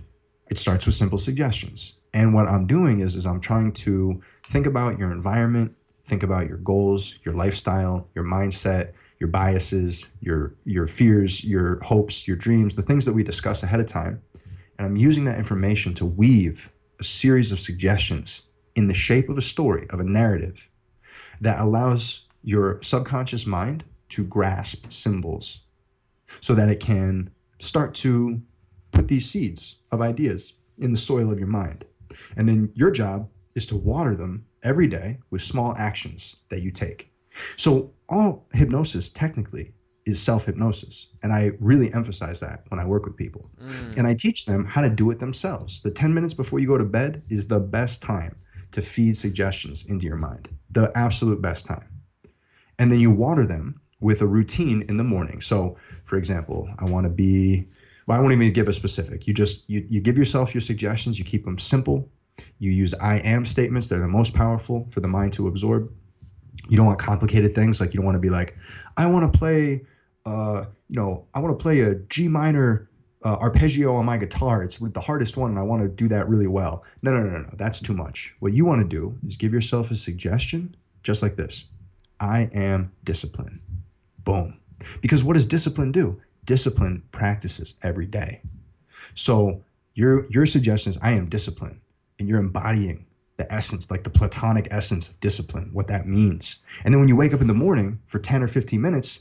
it 0.50 0.58
starts 0.58 0.86
with 0.86 0.96
simple 0.96 1.18
suggestions. 1.18 1.94
And 2.14 2.34
what 2.34 2.48
I'm 2.48 2.68
doing 2.68 3.02
is 3.02 3.16
is 3.16 3.26
I'm 3.26 3.42
trying 3.42 3.72
to 3.74 4.22
think 4.44 4.66
about 4.66 4.98
your 4.98 5.12
environment, 5.12 5.76
think 6.08 6.24
about 6.24 6.48
your 6.48 6.58
goals, 6.58 7.16
your 7.24 7.36
lifestyle, 7.36 8.08
your 8.16 8.24
mindset, 8.24 8.94
your 9.20 9.30
biases, 9.30 10.06
your 10.22 10.56
your 10.66 10.88
fears, 10.88 11.44
your 11.44 11.80
hopes, 11.84 12.28
your 12.28 12.38
dreams, 12.38 12.76
the 12.76 12.82
things 12.82 13.06
that 13.06 13.14
we 13.14 13.24
discuss 13.24 13.62
ahead 13.62 13.80
of 13.80 13.88
time. 13.88 14.22
And 14.78 14.88
I'm 14.88 14.96
using 14.96 15.26
that 15.26 15.38
information 15.38 15.94
to 15.96 16.06
weave 16.06 16.70
a 17.00 17.04
series 17.04 17.52
of 17.52 17.60
suggestions 17.60 18.42
in 18.78 18.88
the 18.88 18.94
shape 18.94 19.28
of 19.28 19.40
a 19.40 19.42
story, 19.42 19.88
of 19.90 20.00
a 20.00 20.04
narrative 20.04 20.56
that 21.42 21.60
allows 21.60 22.28
your 22.44 22.82
subconscious 22.84 23.48
mind 23.48 23.84
to 24.10 24.24
grasp 24.24 24.86
symbols 24.92 25.62
so 26.42 26.54
that 26.54 26.70
it 26.70 26.80
can 26.80 27.28
start 27.60 27.96
to 27.96 28.40
put 28.92 29.08
these 29.08 29.30
seeds 29.30 29.78
of 29.92 30.00
ideas 30.00 30.54
in 30.78 30.92
the 30.92 30.98
soil 30.98 31.32
of 31.32 31.40
your 31.40 31.48
mind. 31.48 31.86
And 32.36 32.48
then 32.48 32.72
your 32.76 32.92
job 32.92 33.28
is 33.56 33.66
to 33.66 33.76
water 33.76 34.16
them 34.16 34.46
every 34.62 34.88
day 34.88 35.18
with 35.32 35.42
small 35.42 35.74
actions 35.76 36.36
that 36.50 36.62
you 36.62 36.70
take. 36.70 37.12
So, 37.56 37.92
all 38.10 38.48
hypnosis 38.54 39.10
technically 39.10 39.74
is 40.06 40.22
self 40.22 40.46
hypnosis. 40.46 41.08
And 41.24 41.34
I 41.34 41.52
really 41.60 41.92
emphasize 41.94 42.40
that 42.42 42.64
when 42.70 42.80
I 42.80 42.86
work 42.86 43.06
with 43.06 43.18
people. 43.18 43.50
Mm. 43.62 43.98
And 43.98 44.08
I 44.08 44.14
teach 44.14 44.46
them 44.46 44.66
how 44.66 44.82
to 44.82 44.90
do 44.90 45.10
it 45.12 45.20
themselves. 45.20 45.82
The 45.82 45.92
10 45.92 46.14
minutes 46.14 46.34
before 46.34 46.60
you 46.60 46.68
go 46.68 46.78
to 46.78 46.86
bed 46.86 47.24
is 47.30 47.48
the 47.48 47.60
best 47.60 48.02
time 48.02 48.36
to 48.78 48.84
feed 48.84 49.18
suggestions 49.18 49.86
into 49.88 50.06
your 50.06 50.16
mind, 50.16 50.48
the 50.70 50.92
absolute 50.96 51.42
best 51.42 51.66
time. 51.66 51.88
And 52.78 52.92
then 52.92 53.00
you 53.00 53.10
water 53.10 53.44
them 53.44 53.82
with 54.02 54.22
a 54.22 54.28
routine 54.28 54.86
in 54.88 54.98
the 54.98 55.04
morning. 55.04 55.42
So, 55.42 55.78
for 56.06 56.18
example, 56.18 56.70
I 56.78 56.86
want 56.86 57.06
to 57.06 57.10
be, 57.10 57.68
well, 58.06 58.20
I 58.20 58.22
won't 58.22 58.34
even 58.34 58.54
give 58.54 58.68
a 58.68 58.74
specific. 58.74 59.26
You 59.26 59.34
just, 59.34 59.64
you, 59.66 59.84
you 59.90 60.00
give 60.00 60.16
yourself 60.16 60.54
your 60.54 60.62
suggestions, 60.62 61.18
you 61.18 61.26
keep 61.26 61.44
them 61.44 61.58
simple. 61.58 62.08
You 62.60 62.70
use 62.70 62.94
I 62.94 63.16
am 63.16 63.48
statements, 63.48 63.90
they're 63.90 64.00
the 64.00 64.08
most 64.08 64.36
powerful 64.36 64.88
for 64.92 65.00
the 65.00 65.08
mind 65.08 65.34
to 65.34 65.48
absorb. 65.48 65.92
You 66.70 66.78
don't 66.78 66.86
want 66.86 67.00
complicated 67.00 67.56
things 67.56 67.82
like 67.82 67.96
you 67.96 67.98
don't 67.98 68.06
want 68.06 68.16
to 68.16 68.20
be 68.20 68.30
like, 68.30 68.56
I 68.96 69.08
want 69.08 69.34
to 69.34 69.40
play, 69.40 69.82
uh, 70.28 70.66
you 70.88 70.98
know, 70.98 71.26
I 71.34 71.40
want 71.40 71.58
to 71.58 71.64
play 71.64 71.80
a 71.80 71.96
G 71.96 72.28
minor 72.28 72.87
uh, 73.26 73.36
arpeggio 73.36 73.96
on 73.96 74.06
my 74.06 74.18
guitar. 74.18 74.64
It's 74.64 74.78
the 74.78 75.02
hardest 75.02 75.38
one, 75.38 75.52
and 75.52 75.60
I 75.60 75.64
want 75.64 75.82
to 75.82 75.88
do 75.88 76.08
that 76.10 76.30
really 76.30 76.48
well. 76.48 76.84
No, 77.02 77.12
no, 77.12 77.24
no, 77.24 77.30
no, 77.30 77.40
no. 77.40 77.54
That's 77.54 77.80
too 77.80 77.94
much. 77.94 78.34
What 78.40 78.54
you 78.54 78.66
want 78.66 78.82
to 78.82 78.88
do 78.88 79.18
is 79.26 79.36
give 79.36 79.54
yourself 79.54 79.92
a 79.92 79.96
suggestion, 79.96 80.76
just 81.04 81.22
like 81.22 81.36
this 81.36 81.66
I 82.20 82.50
am 82.54 82.92
disciplined. 83.04 83.60
Boom. 84.24 84.60
Because 85.02 85.24
what 85.24 85.34
does 85.34 85.46
discipline 85.46 85.92
do? 85.92 86.20
Discipline 86.46 87.04
practices 87.12 87.76
every 87.82 88.06
day. 88.06 88.42
So 89.16 89.64
your 89.96 90.30
your 90.30 90.46
suggestion 90.46 90.92
is 90.92 90.98
I 91.02 91.12
am 91.12 91.30
disciplined, 91.30 91.80
and 92.20 92.28
you're 92.28 92.40
embodying 92.40 93.06
the 93.38 93.52
essence, 93.54 93.90
like 93.90 94.04
the 94.04 94.10
platonic 94.10 94.68
essence 94.72 95.10
of 95.10 95.20
discipline, 95.20 95.70
what 95.72 95.88
that 95.88 96.08
means. 96.08 96.58
And 96.84 96.94
then 96.94 97.00
when 97.00 97.08
you 97.08 97.16
wake 97.16 97.34
up 97.34 97.42
in 97.42 97.48
the 97.48 97.54
morning 97.54 98.00
for 98.08 98.20
10 98.20 98.42
or 98.42 98.48
15 98.48 98.82
minutes, 98.82 99.20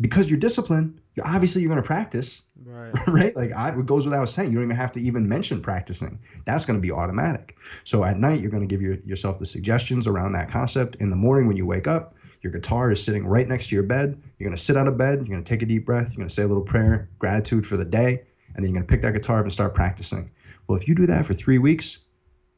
because 0.00 0.26
you're 0.26 0.38
disciplined, 0.38 1.00
obviously 1.22 1.62
you're 1.62 1.70
going 1.70 1.82
to 1.82 1.86
practice, 1.86 2.42
Right. 2.64 2.92
right? 3.06 3.36
Like 3.36 3.52
I, 3.52 3.70
it 3.70 3.86
goes 3.86 4.04
without 4.04 4.28
saying, 4.28 4.50
you 4.50 4.56
don't 4.56 4.64
even 4.64 4.76
have 4.76 4.92
to 4.92 5.00
even 5.00 5.28
mention 5.28 5.62
practicing. 5.62 6.18
That's 6.44 6.64
going 6.64 6.78
to 6.78 6.82
be 6.82 6.90
automatic. 6.90 7.56
So 7.84 8.04
at 8.04 8.18
night, 8.18 8.40
you're 8.40 8.50
going 8.50 8.66
to 8.66 8.72
give 8.72 8.82
your, 8.82 8.96
yourself 9.04 9.38
the 9.38 9.46
suggestions 9.46 10.06
around 10.06 10.32
that 10.32 10.50
concept. 10.50 10.96
In 10.96 11.10
the 11.10 11.16
morning, 11.16 11.46
when 11.46 11.56
you 11.56 11.66
wake 11.66 11.86
up, 11.86 12.14
your 12.42 12.52
guitar 12.52 12.90
is 12.90 13.02
sitting 13.02 13.26
right 13.26 13.48
next 13.48 13.68
to 13.68 13.74
your 13.74 13.84
bed. 13.84 14.20
You're 14.38 14.48
going 14.48 14.56
to 14.56 14.62
sit 14.62 14.76
out 14.76 14.88
of 14.88 14.98
bed. 14.98 15.18
You're 15.18 15.28
going 15.36 15.44
to 15.44 15.48
take 15.48 15.62
a 15.62 15.66
deep 15.66 15.86
breath. 15.86 16.08
You're 16.08 16.18
going 16.18 16.28
to 16.28 16.34
say 16.34 16.42
a 16.42 16.46
little 16.46 16.62
prayer, 16.62 17.08
gratitude 17.18 17.66
for 17.66 17.76
the 17.76 17.84
day, 17.84 18.22
and 18.54 18.56
then 18.56 18.64
you're 18.64 18.80
going 18.80 18.86
to 18.86 18.90
pick 18.92 19.02
that 19.02 19.12
guitar 19.12 19.38
up 19.38 19.44
and 19.44 19.52
start 19.52 19.72
practicing. 19.74 20.30
Well, 20.66 20.78
if 20.78 20.88
you 20.88 20.94
do 20.94 21.06
that 21.06 21.26
for 21.26 21.34
three 21.34 21.58
weeks, 21.58 21.98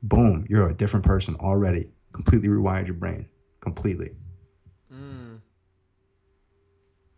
boom, 0.03 0.47
you're 0.49 0.69
a 0.69 0.75
different 0.75 1.05
person 1.05 1.37
already. 1.37 1.91
Completely 2.13 2.49
rewired 2.49 2.87
your 2.87 2.95
brain. 2.95 3.27
Completely. 3.61 4.11
Mm. 4.93 5.41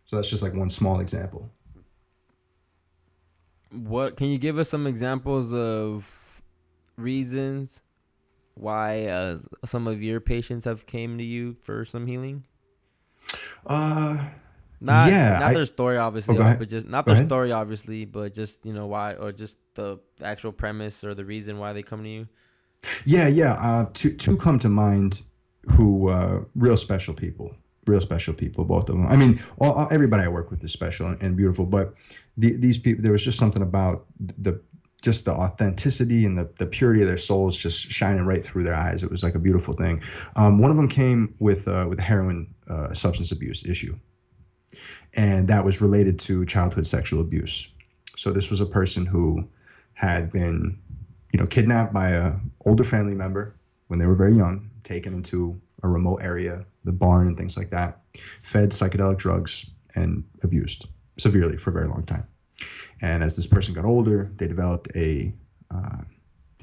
So 0.09 0.15
that's 0.15 0.27
just 0.27 0.41
like 0.41 0.55
one 0.55 0.71
small 0.71 1.01
example. 1.01 1.51
What 3.71 4.17
can 4.17 4.25
you 4.29 4.39
give 4.39 4.57
us 4.57 4.67
some 4.67 4.87
examples 4.87 5.53
of 5.53 6.11
reasons 6.97 7.83
why 8.55 9.05
uh, 9.05 9.37
some 9.65 9.85
of 9.85 10.01
your 10.01 10.19
patients 10.19 10.65
have 10.65 10.87
came 10.87 11.19
to 11.19 11.23
you 11.23 11.53
for 11.61 11.85
some 11.85 12.07
healing? 12.07 12.43
Uh, 13.67 14.17
Not 14.81 15.11
Yeah, 15.11 15.37
not 15.37 15.51
I- 15.51 15.53
their 15.53 15.65
story 15.65 15.97
obviously, 15.97 16.37
Oh, 16.39 16.55
but 16.57 16.67
just 16.67 16.87
not 16.87 17.05
Go 17.05 17.11
their 17.11 17.17
ahead. 17.17 17.27
story 17.29 17.51
obviously, 17.51 18.05
but 18.05 18.33
just 18.33 18.65
you 18.65 18.73
know 18.73 18.87
why 18.87 19.13
or 19.13 19.31
just 19.31 19.59
the 19.75 19.99
actual 20.23 20.51
premise 20.51 21.03
or 21.03 21.13
the 21.13 21.23
reason 21.25 21.59
why 21.59 21.71
they 21.73 21.83
come 21.83 22.01
to 22.01 22.09
you. 22.09 22.27
Yeah, 23.05 23.27
yeah. 23.27 23.53
Uh, 23.53 23.85
two 23.93 24.15
two 24.15 24.37
come 24.37 24.57
to 24.57 24.69
mind 24.69 25.21
who 25.69 26.09
uh, 26.09 26.39
real 26.55 26.77
special 26.77 27.13
people, 27.13 27.53
real 27.89 28.01
special 28.01 28.33
people, 28.33 28.63
both 28.63 28.89
of 28.89 28.95
them. 28.95 29.07
I 29.07 29.15
mean, 29.15 29.43
all, 29.59 29.87
everybody 29.91 30.23
I 30.23 30.27
work 30.27 30.51
with 30.51 30.63
is 30.63 30.71
special 30.71 31.07
and, 31.07 31.21
and 31.21 31.35
beautiful, 31.35 31.65
but 31.65 31.93
the, 32.37 32.55
these 32.55 32.77
people, 32.77 33.03
there 33.03 33.11
was 33.11 33.23
just 33.23 33.37
something 33.37 33.61
about 33.61 34.05
the 34.19 34.61
just 35.01 35.23
the 35.23 35.31
authenticity 35.31 36.25
and 36.25 36.37
the, 36.37 36.49
the 36.57 36.65
purity 36.65 37.01
of 37.01 37.07
their 37.07 37.17
souls 37.17 37.55
just 37.55 37.89
shining 37.89 38.25
right 38.25 38.43
through 38.43 38.63
their 38.63 38.75
eyes. 38.75 39.01
It 39.01 39.09
was 39.09 39.23
like 39.23 39.33
a 39.33 39.39
beautiful 39.39 39.73
thing. 39.73 40.01
Um, 40.35 40.59
one 40.59 40.71
of 40.71 40.75
them 40.75 40.89
came 40.89 41.33
with 41.39 41.67
uh, 41.67 41.85
with 41.89 41.99
a 41.99 42.01
heroin 42.01 42.53
uh, 42.69 42.93
substance 42.93 43.31
abuse 43.31 43.63
issue, 43.65 43.97
and 45.13 45.47
that 45.47 45.63
was 45.63 45.81
related 45.81 46.19
to 46.21 46.45
childhood 46.45 46.85
sexual 46.85 47.21
abuse. 47.21 47.67
So 48.17 48.31
this 48.31 48.49
was 48.49 48.59
a 48.59 48.65
person 48.65 49.05
who 49.05 49.47
had 49.93 50.31
been 50.31 50.77
you 51.31 51.39
know, 51.39 51.45
kidnapped 51.45 51.93
by 51.93 52.11
a 52.11 52.33
older 52.65 52.83
family 52.83 53.13
member 53.13 53.55
when 53.87 53.99
they 53.99 54.05
were 54.05 54.15
very 54.15 54.35
young, 54.35 54.69
taken 54.83 55.13
into 55.13 55.59
a 55.83 55.87
remote 55.87 56.17
area, 56.21 56.65
the 56.89 56.97
barn 56.97 57.27
and 57.27 57.37
things 57.37 57.55
like 57.55 57.69
that, 57.69 57.99
fed 58.41 58.71
psychedelic 58.71 59.19
drugs 59.19 59.65
and 59.93 60.23
abused 60.41 60.87
severely 61.19 61.55
for 61.55 61.69
a 61.69 61.73
very 61.73 61.87
long 61.87 62.03
time. 62.03 62.27
And 63.01 63.23
as 63.23 63.35
this 63.35 63.45
person 63.45 63.75
got 63.75 63.85
older, 63.85 64.31
they 64.37 64.47
developed 64.47 64.89
a 64.95 65.31
uh, 65.69 66.01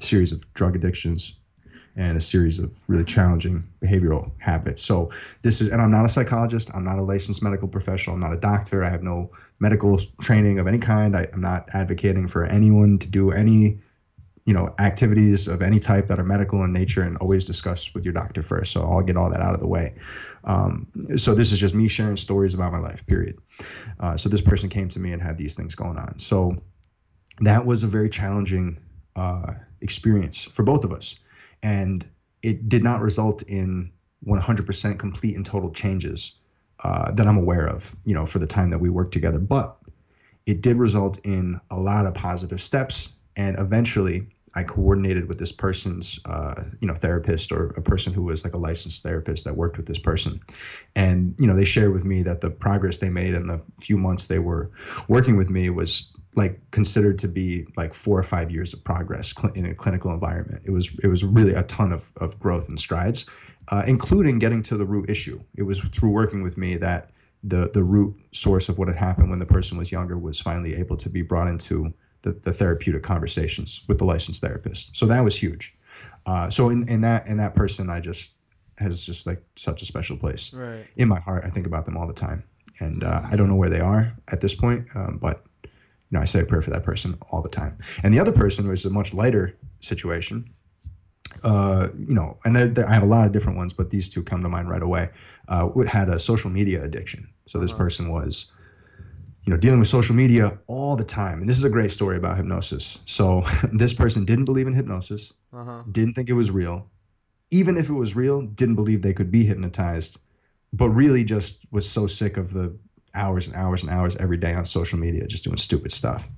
series 0.01 0.33
of 0.33 0.41
drug 0.53 0.75
addictions 0.75 1.35
and 1.95 2.17
a 2.17 2.21
series 2.21 2.59
of 2.59 2.71
really 2.87 3.05
challenging 3.05 3.63
behavioral 3.81 4.29
habits. 4.37 4.83
So 4.83 5.09
this 5.41 5.61
is, 5.61 5.69
and 5.69 5.81
I'm 5.81 5.91
not 5.91 6.05
a 6.05 6.09
psychologist. 6.09 6.69
I'm 6.73 6.83
not 6.83 6.99
a 6.99 7.01
licensed 7.01 7.41
medical 7.41 7.67
professional. 7.67 8.15
I'm 8.15 8.19
not 8.19 8.33
a 8.33 8.39
doctor. 8.39 8.83
I 8.83 8.89
have 8.89 9.01
no 9.01 9.31
medical 9.59 9.99
training 10.21 10.59
of 10.59 10.67
any 10.67 10.77
kind. 10.77 11.15
I, 11.15 11.27
I'm 11.33 11.41
not 11.41 11.69
advocating 11.73 12.27
for 12.27 12.45
anyone 12.45 12.99
to 12.99 13.07
do 13.07 13.31
any 13.31 13.79
you 14.47 14.53
know 14.53 14.73
activities 14.79 15.47
of 15.47 15.61
any 15.61 15.77
type 15.77 16.07
that 16.07 16.19
are 16.19 16.23
medical 16.23 16.63
in 16.63 16.71
nature 16.71 17.03
and 17.03 17.17
always 17.17 17.43
discuss 17.43 17.93
with 17.93 18.05
your 18.05 18.13
doctor 18.13 18.41
first. 18.41 18.71
So 18.71 18.81
i'll 18.81 19.01
get 19.01 19.17
all 19.17 19.29
that 19.29 19.41
out 19.41 19.53
of 19.53 19.59
the 19.59 19.67
way. 19.67 19.93
Um, 20.45 20.87
so 21.17 21.35
this 21.35 21.51
is 21.51 21.59
just 21.59 21.75
me 21.75 21.89
sharing 21.89 22.15
stories 22.15 22.53
about 22.53 22.71
my 22.71 22.79
life 22.79 23.05
period. 23.05 23.37
Uh, 23.99 24.15
so 24.15 24.29
this 24.29 24.39
person 24.39 24.69
came 24.69 24.87
to 24.89 24.99
me 24.99 25.11
and 25.11 25.21
had 25.21 25.37
these 25.37 25.53
things 25.53 25.75
going 25.75 25.97
on. 25.97 26.17
So 26.17 26.55
that 27.41 27.65
was 27.65 27.83
a 27.83 27.87
very 27.87 28.09
challenging 28.09 28.79
uh, 29.17 29.51
experience 29.81 30.47
for 30.53 30.63
both 30.63 30.85
of 30.85 30.93
us. 30.93 31.15
And 31.61 32.05
it 32.41 32.69
did 32.69 32.83
not 32.83 33.01
result 33.01 33.41
in 33.43 33.91
100% 34.25 34.97
complete 34.97 35.35
and 35.35 35.45
total 35.45 35.71
changes 35.71 36.35
uh, 36.83 37.11
that 37.11 37.27
i'm 37.27 37.37
aware 37.37 37.67
of 37.67 37.91
you 38.05 38.13
know 38.13 38.25
for 38.25 38.37
the 38.39 38.47
time 38.47 38.69
that 38.69 38.79
we 38.79 38.89
worked 38.89 39.13
together. 39.13 39.39
But 39.39 39.75
it 40.45 40.61
did 40.61 40.77
result 40.77 41.19
in 41.25 41.59
a 41.69 41.75
lot 41.75 42.05
of 42.05 42.13
positive 42.13 42.61
steps. 42.61 43.09
And 43.35 43.59
eventually 43.59 44.25
I 44.57 44.63
coordinated 44.63 45.27
with 45.27 45.37
this 45.37 45.51
person's, 45.51 46.19
uh, 46.25 46.63
you 46.81 46.87
know, 46.87 46.95
therapist 46.95 47.51
or 47.51 47.67
a 47.77 47.81
person 47.81 48.11
who 48.11 48.23
was 48.23 48.43
like 48.43 48.55
a 48.55 48.57
licensed 48.57 49.03
therapist 49.03 49.43
that 49.43 49.55
worked 49.55 49.77
with 49.77 49.85
this 49.85 49.99
person, 49.99 50.39
and 50.95 51.35
you 51.37 51.45
know, 51.45 51.55
they 51.55 51.63
shared 51.63 51.93
with 51.93 52.03
me 52.03 52.23
that 52.23 52.41
the 52.41 52.49
progress 52.49 52.97
they 52.97 53.09
made 53.09 53.35
in 53.35 53.45
the 53.45 53.61
few 53.79 53.99
months 53.99 54.25
they 54.25 54.39
were 54.39 54.71
working 55.07 55.37
with 55.37 55.51
me 55.51 55.69
was 55.69 56.11
like 56.35 56.59
considered 56.71 57.19
to 57.19 57.27
be 57.27 57.67
like 57.77 57.93
four 57.93 58.17
or 58.17 58.23
five 58.23 58.49
years 58.49 58.73
of 58.73 58.83
progress 58.83 59.31
cl- 59.39 59.53
in 59.53 59.67
a 59.67 59.75
clinical 59.75 60.11
environment. 60.11 60.63
It 60.65 60.71
was 60.71 60.89
it 61.03 61.07
was 61.07 61.23
really 61.23 61.53
a 61.53 61.63
ton 61.63 61.93
of 61.93 62.11
of 62.17 62.39
growth 62.39 62.67
and 62.67 62.79
strides, 62.79 63.27
uh, 63.67 63.83
including 63.85 64.39
getting 64.39 64.63
to 64.63 64.75
the 64.75 64.85
root 64.85 65.07
issue. 65.07 65.39
It 65.55 65.63
was 65.63 65.79
through 65.93 66.09
working 66.09 66.41
with 66.41 66.57
me 66.57 66.77
that 66.77 67.11
the 67.43 67.69
the 67.75 67.83
root 67.83 68.15
source 68.33 68.69
of 68.69 68.79
what 68.79 68.87
had 68.87 68.97
happened 68.97 69.29
when 69.29 69.37
the 69.37 69.45
person 69.45 69.77
was 69.77 69.91
younger 69.91 70.17
was 70.17 70.39
finally 70.39 70.73
able 70.73 70.97
to 70.97 71.09
be 71.09 71.21
brought 71.21 71.47
into 71.47 71.93
the, 72.21 72.31
the 72.43 72.53
therapeutic 72.53 73.03
conversations 73.03 73.81
with 73.87 73.97
the 73.97 74.05
licensed 74.05 74.41
therapist. 74.41 74.89
So 74.93 75.05
that 75.07 75.23
was 75.23 75.35
huge. 75.35 75.73
Uh, 76.25 76.49
so 76.49 76.69
in, 76.69 76.87
in 76.89 77.01
that 77.01 77.25
in 77.27 77.37
that 77.37 77.55
person, 77.55 77.89
I 77.89 77.99
just 77.99 78.31
has 78.77 79.01
just 79.03 79.25
like 79.25 79.41
such 79.57 79.81
a 79.81 79.85
special 79.85 80.17
place 80.17 80.51
Right. 80.53 80.85
in 80.97 81.07
my 81.07 81.19
heart. 81.19 81.43
I 81.45 81.49
think 81.49 81.65
about 81.65 81.85
them 81.85 81.97
all 81.97 82.07
the 82.07 82.13
time, 82.13 82.43
and 82.79 83.03
uh, 83.03 83.21
I 83.31 83.35
don't 83.35 83.47
know 83.47 83.55
where 83.55 83.69
they 83.69 83.79
are 83.79 84.13
at 84.27 84.41
this 84.41 84.53
point, 84.53 84.85
um, 84.95 85.17
but 85.21 85.43
you 85.63 85.69
know 86.11 86.21
I 86.21 86.25
say 86.25 86.41
a 86.41 86.45
prayer 86.45 86.61
for 86.61 86.69
that 86.71 86.83
person 86.83 87.17
all 87.31 87.41
the 87.41 87.49
time. 87.49 87.77
And 88.03 88.13
the 88.13 88.19
other 88.19 88.31
person 88.31 88.67
was 88.67 88.85
a 88.85 88.89
much 88.89 89.13
lighter 89.13 89.55
situation. 89.81 90.49
Uh, 91.43 91.89
you 91.97 92.13
know, 92.13 92.37
and 92.45 92.55
there- 92.55 92.87
I 92.89 92.93
have 92.93 93.03
a 93.03 93.07
lot 93.07 93.25
of 93.25 93.31
different 93.31 93.57
ones, 93.57 93.73
but 93.73 93.89
these 93.89 94.09
two 94.09 94.23
come 94.23 94.41
to 94.43 94.49
mind 94.49 94.69
right 94.69 94.81
away. 94.81 95.09
Uh, 95.47 95.69
had 95.83 96.09
a 96.09 96.19
social 96.19 96.49
media 96.49 96.83
addiction. 96.83 97.27
So 97.47 97.59
this 97.59 97.71
Uh-huh. 97.71 97.77
person 97.83 98.09
was 98.09 98.47
you 99.47 99.53
know, 99.53 99.57
dealing 99.57 99.79
with 99.79 99.89
social 99.89 100.15
media 100.15 100.59
all 100.67 100.97
the 100.97 101.05
time. 101.05 101.41
And 101.41 101.49
this 101.49 101.57
is 101.57 101.65
a 101.65 101.69
great 101.69 101.91
story 101.91 102.17
about 102.17 102.37
hypnosis. 102.37 102.99
So 103.07 103.45
this 103.73 103.93
person 103.93 104.25
didn't 104.25 104.45
believe 104.45 104.67
in 104.67 104.75
hypnosis, 104.75 105.33
Uh 105.53 105.65
huh. 105.65 105.83
didn't 105.91 106.15
think 106.15 106.29
it 106.29 106.35
was 106.35 106.51
real. 106.51 106.89
Even 107.51 107.77
if 107.77 107.89
it 107.89 107.93
was 107.93 108.15
real, 108.15 108.41
didn't 108.43 108.75
believe 108.75 109.01
they 109.03 109.13
could 109.13 109.31
be 109.31 109.45
hypnotized, 109.45 110.19
but 110.73 110.89
really 110.91 111.25
just 111.25 111.65
was 111.71 111.89
so 111.89 112.07
sick 112.07 112.37
of 112.37 112.53
the 112.53 112.77
hours 113.15 113.47
and 113.47 113.55
hours 113.55 113.83
and 113.83 113.91
hours 113.91 114.17
every 114.19 114.37
day 114.37 114.53
on 114.53 114.65
social 114.65 114.99
media, 114.99 115.27
just 115.27 115.45
doing 115.45 115.57
stupid 115.57 115.93
stuff. 115.93 116.29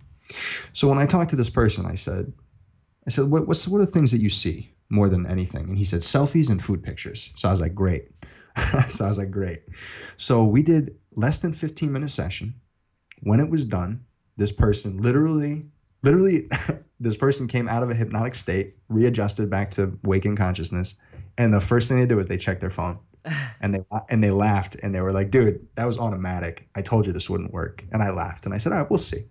So 0.74 0.88
when 0.88 1.00
I 1.00 1.08
talked 1.08 1.32
to 1.32 1.38
this 1.38 1.50
person, 1.50 1.86
I 1.88 1.96
said, 1.96 2.34
I 3.08 3.12
said, 3.12 3.26
what, 3.32 3.48
what's 3.48 3.68
what 3.68 3.82
are 3.82 3.86
the 3.86 3.92
things 3.92 4.12
that 4.12 4.22
you 4.22 4.30
see 4.30 4.74
more 4.90 5.10
than 5.10 5.28
anything? 5.28 5.70
And 5.70 5.78
he 5.78 5.86
said, 5.86 6.02
selfies 6.02 6.50
and 6.50 6.64
food 6.64 6.84
pictures. 6.84 7.32
So 7.38 7.50
I 7.50 7.52
was 7.52 7.62
like, 7.62 7.76
great. 7.76 8.12
so 8.92 9.06
I 9.06 9.10
was 9.10 9.18
like, 9.18 9.32
great. 9.32 9.62
So 10.18 10.46
we 10.46 10.64
did 10.64 10.96
less 11.16 11.40
than 11.40 11.54
15 11.54 11.92
minute 11.92 12.12
session. 12.12 12.56
When 13.22 13.40
it 13.40 13.50
was 13.50 13.66
done, 13.66 14.06
this 14.38 14.52
person 14.52 15.02
literally, 15.02 15.66
literally, 16.02 16.50
this 17.00 17.16
person 17.16 17.48
came 17.48 17.68
out 17.68 17.84
of 17.84 17.90
a 17.90 17.94
hypnotic 17.94 18.36
state, 18.36 18.76
readjusted 18.88 19.50
back 19.50 19.72
to 19.72 19.98
waking 20.04 20.36
consciousness, 20.36 20.96
and 21.38 21.54
the 21.54 21.62
first 21.62 21.88
thing 21.88 22.00
they 22.00 22.06
did 22.06 22.16
was 22.16 22.28
they 22.28 22.38
checked 22.38 22.62
their 22.62 22.70
phone, 22.70 22.98
and 23.62 23.76
they 23.76 23.84
and 24.10 24.24
they 24.24 24.32
laughed 24.32 24.76
and 24.82 24.96
they 24.96 25.02
were 25.02 25.12
like, 25.12 25.32
dude, 25.32 25.68
that 25.76 25.86
was 25.86 25.98
automatic. 25.98 26.68
I 26.76 26.82
told 26.82 27.06
you 27.06 27.14
this 27.14 27.30
wouldn't 27.30 27.54
work, 27.54 27.84
and 27.92 28.02
I 28.02 28.12
laughed 28.12 28.46
and 28.46 28.54
I 28.54 28.58
said, 28.58 28.72
all 28.72 28.80
right, 28.80 28.90
we'll 28.90 29.00
see. 29.00 29.26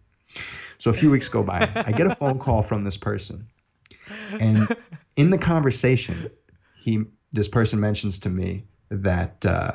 So 0.78 0.90
a 0.90 0.94
few 0.94 1.10
weeks 1.10 1.28
go 1.28 1.42
by, 1.42 1.68
I 1.74 1.90
get 1.92 2.06
a 2.06 2.14
phone 2.14 2.38
call 2.46 2.62
from 2.62 2.84
this 2.84 2.96
person, 2.96 3.48
and 4.40 4.76
in 5.16 5.30
the 5.30 5.38
conversation, 5.38 6.30
he 6.82 7.04
this 7.32 7.48
person 7.48 7.80
mentions 7.80 8.18
to 8.20 8.28
me 8.28 8.64
that 8.90 9.44
uh, 9.44 9.72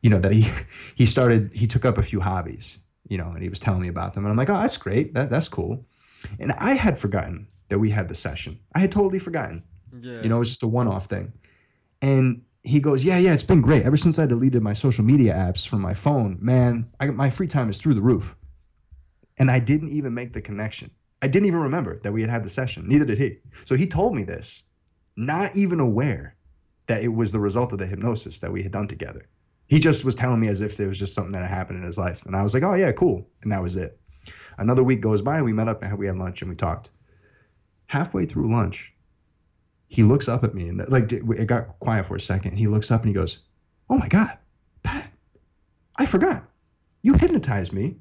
you 0.00 0.10
know 0.10 0.20
that 0.20 0.32
he 0.32 0.48
he 0.94 1.06
started 1.06 1.50
he 1.52 1.66
took 1.66 1.84
up 1.84 1.98
a 1.98 2.02
few 2.02 2.20
hobbies 2.20 2.78
you 3.08 3.18
know 3.18 3.30
and 3.30 3.42
he 3.42 3.48
was 3.48 3.58
telling 3.58 3.80
me 3.82 3.88
about 3.88 4.14
them. 4.14 4.24
And 4.24 4.30
i'm 4.30 4.36
like 4.36 4.50
oh 4.50 4.60
that's 4.60 4.76
great. 4.76 5.14
That, 5.14 5.30
that's 5.30 5.48
cool. 5.48 5.84
And 6.38 6.52
i 6.52 6.74
had 6.74 6.98
forgotten 6.98 7.46
that 7.68 7.78
we 7.78 7.90
had 7.90 8.08
the 8.08 8.14
session. 8.14 8.58
I 8.74 8.80
had 8.80 8.92
totally 8.92 9.18
forgotten. 9.18 9.62
Yeah. 10.00 10.22
you 10.22 10.28
know 10.28 10.36
it 10.36 10.40
was 10.40 10.48
just 10.48 10.62
a 10.62 10.66
one-off 10.68 11.06
thing. 11.08 11.32
And 12.02 12.42
he 12.62 12.80
goes 12.80 13.04
yeah 13.04 13.18
yeah 13.18 13.34
it's 13.34 13.42
been 13.42 13.60
great. 13.60 13.84
Ever 13.84 13.96
since 13.96 14.18
i 14.18 14.26
deleted 14.26 14.62
my 14.62 14.74
social 14.74 15.04
media 15.04 15.34
apps 15.34 15.66
from 15.66 15.80
my 15.80 15.94
phone 15.94 16.38
man 16.40 16.86
I, 17.00 17.06
my 17.06 17.30
free 17.30 17.48
time 17.48 17.70
is 17.70 17.78
through 17.78 17.94
the 17.94 18.02
roof. 18.02 18.24
And 19.38 19.50
i 19.50 19.58
didn't 19.58 19.90
even 19.90 20.14
make 20.14 20.32
the 20.32 20.40
connection. 20.40 20.90
I 21.22 21.28
didn't 21.28 21.46
even 21.46 21.60
remember 21.60 22.00
that 22.02 22.12
we 22.12 22.20
had 22.20 22.30
had 22.30 22.44
the 22.44 22.50
session. 22.50 22.86
Neither 22.86 23.06
did 23.06 23.18
he. 23.18 23.38
So 23.64 23.76
he 23.76 23.86
told 23.86 24.14
me 24.14 24.24
this 24.24 24.62
not 25.16 25.56
even 25.56 25.80
aware 25.80 26.34
that 26.86 27.02
it 27.02 27.08
was 27.08 27.32
the 27.32 27.40
result 27.40 27.72
of 27.72 27.78
the 27.78 27.86
hypnosis 27.86 28.38
that 28.40 28.52
we 28.52 28.62
had 28.62 28.72
done 28.72 28.88
together 28.88 29.26
he 29.66 29.78
just 29.78 30.04
was 30.04 30.14
telling 30.14 30.40
me 30.40 30.48
as 30.48 30.60
if 30.60 30.78
it 30.78 30.86
was 30.86 30.98
just 30.98 31.14
something 31.14 31.32
that 31.32 31.42
had 31.42 31.50
happened 31.50 31.78
in 31.78 31.86
his 31.86 31.98
life 31.98 32.22
and 32.26 32.36
i 32.36 32.42
was 32.42 32.54
like 32.54 32.62
oh 32.62 32.74
yeah 32.74 32.92
cool 32.92 33.26
and 33.42 33.52
that 33.52 33.62
was 33.62 33.76
it 33.76 33.98
another 34.58 34.82
week 34.82 35.00
goes 35.00 35.22
by 35.22 35.42
we 35.42 35.52
met 35.52 35.68
up 35.68 35.82
and 35.82 35.98
we 35.98 36.06
had 36.06 36.16
lunch 36.16 36.42
and 36.42 36.50
we 36.50 36.56
talked 36.56 36.90
halfway 37.86 38.26
through 38.26 38.52
lunch 38.52 38.94
he 39.94 40.02
looks 40.02 40.28
up 40.28 40.42
at 40.42 40.54
me 40.54 40.68
and 40.68 40.84
like 40.88 41.12
it 41.12 41.46
got 41.46 41.78
quiet 41.78 42.06
for 42.06 42.16
a 42.16 42.20
second. 42.20 42.56
He 42.56 42.66
looks 42.66 42.90
up 42.90 43.02
and 43.02 43.08
he 43.08 43.14
goes, 43.14 43.38
"Oh 43.88 43.96
my 43.96 44.08
God, 44.08 44.36
Pat, 44.82 45.08
I 45.96 46.04
forgot. 46.04 46.44
You 47.02 47.14
hypnotized 47.14 47.72
me 47.72 47.96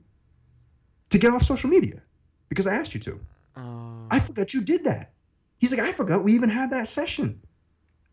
to 1.11 1.19
get 1.19 1.31
off 1.31 1.43
social 1.43 1.69
media 1.69 2.01
because 2.49 2.65
I 2.65 2.75
asked 2.75 2.95
you 2.95 2.99
to. 3.01 3.19
Oh. 3.57 4.07
I 4.09 4.19
forgot 4.19 4.55
you 4.55 4.61
did 4.61 4.85
that." 4.85 5.11
He's 5.59 5.69
like, 5.69 5.81
"I 5.81 5.91
forgot 5.91 6.23
we 6.23 6.33
even 6.33 6.49
had 6.49 6.71
that 6.71 6.89
session, 6.89 7.39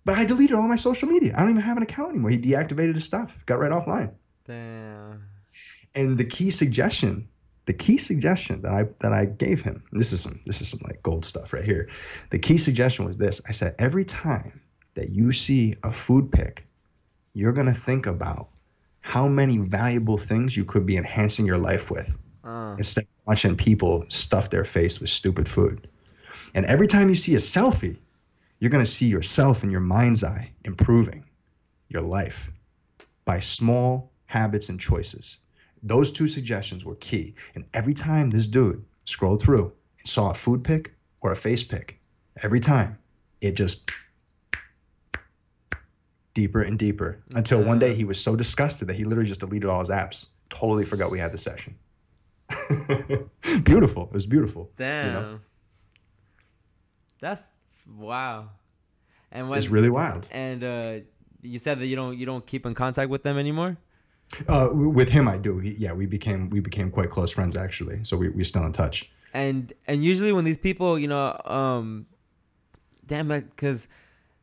but 0.05 0.19
I 0.19 0.25
deleted 0.25 0.57
all 0.57 0.69
my 0.69 0.77
social 0.77 1.09
media. 1.09 1.35
I 1.37 1.41
don't 1.41 1.51
even 1.51 1.63
have 1.63 1.77
an 1.77 1.83
account 1.83 2.11
anymore. 2.11 2.31
He 2.31 2.39
deactivated 2.39 2.95
his 2.95 3.05
stuff, 3.05 3.33
got 3.47 3.59
right 3.59 3.71
offline." 3.71 4.13
Damn. 4.47 5.23
And 5.95 6.19
the 6.19 6.25
key 6.25 6.51
suggestion, 6.51 7.29
the 7.67 7.73
key 7.73 7.99
suggestion 7.99 8.63
that 8.63 8.73
I 8.73 8.87
that 9.01 9.13
I 9.13 9.25
gave 9.27 9.61
him, 9.61 9.83
this 9.93 10.13
is 10.13 10.21
some 10.21 10.41
this 10.47 10.61
is 10.61 10.69
some 10.69 10.81
like 10.85 11.03
gold 11.03 11.25
stuff 11.25 11.53
right 11.53 11.65
here. 11.65 11.89
The 12.31 12.39
key 12.39 12.59
suggestion 12.59 13.05
was 13.05 13.19
this. 13.19 13.41
I 13.49 13.53
said 13.53 13.75
every 13.79 14.05
time 14.05 14.61
that 14.95 15.11
you 15.11 15.33
see 15.33 15.77
a 15.83 15.93
food 15.93 16.31
pic, 16.33 16.65
you're 17.35 17.53
gonna 17.53 17.75
think 17.75 18.07
about 18.07 18.49
how 19.01 19.27
many 19.29 19.59
valuable 19.59 20.19
things 20.19 20.57
you 20.57 20.65
could 20.65 20.87
be 20.87 20.97
enhancing 20.97 21.47
your 21.47 21.59
life 21.59 21.91
with 21.91 22.09
Uh. 22.45 22.75
instead 22.79 23.05
of 23.05 23.11
watching 23.27 23.57
people 23.57 24.05
stuff 24.09 24.51
their 24.51 24.65
face 24.65 25.01
with 25.01 25.11
stupid 25.11 25.49
food. 25.49 25.89
And 26.55 26.67
every 26.67 26.87
time 26.87 27.09
you 27.09 27.15
see 27.15 27.35
a 27.35 27.39
selfie, 27.39 27.97
you're 28.61 28.71
going 28.71 28.85
to 28.85 28.91
see 28.91 29.07
yourself 29.07 29.65
in 29.65 29.71
your 29.71 29.81
mind's 29.81 30.23
eye 30.23 30.53
improving 30.65 31.25
your 31.89 32.03
life 32.03 32.51
by 33.25 33.41
small 33.41 34.13
habits 34.27 34.69
and 34.69 34.79
choices. 34.79 35.39
Those 35.83 36.13
two 36.13 36.29
suggestions 36.29 36.85
were 36.85 36.95
key. 36.97 37.35
And 37.55 37.65
every 37.75 37.95
time 37.95 38.31
this 38.31 38.47
dude 38.47 38.85
scrolled 39.07 39.43
through 39.43 39.73
and 39.99 40.09
saw 40.09 40.31
a 40.31 40.35
food 40.35 40.63
pic 40.63 40.93
or 41.23 41.33
a 41.33 41.37
face 41.37 41.65
pic, 41.65 41.99
every 42.43 42.61
time 42.61 42.99
it 43.41 43.53
just 43.53 43.91
deeper 46.35 46.63
and 46.63 46.79
deeper 46.79 47.19
until 47.31 47.63
one 47.63 47.79
day 47.79 47.95
he 47.95 48.05
was 48.05 48.21
so 48.21 48.37
disgusted 48.37 48.89
that 48.89 48.95
he 48.95 49.05
literally 49.05 49.29
just 49.29 49.41
deleted 49.41 49.69
all 49.69 49.81
his 49.81 49.89
apps. 49.89 50.27
Totally 50.51 50.85
forgot 50.85 51.11
we 51.11 51.19
had 51.19 51.33
the 51.33 51.39
session. 51.39 51.75
beautiful. 53.65 54.05
It 54.05 54.13
was 54.13 54.27
beautiful. 54.27 54.71
Damn. 54.77 55.07
You 55.07 55.13
know? 55.13 55.41
That's 57.21 57.43
wow. 57.99 58.49
And 59.33 59.49
when 59.49 59.59
It's 59.59 59.69
really 59.69 59.91
wild. 59.91 60.27
and 60.31 60.65
uh, 60.65 60.93
you 61.43 61.59
said 61.59 61.79
that 61.81 61.87
you 61.87 61.97
don't 61.97 62.19
you 62.19 62.27
don't 62.27 62.45
keep 62.47 62.67
in 62.67 62.75
contact 62.75 63.11
with 63.11 63.23
them 63.23 63.39
anymore. 63.39 63.77
Uh, 64.49 64.69
with 64.73 65.09
him, 65.09 65.27
I 65.27 65.39
do. 65.39 65.59
He, 65.59 65.71
yeah, 65.73 65.93
we 65.93 66.07
became 66.07 66.51
we 66.51 66.61
became 66.61 66.91
quite 66.91 67.11
close 67.11 67.31
friends 67.31 67.57
actually. 67.57 68.05
So 68.05 68.17
we 68.17 68.29
we're 68.29 68.45
still 68.45 68.65
in 68.65 68.73
touch. 68.73 69.09
and 69.35 69.73
and 69.87 70.03
usually 70.05 70.33
when 70.33 70.45
these 70.45 70.59
people 70.59 70.99
you 70.99 71.07
know 71.09 71.39
um 71.45 72.07
damn 73.07 73.31
it 73.31 73.45
because 73.51 73.87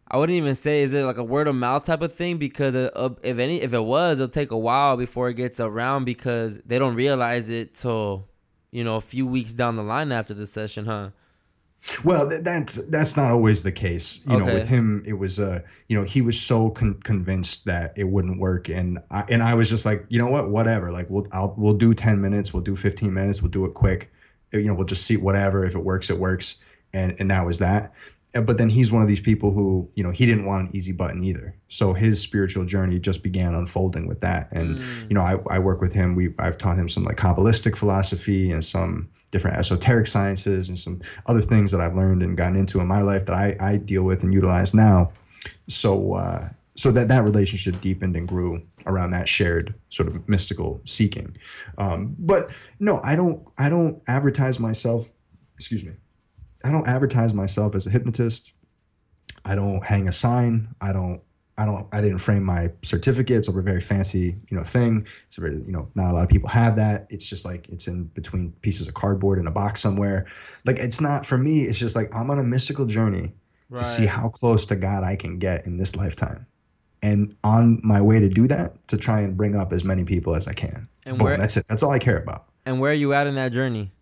i 0.09 0.15
wouldn't 0.17 0.37
even 0.37 0.55
say 0.55 0.81
is 0.81 0.93
it 0.93 1.03
like 1.03 1.17
a 1.17 1.23
word 1.23 1.47
of 1.47 1.55
mouth 1.55 1.83
type 1.85 2.01
of 2.01 2.13
thing 2.13 2.37
because 2.37 2.73
uh, 2.75 3.09
if 3.23 3.37
any 3.37 3.61
if 3.61 3.73
it 3.73 3.83
was 3.83 4.19
it'll 4.19 4.29
take 4.41 4.51
a 4.51 4.57
while 4.57 4.95
before 4.95 5.27
it 5.29 5.33
gets 5.35 5.59
around 5.59 6.05
because 6.05 6.59
they 6.65 6.79
don't 6.79 6.95
realize 6.95 7.49
it 7.49 7.73
till 7.73 8.27
you 8.71 8.83
know 8.85 8.95
a 8.95 9.01
few 9.01 9.25
weeks 9.27 9.51
down 9.53 9.75
the 9.75 9.83
line 9.83 10.11
after 10.13 10.33
the 10.33 10.45
session 10.45 10.85
huh 10.85 11.09
Well, 12.03 12.29
th- 12.29 12.43
that's 12.43 12.75
that's 12.89 13.15
not 13.15 13.31
always 13.31 13.63
the 13.63 13.71
case. 13.71 14.19
You 14.25 14.37
know, 14.37 14.45
with 14.45 14.67
him, 14.67 15.03
it 15.05 15.13
was 15.13 15.39
uh, 15.39 15.61
you 15.87 15.97
know, 15.97 16.03
he 16.03 16.21
was 16.21 16.39
so 16.39 16.69
con- 16.69 16.99
convinced 17.03 17.65
that 17.65 17.93
it 17.95 18.03
wouldn't 18.03 18.39
work, 18.39 18.69
and 18.69 18.99
I, 19.09 19.23
and 19.29 19.41
I 19.41 19.53
was 19.53 19.69
just 19.69 19.85
like, 19.85 20.05
you 20.09 20.19
know 20.19 20.27
what, 20.27 20.49
whatever. 20.49 20.91
Like 20.91 21.09
we'll 21.09 21.27
I'll 21.31 21.55
we'll 21.57 21.73
do 21.73 21.93
ten 21.93 22.19
minutes, 22.21 22.53
we'll 22.53 22.63
do 22.63 22.75
fifteen 22.75 23.13
minutes, 23.13 23.41
we'll 23.41 23.51
do 23.51 23.65
it 23.65 23.73
quick. 23.73 24.11
You 24.51 24.63
know, 24.63 24.73
we'll 24.73 24.85
just 24.87 25.05
see 25.05 25.17
whatever. 25.17 25.65
If 25.65 25.75
it 25.75 25.83
works, 25.83 26.09
it 26.09 26.19
works, 26.19 26.55
and 26.93 27.15
and 27.19 27.31
that 27.31 27.45
was 27.45 27.59
that. 27.59 27.93
But 28.33 28.57
then 28.57 28.69
he's 28.69 28.91
one 28.91 29.01
of 29.01 29.07
these 29.07 29.19
people 29.21 29.51
who, 29.51 29.89
you 29.95 30.03
know, 30.03 30.11
he 30.11 30.25
didn't 30.25 30.45
want 30.45 30.69
an 30.69 30.75
easy 30.75 30.91
button 30.91 31.23
either. 31.23 31.55
So 31.69 31.93
his 31.93 32.21
spiritual 32.21 32.65
journey 32.65 32.99
just 32.99 33.23
began 33.23 33.55
unfolding 33.55 34.05
with 34.07 34.19
that. 34.21 34.49
And 34.51 34.77
Mm. 34.77 35.09
you 35.09 35.15
know, 35.15 35.21
I, 35.21 35.37
I 35.49 35.59
work 35.59 35.81
with 35.81 35.91
him. 35.93 36.13
We 36.13 36.33
I've 36.37 36.57
taught 36.57 36.77
him 36.77 36.87
some 36.89 37.03
like 37.03 37.17
Kabbalistic 37.17 37.75
philosophy 37.75 38.51
and 38.51 38.63
some 38.63 39.09
different 39.31 39.57
esoteric 39.57 40.07
sciences 40.07 40.69
and 40.69 40.77
some 40.77 41.01
other 41.25 41.41
things 41.41 41.71
that 41.71 41.81
I've 41.81 41.95
learned 41.95 42.21
and 42.21 42.37
gotten 42.37 42.55
into 42.55 42.79
in 42.79 42.87
my 42.87 43.01
life 43.01 43.25
that 43.25 43.35
I, 43.35 43.55
I 43.59 43.77
deal 43.77 44.03
with 44.03 44.23
and 44.23 44.33
utilize 44.33 44.73
now. 44.73 45.11
So 45.67 46.13
uh, 46.13 46.49
so 46.75 46.91
that 46.91 47.07
that 47.07 47.23
relationship 47.23 47.81
deepened 47.81 48.15
and 48.15 48.27
grew 48.27 48.61
around 48.85 49.11
that 49.11 49.27
shared 49.27 49.73
sort 49.89 50.07
of 50.07 50.29
mystical 50.29 50.79
seeking. 50.85 51.35
Um, 51.79 52.15
but 52.19 52.49
no, 52.79 53.01
I 53.03 53.15
don't 53.15 53.47
I 53.57 53.69
don't 53.69 54.01
advertise 54.07 54.59
myself. 54.59 55.07
Excuse 55.57 55.83
me. 55.83 55.93
I 56.67 56.71
don't 56.71 56.85
advertise 56.87 57.33
myself 57.33 57.75
as 57.75 57.87
a 57.87 57.89
hypnotist. 57.89 58.51
I 59.45 59.55
don't 59.55 59.81
hang 59.83 60.09
a 60.09 60.11
sign. 60.13 60.67
I 60.81 60.91
don't 60.91 61.21
I 61.57 61.65
don't 61.65 61.87
I 61.93 62.01
didn't 62.01 62.19
frame 62.19 62.43
my 62.43 62.71
certificates 62.83 63.47
over 63.47 63.61
a 63.61 63.63
very 63.63 63.79
fancy, 63.79 64.35
you 64.49 64.57
know, 64.57 64.65
thing. 64.65 65.07
It's 65.29 65.37
very, 65.37 65.55
you 65.55 65.71
know, 65.71 65.87
not 65.95 66.11
a 66.11 66.13
lot 66.13 66.23
of 66.23 66.29
people 66.29 66.49
have 66.49 66.75
that. 66.75 67.07
It's 67.09 67.25
just 67.25 67.45
like 67.45 67.69
it's 67.69 67.87
in 67.87 68.03
between 68.05 68.51
pieces 68.61 68.87
of 68.89 68.93
cardboard 68.95 69.39
in 69.39 69.47
a 69.47 69.51
box 69.51 69.81
somewhere. 69.81 70.25
Like 70.65 70.77
it's 70.77 70.99
not 70.99 71.25
for 71.25 71.37
me, 71.37 71.61
it's 71.63 71.79
just 71.79 71.95
like 71.95 72.13
I'm 72.13 72.29
on 72.29 72.37
a 72.39 72.43
mystical 72.43 72.85
journey 72.85 73.31
to 73.71 73.77
see 73.97 74.05
how 74.05 74.27
close 74.27 74.65
to 74.65 74.75
God 74.75 75.03
I 75.05 75.15
can 75.15 75.39
get 75.39 75.65
in 75.65 75.77
this 75.77 75.95
lifetime. 75.95 76.45
And 77.01 77.33
on 77.45 77.79
my 77.83 78.01
way 78.01 78.19
to 78.19 78.27
do 78.27 78.45
that, 78.49 78.85
to 78.89 78.97
try 78.97 79.21
and 79.21 79.37
bring 79.37 79.55
up 79.55 79.71
as 79.71 79.85
many 79.85 80.03
people 80.03 80.35
as 80.35 80.47
I 80.47 80.53
can. 80.53 80.89
And 81.05 81.17
Boom, 81.17 81.25
where- 81.25 81.37
that's 81.37 81.55
it. 81.55 81.65
That's 81.69 81.81
all 81.81 81.91
I 81.91 81.99
care 81.99 82.17
about. 82.17 82.45
and 82.65 82.81
where 82.81 82.91
are 82.91 82.95
you 82.95 83.13
at 83.13 83.25
in 83.27 83.35
that 83.35 83.53
journey 83.53 83.93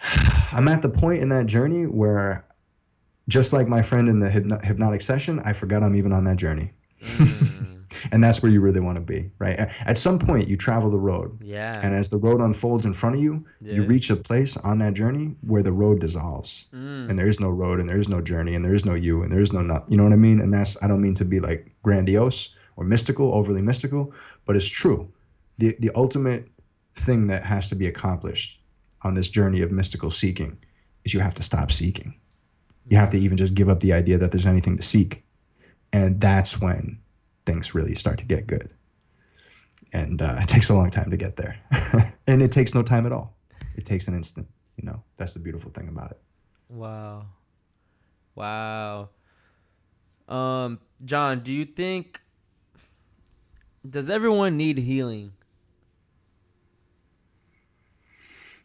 I'm 0.00 0.68
at 0.68 0.82
the 0.82 0.88
point 0.88 1.22
in 1.22 1.28
that 1.30 1.46
journey 1.46 1.86
where, 1.86 2.44
just 3.28 3.52
like 3.52 3.68
my 3.68 3.82
friend 3.82 4.08
in 4.08 4.20
the 4.20 4.30
hypno- 4.30 4.60
hypnotic 4.62 5.02
session, 5.02 5.40
I 5.44 5.52
forgot 5.52 5.82
I'm 5.82 5.96
even 5.96 6.12
on 6.12 6.24
that 6.24 6.36
journey. 6.36 6.72
Mm, 7.02 7.84
and 8.12 8.22
that's 8.22 8.42
where 8.42 8.50
you 8.50 8.60
really 8.60 8.80
want 8.80 8.96
to 8.96 9.00
be, 9.02 9.30
right? 9.38 9.58
At 9.84 9.98
some 9.98 10.18
point, 10.18 10.48
you 10.48 10.56
travel 10.56 10.90
the 10.90 10.98
road. 10.98 11.38
yeah 11.42 11.78
And 11.82 11.94
as 11.94 12.08
the 12.08 12.16
road 12.16 12.40
unfolds 12.40 12.86
in 12.86 12.94
front 12.94 13.16
of 13.16 13.22
you, 13.22 13.44
you 13.60 13.82
reach 13.82 14.10
a 14.10 14.16
place 14.16 14.56
on 14.58 14.78
that 14.78 14.94
journey 14.94 15.34
where 15.42 15.62
the 15.62 15.72
road 15.72 16.00
dissolves. 16.00 16.66
Mm. 16.72 17.10
And 17.10 17.18
there 17.18 17.28
is 17.28 17.40
no 17.40 17.48
road, 17.50 17.80
and 17.80 17.88
there 17.88 17.98
is 17.98 18.08
no 18.08 18.20
journey, 18.20 18.54
and 18.54 18.64
there 18.64 18.74
is 18.74 18.84
no 18.84 18.94
you, 18.94 19.22
and 19.22 19.32
there 19.32 19.40
is 19.40 19.52
no 19.52 19.60
not. 19.60 19.90
You 19.90 19.96
know 19.96 20.04
what 20.04 20.12
I 20.12 20.16
mean? 20.16 20.40
And 20.40 20.52
that's, 20.52 20.76
I 20.82 20.86
don't 20.88 21.02
mean 21.02 21.14
to 21.14 21.24
be 21.24 21.40
like 21.40 21.70
grandiose 21.82 22.50
or 22.76 22.84
mystical, 22.84 23.34
overly 23.34 23.62
mystical, 23.62 24.12
but 24.46 24.56
it's 24.56 24.66
true. 24.66 25.08
The, 25.58 25.76
the 25.80 25.90
ultimate 25.96 26.48
thing 27.04 27.26
that 27.28 27.44
has 27.44 27.68
to 27.68 27.74
be 27.74 27.86
accomplished 27.88 28.57
on 29.02 29.14
this 29.14 29.28
journey 29.28 29.62
of 29.62 29.70
mystical 29.70 30.10
seeking 30.10 30.58
is 31.04 31.14
you 31.14 31.20
have 31.20 31.34
to 31.34 31.42
stop 31.42 31.72
seeking. 31.72 32.14
You 32.88 32.96
have 32.96 33.10
to 33.10 33.18
even 33.18 33.36
just 33.36 33.54
give 33.54 33.68
up 33.68 33.80
the 33.80 33.92
idea 33.92 34.18
that 34.18 34.32
there's 34.32 34.46
anything 34.46 34.76
to 34.76 34.82
seek. 34.82 35.24
And 35.92 36.20
that's 36.20 36.60
when 36.60 36.98
things 37.46 37.74
really 37.74 37.94
start 37.94 38.18
to 38.18 38.24
get 38.24 38.46
good. 38.46 38.70
And 39.92 40.20
uh, 40.20 40.38
it 40.42 40.48
takes 40.48 40.68
a 40.68 40.74
long 40.74 40.90
time 40.90 41.10
to 41.10 41.16
get 41.16 41.36
there. 41.36 41.56
and 42.26 42.42
it 42.42 42.52
takes 42.52 42.74
no 42.74 42.82
time 42.82 43.06
at 43.06 43.12
all. 43.12 43.36
It 43.76 43.86
takes 43.86 44.08
an 44.08 44.14
instant. 44.14 44.48
You 44.76 44.86
know, 44.86 45.02
that's 45.16 45.32
the 45.32 45.40
beautiful 45.40 45.70
thing 45.70 45.88
about 45.88 46.12
it. 46.12 46.20
Wow. 46.68 47.26
Wow. 48.34 49.08
Um, 50.28 50.78
John, 51.04 51.40
do 51.40 51.52
you 51.52 51.64
think 51.64 52.20
Does 53.88 54.10
everyone 54.10 54.56
need 54.56 54.78
healing? 54.78 55.32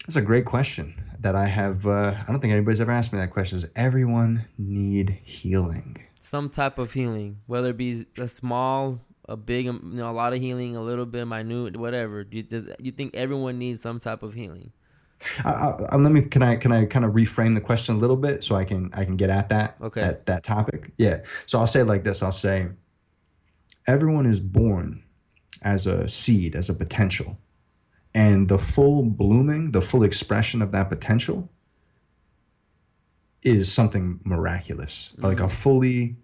That's 0.05 0.15
a 0.17 0.21
great 0.21 0.45
question 0.45 0.93
that 1.21 1.35
I 1.35 1.47
have. 1.47 1.85
Uh, 1.85 2.13
I 2.17 2.25
don't 2.31 2.39
think 2.41 2.51
anybody's 2.51 2.81
ever 2.81 2.91
asked 2.91 3.13
me 3.13 3.19
that 3.19 3.31
question. 3.31 3.59
Does 3.59 3.69
everyone 3.75 4.45
need 4.57 5.17
healing? 5.23 5.97
Some 6.19 6.49
type 6.49 6.77
of 6.80 6.91
healing, 6.91 7.39
whether 7.47 7.69
it 7.69 7.77
be 7.77 8.05
a 8.17 8.27
small, 8.27 8.99
a 9.30 9.38
big, 9.38 9.67
um, 9.67 9.91
you 9.93 9.99
know, 9.99 10.09
a 10.09 10.11
lot 10.11 10.34
of 10.34 10.39
healing, 10.39 10.75
a 10.75 10.81
little 10.81 11.05
bit 11.05 11.25
minute, 11.25 11.77
whatever. 11.77 12.23
Do 12.23 12.38
you, 12.38 12.43
does 12.43 12.67
you 12.80 12.91
think 12.91 13.15
everyone 13.15 13.57
needs 13.59 13.81
some 13.81 13.99
type 13.99 14.23
of 14.23 14.34
healing? 14.34 14.71
I, 15.45 15.51
I, 15.51 15.69
I- 15.91 15.95
let 15.95 16.11
me. 16.11 16.21
Can 16.21 16.43
I? 16.43 16.57
Can 16.57 16.73
I 16.73 16.85
kind 16.85 17.05
of 17.05 17.13
reframe 17.13 17.53
the 17.53 17.61
question 17.61 17.95
a 17.95 17.97
little 17.97 18.17
bit 18.17 18.43
so 18.43 18.55
I 18.55 18.65
can 18.65 18.89
I 18.93 19.05
can 19.05 19.15
get 19.15 19.30
at 19.30 19.47
that 19.49 19.77
Okay. 19.81 20.01
that 20.01 20.25
that 20.25 20.43
topic? 20.43 20.91
Yeah. 20.97 21.19
So 21.45 21.59
I'll 21.59 21.67
say 21.67 21.80
it 21.80 21.85
like 21.85 22.03
this. 22.03 22.21
I'll 22.21 22.31
say, 22.34 22.67
everyone 23.88 24.25
is 24.25 24.41
born 24.41 25.01
as 25.61 25.88
a 25.88 26.09
seed, 26.09 26.55
as 26.57 26.69
a 26.69 26.73
potential, 26.73 27.38
and 28.14 28.48
the 28.48 28.57
full 28.60 29.03
blooming, 29.03 29.72
the 29.72 29.81
full 29.81 30.03
expression 30.03 30.61
of 30.61 30.72
that 30.72 30.90
potential 30.90 31.49
is 33.41 33.72
something 33.72 34.19
miraculous. 34.23 35.11
Like 35.18 35.40
a 35.40 35.49
fully 35.49 36.15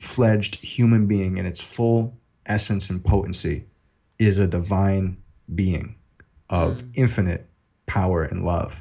fledged 0.00 0.56
human 0.56 1.06
being 1.06 1.36
in 1.38 1.46
its 1.46 1.60
full 1.60 2.16
essence 2.46 2.90
and 2.90 3.04
potency 3.04 3.64
is 4.18 4.38
a 4.38 4.46
divine 4.46 5.16
being 5.54 5.94
of 6.50 6.78
Mm. 6.78 6.90
infinite 6.94 7.48
power 7.86 8.24
and 8.24 8.44
love 8.44 8.74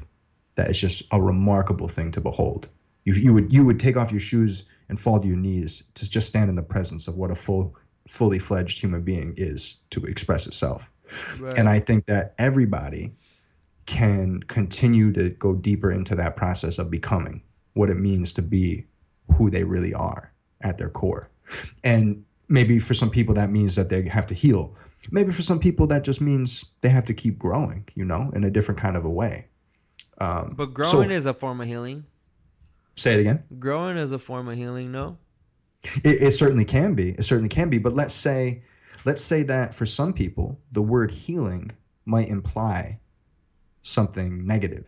that 0.56 0.70
is 0.70 0.80
just 0.80 1.04
a 1.12 1.22
remarkable 1.22 1.88
thing 1.88 2.12
to 2.12 2.22
behold. 2.22 2.68
You, 3.06 3.14
you 3.14 3.34
would 3.34 3.54
you 3.54 3.66
would 3.66 3.80
take 3.80 3.98
off 3.98 4.12
your 4.12 4.20
shoes 4.20 4.64
and 4.90 5.00
fall 5.00 5.20
to 5.20 5.28
your 5.28 5.38
knees 5.38 5.84
to 5.96 6.10
just 6.10 6.28
stand 6.28 6.50
in 6.50 6.56
the 6.56 6.64
presence 6.64 7.08
of 7.08 7.16
what 7.16 7.32
a 7.32 7.36
full 7.36 7.76
fully 8.08 8.40
fledged 8.40 8.80
human 8.80 9.02
being 9.04 9.34
is 9.38 9.78
to 9.92 10.04
express 10.06 10.48
itself. 10.48 10.90
And 11.58 11.68
I 11.70 11.80
think 11.80 12.06
that 12.08 12.34
everybody 12.38 13.12
can 13.86 14.42
continue 14.44 15.12
to 15.14 15.30
go 15.32 15.54
deeper 15.54 15.92
into 15.92 16.16
that 16.16 16.36
process 16.36 16.78
of 16.78 16.90
becoming 16.90 17.42
what 17.74 17.90
it 17.90 17.96
means 17.96 18.34
to 18.34 18.42
be 18.42 18.86
who 19.38 19.50
they 19.50 19.64
really 19.64 19.94
are 19.94 20.32
at 20.62 20.78
their 20.78 20.90
core. 20.90 21.30
And 21.84 22.24
maybe 22.48 22.80
for 22.80 22.94
some 22.94 23.10
people 23.10 23.34
that 23.36 23.50
means 23.52 23.76
that 23.76 23.90
they 23.90 24.04
have 24.08 24.28
to 24.28 24.34
heal. 24.34 24.76
Maybe 25.10 25.32
for 25.32 25.42
some 25.42 25.60
people 25.60 25.88
that 25.88 26.04
just 26.04 26.22
means 26.22 26.64
they 26.82 26.90
have 26.90 27.06
to 27.06 27.14
keep 27.14 27.40
growing, 27.40 27.88
you 27.96 28.06
know, 28.06 28.32
in 28.36 28.44
a 28.44 28.50
different 28.50 28.80
kind 28.80 28.96
of 28.96 29.04
a 29.06 29.10
way. 29.10 29.48
Um, 30.20 30.54
But 30.56 30.68
so- 30.68 30.72
growing 30.74 31.12
is 31.12 31.26
a 31.26 31.34
form 31.34 31.60
of 31.62 31.68
healing. 31.68 32.06
say 32.98 33.14
it 33.16 33.20
again. 33.20 33.44
Growing 33.58 33.98
is 33.98 34.12
a 34.12 34.20
form 34.20 34.48
of 34.48 34.56
healing. 34.58 34.92
No. 34.92 35.18
It, 36.04 36.22
it 36.22 36.34
certainly 36.36 36.66
can 36.66 36.94
be. 36.94 37.10
It 37.12 37.24
certainly 37.24 37.50
can 37.50 37.70
be. 37.70 37.80
But 37.80 37.96
let's 37.96 38.14
say, 38.14 38.62
let's 39.06 39.24
say 39.24 39.44
that 39.44 39.74
for 39.76 39.86
some 39.86 40.14
people, 40.14 40.60
the 40.72 40.82
word 40.82 41.12
healing 41.12 41.72
might 42.06 42.30
imply 42.30 43.00
something 43.84 44.46
negative, 44.46 44.88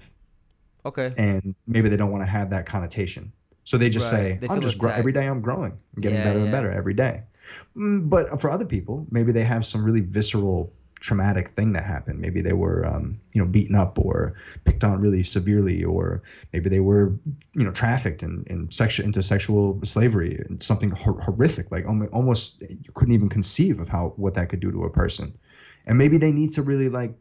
Okay. 0.85 1.13
and 1.17 1.55
maybe 1.67 1.89
they 1.89 1.97
don't 1.97 2.11
want 2.11 2.23
to 2.23 2.29
have 2.29 2.49
that 2.49 2.65
connotation. 2.65 3.31
So 3.65 3.77
they 3.77 3.89
just 3.89 4.05
Right. 4.05 4.11
say, 4.11 4.37
They 4.39 4.47
"I'm 4.47 4.61
just 4.61 4.77
every 4.83 5.11
day 5.13 5.27
I'm 5.27 5.41
growing, 5.41 5.71
I'm 5.95 6.01
getting 6.01 6.17
Yeah, 6.17 6.23
better 6.23 6.37
yeah. 6.39 6.43
and 6.43 6.51
better 6.51 6.71
every 6.71 6.93
day." 6.93 7.21
Mm, 7.77 8.09
But 8.09 8.39
for 8.41 8.49
other 8.51 8.65
people, 8.65 9.05
maybe 9.11 9.31
they 9.31 9.43
have 9.43 9.65
some 9.65 9.83
really 9.83 10.01
visceral, 10.01 10.71
traumatic 11.03 11.49
thing 11.57 11.73
that 11.73 11.83
happened. 11.83 12.17
Maybe 12.19 12.41
they 12.41 12.53
were, 12.53 12.85
um, 12.85 13.19
you 13.33 13.41
know, 13.41 13.47
beaten 13.47 13.75
up 13.75 13.99
or 13.99 14.35
picked 14.63 14.85
on 14.85 15.01
really 15.01 15.21
severely, 15.21 15.83
or 15.83 16.23
maybe 16.53 16.69
they 16.69 16.79
were, 16.79 17.13
you 17.53 17.65
know, 17.65 17.71
trafficked 17.71 18.23
and, 18.23 18.47
and 18.49 18.73
sexual 18.73 19.05
into 19.05 19.21
sexual 19.21 19.79
slavery 19.83 20.41
and 20.47 20.63
something 20.63 20.91
hor- 20.91 21.19
horrific, 21.19 21.69
like 21.71 21.85
almost 21.85 22.61
you 22.61 22.91
couldn't 22.93 23.13
even 23.13 23.27
conceive 23.27 23.81
of 23.81 23.89
how 23.89 24.13
what 24.15 24.33
that 24.35 24.47
could 24.47 24.61
do 24.61 24.71
to 24.71 24.85
a 24.85 24.89
person. 24.89 25.37
And 25.85 25.97
maybe 25.97 26.17
they 26.17 26.31
need 26.31 26.53
to 26.53 26.61
really 26.61 26.87
like, 26.87 27.13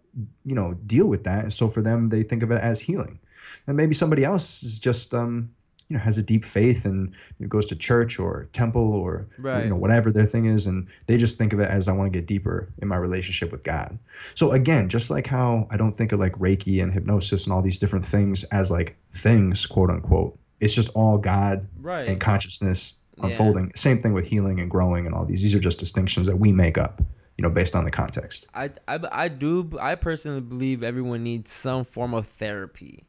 you 0.45 0.55
know, 0.55 0.75
deal 0.87 1.07
with 1.07 1.25
that. 1.25 1.43
And 1.43 1.53
so 1.53 1.69
for 1.69 1.83
them, 1.83 2.09
they 2.09 2.23
think 2.23 2.45
of 2.45 2.53
it 2.53 2.63
as 2.63 2.79
healing. 2.79 3.19
And 3.67 3.77
maybe 3.77 3.97
somebody 3.97 4.25
else 4.25 4.63
is 4.63 4.79
just, 4.79 5.13
um, 5.13 5.51
you 5.93 5.98
know, 5.98 6.02
has 6.05 6.16
a 6.16 6.23
deep 6.23 6.44
faith 6.47 6.85
and 6.86 7.12
goes 7.48 7.66
to 7.66 7.77
church 7.77 8.19
or 8.19 8.48
temple 8.55 8.93
or 8.94 9.27
Right. 9.39 9.64
you 9.64 9.69
know 9.69 9.77
whatever 9.77 10.10
their 10.10 10.27
thing 10.27 10.47
is, 10.47 10.66
and 10.66 10.86
they 11.06 11.19
just 11.19 11.36
think 11.36 11.52
of 11.52 11.60
it 11.60 11.69
as 11.69 11.86
I 11.86 11.93
want 11.93 12.10
to 12.12 12.19
get 12.19 12.27
deeper 12.27 12.69
in 12.81 12.89
my 12.89 12.97
relationship 12.97 13.52
with 13.52 13.62
God. 13.62 13.98
So 14.35 14.52
again, 14.52 14.89
just 14.89 15.10
like 15.10 15.27
how 15.27 15.66
I 15.70 15.77
don't 15.77 15.97
think 15.98 16.12
of 16.12 16.20
like 16.20 16.32
Reiki 16.39 16.82
and 16.82 16.93
hypnosis 16.93 17.44
and 17.44 17.52
all 17.52 17.60
these 17.62 17.78
different 17.78 18.06
things 18.06 18.44
as 18.44 18.70
like 18.70 18.97
things, 19.23 19.66
quote 19.66 19.90
unquote. 19.90 20.39
It's 20.60 20.73
just 20.73 20.89
all 20.94 21.19
God 21.19 21.66
Right. 21.81 22.09
and 22.09 22.20
consciousness 22.20 22.94
Yeah. 23.19 23.27
unfolding. 23.27 23.73
Same 23.77 24.01
thing 24.01 24.14
with 24.14 24.24
healing 24.24 24.60
and 24.60 24.70
growing 24.70 25.05
and 25.06 25.14
all 25.14 25.27
these. 25.27 25.43
These 25.43 25.55
are 25.55 25.60
just 25.60 25.78
distinctions 25.78 26.27
that 26.27 26.36
we 26.39 26.51
make 26.52 26.78
up, 26.78 27.02
you 27.36 27.43
know, 27.43 27.51
based 27.51 27.74
on 27.77 27.85
the 27.85 27.90
context. 27.90 28.47
I, 28.55 28.70
I, 28.89 28.98
I 29.12 29.28
do 29.28 29.70
I 29.81 29.97
personally 29.97 30.40
believe 30.40 30.82
everyone 30.82 31.23
needs 31.23 31.51
some 31.52 31.85
form 31.85 32.14
of 32.14 32.27
therapy, 32.27 33.05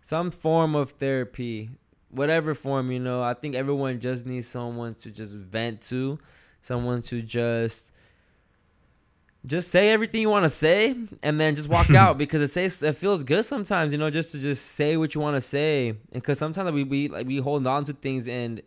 some 0.00 0.30
form 0.30 0.74
of 0.74 0.90
therapy, 0.90 1.70
whatever 2.14 2.54
form 2.54 2.90
you 2.90 3.00
know. 3.00 3.22
I 3.22 3.34
think 3.34 3.54
everyone 3.54 4.00
just 4.00 4.26
needs 4.26 4.46
someone 4.46 4.94
to 4.96 5.10
just 5.10 5.34
vent 5.34 5.80
to, 5.82 6.18
someone 6.60 7.02
to 7.02 7.22
just 7.22 7.92
just 9.46 9.70
say 9.70 9.90
everything 9.90 10.22
you 10.22 10.30
want 10.30 10.44
to 10.44 10.50
say 10.50 10.96
and 11.22 11.38
then 11.38 11.54
just 11.54 11.68
walk 11.68 11.90
out 11.94 12.16
because 12.16 12.40
it 12.40 12.48
says 12.48 12.82
it 12.82 12.94
feels 12.94 13.22
good 13.22 13.44
sometimes 13.44 13.92
you 13.92 13.98
know 13.98 14.08
just 14.08 14.32
to 14.32 14.38
just 14.38 14.64
say 14.68 14.96
what 14.96 15.14
you 15.14 15.20
want 15.20 15.36
to 15.36 15.40
say 15.40 15.92
because 16.12 16.38
sometimes 16.38 16.72
we, 16.72 16.82
we 16.82 17.08
like 17.08 17.26
we 17.26 17.36
hold 17.36 17.66
on 17.66 17.84
to 17.84 17.92
things 17.92 18.26
and 18.26 18.62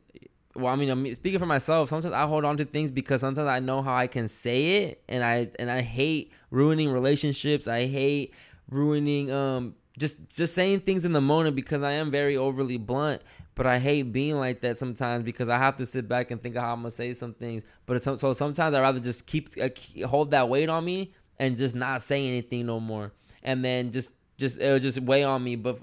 well, 0.58 0.74
I 0.74 0.76
mean, 0.76 0.90
I'm 0.90 1.14
speaking 1.14 1.40
for 1.40 1.46
myself. 1.46 1.90
Sometimes 1.90 2.14
I 2.14 2.26
hold 2.26 2.44
on 2.44 2.58
to 2.58 2.66
things 2.66 2.90
because 2.90 3.22
sometimes 3.22 3.48
I 3.48 3.60
know 3.60 3.82
how 3.82 3.96
I 3.96 4.08
can 4.08 4.28
say 4.28 4.86
it, 4.86 5.04
and 5.08 5.24
I 5.24 5.50
and 5.60 5.70
I 5.70 5.82
hate 5.82 6.32
ruining 6.50 6.90
relationships. 6.90 7.68
I 7.68 7.86
hate 7.86 8.34
ruining 8.70 9.32
um 9.32 9.76
just 9.98 10.18
just 10.30 10.54
saying 10.54 10.82
things 10.82 11.06
in 11.06 11.12
the 11.12 11.22
moment 11.22 11.56
because 11.56 11.84
I 11.84 11.92
am 11.94 12.12
very 12.12 12.38
overly 12.38 12.78
blunt. 12.78 13.22
But 13.58 13.68
I 13.68 13.80
hate 13.80 14.14
being 14.14 14.38
like 14.40 14.62
that 14.62 14.78
sometimes 14.78 15.26
because 15.26 15.50
I 15.50 15.58
have 15.60 15.78
to 15.78 15.86
sit 15.88 16.08
back 16.08 16.32
and 16.32 16.42
think 16.42 16.56
of 16.56 16.64
how 16.64 16.74
I'm 16.74 16.82
gonna 16.82 16.92
say 16.92 17.14
some 17.14 17.34
things. 17.34 17.66
But 17.88 17.98
it's, 17.98 18.06
so 18.06 18.34
sometimes 18.34 18.76
I 18.76 18.82
rather 18.82 19.02
just 19.02 19.28
keep 19.28 19.50
uh, 19.62 20.08
hold 20.08 20.32
that 20.32 20.50
weight 20.50 20.70
on 20.70 20.86
me 20.86 21.14
and 21.40 21.58
just 21.58 21.76
not 21.76 22.04
say 22.04 22.28
anything 22.28 22.68
no 22.68 22.80
more, 22.80 23.14
and 23.44 23.66
then 23.66 23.92
just 23.92 24.14
just 24.38 24.62
it'll 24.62 24.80
just 24.80 25.02
weigh 25.02 25.26
on 25.26 25.44
me. 25.44 25.58
But 25.58 25.80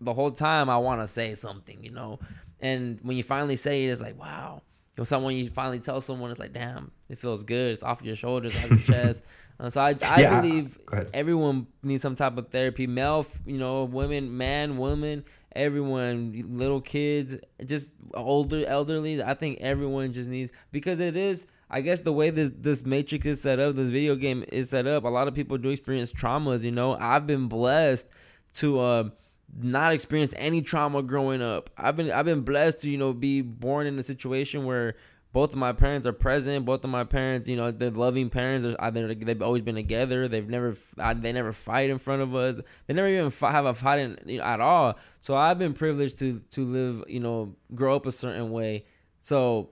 the 0.00 0.14
whole 0.14 0.30
time 0.32 0.70
I 0.70 0.78
want 0.78 1.02
to 1.02 1.08
say 1.08 1.34
something, 1.34 1.84
you 1.84 1.90
know. 1.90 2.20
And 2.60 3.00
when 3.02 3.16
you 3.16 3.24
finally 3.24 3.56
say 3.56 3.84
it, 3.86 3.88
it's 3.90 4.00
like, 4.00 4.18
wow. 4.18 4.62
Or 4.98 5.04
someone 5.06 5.34
you 5.36 5.48
finally 5.48 5.80
tell 5.80 6.00
someone, 6.00 6.30
it's 6.32 6.40
like, 6.40 6.52
damn, 6.52 6.90
it 7.08 7.18
feels 7.18 7.44
good. 7.44 7.74
It's 7.74 7.84
off 7.84 8.02
your 8.02 8.16
shoulders, 8.16 8.56
off 8.56 8.70
your 8.70 8.80
chest. 8.80 9.24
Uh, 9.60 9.70
so 9.70 9.80
I, 9.80 9.96
I 10.04 10.22
Yeah, 10.22 10.30
believe 10.30 10.78
everyone 11.12 11.66
needs 11.82 12.02
some 12.02 12.14
type 12.14 12.38
of 12.38 12.48
therapy. 12.50 12.86
Male, 12.86 13.26
you 13.44 13.58
know, 13.58 13.84
women, 13.84 14.36
man, 14.36 14.76
woman, 14.78 15.24
everyone, 15.52 16.44
little 16.50 16.80
kids, 16.80 17.36
just 17.64 17.94
older, 18.14 18.64
elderly. 18.66 19.22
I 19.22 19.34
think 19.34 19.58
everyone 19.60 20.12
just 20.12 20.28
needs 20.28 20.52
because 20.72 21.00
it 21.00 21.16
is. 21.16 21.46
I 21.70 21.82
guess 21.82 22.00
the 22.00 22.12
way 22.12 22.30
this 22.30 22.50
this 22.56 22.84
matrix 22.84 23.26
is 23.26 23.40
set 23.42 23.60
up, 23.60 23.74
this 23.74 23.90
video 23.90 24.16
game 24.16 24.44
is 24.48 24.70
set 24.70 24.86
up. 24.86 25.04
A 25.04 25.08
lot 25.08 25.28
of 25.28 25.34
people 25.34 25.58
do 25.58 25.68
experience 25.68 26.12
traumas. 26.12 26.62
You 26.62 26.72
know, 26.72 26.96
I've 26.98 27.26
been 27.26 27.46
blessed 27.46 28.06
to 28.54 28.80
uh, 28.80 29.10
not 29.56 29.92
experience 29.92 30.34
any 30.36 30.62
trauma 30.62 31.02
growing 31.02 31.42
up. 31.42 31.70
I've 31.76 31.96
been 31.96 32.10
I've 32.10 32.24
been 32.24 32.42
blessed 32.42 32.82
to 32.82 32.90
you 32.90 32.98
know 32.98 33.12
be 33.12 33.42
born 33.42 33.86
in 33.86 33.98
a 33.98 34.02
situation 34.02 34.64
where 34.64 34.94
both 35.38 35.52
of 35.52 35.58
my 35.60 35.72
parents 35.72 36.04
are 36.04 36.12
present. 36.12 36.64
Both 36.64 36.82
of 36.82 36.90
my 36.90 37.04
parents, 37.04 37.48
you 37.48 37.54
know, 37.54 37.70
they're 37.70 37.92
loving 37.92 38.28
parents. 38.28 38.64
They're, 38.64 39.14
they 39.14 39.30
have 39.30 39.40
always 39.40 39.62
been 39.62 39.76
together. 39.76 40.26
They've 40.26 40.48
never 40.48 40.74
they 41.14 41.32
never 41.32 41.52
fight 41.52 41.90
in 41.90 41.98
front 41.98 42.22
of 42.22 42.34
us. 42.34 42.56
They 42.88 42.94
never 42.94 43.06
even 43.06 43.30
fi- 43.30 43.52
have 43.52 43.64
a 43.64 43.72
fight 43.72 44.00
in, 44.00 44.18
you 44.26 44.38
know, 44.38 44.44
at 44.44 44.60
all. 44.60 44.98
So 45.20 45.36
I've 45.36 45.56
been 45.56 45.74
privileged 45.74 46.18
to 46.18 46.40
to 46.40 46.64
live, 46.64 47.04
you 47.06 47.20
know, 47.20 47.54
grow 47.72 47.94
up 47.94 48.06
a 48.06 48.10
certain 48.10 48.50
way. 48.50 48.86
So 49.20 49.70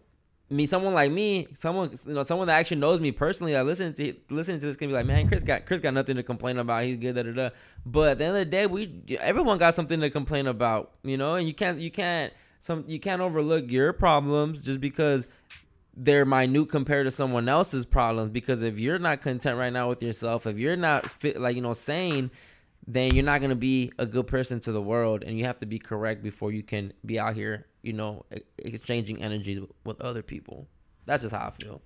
me, 0.51 0.66
someone 0.66 0.94
like 0.94 1.10
me, 1.10 1.48
someone 1.52 1.90
you 2.06 2.14
know, 2.14 2.22
someone 2.22 2.47
that 2.47 2.60
actually 2.60 2.76
knows 2.76 3.01
me 3.01 3.10
personally, 3.10 3.52
that 3.55 3.66
listen 3.66 3.93
to 3.94 4.14
listening 4.30 4.60
to 4.60 4.66
this 4.66 4.76
can 4.76 4.86
be 4.86 4.94
like, 4.94 5.06
man, 5.06 5.26
Chris 5.26 5.43
got 5.43 5.66
Chris 5.66 5.80
got 5.80 5.94
nothing 5.94 6.14
to 6.14 6.22
complain 6.22 6.59
about. 6.59 6.84
He's 6.84 6.97
good, 6.97 7.16
da 7.16 7.24
da 7.24 7.32
da. 7.32 7.51
But 7.84 8.12
at 8.12 8.18
the 8.18 8.24
end 8.26 8.36
of 8.36 8.38
the 8.38 8.44
day, 8.44 8.68
we 8.68 9.02
everyone 9.18 9.59
got 9.59 9.74
something 9.74 9.98
to 9.98 10.10
complain 10.10 10.47
about, 10.47 10.93
you 11.02 11.16
know, 11.16 11.34
and 11.34 11.44
you 11.44 11.55
can't 11.55 11.80
you 11.80 11.90
can't 11.90 12.32
some 12.60 12.84
you 12.86 12.98
can't 12.98 13.22
overlook 13.22 13.70
your 13.70 13.93
problems 13.93 14.62
just 14.62 14.80
because 14.80 15.28
they're 15.97 16.27
minute 16.27 16.68
compared 16.68 17.06
to 17.06 17.10
someone 17.10 17.48
else's 17.48 17.86
problems. 17.86 18.31
Because 18.31 18.62
if 18.62 18.78
you're 18.78 18.98
not 18.98 19.23
content 19.23 19.56
right 19.56 19.73
now 19.73 19.89
with 19.89 20.02
yourself, 20.02 20.47
if 20.47 20.59
you're 20.59 20.77
not 20.77 21.10
fit, 21.10 21.40
like 21.40 21.56
you 21.56 21.62
know, 21.62 21.73
sane, 21.73 22.31
then 22.86 23.14
you're 23.14 23.24
not 23.24 23.40
gonna 23.40 23.56
be 23.56 23.90
a 23.98 24.06
good 24.06 24.27
person 24.27 24.60
to 24.60 24.73
the 24.73 24.82
world, 24.82 25.24
and 25.24 25.39
you 25.39 25.44
have 25.44 25.59
to 25.59 25.66
be 25.66 25.78
correct 25.78 26.23
before 26.23 26.52
you 26.52 26.62
can 26.62 26.93
be 27.05 27.18
out 27.18 27.35
here, 27.35 27.66
you 27.82 27.93
know, 27.93 28.24
exchanging 28.59 29.23
energy 29.23 29.66
with 29.85 30.01
other 30.01 30.23
people. 30.23 30.68
That's 31.06 31.23
just 31.23 31.35
how 31.35 31.47
I 31.47 31.51
feel. 31.51 31.81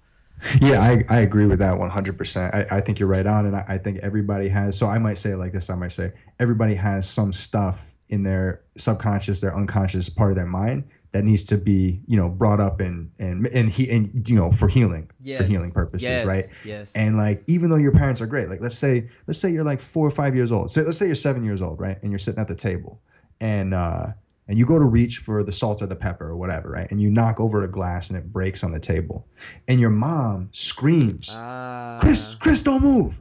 Yeah, 0.61 0.81
I, 0.81 1.05
I 1.11 1.21
agree 1.21 1.45
with 1.45 1.59
that 1.59 1.75
100%. 1.75 2.55
I, 2.55 2.79
I 2.79 2.81
think 2.81 2.99
you're 2.99 3.09
right 3.09 3.27
on. 3.27 3.45
And 3.45 3.55
I, 3.55 3.65
I 3.69 3.79
think 3.79 3.99
everybody 3.99 4.49
has, 4.49 4.77
so 4.77 4.87
I 4.87 4.99
might 4.99 5.19
say 5.19 5.35
like 5.35 5.53
this 5.53 5.69
I 5.69 5.75
might 5.75 5.93
say, 5.93 6.13
everybody 6.39 6.75
has 6.77 7.09
some 7.09 7.31
stuff 7.31 7.79
in 8.09 8.23
their 8.23 8.63
subconscious, 8.79 9.43
their 9.43 9.55
unconscious 9.55 10.09
part 10.09 10.31
of 10.31 10.37
their 10.37 10.47
mind 10.47 10.85
that 11.13 11.25
needs 11.25 11.43
to 11.45 11.57
be 11.57 12.01
you 12.07 12.17
know 12.17 12.29
brought 12.29 12.61
up 12.61 12.81
and 12.81 13.11
and 13.19 13.47
and 13.49 13.69
he 13.71 13.91
and 13.91 14.29
you 14.29 14.37
know 14.37 14.53
for 14.53 14.69
healing 14.69 15.11
for 15.39 15.45
healing 15.45 15.71
purposes 15.73 16.03
yes, 16.03 16.25
right? 16.27 16.45
Yes. 16.65 16.95
and 16.95 17.17
like 17.17 17.43
even 17.49 17.69
though 17.71 17.77
your 17.77 17.93
parents 17.93 18.21
are 18.21 18.27
great 18.27 18.49
like 18.49 18.61
let's 18.61 18.79
say 18.79 19.09
let's 19.27 19.41
say 19.41 19.51
you're 19.51 19.65
like 19.65 19.81
four 19.81 20.07
or 20.07 20.11
five 20.13 20.37
years 20.37 20.53
old. 20.53 20.71
So 20.71 20.83
let's 20.83 20.99
say 20.99 21.07
you're 21.07 21.15
seven 21.17 21.43
years 21.45 21.61
old 21.63 21.81
right? 21.81 21.99
And 22.03 22.13
you're 22.13 22.19
sitting 22.21 22.41
at 22.41 22.49
the 22.49 22.55
table 22.55 23.01
and 23.41 23.75
uh 23.75 24.07
and 24.49 24.59
you 24.59 24.67
go 24.67 24.79
to 24.79 24.85
reach 24.85 25.19
for 25.19 25.45
the 25.45 25.53
salt 25.53 25.81
or 25.83 25.87
the 25.87 25.97
pepper 25.97 26.29
or 26.29 26.37
whatever 26.37 26.71
right? 26.71 26.89
And 26.91 27.01
you 27.01 27.11
knock 27.11 27.41
over 27.41 27.63
a 27.65 27.69
glass 27.71 28.09
and 28.09 28.17
it 28.17 28.33
breaks 28.33 28.63
on 28.63 28.71
the 28.73 28.81
table. 28.81 29.27
And 29.69 29.81
your 29.81 29.91
mom 29.91 30.49
screams 30.53 31.29
Ah. 31.33 31.99
chris 32.01 32.37
chris 32.41 32.61
don't 32.61 32.83
move. 32.83 33.15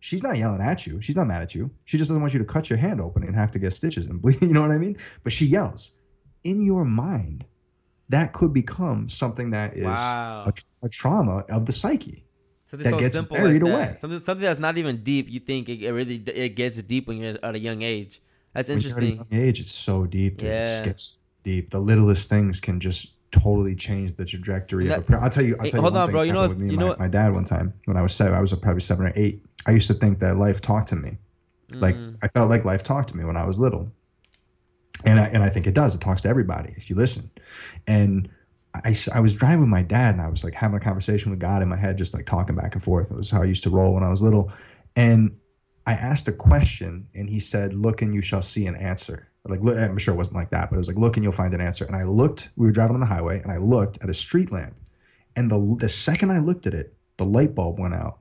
She's 0.00 0.22
not 0.22 0.36
yelling 0.36 0.60
at 0.60 0.84
you. 0.86 1.00
She's 1.00 1.14
not 1.16 1.28
mad 1.28 1.42
at 1.42 1.54
you. 1.54 1.70
She 1.84 1.96
just 1.98 2.08
doesn't 2.08 2.20
want 2.20 2.32
you 2.34 2.40
to 2.40 2.44
cut 2.44 2.68
your 2.68 2.76
hand 2.76 3.00
open 3.00 3.22
and 3.22 3.34
have 3.36 3.52
to 3.52 3.58
get 3.60 3.72
stitches 3.72 4.06
and 4.06 4.20
bleed 4.22 4.40
you 4.42 4.48
know 4.52 4.62
what 4.62 4.70
i 4.72 4.78
mean? 4.78 4.96
But 5.24 5.32
she 5.32 5.46
yells 5.46 5.90
in 6.44 6.62
your 6.62 6.84
mind 6.84 7.44
that 8.08 8.32
could 8.32 8.52
become 8.52 9.08
something 9.08 9.50
that 9.50 9.76
is 9.76 9.84
Wow. 9.84 10.44
a, 10.46 10.86
a 10.86 10.88
trauma 10.88 11.44
of 11.48 11.66
the 11.66 11.72
psyche 11.72 12.24
Something 12.66 12.84
that 12.84 12.90
so 12.96 13.00
gets 13.00 13.12
simple 13.14 13.36
buried 13.36 13.62
like 13.62 13.72
away. 13.72 13.96
Something 13.98 14.18
something 14.18 14.42
that's 14.44 14.58
not 14.58 14.78
even 14.78 15.02
deep. 15.02 15.28
You 15.28 15.40
think 15.40 15.68
it, 15.68 15.82
it 15.82 15.92
really 15.92 16.16
it 16.16 16.56
gets 16.56 16.80
deep 16.82 17.06
when 17.06 17.18
you're 17.18 17.36
at 17.42 17.54
a 17.54 17.58
young 17.58 17.82
age. 17.82 18.22
That's 18.54 18.70
When 18.70 18.80
you're 18.80 18.90
at 18.92 18.96
a 18.96 19.00
interesting. 19.06 19.26
young 19.38 19.46
age, 19.48 19.60
it's 19.60 19.72
so 19.72 20.06
deep. 20.06 20.38
dude. 20.38 20.46
It 20.46 20.52
Yeah. 20.52 20.64
just 20.76 20.84
gets 20.86 21.20
deep. 21.44 21.70
The 21.70 21.78
littlest 21.80 22.30
things 22.30 22.60
can 22.60 22.80
just 22.80 23.08
totally 23.30 23.74
change 23.74 24.16
the 24.16 24.24
trajectory 24.24 24.88
That- 24.88 25.00
of 25.00 25.10
a 25.10 25.16
I'll 25.18 25.28
tell 25.30 25.44
you. 25.44 25.54
I'll 25.60 25.66
tell 25.70 25.78
you 25.78 25.80
hold 25.82 25.96
on, 25.98 26.10
bro. 26.10 26.22
You 26.22 26.32
know 26.32 26.48
with 26.48 26.60
me 26.60 26.70
you 26.70 26.76
know 26.78 26.86
my, 26.86 26.90
what- 26.92 26.98
my 26.98 27.08
dad 27.08 27.34
one 27.34 27.44
time 27.44 27.74
when 27.84 27.98
I 27.98 28.02
was 28.02 28.14
seven. 28.14 28.32
I 28.34 28.40
was 28.40 28.52
probably 28.54 28.80
seven 28.80 29.06
or 29.06 29.12
eight. 29.16 29.44
I 29.66 29.72
used 29.72 29.88
to 29.88 29.94
think 29.94 30.18
that 30.20 30.38
life 30.38 30.62
talked 30.62 30.88
to 30.90 30.96
me. 30.96 31.18
Like 31.74 31.94
Mm. 31.96 32.16
I 32.22 32.28
felt 32.28 32.48
like 32.48 32.64
life 32.64 32.82
talked 32.84 33.08
to 33.10 33.16
me 33.18 33.24
when 33.24 33.36
I 33.36 33.44
was 33.44 33.58
little, 33.58 33.90
and 35.04 35.20
I 35.20 35.26
and 35.26 35.42
I 35.42 35.48
think 35.48 35.66
it 35.66 35.74
does. 35.74 35.94
It 35.94 36.00
talks 36.00 36.22
to 36.22 36.28
everybody 36.28 36.74
if 36.76 36.88
you 36.90 36.96
listen. 36.96 37.30
And 37.86 38.28
I, 38.74 38.96
I 39.12 39.20
was 39.20 39.34
driving 39.34 39.60
with 39.60 39.68
my 39.68 39.82
dad, 39.82 40.14
and 40.14 40.22
I 40.22 40.28
was 40.28 40.44
like 40.44 40.54
having 40.54 40.76
a 40.76 40.80
conversation 40.80 41.30
with 41.30 41.40
God 41.40 41.62
in 41.62 41.68
my 41.68 41.76
head, 41.76 41.98
just 41.98 42.14
like 42.14 42.26
talking 42.26 42.56
back 42.56 42.74
and 42.74 42.82
forth. 42.82 43.08
This 43.10 43.26
is 43.26 43.30
how 43.30 43.42
I 43.42 43.46
used 43.46 43.64
to 43.64 43.70
roll 43.70 43.94
when 43.94 44.02
I 44.02 44.08
was 44.08 44.22
little. 44.22 44.50
And 44.96 45.36
I 45.86 45.92
asked 45.92 46.28
a 46.28 46.32
question, 46.32 47.06
and 47.14 47.28
he 47.28 47.40
said, 47.40 47.74
"Look, 47.74 48.02
and 48.02 48.14
you 48.14 48.22
shall 48.22 48.42
see 48.42 48.66
an 48.66 48.76
answer." 48.76 49.28
Like, 49.44 49.60
I'm 49.60 49.98
sure 49.98 50.14
it 50.14 50.16
wasn't 50.16 50.36
like 50.36 50.50
that, 50.50 50.70
but 50.70 50.76
it 50.76 50.78
was 50.78 50.88
like, 50.88 50.96
"Look, 50.96 51.16
and 51.16 51.24
you'll 51.24 51.32
find 51.32 51.52
an 51.52 51.60
answer." 51.60 51.84
And 51.84 51.96
I 51.96 52.04
looked. 52.04 52.48
We 52.56 52.66
were 52.66 52.72
driving 52.72 52.94
on 52.94 53.00
the 53.00 53.06
highway, 53.06 53.40
and 53.42 53.50
I 53.50 53.56
looked 53.56 53.98
at 54.02 54.08
a 54.08 54.14
street 54.14 54.52
lamp, 54.52 54.74
and 55.36 55.50
the 55.50 55.76
the 55.78 55.88
second 55.88 56.30
I 56.30 56.38
looked 56.38 56.66
at 56.66 56.74
it, 56.74 56.94
the 57.18 57.26
light 57.26 57.54
bulb 57.54 57.78
went 57.78 57.94
out, 57.94 58.20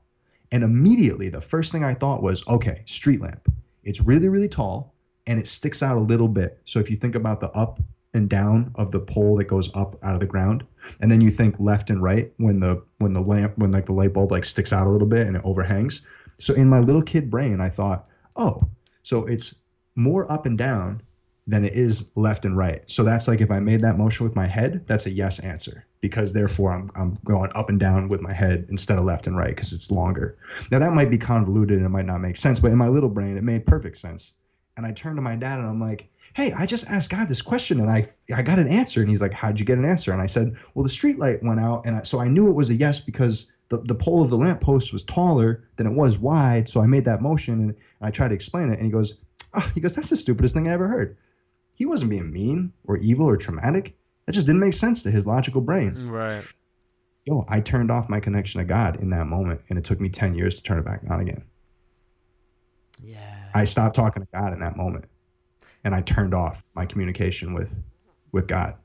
and 0.52 0.64
immediately 0.64 1.30
the 1.30 1.42
first 1.42 1.72
thing 1.72 1.84
I 1.84 1.94
thought 1.94 2.24
was, 2.24 2.44
"Okay, 2.48 2.84
street 2.88 3.22
lamp. 3.22 3.48
It's 3.84 4.02
really, 4.02 4.28
really 4.28 4.50
tall, 4.50 4.96
and 5.28 5.40
it 5.40 5.48
sticks 5.48 5.84
out 5.84 5.98
a 5.98 6.02
little 6.02 6.28
bit. 6.28 6.60
So 6.66 6.80
if 6.80 6.90
you 6.90 6.98
think 6.98 7.16
about 7.16 7.40
the 7.40 7.50
up 7.52 7.80
and 8.14 8.30
down 8.30 8.72
of 8.76 8.92
the 8.92 9.00
pole 9.00 9.38
that 9.38 9.46
goes 9.46 9.70
up 9.74 9.98
out 10.04 10.14
of 10.14 10.20
the 10.20 10.26
ground, 10.26 10.66
and 11.00 11.12
then 11.12 11.22
you 11.22 11.32
think 11.32 11.56
left 11.60 11.90
and 11.90 12.02
right 12.02 12.32
when 12.38 12.60
the 12.60 12.84
when 12.98 13.14
the 13.14 13.22
lamp 13.22 13.58
when 13.58 13.72
like 13.72 13.86
the 13.86 13.94
light 13.94 14.14
bulb 14.14 14.32
like 14.32 14.46
sticks 14.46 14.74
out 14.74 14.88
a 14.88 14.90
little 14.90 15.08
bit 15.08 15.28
and 15.28 15.36
it 15.36 15.42
overhangs. 15.46 16.02
So 16.40 16.54
in 16.54 16.68
my 16.68 16.80
little 16.80 17.04
kid 17.04 17.30
brain, 17.30 17.62
I 17.62 17.70
thought, 17.70 18.08
oh, 18.36 18.62
so 19.04 19.26
it's 19.26 19.56
more 19.96 20.32
up 20.32 20.46
and 20.46 20.58
down 20.58 21.02
than 21.48 21.66
it 21.66 21.74
is 21.74 22.06
left 22.16 22.46
and 22.46 22.56
right. 22.56 22.84
So 22.88 23.04
that's 23.04 23.28
like 23.28 23.42
if 23.42 23.52
I 23.52 23.60
made 23.60 23.82
that 23.82 23.98
motion 23.98 24.26
with 24.26 24.36
my 24.36 24.48
head, 24.48 24.86
that's 24.88 25.06
a 25.06 25.12
yes 25.12 25.40
answer 25.40 25.86
because 26.00 26.34
therefore 26.34 26.72
I'm 26.72 26.92
I'm 26.96 27.20
going 27.26 27.52
up 27.56 27.70
and 27.70 27.80
down 27.80 28.10
with 28.10 28.22
my 28.22 28.34
head 28.34 28.68
instead 28.70 28.98
of 28.98 29.06
left 29.06 29.28
and 29.28 29.38
right 29.38 29.56
because 29.56 29.74
it's 29.74 29.92
longer. 29.92 30.38
Now 30.72 30.80
that 30.80 30.94
might 30.94 31.10
be 31.10 31.18
convoluted 31.18 31.78
and 31.78 31.86
it 31.86 31.90
might 31.90 32.06
not 32.06 32.22
make 32.22 32.38
sense, 32.38 32.60
but 32.60 32.72
in 32.72 32.78
my 32.78 32.88
little 32.88 33.10
brain 33.10 33.38
it 33.38 33.44
made 33.44 33.66
perfect 33.66 34.00
sense. 34.00 34.34
And 34.78 34.86
I 34.86 34.92
turned 34.92 35.18
to 35.18 35.22
my 35.22 35.36
dad 35.36 35.60
and 35.60 35.68
I'm 35.68 35.80
like, 35.82 36.10
"Hey, 36.34 36.54
I 36.54 36.66
just 36.66 36.88
asked 36.88 37.10
God 37.10 37.28
this 37.28 37.42
question 37.42 37.80
and 37.80 37.90
I 37.90 38.10
I 38.34 38.42
got 38.42 38.60
an 38.60 38.68
answer." 38.68 39.02
And 39.02 39.10
he's 39.10 39.22
like, 39.22 39.34
"How'd 39.34 39.60
you 39.60 39.66
get 39.66 39.78
an 39.78 39.86
answer?" 39.86 40.12
And 40.12 40.22
I 40.22 40.28
said, 40.28 40.56
"Well, 40.74 40.84
the 40.84 40.90
street 40.90 41.20
light 41.20 41.44
went 41.44 41.60
out 41.60 41.86
and 41.86 41.98
I, 41.98 42.04
so 42.04 42.20
I 42.20 42.28
knew 42.28 42.50
it 42.50 42.56
was 42.56 42.70
a 42.70 42.76
yes 42.76 43.00
because 43.00 43.52
the, 43.70 43.80
the 43.80 43.96
pole 43.96 44.22
of 44.22 44.30
the 44.30 44.38
lamppost 44.38 44.92
was 44.92 45.04
taller 45.04 45.64
than 45.78 45.88
it 45.88 45.94
was 45.94 46.18
wide, 46.18 46.68
so 46.68 46.82
I 46.82 46.88
made 46.88 47.06
that 47.06 47.22
motion 47.22 47.54
and 47.62 47.76
I 48.02 48.12
tried 48.12 48.30
to 48.30 48.36
explain 48.36 48.70
it." 48.70 48.80
And 48.80 48.86
he 48.86 48.92
goes, 48.92 49.16
oh, 49.54 49.72
"He 49.74 49.82
goes, 49.82 49.94
that's 49.94 50.10
the 50.10 50.18
stupidest 50.18 50.54
thing 50.54 50.68
I 50.68 50.74
ever 50.74 50.88
heard." 50.88 51.18
He 51.74 51.86
wasn't 51.86 52.12
being 52.12 52.32
mean 52.32 52.74
or 52.86 52.98
evil 52.98 53.28
or 53.28 53.38
traumatic. 53.38 53.96
That 54.26 54.34
just 54.34 54.46
didn't 54.46 54.62
make 54.62 54.74
sense 54.74 55.04
to 55.04 55.12
his 55.12 55.26
logical 55.26 55.62
brain. 55.62 56.10
Right. 56.10 56.44
Yo, 57.26 57.46
I 57.48 57.60
turned 57.60 57.92
off 57.92 58.10
my 58.10 58.20
connection 58.20 58.60
to 58.60 58.66
God 58.66 59.00
in 59.02 59.10
that 59.12 59.28
moment, 59.28 59.62
and 59.70 59.78
it 59.78 59.86
took 59.86 60.00
me 60.00 60.10
10 60.10 60.36
years 60.36 60.56
to 60.56 60.64
turn 60.64 60.80
it 60.80 60.86
back 60.86 61.02
on 61.10 61.20
again. 61.20 61.44
Yeah. 63.00 63.41
I 63.54 63.66
stopped 63.66 63.96
talking 63.96 64.24
to 64.24 64.28
God 64.34 64.54
in 64.54 64.60
that 64.60 64.78
moment, 64.78 65.06
and 65.84 65.94
I 65.96 66.02
turned 66.02 66.34
off 66.34 66.64
my 66.76 66.86
communication 66.86 67.54
with 67.54 67.72
with 68.32 68.48
God, 68.48 68.76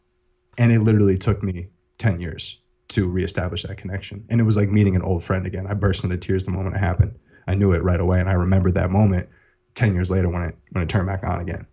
and 0.58 0.72
it 0.72 0.80
literally 0.80 1.16
took 1.16 1.42
me 1.42 1.68
10 1.98 2.20
years 2.20 2.58
to 2.88 3.06
reestablish 3.06 3.62
that 3.62 3.76
connection. 3.78 4.24
And 4.28 4.40
it 4.40 4.44
was 4.44 4.56
like 4.56 4.68
meeting 4.68 4.96
an 4.96 5.02
old 5.02 5.24
friend 5.24 5.46
again. 5.46 5.66
I 5.66 5.74
burst 5.74 6.04
into 6.04 6.16
tears 6.16 6.44
the 6.44 6.50
moment 6.50 6.76
it 6.76 6.78
happened. 6.78 7.16
I 7.46 7.54
knew 7.54 7.72
it 7.72 7.82
right 7.82 8.00
away, 8.00 8.20
and 8.20 8.28
I 8.28 8.32
remembered 8.32 8.74
that 8.74 8.90
moment 8.90 9.28
10 9.74 9.94
years 9.94 10.10
later 10.10 10.28
when 10.28 10.42
it 10.42 10.56
when 10.70 10.82
it 10.82 10.88
turned 10.88 11.06
back 11.06 11.22
on 11.24 11.40
again. 11.40 11.66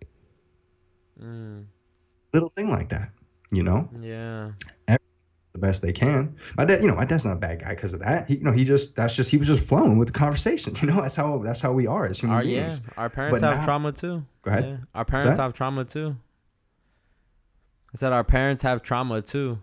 Mm, 1.20 1.64
Little 2.32 2.48
thing 2.50 2.70
like 2.70 2.90
that, 2.90 3.10
you 3.50 3.62
know. 3.62 3.88
yeah. 4.00 4.52
The 5.54 5.60
best 5.60 5.80
they 5.82 5.92
can. 5.92 6.36
My 6.58 6.64
dad, 6.64 6.82
you 6.82 6.88
know, 6.88 6.96
my 6.96 7.04
dad's 7.04 7.24
not 7.24 7.32
a 7.34 7.36
bad 7.36 7.60
guy 7.62 7.74
because 7.76 7.92
of 7.94 8.00
that. 8.00 8.26
He, 8.26 8.34
you 8.36 8.42
know, 8.44 8.50
he 8.52 8.64
just 8.64 8.96
that's 8.96 9.14
just 9.14 9.30
he 9.30 9.36
was 9.38 9.46
just 9.48 9.62
flowing 9.62 9.98
with 9.98 10.08
the 10.08 10.12
conversation. 10.12 10.76
You 10.82 10.88
know, 10.88 11.00
that's 11.00 11.14
how 11.14 11.38
that's 11.38 11.60
how 11.60 11.72
we 11.72 11.86
are 11.86 12.06
as 12.06 12.18
human 12.18 12.36
Our, 12.36 12.42
yeah. 12.42 12.68
beings. 12.68 12.80
Our 12.96 13.08
parents 13.08 13.40
But 13.40 13.46
have 13.48 13.60
now- 13.60 13.64
trauma 13.64 13.92
too. 13.92 14.24
Go 14.42 14.50
ahead. 14.50 14.64
Yeah. 14.64 14.76
Our 14.94 15.04
parents 15.04 15.38
have 15.38 15.54
trauma 15.54 15.84
too. 15.84 16.16
I 17.94 17.96
said 17.96 18.12
our 18.12 18.24
parents 18.24 18.62
have 18.64 18.82
trauma 18.82 19.22
too. 19.22 19.58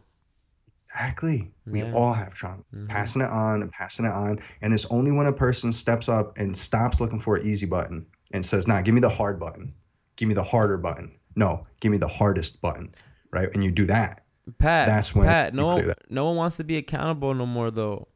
Exactly. 0.90 1.52
We 1.68 1.82
Yeah. 1.84 1.94
all 1.94 2.14
have 2.14 2.34
trauma. 2.34 2.64
Mhm. 2.74 2.88
Passing 2.88 3.22
it 3.22 3.30
on 3.30 3.62
and 3.62 3.72
passing 3.72 4.06
it 4.06 4.12
on, 4.12 4.40
and 4.62 4.74
it's 4.74 4.86
only 4.86 5.12
when 5.12 5.28
a 5.28 5.34
person 5.34 5.72
steps 5.74 6.08
up 6.10 6.38
and 6.38 6.56
stops 6.56 7.00
looking 7.02 7.20
for 7.20 7.36
an 7.36 7.46
easy 7.46 7.66
button 7.66 8.06
and 8.32 8.46
says, 8.46 8.66
"Nah, 8.68 8.82
give 8.82 8.96
me 8.96 9.02
the 9.02 9.10
hard 9.10 9.40
button. 9.40 9.74
Give 10.16 10.30
me 10.30 10.36
the 10.36 10.44
harder 10.44 10.78
button. 10.78 11.12
No, 11.36 11.66
give 11.82 11.92
me 11.92 11.98
the 11.98 12.08
hardest 12.08 12.62
button." 12.62 12.92
Right? 13.32 13.50
And 13.54 13.64
you 13.64 13.72
do 13.72 13.86
that. 13.88 14.22
Pat, 14.58 14.88
That's 14.88 15.14
when 15.14 15.28
Pat, 15.28 15.54
no 15.54 15.68
one, 15.68 15.94
no 16.10 16.26
one 16.26 16.36
wants 16.36 16.58
to 16.58 16.64
be 16.64 16.78
accountable 16.78 17.34
no 17.34 17.46
more 17.46 17.72
though. 17.72 18.08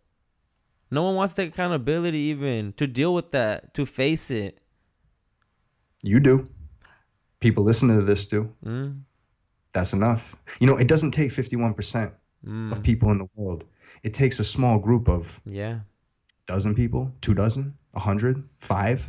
No 0.92 1.04
one 1.04 1.16
wants 1.16 1.34
to 1.34 1.44
take 1.44 1.54
accountability 1.54 2.20
even 2.20 2.74
to 2.74 2.88
deal 2.88 3.14
with 3.14 3.32
that, 3.32 3.74
to 3.74 3.86
face 3.86 4.32
it. 4.32 4.60
You 6.04 6.20
do. 6.20 6.48
People 7.40 7.64
listening 7.64 8.00
to 8.00 8.06
this 8.06 8.26
do. 8.28 8.52
Mm, 8.64 9.02
That's 9.74 9.94
enough. 9.94 10.36
You 10.60 10.68
know, 10.68 10.78
it 10.78 10.88
doesn't 10.88 11.12
take 11.12 11.32
51% 11.32 12.06
of 12.06 12.12
mm, 12.48 12.84
people 12.84 13.12
in 13.12 13.18
the 13.18 13.28
world. 13.36 13.66
It 14.04 14.14
takes 14.14 14.40
a 14.40 14.44
small 14.44 14.78
group 14.78 15.10
of 15.10 15.26
yeah. 15.46 15.80
dozen 16.48 16.76
people, 16.76 17.12
two 17.22 17.34
dozen, 17.34 17.74
a 17.96 18.00
hundred, 18.00 18.48
five, 18.60 19.02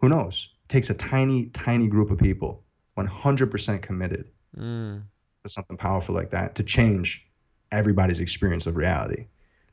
who 0.00 0.08
knows? 0.08 0.48
It 0.64 0.72
takes 0.72 0.90
a 0.90 0.94
tiny, 0.94 1.46
tiny 1.46 1.88
group 1.88 2.10
of 2.10 2.18
people, 2.18 2.62
100% 2.96 3.82
committed 3.82 4.30
Mm, 4.56 5.02
to 5.46 5.52
something 5.52 5.76
powerful 5.76 6.14
like 6.14 6.30
that 6.30 6.54
to 6.56 6.62
change 6.62 7.24
everybody's 7.72 8.20
experience 8.20 8.66
of 8.66 8.76
reality. 8.76 9.26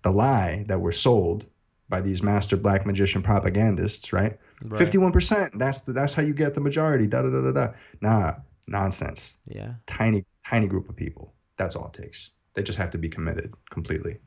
The 0.04 0.12
lie 0.12 0.66
that 0.68 0.80
we're 0.80 0.92
sold 0.92 1.46
by 1.90 2.02
these 2.02 2.22
master 2.24 2.58
black 2.58 2.86
magician 2.86 3.22
propagandists, 3.22 4.14
right? 4.14 4.38
right. 4.64 4.82
51%. 4.82 5.58
That's 5.58 5.82
the, 5.82 5.94
that's 5.94 6.14
how 6.14 6.22
you 6.22 6.34
get 6.34 6.56
the 6.56 6.62
majority. 6.62 7.08
Da 7.08 7.22
da 7.22 7.30
da 7.30 7.42
da 7.42 7.52
da. 7.52 7.74
Nah, 8.02 8.34
nonsense. 8.68 9.34
Yeah. 9.48 9.74
Tiny, 9.88 10.26
tiny 10.46 10.68
group 10.68 10.90
of 10.90 10.96
people. 10.96 11.34
That's 11.58 11.76
all 11.76 11.92
it 11.94 12.02
takes. 12.02 12.30
They 12.56 12.64
just 12.64 12.78
have 12.78 12.92
to 12.92 12.98
be 12.98 13.10
committed 13.10 13.54
completely. 13.70 14.18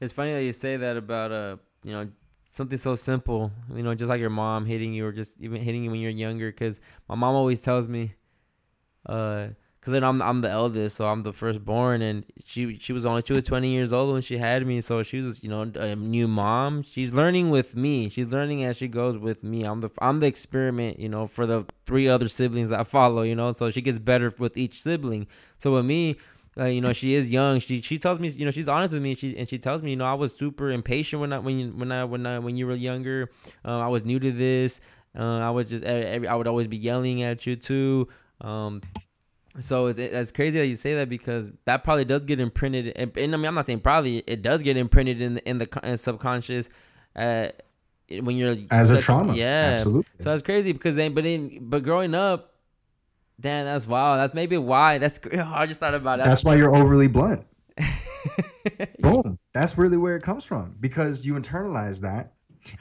It's 0.00 0.12
funny 0.12 0.32
that 0.32 0.44
you 0.44 0.52
say 0.52 0.76
that 0.76 0.96
about 0.96 1.32
uh, 1.32 1.56
you 1.82 1.92
know, 1.92 2.08
something 2.56 2.78
so 2.78 2.94
simple. 2.94 3.52
You 3.74 3.82
know, 3.82 3.94
just 3.94 4.08
like 4.08 4.20
your 4.20 4.30
mom 4.30 4.66
hitting 4.66 4.92
you, 4.92 5.06
or 5.06 5.12
just 5.12 5.40
even 5.40 5.60
hitting 5.60 5.84
you 5.84 5.90
when 5.90 6.00
you're 6.00 6.10
younger. 6.10 6.48
Because 6.50 6.80
my 7.08 7.14
mom 7.14 7.34
always 7.34 7.60
tells 7.60 7.88
me, 7.88 8.14
uh, 9.06 9.48
because 9.86 9.92
then 9.92 10.02
I'm 10.02 10.20
I'm 10.20 10.40
the 10.40 10.50
eldest, 10.50 10.96
so 10.96 11.06
I'm 11.06 11.22
the 11.22 11.32
firstborn, 11.32 12.02
and 12.02 12.24
she 12.44 12.74
she 12.74 12.92
was 12.92 13.06
only 13.06 13.22
she 13.24 13.34
was 13.34 13.44
20 13.44 13.68
years 13.68 13.92
old 13.92 14.12
when 14.12 14.20
she 14.20 14.36
had 14.36 14.66
me, 14.66 14.80
so 14.80 15.02
she 15.04 15.20
was 15.20 15.44
you 15.44 15.48
know 15.48 15.70
a 15.76 15.94
new 15.94 16.26
mom. 16.26 16.82
She's 16.82 17.12
learning 17.14 17.50
with 17.50 17.76
me. 17.76 18.08
She's 18.08 18.28
learning 18.28 18.64
as 18.64 18.76
she 18.76 18.88
goes 18.88 19.16
with 19.16 19.44
me. 19.44 19.62
I'm 19.62 19.80
the 19.80 19.90
I'm 20.00 20.18
the 20.18 20.26
experiment, 20.26 20.98
you 20.98 21.08
know, 21.08 21.26
for 21.26 21.46
the 21.46 21.66
three 21.84 22.08
other 22.08 22.26
siblings 22.26 22.70
that 22.70 22.88
follow, 22.88 23.22
you 23.22 23.36
know. 23.36 23.52
So 23.52 23.70
she 23.70 23.80
gets 23.80 24.00
better 24.00 24.32
with 24.38 24.56
each 24.56 24.82
sibling. 24.82 25.28
So 25.58 25.74
with 25.74 25.84
me, 25.84 26.16
uh, 26.58 26.64
you 26.64 26.80
know, 26.80 26.92
she 26.92 27.14
is 27.14 27.30
young. 27.30 27.58
She 27.58 27.82
she 27.82 27.98
tells 27.98 28.18
me, 28.18 28.28
you 28.28 28.44
know, 28.44 28.50
she's 28.50 28.68
honest 28.68 28.92
with 28.94 29.02
me. 29.02 29.14
She 29.14 29.36
and 29.36 29.48
she 29.48 29.58
tells 29.58 29.82
me, 29.82 29.90
you 29.90 29.96
know, 29.96 30.06
I 30.06 30.14
was 30.14 30.34
super 30.34 30.70
impatient 30.70 31.20
when 31.20 31.32
I 31.32 31.38
when 31.38 31.58
you, 31.58 31.68
when 31.68 31.92
I 31.92 32.04
when 32.04 32.26
I 32.26 32.38
when 32.38 32.56
you 32.56 32.66
were 32.66 32.74
younger. 32.74 33.30
Uh, 33.64 33.78
I 33.78 33.88
was 33.88 34.04
new 34.04 34.18
to 34.18 34.32
this. 34.32 34.80
Uh, 35.18 35.38
I 35.38 35.50
was 35.50 35.68
just 35.68 35.84
every, 35.84 36.28
I 36.28 36.34
would 36.34 36.46
always 36.46 36.66
be 36.66 36.76
yelling 36.76 37.22
at 37.22 37.46
you 37.46 37.56
too. 37.56 38.08
Um, 38.40 38.82
so 39.60 39.86
it's, 39.86 39.98
it's 39.98 40.32
crazy 40.32 40.58
that 40.58 40.66
you 40.66 40.76
say 40.76 40.94
that 40.96 41.08
because 41.08 41.50
that 41.64 41.82
probably 41.82 42.04
does 42.04 42.22
get 42.22 42.40
imprinted. 42.40 42.92
And, 42.96 43.16
and 43.16 43.34
I 43.34 43.36
mean, 43.36 43.46
I'm 43.46 43.54
not 43.54 43.64
saying 43.64 43.80
probably 43.80 44.18
it 44.26 44.42
does 44.42 44.62
get 44.62 44.76
imprinted 44.76 45.22
in 45.22 45.34
the, 45.34 45.48
in 45.48 45.58
the 45.58 45.80
in 45.82 45.96
subconscious. 45.96 46.68
Uh, 47.14 47.48
when 48.08 48.36
you're 48.36 48.54
As 48.70 48.92
a 48.92 49.00
trauma. 49.00 49.34
yeah. 49.34 49.78
Absolutely. 49.78 50.10
So 50.20 50.30
that's 50.30 50.42
crazy 50.42 50.72
because 50.72 50.94
then, 50.94 51.14
but 51.14 51.24
then, 51.24 51.58
but 51.62 51.82
growing 51.82 52.14
up, 52.14 52.55
Damn, 53.40 53.66
that's 53.66 53.86
wild. 53.86 54.18
That's 54.18 54.34
maybe 54.34 54.56
why. 54.56 54.98
That's 54.98 55.20
I 55.32 55.66
just 55.66 55.80
thought 55.80 55.94
about 55.94 56.18
that. 56.18 56.26
That's 56.26 56.44
why 56.44 56.56
you're 56.56 56.74
overly 56.74 57.08
blunt. 57.08 57.44
Boom. 59.00 59.38
That's 59.52 59.76
really 59.76 59.96
where 59.96 60.16
it 60.16 60.22
comes 60.22 60.44
from 60.44 60.76
because 60.80 61.24
you 61.24 61.34
internalize 61.34 62.00
that, 62.00 62.32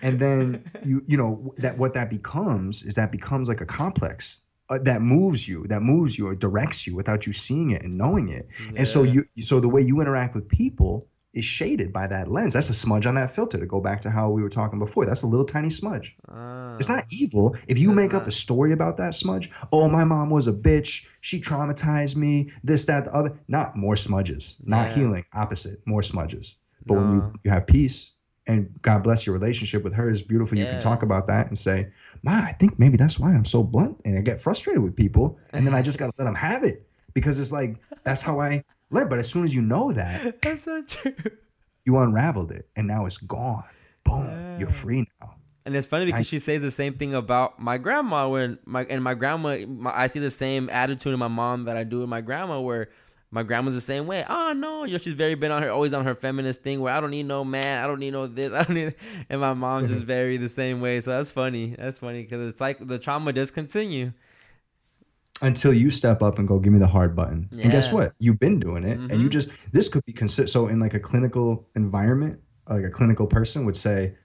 and 0.02 0.20
then 0.20 0.64
you 0.86 1.04
you 1.08 1.18
know 1.18 1.54
that 1.58 1.78
what 1.78 1.94
that 1.94 2.10
becomes 2.10 2.84
is 2.84 2.96
that 2.96 3.12
becomes 3.12 3.50
like 3.50 3.62
a 3.62 3.66
complex 3.66 4.38
uh, 4.70 4.80
that 4.84 5.02
moves 5.02 5.48
you, 5.48 5.66
that 5.68 5.82
moves 5.82 6.18
you 6.18 6.28
or 6.28 6.36
directs 6.36 6.88
you 6.88 6.96
without 6.96 7.28
you 7.28 7.34
seeing 7.34 7.72
it 7.72 7.84
and 7.84 7.98
knowing 7.98 8.30
it. 8.30 8.48
And 8.76 8.88
so 8.88 9.04
you 9.04 9.26
so 9.42 9.60
the 9.60 9.70
way 9.70 9.82
you 9.82 10.02
interact 10.02 10.36
with 10.36 10.48
people 10.48 11.08
is 11.36 11.46
shaded 11.46 11.94
by 11.94 12.08
that 12.08 12.32
lens. 12.32 12.54
That's 12.54 12.70
a 12.70 12.74
smudge 12.74 13.06
on 13.06 13.16
that 13.16 13.36
filter. 13.36 13.60
To 13.60 13.66
go 13.66 13.80
back 13.80 14.02
to 14.02 14.10
how 14.10 14.30
we 14.30 14.42
were 14.42 14.50
talking 14.50 14.80
before, 14.80 15.06
that's 15.06 15.22
a 15.22 15.28
little 15.28 15.46
tiny 15.46 15.70
smudge. 15.70 16.16
Ah. 16.30 16.78
It's 16.80 16.90
not 16.90 17.06
evil. 17.12 17.56
If 17.68 17.78
you 17.78 17.92
make 17.92 18.14
up 18.14 18.26
a 18.26 18.32
story 18.32 18.72
about 18.72 18.98
that 18.98 19.16
smudge, 19.16 19.52
oh, 19.72 19.88
my 19.90 20.04
mom 20.04 20.30
was 20.30 20.48
a 20.48 20.54
bitch. 20.54 21.04
She 21.22 21.40
traumatized 21.40 22.16
me. 22.16 22.52
This, 22.64 22.86
that, 22.86 23.06
the 23.06 23.14
other. 23.14 23.38
Not 23.48 23.76
more 23.76 23.96
smudges. 23.98 24.56
Not 24.66 24.88
Yeah. 24.90 24.96
healing. 24.96 25.26
Opposite. 25.34 25.86
More 25.86 26.02
smudges. 26.04 26.56
But 26.86 26.96
when 26.96 27.12
you, 27.14 27.34
you 27.44 27.52
have 27.52 27.68
peace 27.68 28.12
and 28.48 28.70
God 28.82 29.04
bless 29.04 29.26
your 29.26 29.34
relationship 29.34 29.84
with 29.84 29.94
her 29.94 30.10
is 30.10 30.22
beautiful, 30.22 30.58
you 30.58 30.66
Yeah. 30.66 30.72
can 30.72 30.80
talk 30.80 31.04
about 31.04 31.28
that 31.28 31.48
and 31.48 31.58
say, 31.58 31.88
Ma, 32.24 32.32
I 32.32 32.54
think 32.54 32.78
maybe 32.80 32.96
that's 32.98 33.20
why 33.20 33.34
I'm 33.34 33.46
so 33.46 33.64
blunt 33.64 34.00
and 34.06 34.18
I 34.18 34.22
get 34.22 34.42
frustrated 34.42 34.82
with 34.84 34.96
people. 34.96 35.38
And 35.52 35.66
then 35.66 35.74
I 35.74 35.82
just 35.82 35.98
got 35.98 36.08
to 36.08 36.14
let 36.18 36.26
them 36.26 36.36
have 36.36 36.64
it 36.64 36.88
because 37.14 37.40
it's 37.40 37.52
like, 37.52 37.78
that's 38.04 38.22
how 38.22 38.40
I 38.40 38.64
learn. 38.96 39.10
But 39.10 39.20
as 39.20 39.30
soon 39.30 39.44
as 39.46 39.54
you 39.54 39.62
know 39.62 39.92
that, 39.92 40.42
That's 40.42 40.64
so 40.64 40.82
true. 40.84 41.14
you 41.86 41.98
unraveled 41.98 42.52
it 42.52 42.68
and 42.76 42.88
now 42.88 43.06
it's 43.06 43.18
gone. 43.18 43.64
Boom. 44.04 44.58
You're 44.60 44.70
free 44.70 45.08
now. 45.22 45.36
And 45.66 45.76
it's 45.76 45.88
funny 45.88 46.06
because 46.06 46.20
I- 46.20 46.24
she 46.24 46.40
says 46.40 46.62
the 46.62 46.70
same 46.72 46.94
thing 46.96 47.14
about 47.16 47.60
my 47.60 47.78
grandma. 47.80 48.30
When 48.30 48.60
my 48.66 48.84
and 48.84 49.04
my 49.04 49.14
grandma, 49.16 49.58
my, 49.66 49.92
I 49.96 50.08
see 50.08 50.20
the 50.20 50.30
same 50.32 50.70
attitude 50.70 51.14
in 51.14 51.20
my 51.20 51.28
mom 51.28 51.66
that 51.66 51.76
I 51.76 51.84
do 51.84 52.04
in 52.04 52.10
my 52.10 52.22
grandma. 52.22 52.60
Where 52.62 52.90
my 53.32 53.42
grandma's 53.42 53.74
the 53.74 53.82
same 53.82 54.06
way. 54.06 54.24
Oh 54.30 54.54
no, 54.56 54.84
you 54.84 54.92
know 54.92 54.98
she's 55.00 55.16
very 55.16 55.34
been 55.34 55.52
on 55.52 55.64
her, 55.64 55.72
always 55.72 55.96
on 55.96 56.06
her 56.06 56.14
feminist 56.14 56.62
thing. 56.62 56.82
Where 56.82 56.94
I 56.94 57.02
don't 57.02 57.10
need 57.10 57.26
no 57.26 57.44
man, 57.44 57.84
I 57.84 57.88
don't 57.88 58.00
need 58.00 58.12
no 58.14 58.28
this, 58.28 58.52
I 58.54 58.64
don't 58.64 58.76
need. 58.76 58.94
And 59.28 59.42
my 59.42 59.56
mom's 59.56 59.90
just 59.90 60.04
very 60.16 60.38
the 60.38 60.50
same 60.50 60.82
way. 60.82 61.02
So 61.02 61.10
that's 61.10 61.32
funny. 61.32 61.76
That's 61.76 61.98
funny 61.98 62.22
because 62.22 62.48
it's 62.48 62.62
like 62.62 62.78
the 62.88 63.00
trauma 63.00 63.34
does 63.34 63.50
continue. 63.50 64.14
Until 65.42 65.74
you 65.74 65.92
step 65.92 66.22
up 66.22 66.40
and 66.40 66.48
go 66.48 66.60
give 66.60 66.72
me 66.74 66.80
the 66.80 66.88
hard 66.88 67.16
button. 67.16 67.50
And 67.52 67.72
guess 67.72 67.92
what? 67.92 68.14
You've 68.20 68.40
been 68.40 68.60
doing 68.60 68.84
it 68.84 68.98
and 68.98 69.22
you 69.22 69.28
Mhm. 69.28 69.32
just 69.32 69.50
this 69.74 69.90
could 69.90 70.06
be 70.06 70.14
considered 70.14 70.50
so 70.50 70.68
in 70.68 70.80
like 70.80 70.94
a 70.94 71.00
clinical 71.00 71.68
environment 71.76 72.40
like 72.70 72.86
a 72.86 72.90
clinical 72.90 73.28
person 73.28 73.66
would 73.66 73.76
say 73.78 74.16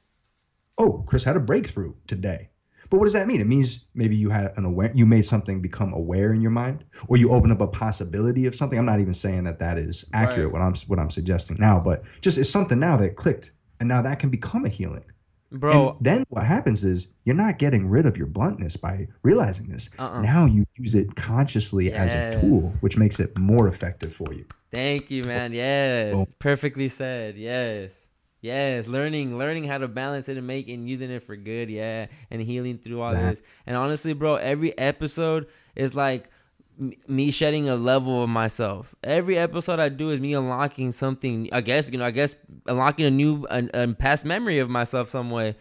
oh 0.78 1.04
chris 1.06 1.24
had 1.24 1.36
a 1.36 1.40
breakthrough 1.40 1.92
today. 2.06 2.48
But 2.88 2.98
what 2.98 3.04
does 3.04 3.12
that 3.12 3.28
mean? 3.28 3.40
It 3.40 3.46
means 3.46 3.84
maybe 3.94 4.16
you 4.16 4.30
had 4.30 4.52
an 4.56 4.64
aware 4.64 4.90
you 4.94 5.06
made 5.06 5.26
something 5.26 5.60
become 5.60 5.92
aware 5.92 6.32
in 6.32 6.40
your 6.40 6.50
mind 6.50 6.84
or 7.08 7.16
you 7.16 7.30
open 7.30 7.52
up 7.52 7.60
a 7.60 7.66
possibility 7.66 8.46
of 8.46 8.54
something. 8.56 8.78
I'm 8.78 8.86
not 8.86 9.00
even 9.00 9.14
saying 9.14 9.44
that 9.44 9.58
that 9.60 9.78
is 9.78 10.04
accurate 10.12 10.46
Right. 10.46 10.52
what 10.52 10.62
i'm 10.62 10.74
what 10.88 10.98
i'm 10.98 11.10
suggesting 11.10 11.56
now 11.60 11.78
but 11.80 12.02
just 12.20 12.38
it's 12.38 12.48
something 12.50 12.78
now 12.78 12.96
that 12.96 13.16
clicked 13.16 13.52
and 13.80 13.88
now 13.88 14.02
that 14.02 14.18
can 14.18 14.30
become 14.30 14.64
a 14.64 14.68
healing 14.68 15.04
Bro, 15.52 15.96
and 15.96 15.96
then 16.00 16.24
what 16.28 16.44
happens 16.44 16.84
is 16.84 17.08
you're 17.24 17.34
not 17.34 17.58
getting 17.58 17.88
rid 17.88 18.06
of 18.06 18.16
your 18.16 18.28
bluntness 18.28 18.76
by 18.76 19.08
realizing 19.22 19.68
this. 19.68 19.90
Uh-uh. 19.98 20.22
Now 20.22 20.46
you 20.46 20.64
use 20.76 20.94
it 20.94 21.16
consciously 21.16 21.92
as 21.92 22.12
a 22.12 22.40
tool, 22.40 22.72
which 22.80 22.96
makes 22.96 23.18
it 23.18 23.36
more 23.36 23.66
effective 23.66 24.14
for 24.14 24.32
you. 24.32 24.44
Thank 24.70 25.10
you, 25.10 25.24
man. 25.24 25.52
Yes, 25.52 26.24
perfectly 26.38 26.88
said. 26.88 27.36
Yes, 27.36 28.08
yes. 28.40 28.86
Learning, 28.86 29.38
learning 29.38 29.64
how 29.64 29.78
to 29.78 29.88
balance 29.88 30.28
it 30.28 30.36
and 30.36 30.46
make 30.46 30.68
and 30.68 30.88
using 30.88 31.10
it 31.10 31.24
for 31.24 31.34
good. 31.34 31.68
Yeah, 31.68 32.06
and 32.30 32.40
healing 32.40 32.78
through 32.78 33.00
all 33.00 33.12
this. 33.12 33.42
And 33.66 33.76
honestly, 33.76 34.12
bro, 34.12 34.36
every 34.36 34.78
episode 34.78 35.48
is 35.74 35.96
like 35.96 36.30
me 37.08 37.30
shedding 37.30 37.68
a 37.68 37.76
level 37.76 38.22
of 38.22 38.30
myself. 38.30 38.94
Every 39.04 39.36
episode 39.36 39.78
I 39.80 39.90
do 39.90 40.10
is 40.10 40.20
me 40.20 40.34
unlocking 40.34 40.92
something. 40.92 41.48
I 41.52 41.60
guess 41.60 41.90
you 41.90 41.98
know. 41.98 42.04
I 42.04 42.10
guess 42.10 42.34
unlocking 42.66 43.04
a 43.04 43.10
new, 43.10 43.46
a, 43.50 43.68
a 43.74 43.88
past 43.94 44.24
memory 44.24 44.58
of 44.58 44.70
myself 44.70 45.08
some 45.08 45.30
way. 45.30 45.56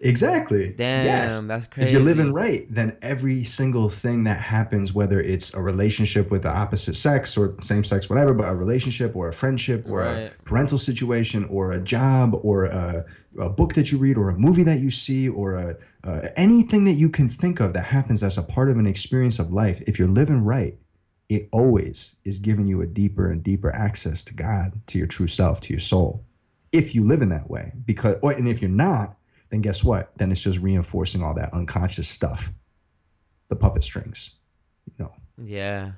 Exactly. 0.00 0.74
Damn, 0.76 1.04
Yes. 1.04 1.44
that's 1.46 1.66
crazy. 1.66 1.86
If 1.88 1.92
you're 1.92 2.02
living 2.02 2.32
right, 2.32 2.66
then 2.72 2.96
every 3.00 3.44
single 3.44 3.88
thing 3.88 4.24
that 4.24 4.38
happens, 4.38 4.92
whether 4.92 5.20
it's 5.20 5.54
a 5.54 5.60
relationship 5.62 6.30
with 6.30 6.42
the 6.42 6.50
opposite 6.54 6.96
sex 6.96 7.34
or 7.36 7.54
same 7.62 7.82
sex, 7.82 8.10
whatever, 8.10 8.34
but 8.34 8.46
a 8.48 8.54
relationship 8.54 9.16
or 9.16 9.28
a 9.28 9.32
friendship 9.32 9.86
or 9.88 10.00
Right. 10.00 10.32
a 10.38 10.42
parental 10.44 10.78
situation 10.78 11.44
or 11.46 11.72
a 11.72 11.80
job 11.80 12.38
or 12.42 12.66
a, 12.66 13.04
a 13.40 13.48
book 13.48 13.74
that 13.74 13.90
you 13.90 13.96
read 13.96 14.18
or 14.18 14.28
a 14.28 14.38
movie 14.38 14.62
that 14.64 14.80
you 14.80 14.90
see 14.90 15.28
or 15.30 15.54
a, 15.54 15.76
uh, 16.04 16.28
anything 16.36 16.84
that 16.84 16.92
you 16.94 17.08
can 17.08 17.28
think 17.28 17.60
of 17.60 17.72
that 17.72 17.84
happens 17.84 18.22
as 18.22 18.36
a 18.36 18.42
part 18.42 18.70
of 18.70 18.78
an 18.78 18.86
experience 18.86 19.38
of 19.38 19.50
life, 19.50 19.82
if 19.86 19.98
you're 19.98 20.08
living 20.08 20.44
right, 20.44 20.76
it 21.30 21.48
always 21.52 22.14
is 22.24 22.38
giving 22.38 22.66
you 22.66 22.82
a 22.82 22.86
deeper 22.86 23.30
and 23.30 23.42
deeper 23.42 23.74
access 23.74 24.22
to 24.24 24.34
God, 24.34 24.72
to 24.88 24.98
your 24.98 25.06
true 25.06 25.26
self, 25.26 25.60
to 25.62 25.72
your 25.72 25.80
soul. 25.80 26.22
If 26.70 26.94
you 26.94 27.04
live 27.04 27.22
in 27.22 27.30
that 27.30 27.48
way, 27.50 27.72
because, 27.86 28.16
or, 28.22 28.32
and 28.32 28.46
if 28.46 28.60
you're 28.60 28.70
not, 28.70 29.16
then 29.50 29.60
guess 29.60 29.82
what? 29.84 30.12
Then 30.18 30.32
it's 30.32 30.40
just 30.40 30.58
reinforcing 30.58 31.22
all 31.22 31.34
that 31.34 31.52
unconscious 31.54 32.08
stuff, 32.08 32.48
the 33.48 33.56
puppet 33.56 33.84
strings. 33.84 34.30
You 34.86 35.04
know, 35.04 35.12
Yeah. 35.42 35.92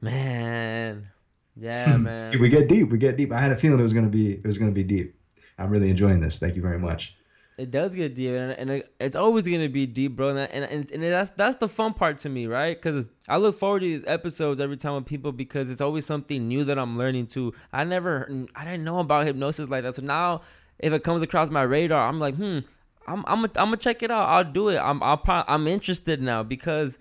Man. 0.00 1.08
Yeah, 1.56 1.96
hmm. 1.96 2.02
man. 2.04 2.40
we 2.40 2.48
get 2.48 2.68
deep. 2.68 2.90
We 2.90 2.98
get 2.98 3.16
deep. 3.16 3.32
I 3.32 3.40
had 3.40 3.52
a 3.52 3.56
feeling 3.56 3.78
it 3.78 3.82
was 3.82 3.92
gonna 3.92 4.08
be 4.08 4.32
it 4.32 4.46
was 4.46 4.58
gonna 4.58 4.70
be 4.72 4.82
deep. 4.82 5.14
I'm 5.58 5.70
really 5.70 5.90
enjoying 5.90 6.20
this. 6.20 6.38
Thank 6.38 6.56
you 6.56 6.62
very 6.62 6.78
much. 6.78 7.14
It 7.58 7.70
does 7.70 7.94
get 7.94 8.14
deep, 8.14 8.34
and, 8.34 8.52
and 8.52 8.70
it- 8.70 8.94
it's 8.98 9.14
always 9.14 9.44
gonna 9.44 9.68
be 9.68 9.86
deep, 9.86 10.16
bro. 10.16 10.30
And 10.30 10.38
and, 10.38 10.64
and, 10.64 10.90
and 10.90 11.02
that's 11.02 11.30
that's 11.30 11.56
the 11.56 11.68
fun 11.68 11.92
part 11.92 12.18
to 12.18 12.28
me, 12.30 12.46
right? 12.46 12.74
Because 12.74 13.04
I 13.28 13.36
look 13.36 13.54
forward 13.54 13.80
to 13.80 13.86
these 13.86 14.02
episodes 14.06 14.60
every 14.60 14.78
time 14.78 14.94
with 14.94 15.04
people 15.06 15.30
because 15.30 15.70
it's 15.70 15.82
always 15.82 16.06
something 16.06 16.48
new 16.48 16.64
that 16.64 16.78
I'm 16.78 16.96
learning 16.96 17.26
too. 17.26 17.52
I 17.72 17.84
never, 17.84 18.28
I 18.56 18.64
didn't 18.64 18.84
know 18.84 18.98
about 19.00 19.26
hypnosis 19.26 19.68
like 19.68 19.82
that. 19.84 19.94
So 19.94 20.02
now, 20.02 20.40
if 20.82 20.92
it 20.92 21.04
comes 21.04 21.22
across 21.22 21.50
my 21.50 21.62
radar, 21.62 22.08
I'm 22.08 22.18
like, 22.18 22.34
hmm, 22.34 22.58
I'm 23.06 23.24
I'm 23.26 23.40
gonna 23.40 23.52
I'm 23.56 23.66
gonna 23.66 23.76
check 23.78 24.02
it 24.02 24.10
out. 24.10 24.28
I'll 24.28 24.44
do 24.44 24.68
it. 24.68 24.78
I'm 24.78 25.02
I'll 25.02 25.16
pro- 25.16 25.44
I'm 25.48 25.66
interested 25.66 26.20
now 26.20 26.42
because 26.42 26.98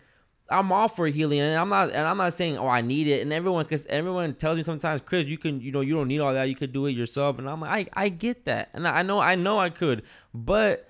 I'm 0.51 0.71
all 0.71 0.87
for 0.87 1.07
healing, 1.07 1.39
and 1.39 1.57
I'm 1.57 1.69
not, 1.69 1.91
and 1.91 2.05
I'm 2.05 2.17
not 2.17 2.33
saying, 2.33 2.57
oh, 2.57 2.67
I 2.67 2.81
need 2.81 3.07
it. 3.07 3.21
And 3.21 3.31
everyone, 3.31 3.63
cause 3.65 3.85
everyone 3.87 4.33
tells 4.35 4.57
me 4.57 4.63
sometimes, 4.63 5.01
Chris, 5.01 5.25
you 5.25 5.37
can, 5.37 5.61
you 5.61 5.71
know, 5.71 5.79
you 5.81 5.93
don't 5.93 6.09
need 6.09 6.19
all 6.19 6.33
that. 6.33 6.49
You 6.49 6.55
could 6.55 6.73
do 6.73 6.85
it 6.87 6.91
yourself. 6.91 7.39
And 7.39 7.49
I'm 7.49 7.61
like, 7.61 7.89
I, 7.95 8.05
I 8.05 8.09
get 8.09 8.45
that, 8.45 8.69
and 8.73 8.87
I 8.87 9.01
know, 9.01 9.19
I 9.19 9.35
know 9.35 9.59
I 9.59 9.69
could, 9.69 10.03
but 10.33 10.87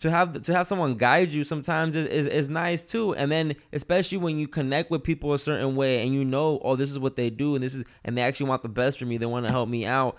to 0.00 0.10
have 0.10 0.40
to 0.40 0.54
have 0.54 0.66
someone 0.66 0.94
guide 0.94 1.28
you 1.28 1.44
sometimes 1.44 1.94
is, 1.94 2.06
is, 2.06 2.26
is 2.26 2.48
nice 2.48 2.82
too. 2.82 3.14
And 3.14 3.30
then 3.30 3.54
especially 3.72 4.18
when 4.18 4.38
you 4.38 4.48
connect 4.48 4.90
with 4.90 5.02
people 5.02 5.32
a 5.34 5.38
certain 5.38 5.76
way, 5.76 6.02
and 6.02 6.14
you 6.14 6.24
know, 6.24 6.60
oh, 6.62 6.76
this 6.76 6.90
is 6.90 6.98
what 6.98 7.16
they 7.16 7.30
do, 7.30 7.54
and 7.54 7.64
this 7.64 7.74
is, 7.74 7.84
and 8.04 8.16
they 8.16 8.22
actually 8.22 8.48
want 8.48 8.62
the 8.62 8.68
best 8.68 8.98
for 8.98 9.06
me. 9.06 9.18
They 9.18 9.26
want 9.26 9.44
to 9.46 9.52
help 9.52 9.68
me 9.68 9.86
out, 9.86 10.16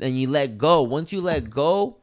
and 0.00 0.18
you 0.18 0.28
let 0.28 0.58
go. 0.58 0.82
Once 0.82 1.12
you 1.12 1.20
let 1.20 1.50
go, 1.50 2.00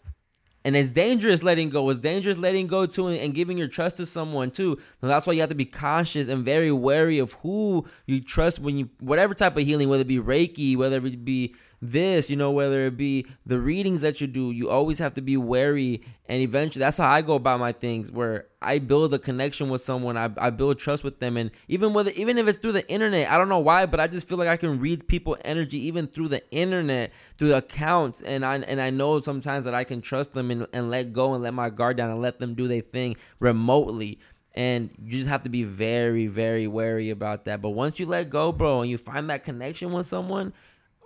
and 0.68 0.76
it's 0.76 0.90
dangerous 0.90 1.44
letting 1.44 1.70
go. 1.70 1.90
It's 1.90 2.00
dangerous 2.00 2.38
letting 2.38 2.68
go 2.68 2.86
too 2.86 3.08
and 3.08 3.34
giving 3.34 3.58
your 3.58 3.70
trust 3.70 3.96
to 3.98 4.06
someone 4.06 4.52
too. 4.52 4.78
So 5.00 5.08
that's 5.08 5.26
why 5.26 5.32
you 5.32 5.40
have 5.40 5.48
to 5.48 5.56
be 5.56 5.64
cautious 5.64 6.28
and 6.28 6.44
very 6.44 6.74
wary 6.74 7.20
of 7.20 7.32
who 7.34 7.86
you 8.06 8.20
trust 8.20 8.60
when 8.60 8.78
you 8.78 8.90
whatever 9.00 9.34
type 9.34 9.56
of 9.56 9.64
healing, 9.64 9.88
whether 9.88 10.02
it 10.02 10.08
be 10.08 10.20
Reiki, 10.20 10.76
whether 10.76 10.98
it 11.06 11.24
be 11.24 11.56
this, 11.82 12.30
you 12.30 12.36
know, 12.36 12.52
whether 12.52 12.86
it 12.88 12.98
be 12.98 13.26
the 13.46 13.60
readings 13.60 14.02
that 14.02 14.20
you 14.20 14.28
do, 14.28 14.52
you 14.52 14.70
always 14.70 15.00
have 15.00 15.14
to 15.14 15.22
be 15.22 15.38
wary. 15.38 16.02
And 16.28 16.42
eventually, 16.42 16.82
that's 16.82 16.98
how 16.98 17.10
I 17.10 17.22
go 17.22 17.36
about 17.36 17.60
my 17.60 17.72
things, 17.72 18.12
where 18.12 18.48
I 18.62 18.80
build 18.80 19.14
a 19.14 19.20
connection 19.20 19.70
with 19.70 19.82
someone, 19.82 20.18
I, 20.18 20.30
I 20.38 20.50
build 20.50 20.80
trust 20.80 21.04
with 21.04 21.20
them, 21.20 21.38
and 21.38 21.52
even 21.68 21.94
whether 21.94 22.12
even 22.12 22.38
if 22.38 22.48
it's 22.48 22.58
through 22.58 22.74
the 22.74 22.90
internet, 22.90 23.30
I 23.30 23.38
don't 23.38 23.50
know 23.50 23.60
why, 23.60 23.86
but 23.86 24.00
I 24.00 24.08
just 24.08 24.28
feel 24.28 24.38
like 24.38 24.48
I 24.48 24.58
can 24.58 24.80
read 24.80 25.08
people 25.08 25.38
energy 25.46 25.78
even 25.88 26.08
through 26.08 26.30
the 26.30 26.50
internet, 26.52 27.14
through 27.38 27.50
the 27.50 27.58
accounts, 27.58 28.22
and 28.22 28.44
I 28.44 28.56
and 28.56 28.82
I 28.82 28.90
know 28.90 29.22
sometimes 29.22 29.66
that 29.66 29.76
I 29.76 29.84
can 29.84 30.02
trust 30.02 30.34
them 30.34 30.52
and, 30.52 30.68
and 30.74 30.90
let 30.90 31.14
go 31.14 31.34
and 31.34 31.44
let 31.44 31.54
my 31.54 31.70
guard 31.70 31.98
down 31.98 32.10
and 32.10 32.22
let 32.22 32.40
them 32.40 32.56
do 32.56 32.68
their 32.68 32.82
thing 32.82 33.16
remotely. 33.40 34.20
And 34.56 34.90
you 35.06 35.20
just 35.20 35.30
have 35.30 35.44
to 35.44 35.50
be 35.50 35.62
very, 35.62 36.26
very 36.26 36.68
wary 36.68 37.12
about 37.12 37.46
that. 37.46 37.62
But 37.62 37.70
once 37.70 38.00
you 38.00 38.08
let 38.08 38.32
go, 38.32 38.52
bro, 38.52 38.82
and 38.82 38.90
you 38.90 38.98
find 38.98 39.30
that 39.30 39.44
connection 39.44 39.92
with 39.92 40.08
someone, 40.08 40.52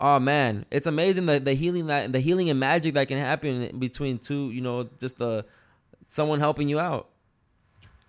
oh 0.01 0.19
man, 0.19 0.65
it's 0.71 0.87
amazing 0.87 1.27
the 1.27 1.39
the 1.39 1.53
healing 1.53 1.87
that 1.87 2.11
the 2.11 2.19
healing 2.19 2.49
and 2.49 2.59
magic 2.59 2.95
that 2.95 3.07
can 3.07 3.17
happen 3.17 3.79
between 3.79 4.17
two, 4.17 4.51
you 4.51 4.61
know, 4.61 4.85
just 4.99 5.17
the 5.17 5.45
someone 6.07 6.39
helping 6.39 6.67
you 6.67 6.79
out. 6.79 7.07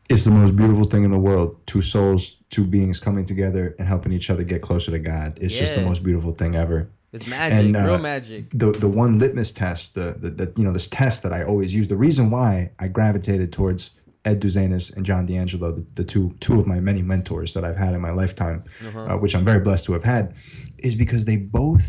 It's 0.09 0.25
the 0.25 0.31
most 0.33 0.57
beautiful 0.57 0.85
thing 0.85 1.05
in 1.05 1.11
the 1.11 1.19
world. 1.19 1.57
Two 1.67 1.81
souls, 1.81 2.37
two 2.51 2.65
beings 2.65 2.99
coming 2.99 3.25
together 3.25 3.77
and 3.79 3.87
helping 3.87 4.13
each 4.13 4.31
other 4.31 4.43
get 4.43 4.61
closer 4.61 4.91
to 4.91 4.99
God. 4.99 5.39
It's 5.41 5.55
just 5.55 5.75
the 5.75 5.83
most 5.83 6.03
beautiful 6.03 6.33
thing 6.33 6.57
ever. 6.57 6.89
It's 7.13 7.27
magic, 7.27 7.59
And, 7.59 7.77
uh, 7.77 7.85
real 7.85 7.99
magic. 7.99 8.47
the 8.55 8.73
the 8.73 8.89
one 8.89 9.19
litmus 9.19 9.53
test, 9.53 9.95
the, 9.95 10.17
the 10.19 10.31
the 10.31 10.53
you 10.57 10.65
know 10.65 10.73
this 10.73 10.89
test 10.89 11.23
that 11.23 11.33
I 11.33 11.45
always 11.45 11.73
use. 11.75 11.87
The 11.89 11.97
reason 11.97 12.31
why 12.31 12.71
I 12.79 12.89
gravitated 12.89 13.53
towards 13.53 13.91
Ed 14.25 14.41
Duzanis 14.41 14.97
and 14.97 15.05
John 15.05 15.27
D'Angelo, 15.27 15.73
the, 15.73 15.85
the 15.95 16.05
two 16.05 16.35
two 16.41 16.61
of 16.61 16.67
my 16.67 16.79
many 16.81 17.03
mentors 17.03 17.55
that 17.55 17.65
I've 17.65 17.77
had 17.77 17.95
in 17.95 18.01
my 18.01 18.13
lifetime, 18.13 18.65
Uh-huh. 18.87 19.01
uh, 19.01 19.17
which 19.17 19.35
I'm 19.35 19.45
very 19.45 19.61
blessed 19.61 19.85
to 19.87 19.93
have 19.95 20.05
had, 20.05 20.35
is 20.79 20.95
because 20.95 21.25
they 21.25 21.37
both 21.37 21.85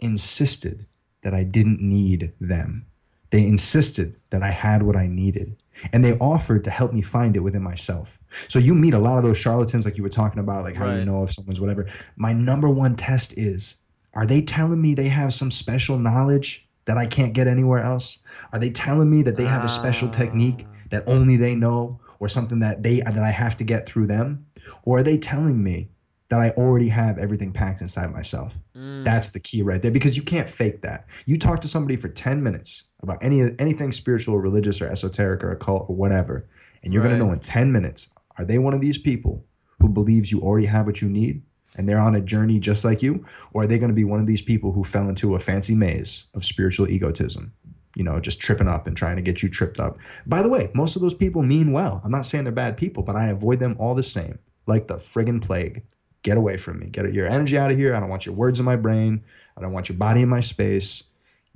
insisted 0.00 0.86
that 1.22 1.34
I 1.34 1.42
didn't 1.44 1.80
need 1.80 2.32
them. 2.40 2.86
They 3.30 3.46
insisted 3.46 4.16
that 4.30 4.42
I 4.42 4.50
had 4.50 4.82
what 4.82 4.96
I 4.96 5.06
needed. 5.06 5.56
and 5.94 6.04
they 6.04 6.12
offered 6.18 6.62
to 6.64 6.70
help 6.70 6.92
me 6.92 7.00
find 7.00 7.34
it 7.36 7.40
within 7.40 7.62
myself. 7.62 8.18
So 8.48 8.58
you 8.58 8.74
meet 8.74 8.92
a 8.92 8.98
lot 8.98 9.16
of 9.16 9.24
those 9.24 9.38
charlatans, 9.38 9.86
like 9.86 9.96
you 9.96 10.02
were 10.02 10.10
talking 10.10 10.38
about, 10.38 10.62
like 10.64 10.74
how 10.76 10.84
you 10.98 11.06
know 11.06 11.24
if 11.24 11.32
someone's 11.32 11.58
whatever. 11.58 11.86
My 12.16 12.34
number 12.34 12.68
one 12.68 12.96
test 12.96 13.32
is: 13.38 13.76
Are 14.12 14.26
they 14.26 14.42
telling 14.42 14.82
me 14.82 14.92
they 14.94 15.08
have 15.08 15.32
some 15.32 15.50
special 15.50 15.98
knowledge 15.98 16.68
that 16.84 16.98
I 16.98 17.06
can't 17.06 17.32
get 17.32 17.46
anywhere 17.46 17.78
else? 17.80 18.18
Are 18.52 18.58
they 18.58 18.68
telling 18.68 19.08
me 19.10 19.22
that 19.22 19.36
they 19.38 19.46
have 19.46 19.64
a 19.64 19.68
special 19.70 20.10
technique 20.10 20.66
Ah. 20.66 20.76
That 20.90 21.04
only 21.06 21.36
they 21.36 21.54
know, 21.54 22.00
or 22.18 22.28
something 22.28 22.58
that 22.60 22.82
they 22.82 23.00
that 23.00 23.18
I 23.18 23.30
have 23.30 23.56
to 23.58 23.64
get 23.64 23.86
through 23.86 24.06
them, 24.06 24.46
or 24.82 24.98
are 24.98 25.02
they 25.02 25.18
telling 25.18 25.62
me 25.62 25.88
that 26.28 26.40
I 26.40 26.50
already 26.50 26.88
have 26.88 27.18
everything 27.18 27.52
packed 27.52 27.80
inside 27.80 28.12
myself? 28.12 28.52
Mm. 28.76 29.04
That's 29.04 29.30
the 29.30 29.40
key 29.40 29.62
right 29.62 29.82
there 29.82 29.90
because 29.90 30.16
you 30.16 30.22
can't 30.22 30.48
fake 30.48 30.82
that. 30.82 31.06
You 31.26 31.38
talk 31.38 31.60
to 31.62 31.68
somebody 31.68 31.96
for 31.96 32.08
10 32.08 32.42
minutes 32.42 32.84
about 33.02 33.18
any 33.22 33.50
anything 33.58 33.90
spiritual 33.92 34.34
or 34.34 34.40
religious 34.40 34.80
or 34.80 34.88
esoteric 34.88 35.42
or 35.42 35.52
occult 35.52 35.86
or 35.88 35.96
whatever, 35.96 36.46
and 36.84 36.92
you're 36.92 37.02
Right. 37.02 37.08
going 37.10 37.20
to 37.20 37.26
know 37.26 37.32
in 37.32 37.38
10 37.40 37.72
minutes 37.72 38.08
are 38.38 38.44
they 38.44 38.58
one 38.58 38.74
of 38.74 38.80
these 38.80 38.98
people 38.98 39.44
who 39.80 39.88
believes 39.88 40.30
you 40.30 40.40
already 40.40 40.66
have 40.66 40.86
what 40.86 41.00
you 41.00 41.08
need 41.08 41.42
and 41.76 41.88
they're 41.88 41.98
on 41.98 42.14
a 42.14 42.20
journey 42.20 42.58
just 42.58 42.84
like 42.84 43.02
you 43.02 43.24
or 43.52 43.62
are 43.62 43.66
they 43.66 43.78
going 43.78 43.88
to 43.90 43.94
be 43.94 44.04
one 44.04 44.20
of 44.20 44.26
these 44.26 44.42
people 44.42 44.72
who 44.72 44.84
fell 44.84 45.08
into 45.08 45.34
a 45.34 45.38
fancy 45.38 45.74
maze 45.74 46.24
of 46.34 46.44
spiritual 46.44 46.88
egotism? 46.88 47.52
You 48.00 48.04
know, 48.04 48.18
just 48.18 48.40
tripping 48.40 48.66
up 48.66 48.86
and 48.86 48.96
trying 48.96 49.16
to 49.16 49.22
get 49.22 49.42
you 49.42 49.50
tripped 49.50 49.78
up. 49.78 49.98
By 50.24 50.40
the 50.40 50.48
way, 50.48 50.70
most 50.72 50.96
of 50.96 51.02
those 51.02 51.12
people 51.12 51.42
mean 51.42 51.70
well. 51.70 52.00
I'm 52.02 52.10
not 52.10 52.24
saying 52.24 52.44
they're 52.44 52.52
bad 52.52 52.78
people, 52.78 53.02
but 53.02 53.14
I 53.14 53.28
avoid 53.28 53.60
them 53.60 53.76
all 53.78 53.94
the 53.94 54.02
same, 54.02 54.38
like 54.66 54.88
the 54.88 54.96
friggin' 55.12 55.42
plague 55.42 55.82
get 56.22 56.36
away 56.36 56.56
from 56.56 56.78
me. 56.78 56.86
Get 56.86 57.12
your 57.12 57.26
energy 57.26 57.58
out 57.58 57.70
of 57.70 57.76
here. 57.76 57.94
I 57.94 58.00
don't 58.00 58.08
want 58.08 58.24
your 58.24 58.34
words 58.34 58.58
in 58.58 58.64
my 58.64 58.76
brain. 58.76 59.22
I 59.56 59.60
don't 59.60 59.72
want 59.72 59.90
your 59.90 59.98
body 59.98 60.22
in 60.22 60.30
my 60.30 60.40
space. 60.40 61.02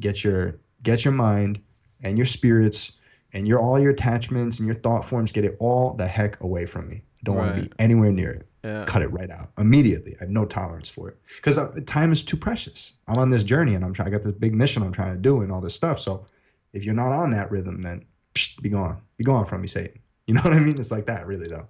Get 0.00 0.24
your 0.24 0.58
get 0.82 1.04
your 1.04 1.14
mind 1.14 1.60
and 2.02 2.18
your 2.18 2.26
spirits 2.26 2.92
and 3.32 3.48
your 3.48 3.58
all 3.58 3.78
your 3.78 3.92
attachments 3.92 4.58
and 4.58 4.66
your 4.66 4.76
thought 4.76 5.08
forms. 5.08 5.32
Get 5.32 5.44
it 5.44 5.56
all 5.60 5.94
the 5.94 6.06
heck 6.06 6.40
away 6.40 6.66
from 6.66 6.88
me. 6.88 7.02
Don't 7.24 7.36
want 7.36 7.54
to 7.54 7.62
be 7.62 7.72
anywhere 7.78 8.12
near 8.12 8.32
it. 8.32 8.46
Yeah. 8.62 8.84
Cut 8.86 9.02
it 9.02 9.08
right 9.08 9.30
out 9.30 9.50
immediately. 9.58 10.16
I 10.20 10.24
have 10.24 10.30
no 10.30 10.44
tolerance 10.44 10.88
for 10.88 11.08
it 11.08 11.18
because 11.36 11.58
uh, 11.58 11.70
time 11.86 12.12
is 12.12 12.22
too 12.22 12.36
precious. 12.36 12.92
I'm 13.08 13.18
on 13.18 13.30
this 13.30 13.44
journey 13.44 13.74
and 13.74 13.84
I'm 13.84 13.92
trying. 13.92 14.08
I 14.08 14.10
got 14.10 14.24
this 14.24 14.34
big 14.34 14.54
mission 14.54 14.82
I'm 14.82 14.92
trying 14.92 15.14
to 15.14 15.20
do 15.20 15.42
and 15.42 15.52
all 15.52 15.60
this 15.60 15.74
stuff. 15.74 16.00
So 16.00 16.24
if 16.74 16.84
you're 16.84 16.94
not 16.94 17.12
on 17.12 17.30
that 17.30 17.50
rhythm, 17.50 17.82
then 17.82 18.04
psh, 18.34 18.60
be 18.60 18.68
gone. 18.68 19.00
Be 19.16 19.24
gone 19.24 19.46
from 19.46 19.62
me, 19.62 19.68
Satan. 19.68 19.98
You 20.26 20.34
know 20.34 20.40
what 20.44 20.52
I 20.52 20.58
mean? 20.58 20.78
It's 20.78 20.90
like 20.90 21.06
that, 21.06 21.26
really, 21.26 21.48
though. 21.48 21.68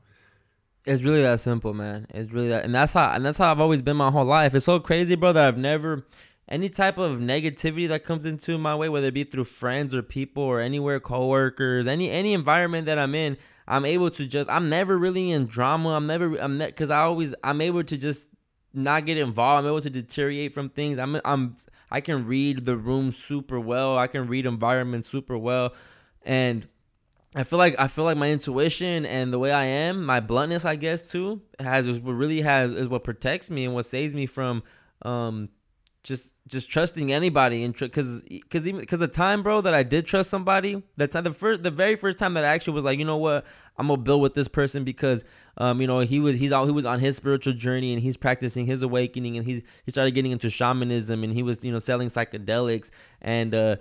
It's 0.86 1.02
really 1.02 1.22
that 1.22 1.40
simple, 1.40 1.72
man. 1.72 2.06
It's 2.10 2.32
really 2.32 2.48
that, 2.48 2.64
and 2.64 2.74
that's 2.74 2.92
how, 2.92 3.10
and 3.12 3.24
that's 3.24 3.38
how 3.38 3.50
I've 3.50 3.60
always 3.60 3.80
been 3.80 3.96
my 3.96 4.10
whole 4.10 4.24
life. 4.24 4.54
It's 4.54 4.66
so 4.66 4.80
crazy, 4.80 5.14
bro, 5.14 5.32
that 5.32 5.44
I've 5.44 5.56
never 5.56 6.04
any 6.48 6.68
type 6.68 6.98
of 6.98 7.18
negativity 7.18 7.88
that 7.88 8.04
comes 8.04 8.26
into 8.26 8.58
my 8.58 8.74
way, 8.74 8.88
whether 8.88 9.06
it 9.06 9.14
be 9.14 9.24
through 9.24 9.44
friends 9.44 9.94
or 9.94 10.02
people 10.02 10.42
or 10.42 10.60
anywhere, 10.60 11.00
coworkers, 11.00 11.86
any 11.86 12.10
any 12.10 12.34
environment 12.34 12.86
that 12.86 12.98
I'm 12.98 13.14
in, 13.14 13.38
I'm 13.66 13.84
able 13.84 14.10
to 14.10 14.26
just. 14.26 14.50
I'm 14.50 14.68
never 14.68 14.96
really 14.98 15.30
in 15.30 15.46
drama. 15.46 15.90
I'm 15.90 16.06
never. 16.06 16.36
I'm 16.36 16.58
because 16.58 16.90
I 16.90 17.00
always. 17.00 17.34
I'm 17.42 17.60
able 17.60 17.82
to 17.84 17.96
just 17.96 18.28
not 18.74 19.06
get 19.06 19.16
involved. 19.16 19.64
I'm 19.64 19.70
able 19.70 19.80
to 19.80 19.90
deteriorate 19.90 20.52
from 20.52 20.68
things. 20.68 20.98
I'm. 20.98 21.18
I'm. 21.24 21.56
I 21.94 22.00
can 22.00 22.26
read 22.26 22.64
the 22.64 22.76
room 22.76 23.12
super 23.12 23.60
well. 23.60 23.96
I 23.96 24.08
can 24.08 24.26
read 24.26 24.46
environment 24.46 25.06
super 25.06 25.38
well, 25.38 25.76
and 26.22 26.66
I 27.36 27.44
feel 27.44 27.56
like 27.60 27.76
I 27.78 27.86
feel 27.86 28.04
like 28.04 28.16
my 28.16 28.32
intuition 28.32 29.06
and 29.06 29.32
the 29.32 29.38
way 29.38 29.52
I 29.52 29.62
am, 29.62 30.04
my 30.04 30.18
bluntness, 30.18 30.64
I 30.64 30.74
guess 30.74 31.02
too, 31.02 31.40
has 31.60 31.86
is 31.86 32.00
what 32.00 32.14
really 32.14 32.40
has 32.40 32.72
is 32.72 32.88
what 32.88 33.04
protects 33.04 33.48
me 33.48 33.64
and 33.64 33.74
what 33.74 33.86
saves 33.86 34.12
me 34.12 34.26
from 34.26 34.64
um 35.02 35.50
just 36.02 36.33
just 36.46 36.70
trusting 36.70 37.10
anybody 37.10 37.64
and 37.64 37.74
because 37.74 38.22
because 38.22 38.68
even 38.68 38.80
because 38.80 38.98
the 38.98 39.08
time, 39.08 39.42
bro, 39.42 39.62
that 39.62 39.72
I 39.72 39.82
did 39.82 40.04
trust 40.04 40.28
somebody, 40.28 40.82
that 40.98 41.10
time 41.10 41.24
the 41.24 41.32
first 41.32 41.62
the 41.62 41.70
very 41.70 41.96
first 41.96 42.18
time 42.18 42.34
that 42.34 42.44
I 42.44 42.48
actually 42.48 42.74
was 42.74 42.84
like, 42.84 42.98
you 42.98 43.06
know 43.06 43.16
what, 43.16 43.46
I'm 43.78 43.86
gonna 43.86 44.02
build 44.02 44.20
with 44.20 44.34
this 44.34 44.48
person 44.48 44.84
because 44.84 45.24
um 45.56 45.80
you 45.80 45.86
know 45.86 46.00
he 46.00 46.20
was 46.20 46.38
he's 46.38 46.52
all 46.52 46.66
he 46.66 46.72
was 46.72 46.84
on 46.84 47.00
his 47.00 47.16
spiritual 47.16 47.54
journey 47.54 47.94
and 47.94 48.02
he's 48.02 48.18
practicing 48.18 48.66
his 48.66 48.82
awakening 48.82 49.38
and 49.38 49.46
he's 49.46 49.62
he 49.86 49.90
started 49.90 50.10
getting 50.10 50.32
into 50.32 50.50
shamanism 50.50 51.24
and 51.24 51.32
he 51.32 51.42
was 51.42 51.64
you 51.64 51.72
know 51.72 51.78
selling 51.78 52.10
psychedelics 52.10 52.90
and 53.22 53.54
uh 53.54 53.76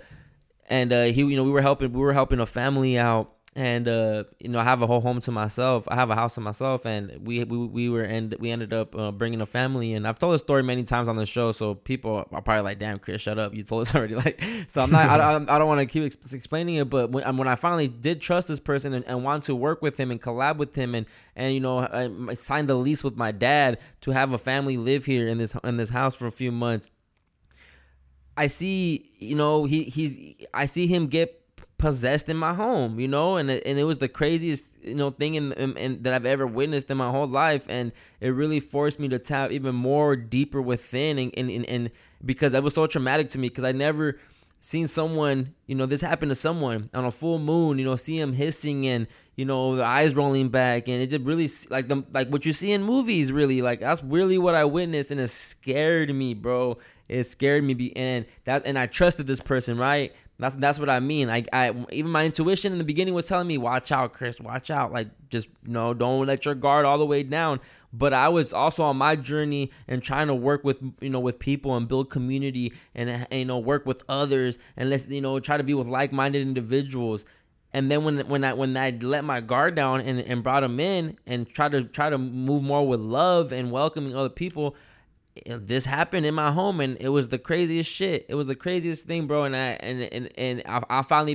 and 0.70 0.92
uh, 0.92 1.04
he 1.04 1.22
you 1.22 1.36
know 1.36 1.44
we 1.44 1.50
were 1.50 1.60
helping 1.60 1.92
we 1.92 2.00
were 2.00 2.14
helping 2.14 2.40
a 2.40 2.46
family 2.46 2.98
out 2.98 3.33
and 3.56 3.86
uh, 3.86 4.24
you 4.40 4.48
know 4.48 4.58
I 4.58 4.64
have 4.64 4.82
a 4.82 4.86
whole 4.86 5.00
home 5.00 5.20
to 5.20 5.30
myself. 5.30 5.86
I 5.88 5.94
have 5.94 6.10
a 6.10 6.14
house 6.16 6.34
to 6.34 6.40
myself 6.40 6.86
and 6.86 7.18
we 7.24 7.44
we, 7.44 7.56
we 7.66 7.88
were 7.88 8.02
and 8.02 8.34
we 8.40 8.50
ended 8.50 8.72
up 8.72 8.96
uh, 8.96 9.12
bringing 9.12 9.40
a 9.40 9.46
family 9.46 9.92
and 9.92 10.08
I've 10.08 10.18
told 10.18 10.34
the 10.34 10.38
story 10.38 10.62
many 10.64 10.82
times 10.82 11.06
on 11.06 11.14
the 11.16 11.24
show 11.26 11.52
so 11.52 11.74
people 11.76 12.26
are 12.32 12.42
probably 12.42 12.62
like 12.62 12.78
damn 12.80 12.98
Chris 12.98 13.22
shut 13.22 13.38
up. 13.38 13.54
You 13.54 13.62
told 13.62 13.82
us 13.82 13.94
already. 13.96 14.16
Like 14.16 14.42
so 14.66 14.82
I'm 14.82 14.90
not 14.90 15.08
I, 15.08 15.16
don't- 15.32 15.48
I 15.48 15.58
don't 15.58 15.68
want 15.68 15.80
to 15.80 15.86
keep 15.86 16.02
ex- 16.04 16.32
explaining 16.34 16.76
it 16.76 16.90
but 16.90 17.10
when, 17.10 17.36
when 17.36 17.46
I 17.46 17.54
finally 17.54 17.86
did 17.88 18.20
trust 18.20 18.48
this 18.48 18.58
person 18.60 18.92
and, 18.92 19.04
and 19.06 19.22
want 19.22 19.44
to 19.44 19.54
work 19.54 19.82
with 19.82 19.98
him 19.98 20.10
and 20.10 20.20
collab 20.20 20.56
with 20.56 20.74
him 20.74 20.94
and 20.96 21.06
and 21.36 21.54
you 21.54 21.60
know 21.60 21.78
I, 21.78 22.10
I 22.30 22.34
signed 22.34 22.68
a 22.70 22.74
lease 22.74 23.04
with 23.04 23.16
my 23.16 23.30
dad 23.30 23.78
to 24.00 24.10
have 24.10 24.32
a 24.32 24.38
family 24.38 24.76
live 24.76 25.04
here 25.04 25.28
in 25.28 25.38
this 25.38 25.56
in 25.62 25.76
this 25.76 25.90
house 25.90 26.16
for 26.16 26.26
a 26.26 26.32
few 26.32 26.50
months 26.50 26.90
I 28.36 28.48
see, 28.48 29.12
you 29.18 29.36
know, 29.36 29.64
he 29.64 29.84
he's 29.84 30.34
I 30.52 30.66
see 30.66 30.88
him 30.88 31.06
get 31.06 31.40
possessed 31.84 32.30
in 32.30 32.36
my 32.38 32.54
home, 32.54 32.98
you 32.98 33.06
know, 33.06 33.36
and 33.36 33.50
it, 33.50 33.62
and 33.66 33.78
it 33.78 33.84
was 33.84 33.98
the 33.98 34.08
craziest, 34.08 34.82
you 34.82 34.94
know, 34.94 35.10
thing 35.10 35.34
in, 35.34 35.52
in, 35.52 35.76
in 35.76 36.02
that 36.02 36.14
I've 36.14 36.24
ever 36.24 36.46
witnessed 36.46 36.90
in 36.90 36.96
my 36.96 37.10
whole 37.10 37.26
life, 37.26 37.66
and 37.68 37.92
it 38.22 38.30
really 38.30 38.58
forced 38.58 38.98
me 38.98 39.06
to 39.08 39.18
tap 39.18 39.50
even 39.50 39.74
more 39.74 40.16
deeper 40.16 40.62
within, 40.62 41.18
and 41.18 41.30
and, 41.36 41.50
and, 41.50 41.66
and 41.66 41.90
because 42.24 42.52
that 42.52 42.62
was 42.62 42.72
so 42.72 42.86
traumatic 42.86 43.28
to 43.30 43.38
me, 43.38 43.50
because 43.50 43.64
I 43.64 43.72
never 43.72 44.18
seen 44.60 44.88
someone, 44.88 45.52
you 45.66 45.74
know, 45.74 45.84
this 45.84 46.00
happened 46.00 46.30
to 46.30 46.34
someone 46.34 46.88
on 46.94 47.04
a 47.04 47.10
full 47.10 47.38
moon, 47.38 47.78
you 47.78 47.84
know, 47.84 47.96
see 47.96 48.18
him 48.18 48.32
hissing 48.32 48.86
and 48.86 49.06
you 49.36 49.44
know 49.44 49.76
the 49.76 49.84
eyes 49.84 50.14
rolling 50.14 50.48
back, 50.48 50.88
and 50.88 51.02
it 51.02 51.10
just 51.10 51.22
really 51.22 51.48
like 51.68 51.88
the 51.88 52.02
like 52.14 52.28
what 52.28 52.46
you 52.46 52.54
see 52.54 52.72
in 52.72 52.82
movies, 52.82 53.30
really 53.30 53.60
like 53.60 53.80
that's 53.80 54.02
really 54.02 54.38
what 54.38 54.54
I 54.54 54.64
witnessed, 54.64 55.10
and 55.10 55.20
it 55.20 55.28
scared 55.28 56.14
me, 56.14 56.32
bro. 56.32 56.78
It 57.06 57.24
scared 57.24 57.62
me, 57.62 57.92
and 57.94 58.24
that 58.44 58.64
and 58.64 58.78
I 58.78 58.86
trusted 58.86 59.26
this 59.26 59.40
person, 59.40 59.76
right? 59.76 60.14
That's 60.38 60.56
that's 60.56 60.80
what 60.80 60.90
I 60.90 60.98
mean. 60.98 61.30
I 61.30 61.44
I 61.52 61.72
even 61.92 62.10
my 62.10 62.24
intuition 62.24 62.72
in 62.72 62.78
the 62.78 62.84
beginning 62.84 63.14
was 63.14 63.26
telling 63.26 63.46
me, 63.46 63.56
watch 63.56 63.92
out, 63.92 64.12
Chris, 64.12 64.40
watch 64.40 64.68
out. 64.70 64.92
Like 64.92 65.08
just 65.28 65.48
know, 65.64 65.94
don't 65.94 66.26
let 66.26 66.44
your 66.44 66.56
guard 66.56 66.84
all 66.84 66.98
the 66.98 67.06
way 67.06 67.22
down. 67.22 67.60
But 67.92 68.12
I 68.12 68.28
was 68.28 68.52
also 68.52 68.82
on 68.82 68.96
my 68.96 69.14
journey 69.14 69.70
and 69.86 70.02
trying 70.02 70.26
to 70.26 70.34
work 70.34 70.64
with 70.64 70.78
you 71.00 71.10
know 71.10 71.20
with 71.20 71.38
people 71.38 71.76
and 71.76 71.86
build 71.86 72.10
community 72.10 72.72
and, 72.96 73.26
you 73.30 73.44
know 73.44 73.58
work 73.58 73.86
with 73.86 74.02
others 74.08 74.58
and 74.76 74.90
let's 74.90 75.06
you 75.06 75.20
know 75.20 75.38
try 75.38 75.56
to 75.56 75.62
be 75.62 75.74
with 75.74 75.86
like 75.86 76.12
minded 76.12 76.42
individuals. 76.42 77.24
And 77.72 77.90
then 77.90 78.02
when 78.02 78.20
when 78.28 78.42
I 78.42 78.54
when 78.54 78.76
I 78.76 78.90
let 78.90 79.24
my 79.24 79.40
guard 79.40 79.76
down 79.76 80.00
and, 80.00 80.18
and 80.18 80.42
brought 80.42 80.60
them 80.60 80.80
in 80.80 81.16
and 81.28 81.48
try 81.48 81.68
to 81.68 81.84
try 81.84 82.10
to 82.10 82.18
move 82.18 82.64
more 82.64 82.86
with 82.86 83.00
love 83.00 83.52
and 83.52 83.70
welcoming 83.70 84.16
other 84.16 84.28
people, 84.28 84.74
this 85.46 85.84
happened 85.84 86.24
in 86.24 86.34
my 86.34 86.52
home 86.52 86.80
and 86.80 86.96
it 87.00 87.08
was 87.08 87.28
the 87.28 87.38
craziest 87.38 87.90
shit. 87.90 88.24
It 88.28 88.36
was 88.36 88.46
the 88.46 88.54
craziest 88.54 89.06
thing, 89.06 89.26
bro. 89.26 89.44
And 89.44 89.56
I 89.56 89.78
and 89.80 90.02
and, 90.02 90.30
and 90.38 90.62
I, 90.66 90.82
I 90.88 91.02
finally 91.02 91.34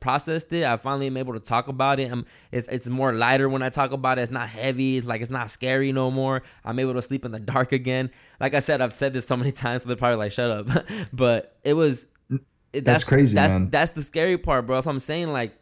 processed 0.00 0.52
it. 0.52 0.64
I 0.64 0.76
finally 0.76 1.08
am 1.08 1.16
able 1.16 1.34
to 1.34 1.40
talk 1.40 1.66
about 1.66 1.98
it. 1.98 2.12
I'm, 2.12 2.24
it's 2.52 2.68
it's 2.68 2.88
more 2.88 3.12
lighter 3.12 3.48
when 3.48 3.62
I 3.62 3.68
talk 3.68 3.90
about 3.90 4.18
it. 4.18 4.22
It's 4.22 4.30
not 4.30 4.48
heavy. 4.48 4.96
It's 4.96 5.06
like 5.06 5.20
it's 5.20 5.30
not 5.30 5.50
scary 5.50 5.90
no 5.90 6.10
more. 6.10 6.42
I'm 6.64 6.78
able 6.78 6.94
to 6.94 7.02
sleep 7.02 7.24
in 7.24 7.32
the 7.32 7.40
dark 7.52 7.72
again. 7.72 8.10
Like 8.38 8.54
I 8.54 8.60
said, 8.60 8.80
I've 8.80 8.94
said 8.94 9.12
this 9.12 9.26
so 9.26 9.36
many 9.36 9.52
times, 9.52 9.82
so 9.82 9.88
they're 9.88 9.96
probably 9.96 10.18
like, 10.18 10.32
"Shut 10.32 10.50
up." 10.50 10.84
but 11.12 11.56
it 11.64 11.74
was. 11.74 12.06
It, 12.72 12.86
That's 12.86 13.04
crazy, 13.04 13.34
That's 13.34 13.52
man. 13.52 13.68
that's 13.68 13.90
the 13.90 14.00
scary 14.00 14.38
part, 14.38 14.64
bro. 14.64 14.80
So 14.80 14.88
I'm 14.88 14.98
saying 14.98 15.30
like 15.30 15.52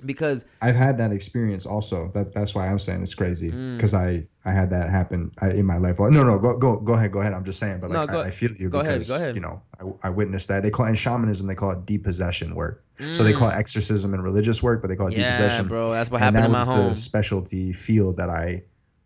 because 0.00 0.44
I've 0.62 0.76
had 0.76 0.98
that 0.98 1.12
experience 1.12 1.66
also. 1.66 2.10
That 2.14 2.32
that's 2.34 2.54
why 2.54 2.68
I'm 2.68 2.78
saying 2.78 3.02
it's 3.02 3.14
crazy 3.14 3.50
Mm. 3.50 3.76
because 3.76 3.94
I 3.94 4.24
I 4.44 4.52
had 4.52 4.70
that 4.70 4.88
happen 4.90 5.30
I, 5.40 5.50
in 5.50 5.66
my 5.66 5.78
life. 5.78 5.98
Well, 5.98 6.10
no, 6.10 6.22
no, 6.22 6.38
go 6.38 6.56
go 6.56 6.76
go 6.76 6.92
ahead, 6.94 7.12
go 7.12 7.20
ahead. 7.20 7.32
I'm 7.32 7.44
just 7.44 7.58
saying, 7.58 7.80
but 7.80 7.90
No, 7.90 8.00
like 8.00 8.10
go- 8.10 8.20
I, 8.22 8.26
I 8.26 8.30
feel 8.30 8.52
you 8.52 8.68
go 8.68 8.80
ahead, 8.80 8.94
because 8.94 9.08
go 9.08 9.14
ahead. 9.16 9.34
you 9.34 9.40
know 9.40 9.60
I, 9.80 10.08
I 10.08 10.10
witnessed 10.10 10.48
that. 10.48 10.62
They 10.62 10.70
call 10.70 10.86
it 10.86 10.90
in 10.90 10.96
shamanism 10.96 11.46
they 11.46 11.54
call 11.54 11.70
it 11.72 11.84
depossession 11.86 12.54
work. 12.54 12.84
So 13.14 13.22
they 13.22 13.32
call 13.32 13.48
it 13.50 13.54
exorcism 13.54 14.12
and 14.12 14.24
religious 14.24 14.60
work, 14.60 14.80
but 14.82 14.88
they 14.88 14.96
call 14.96 15.06
it 15.06 15.14
Mm. 15.14 15.18
yeah, 15.18 15.38
depossession. 15.38 15.68
bro, 15.68 15.92
that's 15.92 16.10
what 16.10 16.20
and 16.20 16.34
happened 16.36 16.42
that 16.54 16.60
in 16.60 16.66
my 16.66 16.72
was 16.72 16.76
home. 16.86 16.94
the 16.94 17.00
specialty 17.00 17.72
field 17.72 18.16
that 18.16 18.28
I 18.28 18.62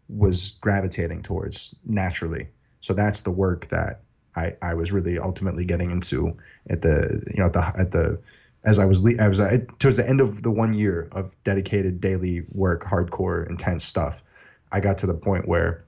was 0.09 0.53
gravitating 0.63 1.23
towards 1.23 1.75
naturally. 1.87 2.49
So 2.81 2.95
that's 2.95 3.21
the 3.23 3.31
work 3.31 3.69
that 3.71 4.01
I, 4.35 4.55
I 4.63 4.75
was 4.75 4.93
really 4.93 5.19
ultimately 5.19 5.65
getting 5.67 5.91
into 5.91 6.37
at 6.71 6.81
the 6.83 7.23
you 7.35 7.41
know 7.41 7.47
at 7.47 7.53
the 7.53 7.65
at 7.79 7.91
the 7.91 8.19
as 8.65 8.79
I 8.79 8.85
was 8.85 9.01
le- 9.01 9.19
I 9.19 9.29
was 9.29 9.41
uh, 9.41 9.59
towards 9.79 9.97
the 9.97 10.09
end 10.09 10.21
of 10.21 10.43
the 10.43 10.51
one 10.51 10.75
year 10.75 11.09
of 11.13 11.35
dedicated 11.45 12.01
daily 12.01 12.45
work, 12.53 12.85
hardcore, 12.85 13.49
intense 13.49 13.85
stuff. 13.85 14.23
I 14.71 14.81
got 14.81 14.99
to 14.99 15.07
the 15.07 15.15
point 15.15 15.49
where 15.49 15.85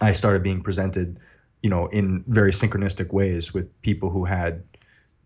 I 0.00 0.12
started 0.12 0.42
being 0.42 0.62
presented, 0.62 1.18
you 1.62 1.70
know, 1.70 1.86
in 1.86 2.24
very 2.26 2.52
synchronistic 2.52 3.12
ways 3.12 3.54
with 3.54 3.68
people 3.82 4.10
who 4.10 4.24
had, 4.24 4.62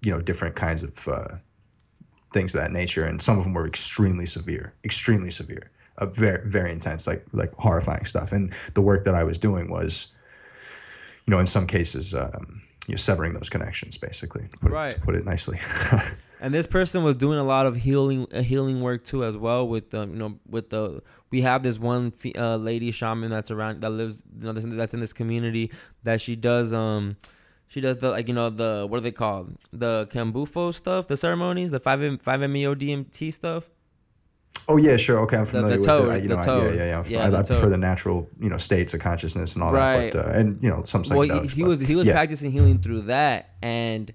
you 0.03 0.11
know, 0.11 0.21
different 0.21 0.55
kinds 0.55 0.83
of 0.83 1.09
uh, 1.09 1.29
things 2.33 2.55
of 2.55 2.61
that 2.61 2.73
nature, 2.73 3.05
and 3.05 3.21
some 3.21 3.39
of 3.39 3.45
them 3.45 3.55
were 3.55 3.67
extremely 3.67 4.27
severe, 4.27 4.75
extremely 4.85 5.31
severe, 5.31 5.71
uh, 5.99 6.07
very 6.07 6.49
very 6.49 6.73
intense, 6.73 7.07
like 7.07 7.25
like 7.33 7.55
horrifying 7.55 8.05
stuff. 8.05 8.33
And 8.33 8.53
the 8.75 8.83
work 8.83 9.07
that 9.07 9.15
I 9.15 9.25
was 9.25 9.39
doing 9.39 9.71
was, 9.71 10.09
you 11.27 11.31
know, 11.31 11.41
in 11.41 11.47
some 11.47 11.67
cases, 11.67 12.13
um, 12.13 12.63
you 12.87 12.95
know, 12.95 12.99
severing 12.99 13.33
those 13.33 13.49
connections, 13.49 13.97
basically. 13.97 14.47
Put 14.61 14.73
Right. 14.73 14.95
It, 14.95 15.03
put 15.03 15.15
it 15.15 15.25
nicely. 15.25 15.59
And 16.45 16.53
this 16.53 16.67
person 16.67 17.03
was 17.03 17.17
doing 17.17 17.39
a 17.39 17.43
lot 17.43 17.65
of 17.65 17.75
healing, 17.75 18.27
uh, 18.31 18.43
healing 18.43 18.83
work 18.83 19.03
too, 19.03 19.25
as 19.25 19.35
well. 19.35 19.67
With 19.67 19.95
um, 19.95 20.13
you 20.13 20.19
know, 20.19 20.39
with 20.47 20.69
the 20.69 21.03
we 21.31 21.41
have 21.41 21.63
this 21.63 21.79
one 21.79 22.13
uh, 22.37 22.57
lady 22.57 22.91
shaman 22.91 23.31
that's 23.31 23.51
around 23.51 23.81
that 23.81 23.89
lives, 23.89 24.23
you 24.39 24.45
know, 24.45 24.53
that's 24.53 24.93
in, 24.93 25.01
this 25.01 25.15
community 25.15 25.73
that 26.03 26.21
she 26.21 26.37
does 26.37 26.75
um, 26.75 27.17
she 27.67 27.81
does 27.81 27.97
the 27.97 28.11
like 28.11 28.29
you 28.29 28.35
know 28.35 28.51
the 28.51 28.87
what 28.91 28.99
are 28.99 29.01
they 29.01 29.11
called 29.11 29.57
the 29.73 30.07
Kambufo 30.13 30.75
stuff, 30.75 31.07
the 31.09 31.17
ceremonies, 31.17 31.71
the 31.71 31.81
five 31.81 32.03
M 32.03 32.19
five 32.19 32.41
MEO 32.41 32.75
DMT 32.75 33.33
stuff. 33.33 33.71
Oh 34.69 34.77
yeah, 34.77 34.99
sure. 34.99 35.21
Okay, 35.21 35.39
I'm 35.39 35.45
the 35.47 35.51
familiar 35.51 35.79
toad, 35.81 36.09
with 36.09 36.11
it. 36.11 36.15
I, 36.15 36.17
you 36.19 36.29
the 36.29 36.35
know, 36.35 36.41
I- 36.41 36.45
toad. 36.45 36.75
yeah, 36.75 36.85
yeah, 36.85 36.85
yeah. 36.85 37.05
Yeah, 37.07 37.27
I, 37.27 37.31
the 37.31 37.39
I 37.39 37.43
prefer 37.43 37.61
toad. 37.63 37.73
the 37.73 37.79
natural, 37.79 38.29
you 38.39 38.51
know, 38.51 38.59
states 38.59 38.93
of 38.93 39.01
consciousness 39.01 39.55
and 39.55 39.63
all 39.63 39.73
Right. 39.73 40.13
that. 40.13 40.25
But 40.25 40.35
uh, 40.35 40.39
and 40.39 40.63
you 40.63 40.69
know, 40.69 40.83
some 40.85 41.05
Well, 41.09 41.23
he, 41.23 41.49
he 41.49 41.63
was 41.63 41.81
he 41.81 41.97
was 41.97 42.07
yeah. 42.07 42.13
practicing 42.13 42.51
healing 42.51 42.81
through 42.81 43.03
that, 43.03 43.51
and 43.63 44.13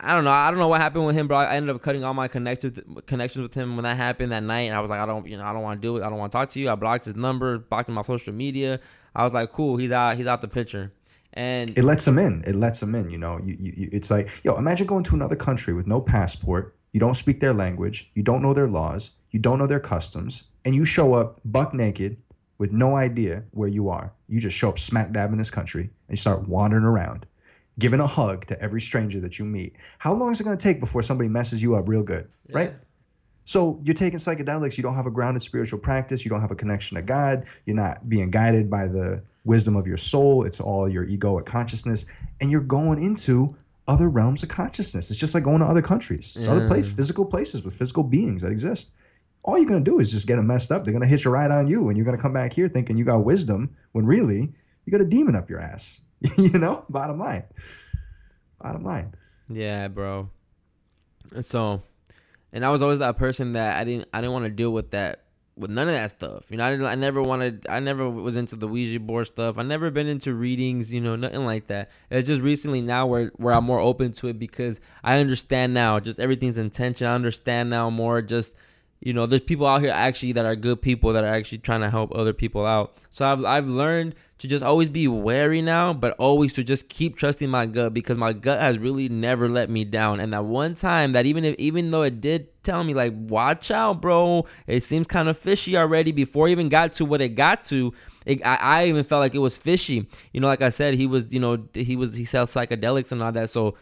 I 0.00 0.14
don't 0.14 0.24
know. 0.24 0.30
I 0.30 0.50
don't 0.50 0.60
know 0.60 0.68
what 0.68 0.80
happened 0.80 1.06
with 1.06 1.16
him, 1.16 1.26
but 1.26 1.34
I 1.34 1.56
ended 1.56 1.74
up 1.74 1.82
cutting 1.82 2.04
all 2.04 2.14
my 2.14 2.28
connections 2.28 2.80
connections 3.06 3.42
with 3.42 3.54
him 3.54 3.76
when 3.76 3.82
that 3.82 3.96
happened 3.96 4.32
that 4.32 4.44
night. 4.44 4.62
And 4.62 4.76
I 4.76 4.80
was 4.80 4.90
like, 4.90 5.00
I 5.00 5.06
don't, 5.06 5.26
you 5.26 5.36
know, 5.36 5.44
I 5.44 5.52
don't 5.52 5.62
want 5.62 5.80
to 5.80 5.86
do 5.86 5.96
it. 5.96 6.02
I 6.04 6.08
don't 6.08 6.18
want 6.18 6.30
to 6.30 6.38
talk 6.38 6.50
to 6.50 6.60
you. 6.60 6.70
I 6.70 6.76
blocked 6.76 7.04
his 7.04 7.16
number, 7.16 7.58
blocked 7.58 7.88
him 7.88 7.98
on 7.98 8.04
social 8.04 8.32
media. 8.32 8.80
I 9.14 9.24
was 9.24 9.32
like, 9.32 9.50
cool. 9.50 9.76
He's 9.76 9.90
out. 9.90 10.16
He's 10.16 10.26
out 10.26 10.40
the 10.40 10.48
picture. 10.48 10.92
And 11.32 11.76
it 11.76 11.84
lets 11.84 12.04
them 12.04 12.18
in. 12.18 12.44
It 12.46 12.54
lets 12.54 12.80
them 12.80 12.94
in. 12.94 13.10
You 13.10 13.18
know, 13.18 13.40
you, 13.44 13.56
you 13.60 13.88
it's 13.92 14.10
like, 14.10 14.28
yo, 14.44 14.54
imagine 14.54 14.86
going 14.86 15.04
to 15.04 15.14
another 15.14 15.36
country 15.36 15.74
with 15.74 15.86
no 15.86 16.00
passport. 16.00 16.76
You 16.92 17.00
don't 17.00 17.16
speak 17.16 17.40
their 17.40 17.52
language. 17.52 18.10
You 18.14 18.22
don't 18.22 18.42
know 18.42 18.54
their 18.54 18.68
laws. 18.68 19.10
You 19.30 19.40
don't 19.40 19.58
know 19.58 19.66
their 19.66 19.80
customs, 19.80 20.44
and 20.64 20.74
you 20.74 20.86
show 20.86 21.12
up 21.12 21.40
buck 21.44 21.74
naked 21.74 22.16
with 22.56 22.72
no 22.72 22.96
idea 22.96 23.42
where 23.52 23.68
you 23.68 23.88
are. 23.88 24.12
You 24.28 24.40
just 24.40 24.56
show 24.56 24.68
up 24.68 24.78
smack 24.78 25.12
dab 25.12 25.32
in 25.32 25.38
this 25.38 25.50
country 25.50 25.82
and 25.82 25.90
you 26.10 26.16
start 26.16 26.48
wandering 26.48 26.84
around, 26.84 27.26
giving 27.78 28.00
a 28.00 28.06
hug 28.06 28.46
to 28.46 28.60
every 28.60 28.80
stranger 28.80 29.20
that 29.20 29.38
you 29.38 29.44
meet. 29.44 29.74
How 29.98 30.12
long 30.12 30.32
is 30.32 30.40
it 30.40 30.44
going 30.44 30.56
to 30.58 30.62
take 30.62 30.80
before 30.80 31.02
somebody 31.02 31.28
messes 31.28 31.62
you 31.62 31.76
up 31.76 31.88
real 31.88 32.02
good, 32.02 32.28
right? 32.50 32.74
So 33.44 33.80
you're 33.82 33.94
taking 33.94 34.18
psychedelics, 34.18 34.76
you 34.76 34.82
don't 34.82 34.94
have 34.94 35.06
a 35.06 35.10
grounded 35.10 35.42
spiritual 35.42 35.78
practice, 35.78 36.24
you 36.24 36.28
don't 36.28 36.40
have 36.42 36.50
a 36.50 36.56
connection 36.56 36.96
to 36.96 37.02
God, 37.02 37.46
you're 37.64 37.76
not 37.76 38.06
being 38.08 38.30
guided 38.30 38.68
by 38.68 38.88
the 38.88 39.22
wisdom 39.44 39.74
of 39.76 39.86
your 39.86 39.96
soul, 39.96 40.44
it's 40.44 40.60
all 40.60 40.86
your 40.88 41.06
egoic 41.06 41.46
consciousness, 41.46 42.04
and 42.40 42.50
you're 42.50 42.60
going 42.60 43.02
into 43.02 43.56
other 43.86 44.08
realms 44.10 44.42
of 44.42 44.50
consciousness. 44.50 45.08
It's 45.10 45.18
just 45.18 45.32
like 45.32 45.44
going 45.44 45.60
to 45.60 45.64
other 45.64 45.80
countries. 45.80 46.34
It's 46.36 46.46
other 46.46 46.68
places, 46.68 46.92
physical 46.92 47.24
places 47.24 47.62
with 47.62 47.74
physical 47.74 48.02
beings 48.02 48.42
that 48.42 48.52
exist. 48.52 48.88
All 49.44 49.56
you're 49.56 49.68
gonna 49.68 49.80
do 49.80 49.98
is 50.00 50.10
just 50.10 50.26
get 50.26 50.36
them 50.36 50.48
messed 50.48 50.70
up. 50.70 50.84
They're 50.84 50.92
gonna 50.92 51.06
hitch 51.06 51.24
a 51.24 51.30
ride 51.30 51.50
on 51.50 51.68
you, 51.68 51.88
and 51.88 51.96
you're 51.96 52.04
gonna 52.04 52.18
come 52.18 52.34
back 52.34 52.52
here 52.52 52.68
thinking 52.68 52.98
you 52.98 53.04
got 53.04 53.24
wisdom 53.24 53.74
when 53.92 54.04
really 54.04 54.52
you 54.84 54.90
got 54.90 55.00
a 55.00 55.06
demon 55.06 55.34
up 55.34 55.48
your 55.48 55.60
ass. 55.60 56.00
you 56.36 56.50
know, 56.50 56.84
bottom 56.88 57.18
line. 57.18 57.44
Bottom 58.60 58.84
line. 58.84 59.14
Yeah, 59.48 59.88
bro. 59.88 60.30
So, 61.40 61.82
and 62.52 62.64
I 62.64 62.70
was 62.70 62.82
always 62.82 62.98
that 62.98 63.18
person 63.18 63.52
that 63.52 63.80
I 63.80 63.84
didn't 63.84 64.08
I 64.12 64.20
didn't 64.20 64.32
want 64.32 64.44
to 64.46 64.50
deal 64.50 64.70
with 64.70 64.90
that 64.92 65.24
with 65.56 65.70
none 65.70 65.88
of 65.88 65.94
that 65.94 66.10
stuff. 66.10 66.50
You 66.50 66.56
know, 66.56 66.66
I 66.66 66.70
didn't 66.70 66.86
I 66.86 66.94
never 66.94 67.22
wanted 67.22 67.66
I 67.68 67.80
never 67.80 68.08
was 68.08 68.36
into 68.36 68.56
the 68.56 68.68
Ouija 68.68 69.00
board 69.00 69.26
stuff. 69.26 69.58
I 69.58 69.62
never 69.62 69.90
been 69.90 70.06
into 70.06 70.34
readings, 70.34 70.92
you 70.92 71.00
know, 71.00 71.16
nothing 71.16 71.44
like 71.44 71.66
that. 71.66 71.90
It's 72.10 72.26
just 72.26 72.42
recently 72.42 72.80
now 72.80 73.06
where 73.06 73.32
where 73.36 73.54
I'm 73.54 73.64
more 73.64 73.80
open 73.80 74.12
to 74.14 74.28
it 74.28 74.38
because 74.38 74.80
I 75.02 75.18
understand 75.18 75.74
now 75.74 76.00
just 76.00 76.20
everything's 76.20 76.58
intention. 76.58 77.06
I 77.06 77.14
understand 77.14 77.70
now 77.70 77.90
more 77.90 78.22
just 78.22 78.54
you 79.00 79.12
know, 79.12 79.26
there's 79.26 79.42
people 79.42 79.66
out 79.66 79.80
here 79.80 79.92
actually 79.92 80.32
that 80.32 80.44
are 80.44 80.56
good 80.56 80.82
people 80.82 81.12
that 81.12 81.22
are 81.22 81.28
actually 81.28 81.58
trying 81.58 81.80
to 81.82 81.90
help 81.90 82.12
other 82.14 82.32
people 82.32 82.66
out. 82.66 82.96
So 83.10 83.26
I've 83.26 83.44
I've 83.44 83.68
learned 83.68 84.14
to 84.38 84.46
just 84.46 84.64
always 84.64 84.88
be 84.88 85.08
wary 85.08 85.60
now, 85.60 85.92
but 85.92 86.14
always 86.18 86.52
to 86.52 86.64
just 86.64 86.88
keep 86.88 87.16
trusting 87.16 87.50
my 87.50 87.66
gut 87.66 87.92
because 87.92 88.16
my 88.16 88.32
gut 88.32 88.60
has 88.60 88.78
really 88.78 89.08
never 89.08 89.48
let 89.48 89.68
me 89.68 89.84
down. 89.84 90.20
And 90.20 90.32
that 90.32 90.44
one 90.44 90.74
time 90.74 91.12
that 91.12 91.26
even 91.26 91.44
if 91.44 91.56
even 91.56 91.90
though 91.90 92.02
it 92.02 92.20
did 92.20 92.48
tell 92.62 92.84
me 92.84 92.94
like 92.94 93.12
watch 93.14 93.70
out, 93.70 94.00
bro, 94.00 94.46
it 94.66 94.80
seems 94.80 95.08
kind 95.08 95.28
of 95.28 95.36
fishy 95.36 95.76
already 95.76 96.12
before 96.12 96.48
even 96.48 96.68
got 96.68 96.94
to 96.94 97.04
what 97.04 97.20
it 97.20 97.30
got 97.30 97.64
to. 97.66 97.92
It, 98.26 98.44
I, 98.46 98.56
I 98.56 98.84
even 98.86 99.02
felt 99.04 99.20
like 99.20 99.34
it 99.34 99.38
was 99.38 99.58
fishy. 99.58 100.08
You 100.32 100.40
know, 100.40 100.46
like 100.46 100.62
I 100.62 100.68
said, 100.68 100.94
he 100.94 101.06
was 101.06 101.32
you 101.32 101.40
know 101.40 101.66
he 101.74 101.96
was 101.96 102.16
he 102.16 102.24
sells 102.24 102.54
psychedelics 102.54 103.10
and 103.10 103.22
all 103.22 103.32
that. 103.32 103.50
So 103.50 103.74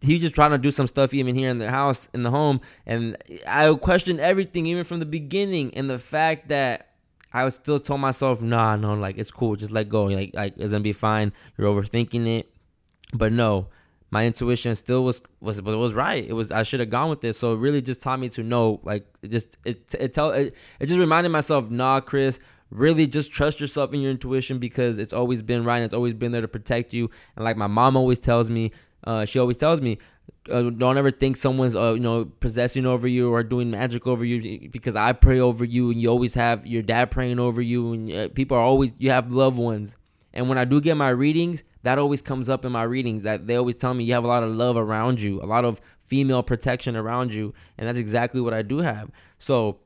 he 0.00 0.18
just 0.18 0.34
trying 0.34 0.50
to 0.50 0.58
do 0.58 0.72
some 0.72 0.88
stuff 0.88 1.14
even 1.14 1.36
here 1.36 1.48
in 1.48 1.58
the 1.58 1.70
house 1.70 2.08
in 2.12 2.22
the 2.22 2.30
home 2.30 2.60
and 2.86 3.16
i 3.46 3.72
questioned 3.74 4.18
everything 4.18 4.66
even 4.66 4.82
from 4.82 4.98
the 4.98 5.06
beginning 5.06 5.72
and 5.76 5.88
the 5.88 5.98
fact 5.98 6.48
that 6.48 6.91
i 7.32 7.44
was 7.44 7.54
still 7.54 7.78
told 7.78 8.00
myself 8.00 8.40
nah 8.40 8.76
no 8.76 8.94
like 8.94 9.18
it's 9.18 9.30
cool 9.30 9.56
just 9.56 9.72
let 9.72 9.88
go 9.88 10.04
like 10.04 10.30
like 10.34 10.54
it's 10.56 10.72
gonna 10.72 10.80
be 10.80 10.92
fine. 10.92 11.32
You're 11.56 11.68
overthinking 11.68 12.38
it. 12.38 12.48
But 13.14 13.32
no 13.32 13.68
my 14.10 14.26
intuition 14.26 14.74
still 14.74 15.04
was 15.04 15.22
was 15.40 15.60
was 15.62 15.94
right. 15.94 16.24
It 16.24 16.34
was 16.34 16.52
i 16.52 16.62
should 16.62 16.80
have 16.80 16.90
gone 16.90 17.10
with 17.10 17.20
this 17.20 17.38
so 17.38 17.54
it 17.54 17.58
really 17.58 17.82
just 17.82 18.00
taught 18.00 18.20
me 18.20 18.28
to 18.30 18.42
know 18.42 18.80
like 18.84 19.06
it 19.22 19.28
just 19.28 19.56
it 19.64 19.94
it 19.98 20.12
tell 20.12 20.30
it, 20.30 20.54
it 20.80 20.86
just 20.86 20.98
reminded 20.98 21.30
myself 21.30 21.70
nah 21.70 22.00
chris 22.00 22.38
really 22.72 23.06
just 23.06 23.32
trust 23.32 23.60
yourself 23.60 23.92
in 23.92 24.00
your 24.00 24.10
intuition 24.10 24.58
because 24.58 24.98
it's 24.98 25.12
always 25.12 25.42
been 25.42 25.64
right 25.64 25.76
and 25.76 25.84
it's 25.84 25.94
always 25.94 26.14
been 26.14 26.32
there 26.32 26.40
to 26.40 26.48
protect 26.48 26.92
you. 26.92 27.10
And 27.36 27.44
like 27.44 27.56
my 27.56 27.66
mom 27.66 27.96
always 27.96 28.18
tells 28.18 28.50
me 28.50 28.72
uh, 29.04 29.24
she 29.24 29.38
always 29.38 29.56
tells 29.56 29.80
me 29.80 29.98
uh, 30.50 30.62
don't 30.70 30.98
ever 30.98 31.10
think 31.10 31.36
someone's 31.36 31.76
uh, 31.76 31.92
you 31.92 32.00
know 32.00 32.24
possessing 32.40 32.86
over 32.86 33.06
you 33.06 33.32
or 33.32 33.42
doing 33.42 33.70
magic 33.70 34.06
over 34.06 34.24
you 34.24 34.68
because 34.70 34.96
i 34.96 35.12
pray 35.12 35.38
over 35.38 35.64
you 35.64 35.90
and 35.90 36.00
you 36.00 36.08
always 36.08 36.34
have 36.34 36.66
your 36.66 36.82
dad 36.82 37.10
praying 37.10 37.38
over 37.38 37.62
you 37.62 37.92
and 37.92 38.12
uh, 38.12 38.28
people 38.30 38.56
are 38.56 38.62
always 38.62 38.92
you 38.98 39.10
have 39.10 39.30
loved 39.30 39.58
ones 39.58 39.96
and 40.32 40.48
when 40.48 40.58
i 40.58 40.64
do 40.64 40.80
get 40.80 40.96
my 40.96 41.10
readings 41.10 41.62
that 41.84 41.98
always 41.98 42.22
comes 42.22 42.48
up 42.48 42.64
in 42.64 42.72
my 42.72 42.82
readings 42.82 43.22
that 43.22 43.46
they 43.46 43.56
always 43.56 43.76
tell 43.76 43.94
me 43.94 44.04
you 44.04 44.12
have 44.12 44.24
a 44.24 44.28
lot 44.28 44.42
of 44.42 44.50
love 44.50 44.76
around 44.76 45.20
you 45.20 45.40
a 45.42 45.46
lot 45.46 45.64
of 45.64 45.80
female 46.00 46.42
protection 46.42 46.96
around 46.96 47.32
you 47.32 47.54
and 47.78 47.88
that's 47.88 47.98
exactly 47.98 48.40
what 48.40 48.52
i 48.52 48.62
do 48.62 48.78
have 48.78 49.10
so 49.38 49.78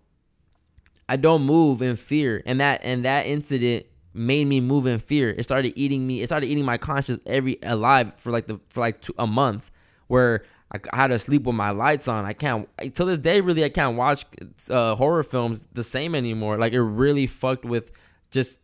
I 1.08 1.16
don't 1.16 1.42
move 1.42 1.82
in 1.82 1.96
fear, 1.96 2.42
and 2.46 2.60
that 2.60 2.80
and 2.82 3.04
that 3.04 3.26
incident 3.26 3.86
made 4.12 4.46
me 4.46 4.60
move 4.60 4.86
in 4.86 4.98
fear. 4.98 5.30
It 5.30 5.42
started 5.44 5.72
eating 5.76 6.06
me. 6.06 6.20
It 6.20 6.26
started 6.26 6.48
eating 6.48 6.64
my 6.64 6.78
conscience 6.78 7.20
every 7.26 7.58
alive 7.62 8.14
for 8.18 8.32
like 8.32 8.46
the 8.46 8.60
for 8.70 8.80
like 8.80 9.00
two, 9.00 9.14
a 9.18 9.26
month, 9.26 9.70
where 10.08 10.44
I, 10.72 10.96
had 10.96 11.08
to 11.08 11.18
sleep 11.18 11.44
with 11.44 11.54
my 11.54 11.70
lights 11.70 12.08
on. 12.08 12.24
I 12.24 12.32
can't 12.32 12.68
till 12.94 13.06
this 13.06 13.18
day. 13.18 13.40
Really, 13.40 13.64
I 13.64 13.68
can't 13.68 13.96
watch 13.96 14.24
uh, 14.68 14.96
horror 14.96 15.22
films 15.22 15.68
the 15.72 15.82
same 15.82 16.14
anymore. 16.14 16.58
Like 16.58 16.72
it 16.72 16.82
really 16.82 17.26
fucked 17.26 17.64
with 17.64 17.92
just 18.30 18.60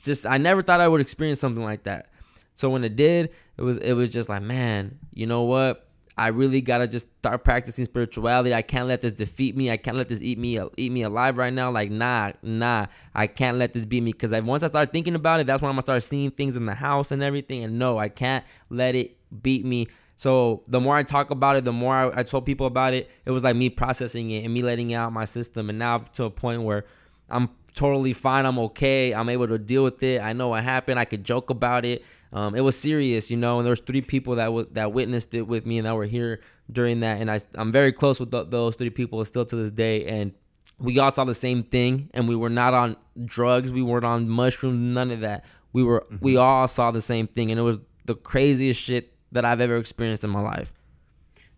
just. 0.00 0.26
I 0.26 0.38
never 0.38 0.62
thought 0.62 0.80
I 0.80 0.88
would 0.88 1.00
experience 1.00 1.40
something 1.40 1.64
like 1.64 1.84
that. 1.84 2.10
So 2.54 2.68
when 2.70 2.84
it 2.84 2.96
did, 2.96 3.30
it 3.56 3.62
was 3.62 3.78
it 3.78 3.94
was 3.94 4.10
just 4.10 4.28
like 4.28 4.42
man, 4.42 4.98
you 5.12 5.26
know 5.26 5.42
what? 5.42 5.88
I 6.18 6.28
really 6.28 6.60
gotta 6.60 6.88
just 6.88 7.06
start 7.18 7.44
practicing 7.44 7.84
spirituality. 7.84 8.52
I 8.52 8.60
can't 8.60 8.88
let 8.88 9.00
this 9.00 9.12
defeat 9.12 9.56
me. 9.56 9.70
I 9.70 9.76
can't 9.76 9.96
let 9.96 10.08
this 10.08 10.20
eat 10.20 10.36
me 10.36 10.58
eat 10.76 10.90
me 10.90 11.02
alive 11.02 11.38
right 11.38 11.52
now. 11.52 11.70
Like 11.70 11.92
nah, 11.92 12.32
nah. 12.42 12.86
I 13.14 13.28
can't 13.28 13.56
let 13.56 13.72
this 13.72 13.84
beat 13.84 14.02
me 14.02 14.12
because 14.12 14.32
once 14.42 14.64
I 14.64 14.66
start 14.66 14.92
thinking 14.92 15.14
about 15.14 15.38
it, 15.38 15.46
that's 15.46 15.62
when 15.62 15.68
I'm 15.68 15.76
gonna 15.76 15.82
start 15.82 16.02
seeing 16.02 16.32
things 16.32 16.56
in 16.56 16.66
the 16.66 16.74
house 16.74 17.12
and 17.12 17.22
everything. 17.22 17.62
And 17.62 17.78
no, 17.78 17.96
I 17.96 18.08
can't 18.08 18.44
let 18.68 18.96
it 18.96 19.16
beat 19.42 19.64
me. 19.64 19.86
So 20.18 20.64
the 20.66 20.80
more 20.80 20.96
I 20.96 21.04
talk 21.04 21.30
about 21.30 21.54
it, 21.54 21.64
the 21.64 21.72
more 21.72 21.94
I, 21.94 22.20
I 22.20 22.22
told 22.24 22.44
people 22.44 22.66
about 22.66 22.92
it. 22.92 23.08
It 23.24 23.30
was 23.30 23.44
like 23.44 23.54
me 23.54 23.70
processing 23.70 24.32
it 24.32 24.44
and 24.44 24.52
me 24.52 24.62
letting 24.62 24.90
it 24.90 24.94
out 24.94 25.12
my 25.12 25.24
system. 25.24 25.70
And 25.70 25.78
now 25.78 25.98
to 25.98 26.24
a 26.24 26.30
point 26.30 26.62
where 26.62 26.84
I'm 27.30 27.48
totally 27.74 28.12
fine. 28.12 28.44
I'm 28.44 28.58
okay. 28.58 29.14
I'm 29.14 29.28
able 29.28 29.46
to 29.46 29.58
deal 29.58 29.84
with 29.84 30.02
it. 30.02 30.20
I 30.20 30.32
know 30.32 30.48
what 30.48 30.64
happened. 30.64 30.98
I 30.98 31.04
could 31.04 31.22
joke 31.22 31.50
about 31.50 31.84
it. 31.84 32.04
Um, 32.32 32.56
it 32.56 32.62
was 32.62 32.76
serious, 32.76 33.30
you 33.30 33.36
know, 33.36 33.58
and 33.58 33.66
there's 33.66 33.80
three 33.80 34.02
people 34.02 34.34
that 34.34 34.46
w- 34.46 34.66
that 34.72 34.92
witnessed 34.92 35.32
it 35.34 35.42
with 35.46 35.64
me 35.64 35.78
and 35.78 35.86
that 35.86 35.94
were 35.94 36.04
here 36.04 36.40
during 36.70 37.00
that, 37.00 37.22
and 37.22 37.30
I 37.30 37.38
I'm 37.54 37.72
very 37.72 37.90
close 37.90 38.20
with 38.20 38.30
th- 38.30 38.50
those 38.50 38.76
three 38.76 38.90
people 38.90 39.24
still 39.24 39.46
to 39.46 39.56
this 39.56 39.70
day, 39.70 40.04
and 40.04 40.32
we 40.78 40.98
all 40.98 41.10
saw 41.10 41.24
the 41.24 41.34
same 41.34 41.62
thing, 41.62 42.10
and 42.12 42.28
we 42.28 42.36
were 42.36 42.50
not 42.50 42.74
on 42.74 42.96
drugs, 43.24 43.72
we 43.72 43.80
weren't 43.80 44.04
on 44.04 44.28
mushrooms, 44.28 44.76
none 44.76 45.10
of 45.10 45.20
that. 45.20 45.46
We 45.72 45.82
were 45.82 46.06
we 46.20 46.36
all 46.36 46.68
saw 46.68 46.90
the 46.90 47.00
same 47.00 47.26
thing, 47.26 47.50
and 47.50 47.58
it 47.58 47.62
was 47.62 47.78
the 48.04 48.14
craziest 48.14 48.78
shit 48.78 49.14
that 49.32 49.44
I've 49.44 49.60
ever 49.60 49.76
experienced 49.76 50.24
in 50.24 50.30
my 50.30 50.40
life. 50.40 50.72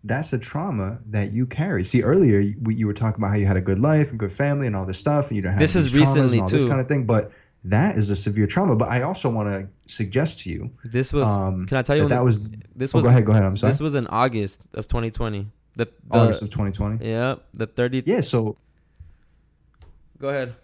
that's 0.03 0.33
a 0.33 0.37
trauma 0.37 0.99
that 1.11 1.31
you 1.31 1.45
carry. 1.45 1.83
See, 1.85 2.01
earlier 2.03 2.39
you, 2.39 2.55
you 2.69 2.87
were 2.87 2.93
talking 2.93 3.21
about 3.21 3.29
how 3.31 3.37
you 3.37 3.45
had 3.45 3.57
a 3.57 3.61
good 3.61 3.79
life 3.79 4.09
and 4.09 4.17
good 4.19 4.33
family 4.33 4.65
and 4.67 4.75
all 4.75 4.85
this 4.85 4.97
stuff, 4.97 5.27
and 5.27 5.35
you 5.35 5.41
don't 5.43 5.51
have 5.53 5.59
This 5.59 5.75
is 5.75 5.93
recently, 5.93 6.37
and 6.39 6.43
all 6.43 6.49
this 6.49 6.63
too. 6.63 6.67
kind 6.69 6.81
of 6.81 6.87
thing. 6.87 7.05
But 7.05 7.31
that 7.65 7.97
is 7.97 8.09
a 8.09 8.15
severe 8.15 8.47
trauma. 8.47 8.75
But 8.75 8.89
I 8.89 9.03
also 9.03 9.29
want 9.29 9.47
to 9.49 9.67
suggest 9.93 10.39
to 10.39 10.49
you. 10.49 10.71
This 10.83 11.13
was 11.13 11.27
Um, 11.27 11.67
can 11.67 11.77
I 11.77 11.83
tell 11.83 11.95
you 11.95 12.07
that, 12.09 12.23
when 12.23 12.31
that 12.31 12.39
the- 12.39 12.49
was? 12.49 12.49
this 12.75 12.95
oh, 12.95 12.97
was 12.97 13.03
go 13.05 13.09
ahead. 13.11 13.25
Go 13.25 13.31
ahead. 13.33 13.43
I'm 13.43 13.55
sorry. 13.57 13.71
this 13.71 13.79
was 13.79 13.93
in 13.95 14.07
August 14.07 14.61
of 14.73 14.87
2020. 14.87 15.47
The, 15.75 15.85
the 15.85 15.91
August 16.17 16.41
of 16.41 16.49
2020. 16.49 17.07
yeah 17.07 17.35
the 17.53 17.65
30 17.67 18.03
Yeah. 18.05 18.21
So 18.21 18.57
go 20.19 20.29
ahead. 20.29 20.55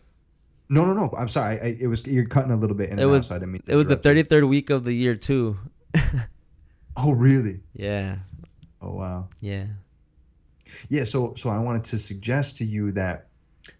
no, 0.69 0.83
no, 0.85 0.93
no. 0.93 1.13
I'm 1.17 1.29
sorry. 1.29 1.61
I, 1.61 1.77
it 1.79 1.87
was 1.87 2.03
you're 2.05 2.25
cutting 2.25 2.51
a 2.51 2.57
little 2.57 2.75
bit. 2.75 2.89
In 2.89 2.97
It 2.99 3.05
was- 3.05 3.23
out, 3.23 3.27
so 3.29 3.35
I 3.35 3.45
mean 3.45 3.61
It 3.67 3.75
was 3.75 3.85
the 3.85 3.95
33rd 3.97 4.47
week 4.49 4.69
of 4.71 4.83
the 4.83 4.93
year 4.93 5.15
too. 5.15 5.57
Oh, 6.99 7.11
really? 7.11 7.59
yeah, 7.73 8.15
Oh, 8.81 8.91
wow. 8.93 9.27
yeah. 9.39 9.65
Yeah, 10.89 11.03
so 11.05 11.33
so 11.37 11.49
I 11.49 11.59
wanted 11.59 11.83
to 11.85 11.97
suggest 11.99 12.57
to 12.57 12.65
you 12.65 12.91
that 12.91 13.27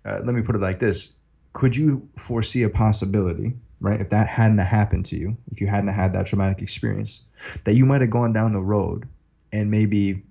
uh, 0.06 0.20
let 0.24 0.34
me 0.36 0.42
put 0.42 0.56
it 0.56 0.62
like 0.62 0.80
this: 0.80 1.12
Could 1.54 1.76
you 1.76 2.08
foresee 2.18 2.64
a 2.64 2.70
possibility, 2.70 3.54
right? 3.82 4.00
If 4.00 4.10
that 4.10 4.28
hadn't 4.28 4.58
happened 4.60 5.06
to 5.08 5.18
you, 5.18 5.36
if 5.52 5.60
you 5.62 5.68
hadn't 5.68 5.90
had 5.94 6.14
that 6.14 6.28
traumatic 6.28 6.62
experience, 6.62 7.22
that 7.66 7.74
you 7.76 7.86
might 7.86 8.02
have 8.02 8.10
gone 8.10 8.34
down 8.34 8.52
the 8.54 8.62
road 8.62 9.08
and 9.52 9.70
maybe 9.70 10.24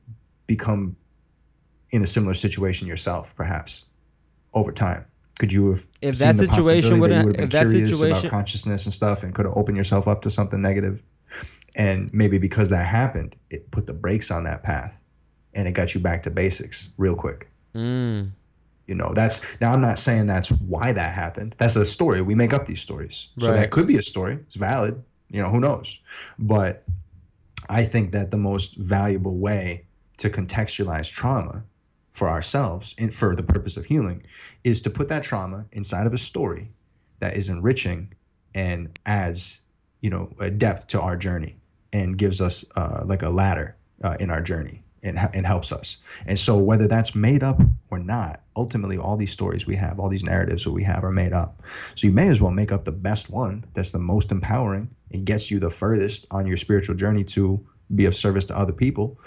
become 0.47 0.97
in 1.91 2.03
a 2.03 2.07
similar 2.07 2.35
situation 2.35 2.87
yourself, 2.89 3.33
perhaps 3.37 3.85
over 4.55 4.73
time? 4.73 5.05
Could 5.39 5.53
you 5.53 5.71
have 5.73 5.87
If 6.01 6.19
that 6.19 6.37
situation 6.37 6.49
possibility 6.49 7.01
wouldn't- 7.01 7.21
you 7.21 7.27
would 7.27 7.37
have 7.37 7.45
if 7.45 7.51
been 7.51 7.59
that 7.59 7.67
curious 7.71 7.91
situation- 7.91 8.27
about 8.27 8.31
consciousness 8.31 8.85
and 8.87 8.95
stuff 8.95 9.23
and 9.23 9.35
could 9.35 9.45
have 9.45 9.57
opened 9.57 9.77
yourself 9.77 10.09
up 10.09 10.23
to 10.23 10.31
something 10.31 10.61
negative 10.63 11.03
and 11.77 12.13
maybe 12.13 12.39
because 12.39 12.71
that 12.71 12.87
happened 12.87 13.37
it 13.51 13.71
put 13.71 13.87
the 13.87 13.93
brakes 13.93 14.31
on 14.31 14.43
that 14.45 14.63
path 14.63 14.99
and 15.55 15.69
it 15.69 15.73
got 15.73 15.95
you 15.95 16.01
back 16.01 16.23
to 16.25 16.31
basics 16.31 16.89
real 16.99 17.15
quick. 17.15 17.49
Mm. 17.75 18.31
you 18.87 18.95
know 18.95 19.13
that's 19.15 19.43
now 19.61 19.71
i'm 19.71 19.83
not 19.83 19.99
saying 19.99 20.27
that's 20.27 20.49
why 20.49 20.91
that 20.93 21.13
happened. 21.13 21.55
That's 21.59 21.77
a 21.77 21.85
story. 21.85 22.23
We 22.23 22.35
make 22.35 22.55
up 22.55 22.67
these 22.67 22.81
stories. 22.81 23.29
So 23.39 23.53
that 23.53 23.71
could 23.71 23.87
be 23.87 23.99
a 23.99 24.03
story. 24.03 24.39
It's 24.47 24.57
valid. 24.57 25.03
You 25.31 25.43
know 25.43 25.51
who 25.51 25.61
knows? 25.61 25.99
But 26.39 26.85
i 27.69 27.85
think 27.85 28.13
that 28.13 28.31
the 28.31 28.37
most 28.37 28.77
valuable 28.77 29.37
way 29.37 29.85
to 30.19 30.31
contextualize 30.31 31.11
trauma 31.11 31.63
for 32.13 32.29
ourselves 32.29 32.95
and 32.97 33.15
for 33.15 33.37
the 33.37 33.43
purpose 33.43 33.77
of 33.77 33.85
healing 33.85 34.23
is 34.65 34.81
to 34.81 34.91
put 34.91 35.09
that 35.09 35.23
trauma 35.23 35.67
inside 35.73 36.07
of 36.07 36.15
a 36.15 36.19
story 36.19 36.71
that 37.19 37.37
is 37.37 37.49
enriching 37.49 38.13
and 38.55 38.99
adds 39.05 39.61
you 40.01 40.11
know 40.11 40.33
a 40.39 40.51
depth 40.51 40.87
to 40.87 41.01
our 41.01 41.17
journey 41.17 41.57
and 41.93 42.19
gives 42.19 42.41
us 42.41 42.65
uh, 42.77 43.03
like 43.05 43.23
a 43.23 43.29
ladder 43.31 43.77
uh, 44.03 44.17
in 44.21 44.31
our 44.31 44.41
journey 44.41 44.83
and, 45.03 45.19
and 45.35 45.47
helps 45.47 45.73
us. 45.73 45.99
And 46.27 46.39
so 46.39 46.57
whether 46.59 46.89
that's 46.89 47.15
made 47.15 47.43
up 47.43 47.61
or 47.91 47.99
not 47.99 48.43
ultimately 48.57 48.97
all 48.99 49.17
these 49.17 49.31
stories 49.33 49.67
we 49.67 49.77
have 49.77 50.01
all 50.01 50.09
these 50.09 50.25
narratives 50.25 50.65
that 50.65 50.73
we 50.73 50.83
have 50.85 51.05
are 51.05 51.13
made 51.13 51.33
up. 51.33 51.63
So 51.95 52.07
you 52.07 52.13
may 52.13 52.29
as 52.29 52.41
well 52.41 52.51
make 52.51 52.73
up 52.73 52.85
the 52.85 52.93
best 52.93 53.31
one 53.31 53.65
that's 53.75 53.93
the 53.93 53.99
most 53.99 54.33
empowering 54.33 54.89
and 55.13 55.25
gets 55.25 55.51
you 55.51 55.61
the 55.61 55.71
furthest 55.71 56.27
on 56.31 56.47
your 56.47 56.57
spiritual 56.57 56.97
journey 56.97 57.25
to 57.25 57.65
be 57.95 58.07
of 58.07 58.17
service 58.17 58.45
to 58.47 58.59
other 58.59 58.73
people. 58.73 59.19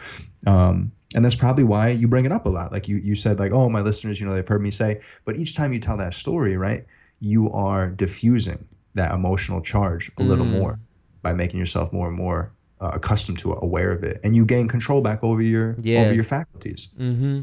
Um, 0.45 0.91
and 1.15 1.23
that's 1.25 1.35
probably 1.35 1.63
why 1.63 1.89
you 1.89 2.07
bring 2.07 2.25
it 2.25 2.31
up 2.31 2.45
a 2.45 2.49
lot. 2.49 2.71
Like 2.71 2.87
you, 2.87 2.97
you 2.97 3.15
said 3.15 3.39
like 3.39 3.51
oh 3.51 3.69
my 3.69 3.81
listeners 3.81 4.19
you 4.19 4.27
know 4.27 4.33
they've 4.33 4.47
heard 4.47 4.61
me 4.61 4.71
say 4.71 5.01
but 5.25 5.37
each 5.37 5.55
time 5.55 5.73
you 5.73 5.79
tell 5.79 5.97
that 5.97 6.13
story 6.13 6.57
right 6.57 6.85
you 7.21 7.51
are 7.51 7.87
diffusing 7.87 8.65
that 8.95 9.11
emotional 9.11 9.61
charge 9.61 10.11
a 10.17 10.23
little 10.23 10.45
Mm. 10.45 10.59
more 10.59 10.79
by 11.21 11.33
making 11.33 11.59
yourself 11.59 11.91
more 11.91 12.07
and 12.07 12.15
more 12.15 12.51
uh, 12.81 12.91
accustomed 12.93 13.37
to 13.39 13.51
it 13.51 13.59
aware 13.61 13.91
of 13.91 14.03
it 14.03 14.21
and 14.23 14.35
you 14.35 14.45
gain 14.45 14.67
control 14.67 15.01
back 15.01 15.23
over 15.23 15.41
your 15.41 15.75
over 16.03 16.13
your 16.13 16.23
faculties 16.23 16.87
Mm-hmm. 16.99 17.41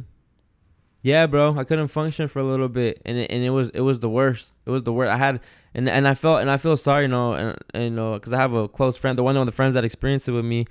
Yeah, 1.06 1.28
bro. 1.28 1.56
I 1.56 1.62
couldn't 1.62 1.86
function 1.86 2.26
for 2.26 2.40
a 2.40 2.44
little 2.44 2.68
bit, 2.68 3.00
and 3.04 3.16
it, 3.16 3.30
and 3.30 3.44
it 3.44 3.50
was 3.50 3.68
it 3.68 3.80
was 3.80 4.00
the 4.00 4.08
worst. 4.08 4.52
It 4.66 4.70
was 4.70 4.82
the 4.82 4.92
worst. 4.92 5.12
I 5.12 5.16
had 5.16 5.38
and 5.72 5.88
and 5.88 6.08
I 6.08 6.14
felt 6.14 6.40
and 6.40 6.50
I 6.50 6.56
feel 6.56 6.76
sorry, 6.76 7.02
you 7.02 7.08
know, 7.08 7.34
and, 7.34 7.56
and 7.72 7.84
you 7.84 7.90
know, 7.90 8.14
because 8.14 8.32
I 8.32 8.38
have 8.38 8.54
a 8.54 8.66
close 8.66 8.96
friend, 8.96 9.16
the 9.16 9.22
one 9.22 9.36
of 9.36 9.46
the 9.46 9.52
friends 9.52 9.74
that 9.74 9.84
experienced 9.84 10.28
it 10.28 10.32
with 10.32 10.44
me. 10.44 10.66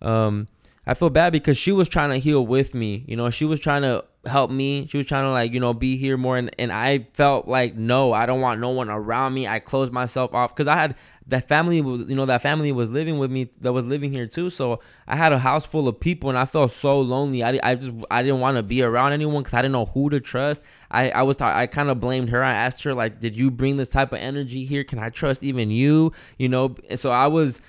Um, 0.00 0.46
I 0.86 0.94
feel 0.94 1.10
bad 1.10 1.32
because 1.32 1.58
she 1.58 1.72
was 1.72 1.88
trying 1.88 2.10
to 2.10 2.18
heal 2.18 2.44
with 2.44 2.74
me. 2.74 3.04
You 3.06 3.16
know, 3.16 3.30
she 3.30 3.44
was 3.44 3.60
trying 3.60 3.82
to 3.82 4.04
help 4.26 4.50
me. 4.50 4.86
She 4.86 4.98
was 4.98 5.06
trying 5.06 5.24
to 5.24 5.30
like 5.30 5.52
you 5.52 5.60
know 5.60 5.74
be 5.74 5.96
here 5.96 6.16
more, 6.16 6.36
and 6.36 6.50
and 6.58 6.72
I 6.72 7.06
felt 7.12 7.48
like 7.48 7.74
no, 7.74 8.12
I 8.12 8.26
don't 8.26 8.40
want 8.40 8.60
no 8.60 8.70
one 8.70 8.88
around 8.88 9.34
me. 9.34 9.46
I 9.46 9.58
closed 9.58 9.92
myself 9.92 10.34
off 10.34 10.54
because 10.54 10.66
I 10.66 10.74
had 10.74 10.96
that 11.26 11.48
family 11.48 11.80
was 11.80 12.08
you 12.08 12.16
know 12.16 12.26
that 12.26 12.42
family 12.42 12.72
was 12.72 12.90
living 12.90 13.18
with 13.18 13.30
me 13.30 13.50
that 13.60 13.72
was 13.72 13.86
living 13.86 14.12
here 14.12 14.26
too. 14.26 14.50
So 14.50 14.80
I 15.06 15.16
had 15.16 15.32
a 15.32 15.38
house 15.38 15.66
full 15.66 15.86
of 15.88 16.00
people, 16.00 16.28
and 16.28 16.38
I 16.38 16.44
felt 16.44 16.70
so 16.70 17.00
lonely. 17.00 17.42
I, 17.42 17.58
I 17.62 17.74
just 17.74 17.92
I 18.10 18.22
didn't 18.22 18.40
want 18.40 18.56
to 18.56 18.62
be 18.62 18.82
around 18.82 19.12
anyone 19.12 19.42
because 19.42 19.54
I 19.54 19.62
didn't 19.62 19.72
know 19.72 19.86
who 19.86 20.10
to 20.10 20.20
trust. 20.20 20.62
I 20.90 21.10
I 21.10 21.22
was 21.22 21.40
I 21.40 21.66
kind 21.66 21.88
of 21.88 22.00
blamed 22.00 22.30
her. 22.30 22.42
I 22.42 22.52
asked 22.52 22.82
her 22.84 22.94
like, 22.94 23.20
did 23.20 23.36
you 23.36 23.50
bring 23.50 23.76
this 23.76 23.88
type 23.88 24.12
of 24.12 24.18
energy 24.18 24.64
here? 24.64 24.84
Can 24.84 24.98
I 24.98 25.08
trust 25.08 25.42
even 25.42 25.70
you? 25.70 26.12
You 26.38 26.48
know, 26.48 26.74
and 26.88 26.98
so 26.98 27.10
I 27.10 27.26
was. 27.26 27.60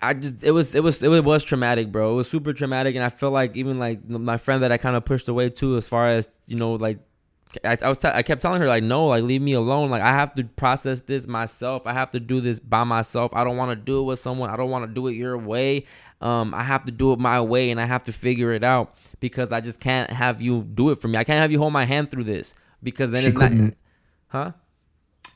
I 0.00 0.14
just 0.14 0.44
it 0.44 0.52
was 0.52 0.74
it 0.74 0.82
was 0.82 1.02
it 1.02 1.24
was 1.24 1.44
traumatic, 1.44 1.90
bro. 1.92 2.12
It 2.12 2.14
was 2.16 2.30
super 2.30 2.52
traumatic, 2.52 2.94
and 2.94 3.04
I 3.04 3.08
feel 3.08 3.30
like 3.30 3.56
even 3.56 3.78
like 3.78 4.08
my 4.08 4.36
friend 4.36 4.62
that 4.62 4.70
I 4.72 4.76
kind 4.78 4.96
of 4.96 5.04
pushed 5.04 5.28
away 5.28 5.50
too, 5.50 5.76
as 5.76 5.88
far 5.88 6.06
as 6.08 6.28
you 6.46 6.56
know, 6.56 6.74
like 6.74 6.98
I, 7.64 7.76
I 7.82 7.88
was 7.88 7.98
t- 7.98 8.08
I 8.08 8.22
kept 8.22 8.42
telling 8.42 8.60
her 8.60 8.68
like 8.68 8.82
no, 8.84 9.06
like 9.06 9.24
leave 9.24 9.42
me 9.42 9.54
alone. 9.54 9.90
Like 9.90 10.02
I 10.02 10.12
have 10.12 10.34
to 10.34 10.44
process 10.44 11.00
this 11.00 11.26
myself. 11.26 11.86
I 11.86 11.92
have 11.94 12.10
to 12.12 12.20
do 12.20 12.40
this 12.40 12.60
by 12.60 12.84
myself. 12.84 13.32
I 13.34 13.42
don't 13.42 13.56
want 13.56 13.70
to 13.70 13.76
do 13.76 14.00
it 14.00 14.02
with 14.04 14.18
someone. 14.18 14.50
I 14.50 14.56
don't 14.56 14.70
want 14.70 14.86
to 14.86 14.92
do 14.92 15.06
it 15.08 15.14
your 15.14 15.36
way. 15.38 15.84
Um, 16.20 16.52
I 16.54 16.62
have 16.62 16.84
to 16.84 16.92
do 16.92 17.12
it 17.12 17.18
my 17.18 17.40
way, 17.40 17.70
and 17.70 17.80
I 17.80 17.84
have 17.86 18.04
to 18.04 18.12
figure 18.12 18.52
it 18.52 18.62
out 18.64 18.94
because 19.20 19.52
I 19.52 19.60
just 19.60 19.80
can't 19.80 20.10
have 20.10 20.40
you 20.42 20.62
do 20.62 20.90
it 20.90 20.98
for 20.98 21.08
me. 21.08 21.16
I 21.18 21.24
can't 21.24 21.40
have 21.40 21.50
you 21.50 21.58
hold 21.58 21.72
my 21.72 21.84
hand 21.84 22.10
through 22.10 22.24
this 22.24 22.54
because 22.82 23.10
then 23.10 23.22
She 23.22 23.28
it's 23.28 23.36
not, 23.36 23.50
couldn't- 23.50 23.76
huh? 24.28 24.52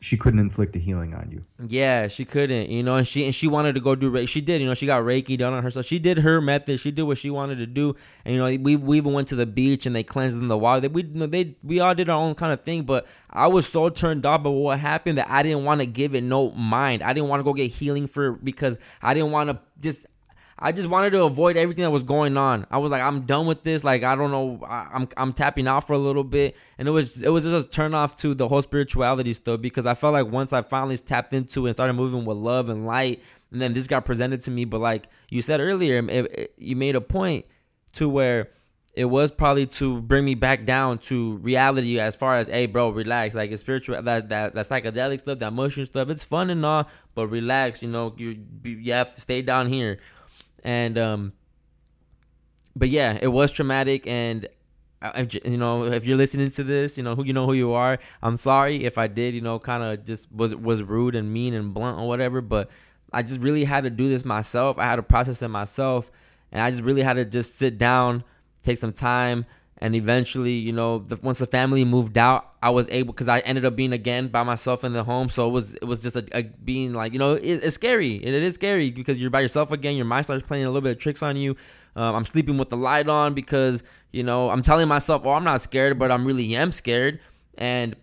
She 0.03 0.16
couldn't 0.16 0.41
inflict 0.41 0.74
a 0.74 0.81
healing 0.81 1.15
on 1.15 1.31
you 1.31 1.45
Yeah, 1.69 2.09
she 2.09 2.24
couldn't, 2.24 2.70
you 2.70 2.83
know, 2.83 2.97
and 2.97 3.07
she 3.07 3.24
and 3.24 3.35
she 3.35 3.47
wanted 3.47 3.74
to 3.74 3.81
go 3.81 3.95
do 3.95 4.11
Reiki. 4.11 4.29
She 4.29 4.41
did, 4.41 4.61
you 4.61 4.66
know, 4.66 4.74
she 4.74 4.85
got 4.87 5.03
Reiki 5.03 5.39
done 5.39 5.53
on 5.53 5.62
herself. 5.62 5.87
she 5.87 6.01
did 6.01 6.19
her 6.19 6.41
method. 6.41 6.81
She 6.81 6.91
did 6.91 7.05
what 7.05 7.19
she 7.19 7.31
wanted 7.31 7.59
to 7.59 7.66
do, 7.66 7.95
and 8.24 8.35
you 8.35 8.39
know, 8.39 8.62
we 8.62 8.77
we 8.77 8.97
even 8.97 9.12
went 9.12 9.29
to 9.29 9.37
the 9.37 9.47
beach 9.47 9.87
and 9.87 9.95
they 9.95 10.03
cleansed 10.03 10.39
in 10.39 10.49
the 10.49 10.59
water. 10.59 10.81
They, 10.81 10.89
we 10.89 11.05
you 11.05 11.20
know, 11.20 11.27
they 11.27 11.57
we 11.62 11.79
all 11.81 11.95
did 11.95 12.09
our 12.09 12.19
own 12.19 12.35
kind 12.35 12.53
of 12.53 12.62
thing, 12.62 12.83
but 12.83 13.07
I 13.31 13.47
was 13.47 13.66
so 13.69 13.89
turned 13.89 14.27
off 14.27 14.43
by 14.43 14.51
what 14.51 14.79
happened 14.81 15.19
that 15.19 15.31
I 15.31 15.43
didn't 15.45 15.65
want 15.65 15.81
to 15.81 15.87
give 15.87 16.15
it 16.16 16.24
no 16.24 16.51
mind. 16.51 17.03
I 17.03 17.12
didn't 17.12 17.29
want 17.29 17.41
to 17.41 17.45
go 17.45 17.55
get 17.55 17.70
healing 17.70 18.09
for 18.09 18.33
because 18.33 18.79
I 19.01 19.15
didn't 19.15 19.31
want 19.31 19.51
to 19.51 19.61
just. 19.81 20.07
I 20.63 20.71
just 20.73 20.89
wanted 20.89 21.11
to 21.11 21.25
avoid 21.25 21.57
everything 21.57 21.83
that 21.83 21.91
was 21.91 22.05
going 22.05 22.37
on. 22.37 22.67
I 22.71 22.79
was 22.79 22.93
like, 22.93 23.03
I'm 23.03 23.23
done 23.23 23.47
with 23.47 23.65
this. 23.65 23.83
Like, 23.83 24.05
I 24.05 24.15
don't 24.15 24.31
know. 24.31 24.65
I, 24.65 24.89
I'm 24.93 25.09
I'm 25.17 25.33
tapping 25.33 25.67
out 25.67 25.87
for 25.87 25.95
a 25.95 25.99
little 25.99 26.23
bit, 26.25 26.57
and 26.79 26.87
it 26.87 26.93
was 26.93 27.21
it 27.21 27.31
was 27.31 27.43
just 27.45 27.67
a 27.67 27.69
turn 27.69 27.95
off 27.95 28.17
to 28.19 28.33
the 28.35 28.47
whole 28.47 28.63
spirituality 28.63 29.33
stuff 29.33 29.61
because 29.61 29.87
I 29.87 29.95
felt 29.95 30.13
like 30.13 30.29
once 30.29 30.53
I 30.53 30.63
finally 30.63 30.97
tapped 30.97 31.35
into 31.35 31.67
and 31.67 31.75
started 31.77 31.95
moving 31.95 32.25
with 32.25 32.37
love 32.37 32.69
and 32.69 32.87
light, 32.87 33.21
and 33.51 33.61
then 33.61 33.73
this 33.73 33.89
got 33.89 34.05
presented 34.05 34.43
to 34.43 34.51
me. 34.53 34.65
But 34.65 34.81
like 34.81 35.09
you 35.31 35.43
said 35.43 35.61
earlier, 35.61 35.99
it, 35.99 36.09
it- 36.33 36.55
you 36.57 36.77
made 36.77 36.95
a 36.95 37.01
point 37.01 37.45
to 37.95 38.09
where 38.09 38.51
it 38.95 39.07
was 39.07 39.31
probably 39.31 39.67
to 39.67 40.01
bring 40.03 40.25
me 40.25 40.35
back 40.35 40.65
down 40.67 40.99
to 40.99 41.37
reality 41.39 41.99
as 41.99 42.15
far 42.15 42.37
as 42.37 42.47
hey 42.47 42.67
bro 42.67 42.91
relax 42.91 43.35
like 43.35 43.51
it's 43.51 43.63
spiritual 43.63 44.01
that 44.03 44.29
that, 44.29 44.53
that 44.53 44.67
psychedelic 44.67 45.19
stuff 45.19 45.39
that 45.39 45.51
mushroom 45.51 45.87
stuff 45.87 46.11
it's 46.11 46.23
fun 46.25 46.51
and 46.51 46.65
all 46.65 46.87
but 47.15 47.27
relax 47.29 47.83
you 47.83 47.89
know 47.89 48.15
you 48.19 48.39
you 48.65 48.93
have 48.93 49.11
to 49.15 49.21
stay 49.21 49.41
down 49.41 49.67
here 49.67 49.99
and 50.65 50.99
um 50.99 51.33
but 52.77 52.89
yeah 52.89 53.19
it 53.21 53.29
was 53.29 53.53
traumatic 53.53 54.07
and 54.07 54.47
I- 55.01 55.21
I 55.23 55.29
you 55.45 55.59
know 55.59 55.85
if 55.85 56.05
you're 56.07 56.17
listening 56.17 56.51
to 56.51 56.63
this 56.65 56.97
you 56.97 57.03
know 57.05 57.15
who 57.15 57.25
you 57.25 57.33
know 57.33 57.47
who 57.47 57.53
you 57.55 57.73
are 57.73 57.99
i'm 58.23 58.37
sorry 58.37 58.85
if 58.85 58.99
i 58.99 59.07
did 59.09 59.35
you 59.35 59.41
know 59.41 59.59
kind 59.59 59.83
of 59.83 60.05
just 60.05 60.31
was 60.33 60.55
was 60.55 60.83
rude 60.83 61.15
and 61.15 61.33
mean 61.33 61.55
and 61.55 61.75
blunt 61.75 61.99
or 61.99 62.09
whatever 62.09 62.41
but 62.41 62.71
i 63.13 63.23
just 63.23 63.41
really 63.41 63.65
had 63.65 63.85
to 63.85 63.91
do 63.91 64.09
this 64.09 64.25
myself. 64.25 64.79
I 64.79 64.85
had 64.85 64.97
to 64.97 65.03
process 65.03 65.43
it 65.43 65.49
myself. 65.49 66.11
And 66.53 66.63
i 66.63 66.71
just 66.71 66.83
really 66.83 67.03
had 67.03 67.15
to 67.15 67.25
just 67.25 67.59
sit 67.59 67.79
down 67.79 68.25
take 68.63 68.79
some 68.79 68.93
time 68.93 69.45
and 69.78 69.94
eventually 69.94 70.53
you 70.53 70.73
know 70.73 70.99
the, 70.99 71.19
once 71.23 71.39
the 71.39 71.47
family 71.47 71.85
moved 71.85 72.16
out 72.16 72.53
i 72.62 72.70
was 72.70 72.89
able 72.90 73.12
because 73.12 73.28
i 73.28 73.40
ended 73.40 73.65
up 73.65 73.74
being 73.74 73.93
again 73.93 74.28
by 74.28 74.43
myself 74.43 74.85
in 74.85 74.93
the 74.93 75.03
home 75.03 75.28
so 75.28 75.49
it 75.49 75.51
was 75.51 75.74
it 75.74 75.85
was 75.85 76.01
just 76.01 76.16
a, 76.16 76.24
a 76.32 76.43
being 76.43 76.93
like 76.93 77.12
you 77.12 77.19
know 77.19 77.32
it, 77.32 77.43
it's 77.43 77.74
scary 77.74 78.16
it, 78.16 78.35
it 78.35 78.43
is 78.43 78.55
scary 78.55 78.90
because 78.90 79.19
you're 79.19 79.31
by 79.31 79.40
yourself 79.40 79.73
again 79.73 79.97
your 79.97 80.05
mind 80.05 80.24
starts 80.24 80.47
playing 80.47 80.65
a 80.65 80.69
little 80.69 80.82
bit 80.82 80.93
of 80.93 80.99
tricks 80.99 81.23
on 81.23 81.36
you 81.36 81.57
um, 81.97 82.15
i'm 82.15 82.24
sleeping 82.24 82.59
with 82.59 82.70
the 82.70 82.77
light 82.77 83.09
on 83.09 83.35
because 83.35 83.82
you 84.12 84.23
know 84.23 84.51
i'm 84.51 84.62
telling 84.62 84.89
myself 84.89 85.23
oh 85.24 85.32
i'm 85.32 85.44
not 85.44 85.61
scared 85.61 85.99
but 85.99 86.11
i'm 86.11 86.24
really 86.24 86.55
am 86.55 86.70
scared 86.70 87.20
and 87.59 87.97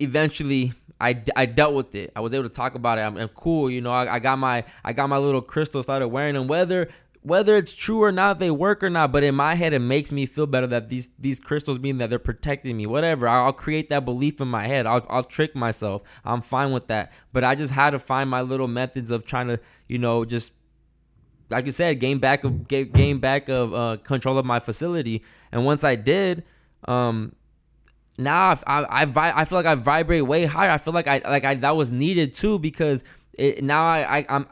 eventually 0.00 0.72
I, 1.00 1.22
I 1.36 1.46
dealt 1.46 1.74
with 1.74 1.94
it. 1.94 2.12
I 2.14 2.20
was 2.20 2.32
able 2.32 2.44
to 2.44 2.54
talk 2.54 2.76
about 2.76 2.98
it. 2.98 3.02
I'm, 3.02 3.16
I'm 3.16 3.28
cool, 3.28 3.68
you 3.70 3.80
know. 3.80 3.90
I, 3.90 4.14
I 4.14 4.18
got 4.20 4.38
my 4.38 4.64
I 4.84 4.92
got 4.92 5.08
my 5.08 5.18
little 5.18 5.42
crystal. 5.42 5.82
started 5.82 6.08
wearing 6.08 6.34
them. 6.34 6.46
Whether 6.46 6.88
whether 7.24 7.56
it's 7.56 7.74
true 7.74 8.02
or 8.02 8.12
not, 8.12 8.38
they 8.38 8.50
work 8.50 8.82
or 8.82 8.90
not. 8.90 9.10
But 9.10 9.24
in 9.24 9.34
my 9.34 9.54
head, 9.54 9.72
it 9.72 9.78
makes 9.78 10.12
me 10.12 10.26
feel 10.26 10.46
better 10.46 10.66
that 10.68 10.88
these 10.88 11.08
these 11.18 11.40
crystals 11.40 11.78
mean 11.78 11.96
that 11.98 12.10
they're 12.10 12.18
protecting 12.18 12.76
me. 12.76 12.84
Whatever. 12.84 13.26
I'll, 13.26 13.52
create 13.54 13.88
that 13.88 14.04
belief 14.04 14.42
in 14.42 14.48
my 14.48 14.66
head. 14.66 14.86
I'll 14.86 15.04
I'll 15.08 15.24
trick 15.24 15.56
myself. 15.56 16.02
I'm 16.22 16.42
fine 16.42 16.70
with 16.70 16.88
that. 16.88 17.12
But 17.32 17.42
I 17.42 17.54
just 17.54 17.72
had 17.72 17.90
to 17.90 17.98
find 17.98 18.28
my 18.28 18.42
little 18.42 18.68
methods 18.68 19.10
of 19.10 19.24
trying 19.24 19.48
to 19.48 19.58
you 19.88 19.96
know 19.96 20.26
just 20.26 20.52
like 21.48 21.64
you 21.64 21.72
said, 21.72 21.98
gain 21.98 22.18
back 22.18 22.44
of 22.44 22.68
gain, 22.68 23.18
back 23.18 23.48
of 23.48 23.72
uh, 23.72 23.96
control 24.02 24.36
of 24.36 24.44
my 24.44 24.58
facility. 24.58 25.22
And 25.50 25.64
once 25.64 25.82
I 25.82 25.96
did, 25.96 26.44
um, 26.86 27.34
now 28.18 28.54
I 28.66 28.82
I 28.82 29.02
I, 29.04 29.40
I 29.40 29.44
feel 29.46 29.56
like 29.56 29.66
I 29.66 29.74
vibrate 29.76 30.26
way 30.26 30.44
higher. 30.44 30.70
I 30.70 30.76
feel 30.76 30.92
like 30.92 31.06
I 31.06 31.22
like 31.24 31.44
I 31.44 31.54
that 31.54 31.74
was 31.74 31.90
needed 31.90 32.34
too 32.34 32.58
because 32.58 33.02
it 33.32 33.64
now 33.64 33.82
I, 33.86 34.18
I 34.18 34.26
I'm 34.28 34.46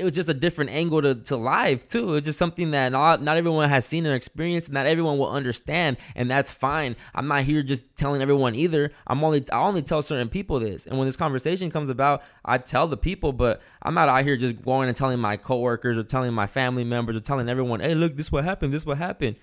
it 0.00 0.04
was 0.04 0.14
just 0.14 0.28
a 0.28 0.34
different 0.34 0.70
angle 0.70 1.02
to, 1.02 1.14
to 1.14 1.36
life 1.36 1.88
too. 1.88 2.14
It's 2.14 2.24
just 2.24 2.38
something 2.38 2.70
that 2.72 2.92
not 2.92 3.22
not 3.22 3.36
everyone 3.36 3.68
has 3.68 3.84
seen 3.84 4.06
or 4.06 4.14
experienced, 4.14 4.68
and 4.68 4.74
not 4.74 4.86
everyone 4.86 5.18
will 5.18 5.30
understand, 5.30 5.98
and 6.16 6.30
that's 6.30 6.52
fine. 6.52 6.96
I'm 7.14 7.28
not 7.28 7.42
here 7.42 7.62
just 7.62 7.96
telling 7.96 8.22
everyone 8.22 8.54
either. 8.54 8.92
I'm 9.06 9.22
only 9.22 9.44
I 9.52 9.60
only 9.60 9.82
tell 9.82 10.02
certain 10.02 10.28
people 10.28 10.58
this, 10.58 10.86
and 10.86 10.98
when 10.98 11.06
this 11.06 11.16
conversation 11.16 11.70
comes 11.70 11.90
about, 11.90 12.22
I 12.44 12.58
tell 12.58 12.86
the 12.86 12.96
people, 12.96 13.32
but 13.32 13.60
I'm 13.82 13.94
not 13.94 14.08
out 14.08 14.24
here 14.24 14.36
just 14.36 14.62
going 14.62 14.88
and 14.88 14.96
telling 14.96 15.20
my 15.20 15.36
coworkers 15.36 15.98
or 15.98 16.02
telling 16.02 16.32
my 16.32 16.46
family 16.46 16.84
members 16.84 17.16
or 17.16 17.20
telling 17.20 17.48
everyone, 17.48 17.80
hey, 17.80 17.94
look, 17.94 18.16
this 18.16 18.32
what 18.32 18.44
happened, 18.44 18.72
this 18.72 18.86
what 18.86 18.98
happened. 18.98 19.36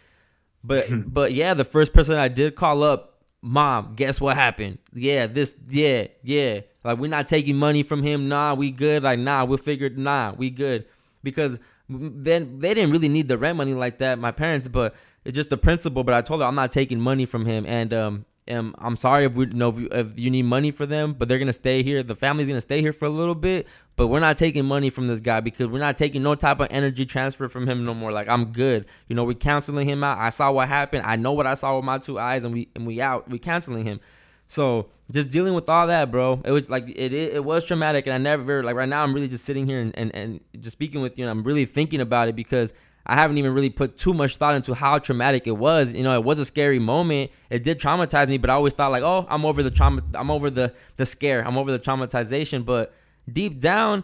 But 0.64 0.88
but 1.14 1.34
yeah, 1.34 1.54
the 1.54 1.66
first 1.66 1.94
person 1.94 2.18
I 2.18 2.28
did 2.28 2.56
call 2.56 2.84
up, 2.84 3.16
mom, 3.42 3.94
guess 3.96 4.20
what 4.20 4.36
happened? 4.36 4.78
Yeah, 4.94 5.28
this 5.28 5.56
yeah, 5.70 6.08
yeah. 6.24 6.62
Like 6.84 6.98
we're 6.98 7.10
not 7.10 7.28
taking 7.28 7.58
money 7.58 7.84
from 7.84 8.04
him. 8.04 8.30
Nah, 8.30 8.54
we 8.54 8.72
good. 8.72 9.04
Like 9.04 9.20
nah, 9.20 9.46
we'll 9.46 9.58
figure 9.58 9.88
it. 9.88 9.98
Nah, 9.98 10.34
we 10.38 10.50
good. 10.50 10.86
because 11.24 11.60
then 11.90 12.60
they 12.60 12.74
didn't 12.74 12.92
really 12.92 13.10
need 13.10 13.28
the 13.28 13.38
rent 13.38 13.58
money 13.58 13.74
like 13.74 13.98
that, 14.00 14.20
my 14.20 14.32
parents, 14.32 14.68
but 14.68 14.96
it's 15.26 15.36
just 15.36 15.50
the 15.50 15.58
principle. 15.58 16.04
But 16.04 16.16
I 16.16 16.22
told 16.22 16.42
her 16.42 16.48
I'm 16.48 16.56
not 16.56 16.72
taking 16.72 17.00
money 17.00 17.26
from 17.26 17.46
him, 17.46 17.66
and 17.66 17.94
um, 17.94 18.26
um 18.52 18.76
I'm 18.78 18.95
sorry 18.95 19.26
if 19.26 19.36
we 19.36 19.48
you 19.48 19.53
know 19.53 19.69
if 19.69 19.80
you, 19.80 19.88
if 19.91 20.19
you 20.19 20.30
need 20.30 20.44
money 20.44 20.72
for 20.72 20.86
them, 20.86 21.14
but 21.14 21.28
they're 21.28 21.40
gonna 21.40 21.53
stay 21.53 21.84
here. 21.84 22.03
The 22.03 22.15
family's 22.15 22.48
gonna 22.48 22.61
stay 22.61 22.82
here 22.82 22.94
for 22.94 23.06
a 23.06 23.10
little 23.10 23.36
bit, 23.36 23.68
but 23.95 24.07
we're 24.07 24.19
not 24.19 24.38
taking 24.38 24.65
money 24.65 24.90
from 24.90 25.07
this 25.07 25.22
guy 25.22 25.40
because 25.40 25.68
we're 25.68 25.80
not 25.80 25.98
taking 25.98 26.24
no 26.24 26.36
type 26.36 26.60
of 26.60 26.68
energy 26.69 27.06
transfer 27.06 27.48
from 27.48 27.68
him 27.68 27.86
no 27.86 27.94
more. 27.94 28.11
Like 28.11 28.28
I'm 28.28 28.52
good, 28.52 28.86
you 29.07 29.15
know. 29.15 29.24
We're 29.24 29.34
canceling 29.34 29.88
him 29.88 30.03
out. 30.03 30.18
I 30.18 30.30
saw 30.30 30.52
what 30.52 30.68
happened. 30.68 31.06
I 31.06 31.15
know 31.15 31.34
what 31.34 31.48
I 31.48 31.53
saw 31.53 31.76
with 31.76 31.86
my 31.86 31.98
two 31.98 32.19
eyes, 32.19 32.44
and 32.44 32.53
we 32.53 32.69
and 32.76 32.86
we 32.88 33.02
out. 33.02 33.30
We 33.30 33.40
canceling 33.40 33.86
him. 33.86 33.99
So 34.48 34.90
just 35.11 35.30
dealing 35.30 35.53
with 35.53 35.69
all 35.69 35.88
that, 35.88 36.11
bro. 36.11 36.41
It 36.44 36.52
was 36.52 36.69
like 36.69 36.88
it, 36.90 37.14
it, 37.14 37.36
it 37.36 37.44
was 37.44 37.65
traumatic, 37.65 38.07
and 38.07 38.14
I 38.14 38.18
never 38.18 38.64
like 38.64 38.76
right 38.76 38.90
now. 38.90 39.03
I'm 39.03 39.14
really 39.14 39.28
just 39.28 39.45
sitting 39.45 39.65
here 39.65 39.80
and, 39.80 39.98
and, 39.98 40.15
and 40.15 40.40
just 40.60 40.72
speaking 40.74 41.02
with 41.02 41.18
you, 41.18 41.26
and 41.26 41.32
I'm 41.32 41.44
really 41.44 41.65
thinking 41.65 42.02
about 42.02 42.28
it 42.28 42.36
because 42.36 42.74
I 43.10 43.16
haven't 43.16 43.38
even 43.38 43.54
really 43.54 43.70
put 43.70 43.98
too 43.98 44.14
much 44.14 44.36
thought 44.36 44.54
into 44.56 44.74
how 44.74 45.00
traumatic 45.00 45.48
it 45.48 45.58
was. 45.58 45.94
You 45.94 46.04
know, 46.04 46.14
it 46.14 46.24
was 46.24 46.40
a 46.40 46.46
scary 46.46 46.78
moment. 46.80 47.32
It 47.50 47.64
did 47.64 47.80
traumatize 47.80 48.28
me, 48.28 48.38
but 48.38 48.50
I 48.50 48.54
always 48.54 48.74
thought 48.74 48.92
like, 48.92 49.04
oh, 49.04 49.26
I'm 49.30 49.46
over 49.46 49.64
the 49.64 49.72
trauma. 49.72 50.04
I'm 50.14 50.30
over 50.30 50.50
the 50.50 50.74
the 50.98 51.06
scare. 51.06 51.46
I'm 51.48 51.58
over 51.58 51.72
the 51.72 51.80
traumatization. 51.80 52.66
But 52.66 52.94
deep 53.32 53.60
down, 53.60 54.04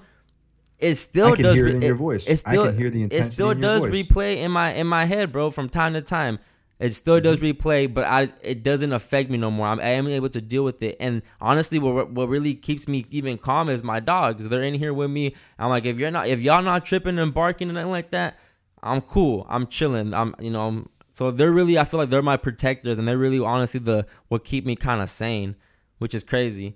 it 0.80 0.96
still 0.96 1.34
I 1.34 1.36
can 1.36 1.44
does. 1.44 1.56
hear 1.56 1.68
it 1.68 1.76
in 1.76 1.84
it, 1.84 1.88
your 1.88 1.96
voice. 1.96 2.24
It 2.26 2.38
still 2.38 2.64
I 2.64 2.68
can 2.70 2.78
hear 2.78 2.90
the 2.90 3.04
it 3.12 3.24
still 3.24 3.54
does 3.54 3.86
voice. 3.86 4.04
replay 4.04 4.38
in 4.38 4.52
my 4.52 4.74
in 4.74 4.88
my 4.88 5.06
head, 5.06 5.32
bro, 5.32 5.52
from 5.52 5.70
time 5.70 5.94
to 5.94 6.02
time. 6.02 6.40
It 6.80 6.94
still 6.94 7.22
does 7.22 7.40
Mm-hmm. 7.40 7.46
replay, 7.60 7.94
but 7.94 8.06
I 8.06 8.32
it 8.42 8.64
doesn't 8.64 8.92
affect 8.92 9.30
me 9.30 9.38
no 9.38 9.52
more. 9.52 9.68
I'm, 9.68 9.80
I 9.80 9.90
am 9.90 10.08
able 10.08 10.30
to 10.30 10.42
deal 10.42 10.64
with 10.64 10.82
it. 10.82 10.98
And 11.00 11.22
honestly, 11.40 11.80
what 11.80 12.10
what 12.12 12.28
really 12.30 12.56
keeps 12.56 12.88
me 12.88 13.06
even 13.12 13.38
calm 13.38 13.70
is 13.70 13.84
my 13.84 14.00
dogs. 14.00 14.50
They're 14.50 14.64
in 14.64 14.74
here 14.74 14.94
with 14.94 15.10
me. 15.12 15.36
I'm 15.60 15.70
like, 15.70 15.86
if 15.86 15.98
you're 15.98 16.12
not, 16.12 16.28
if 16.28 16.42
y'all 16.42 16.62
not 16.64 16.84
tripping 16.86 17.20
and 17.20 17.34
barking 17.34 17.70
and 17.70 17.76
nothing 17.76 17.92
like 17.92 18.12
that, 18.12 18.38
I'm 18.84 19.02
cool. 19.02 19.46
I'm 19.50 19.68
chilling. 19.68 20.14
I'm 20.14 20.36
you 20.40 20.52
know. 20.52 20.68
I'm, 20.68 20.90
so 21.12 21.30
they're 21.30 21.52
really, 21.52 21.78
I 21.78 21.84
feel 21.84 22.00
like 22.00 22.10
they're 22.10 22.24
my 22.24 22.38
protectors, 22.38 22.98
and 22.98 23.08
they're 23.08 23.18
really 23.20 23.40
honestly 23.40 23.80
the 23.80 24.06
what 24.30 24.44
keep 24.44 24.66
me 24.66 24.76
kind 24.76 25.00
of 25.02 25.10
sane, 25.10 25.56
which 26.00 26.14
is 26.14 26.24
crazy. 26.24 26.76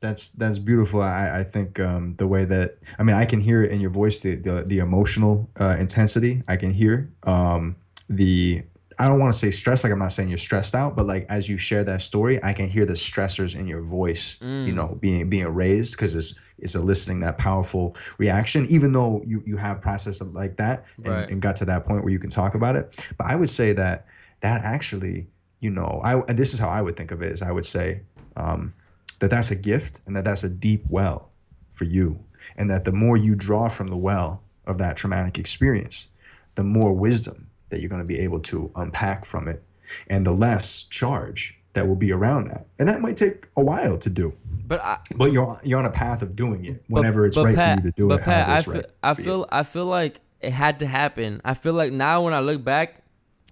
That's 0.00 0.28
that's 0.30 0.58
beautiful. 0.58 1.02
I 1.02 1.40
I 1.40 1.44
think 1.44 1.78
um, 1.78 2.14
the 2.18 2.26
way 2.26 2.46
that 2.46 2.78
I 2.98 3.02
mean 3.02 3.16
I 3.16 3.26
can 3.26 3.40
hear 3.40 3.62
it 3.62 3.70
in 3.70 3.80
your 3.80 3.90
voice 3.90 4.18
the 4.20 4.34
the, 4.36 4.64
the 4.64 4.78
emotional 4.78 5.48
uh, 5.60 5.76
intensity. 5.78 6.42
I 6.48 6.56
can 6.56 6.72
hear 6.72 7.10
um, 7.24 7.76
the 8.08 8.62
I 9.00 9.08
don't 9.08 9.18
want 9.18 9.32
to 9.32 9.38
say 9.38 9.50
stress 9.50 9.82
like 9.82 9.92
I'm 9.92 9.98
not 9.98 10.12
saying 10.12 10.28
you're 10.28 10.38
stressed 10.38 10.74
out, 10.74 10.94
but 10.94 11.06
like 11.06 11.24
as 11.30 11.48
you 11.48 11.56
share 11.56 11.84
that 11.84 12.02
story, 12.02 12.38
I 12.42 12.52
can 12.52 12.68
hear 12.68 12.84
the 12.84 12.92
stressors 12.92 13.54
in 13.54 13.66
your 13.66 13.80
voice. 13.82 14.36
You 14.66 14.74
know, 14.74 14.98
being 15.00 15.28
being 15.28 15.48
raised 15.48 15.92
because 15.92 16.14
it's 16.14 16.34
it's 16.58 16.74
eliciting 16.74 17.20
that 17.20 17.38
powerful 17.38 17.96
reaction. 18.18 18.66
Even 18.68 18.92
though 18.92 19.22
you 19.26 19.42
you 19.46 19.56
have 19.56 19.80
processed 19.80 20.20
it 20.20 20.32
like 20.34 20.56
that 20.58 20.84
and, 20.98 21.06
Right. 21.08 21.28
and 21.30 21.40
got 21.40 21.56
to 21.56 21.64
that 21.64 21.86
point 21.86 22.04
where 22.04 22.12
you 22.12 22.18
can 22.18 22.30
talk 22.30 22.54
about 22.54 22.76
it, 22.76 22.92
but 23.16 23.26
I 23.26 23.34
would 23.36 23.50
say 23.50 23.72
that 23.72 24.06
that 24.42 24.62
actually 24.64 25.26
you 25.60 25.70
know 25.70 26.00
I 26.04 26.20
and 26.28 26.38
this 26.38 26.52
is 26.52 26.60
how 26.60 26.68
I 26.68 26.82
would 26.82 26.96
think 26.96 27.10
of 27.10 27.22
it 27.22 27.32
is 27.32 27.42
I 27.42 27.50
would 27.50 27.66
say. 27.66 28.02
Um, 28.36 28.72
that 29.18 29.28
that's 29.30 29.50
a 29.50 29.56
gift 29.56 30.00
and 30.06 30.16
that 30.16 30.24
that's 30.24 30.44
a 30.44 30.48
deep 30.48 30.82
well 30.88 31.28
for 31.74 31.84
you 31.84 32.18
and 32.56 32.70
that 32.70 32.84
the 32.86 32.92
more 32.92 33.18
you 33.18 33.34
draw 33.34 33.68
from 33.68 33.88
the 33.88 33.96
well 33.96 34.42
of 34.66 34.78
that 34.78 34.96
traumatic 34.96 35.38
experience 35.38 36.06
the 36.54 36.64
more 36.64 36.92
wisdom 36.94 37.49
that 37.70 37.80
you're 37.80 37.88
going 37.88 38.00
to 38.02 38.06
be 38.06 38.18
able 38.18 38.40
to 38.40 38.70
unpack 38.76 39.24
from 39.24 39.48
it 39.48 39.62
and 40.08 40.24
the 40.24 40.32
less 40.32 40.84
charge 40.90 41.56
that 41.72 41.86
will 41.86 41.96
be 41.96 42.12
around 42.12 42.46
that 42.48 42.66
and 42.78 42.88
that 42.88 43.00
might 43.00 43.16
take 43.16 43.46
a 43.56 43.62
while 43.62 43.96
to 43.96 44.10
do 44.10 44.32
But 44.66 44.82
I, 44.82 44.98
but 45.16 45.32
you're 45.32 45.60
you're 45.62 45.78
on 45.78 45.86
a 45.86 45.90
path 45.90 46.22
of 46.22 46.36
doing 46.36 46.64
it 46.64 46.82
But- 46.88 47.00
whenever 47.00 47.26
it's 47.26 47.36
but 47.36 47.46
right 47.46 47.54
Pat, 47.54 47.80
for 47.80 47.86
you 47.86 47.92
to 47.92 47.96
do 47.96 48.08
but 48.08 48.20
it 48.20 48.24
Pat, 48.24 48.48
I 48.48 48.62
feel, 48.62 48.74
right 48.74 48.86
I 49.02 49.14
feel, 49.14 49.46
I 49.50 49.62
feel 49.62 49.86
like 49.86 50.20
it 50.40 50.52
had 50.52 50.80
to 50.80 50.86
happen. 50.86 51.40
I 51.44 51.54
feel 51.54 51.74
like 51.74 51.92
now 51.92 52.24
when 52.24 52.32
I 52.32 52.40
look 52.40 52.64
back, 52.64 53.02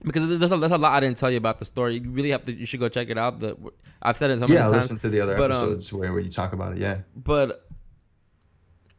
because 0.03 0.27
there's 0.27 0.51
a, 0.51 0.57
there's 0.57 0.73
a 0.73 0.79
lot 0.79 0.93
I 0.95 1.01
didn't 1.01 1.19
tell 1.19 1.31
you 1.31 1.37
about 1.37 1.59
the 1.59 1.67
story. 1.67 1.97
You 1.99 2.11
really 2.11 2.31
have 2.31 2.45
to. 2.45 2.53
You 2.53 2.65
should 2.65 2.81
go 2.81 2.89
check 2.89 3.11
it 3.11 3.19
out. 3.19 3.41
The 3.41 3.57
I've 4.01 4.17
said 4.17 4.31
it 4.31 4.39
so 4.39 4.47
yeah 4.47 4.61
many 4.61 4.71
times. 4.71 4.83
listen 4.85 4.99
to 4.99 5.09
the 5.11 5.21
other 5.21 5.37
but, 5.37 5.53
um, 5.53 5.65
episodes 5.65 5.93
where, 5.93 6.13
where 6.13 6.21
you 6.23 6.31
talk 6.31 6.55
about 6.55 6.73
it 6.73 6.79
yeah 6.79 6.99
but 7.15 7.69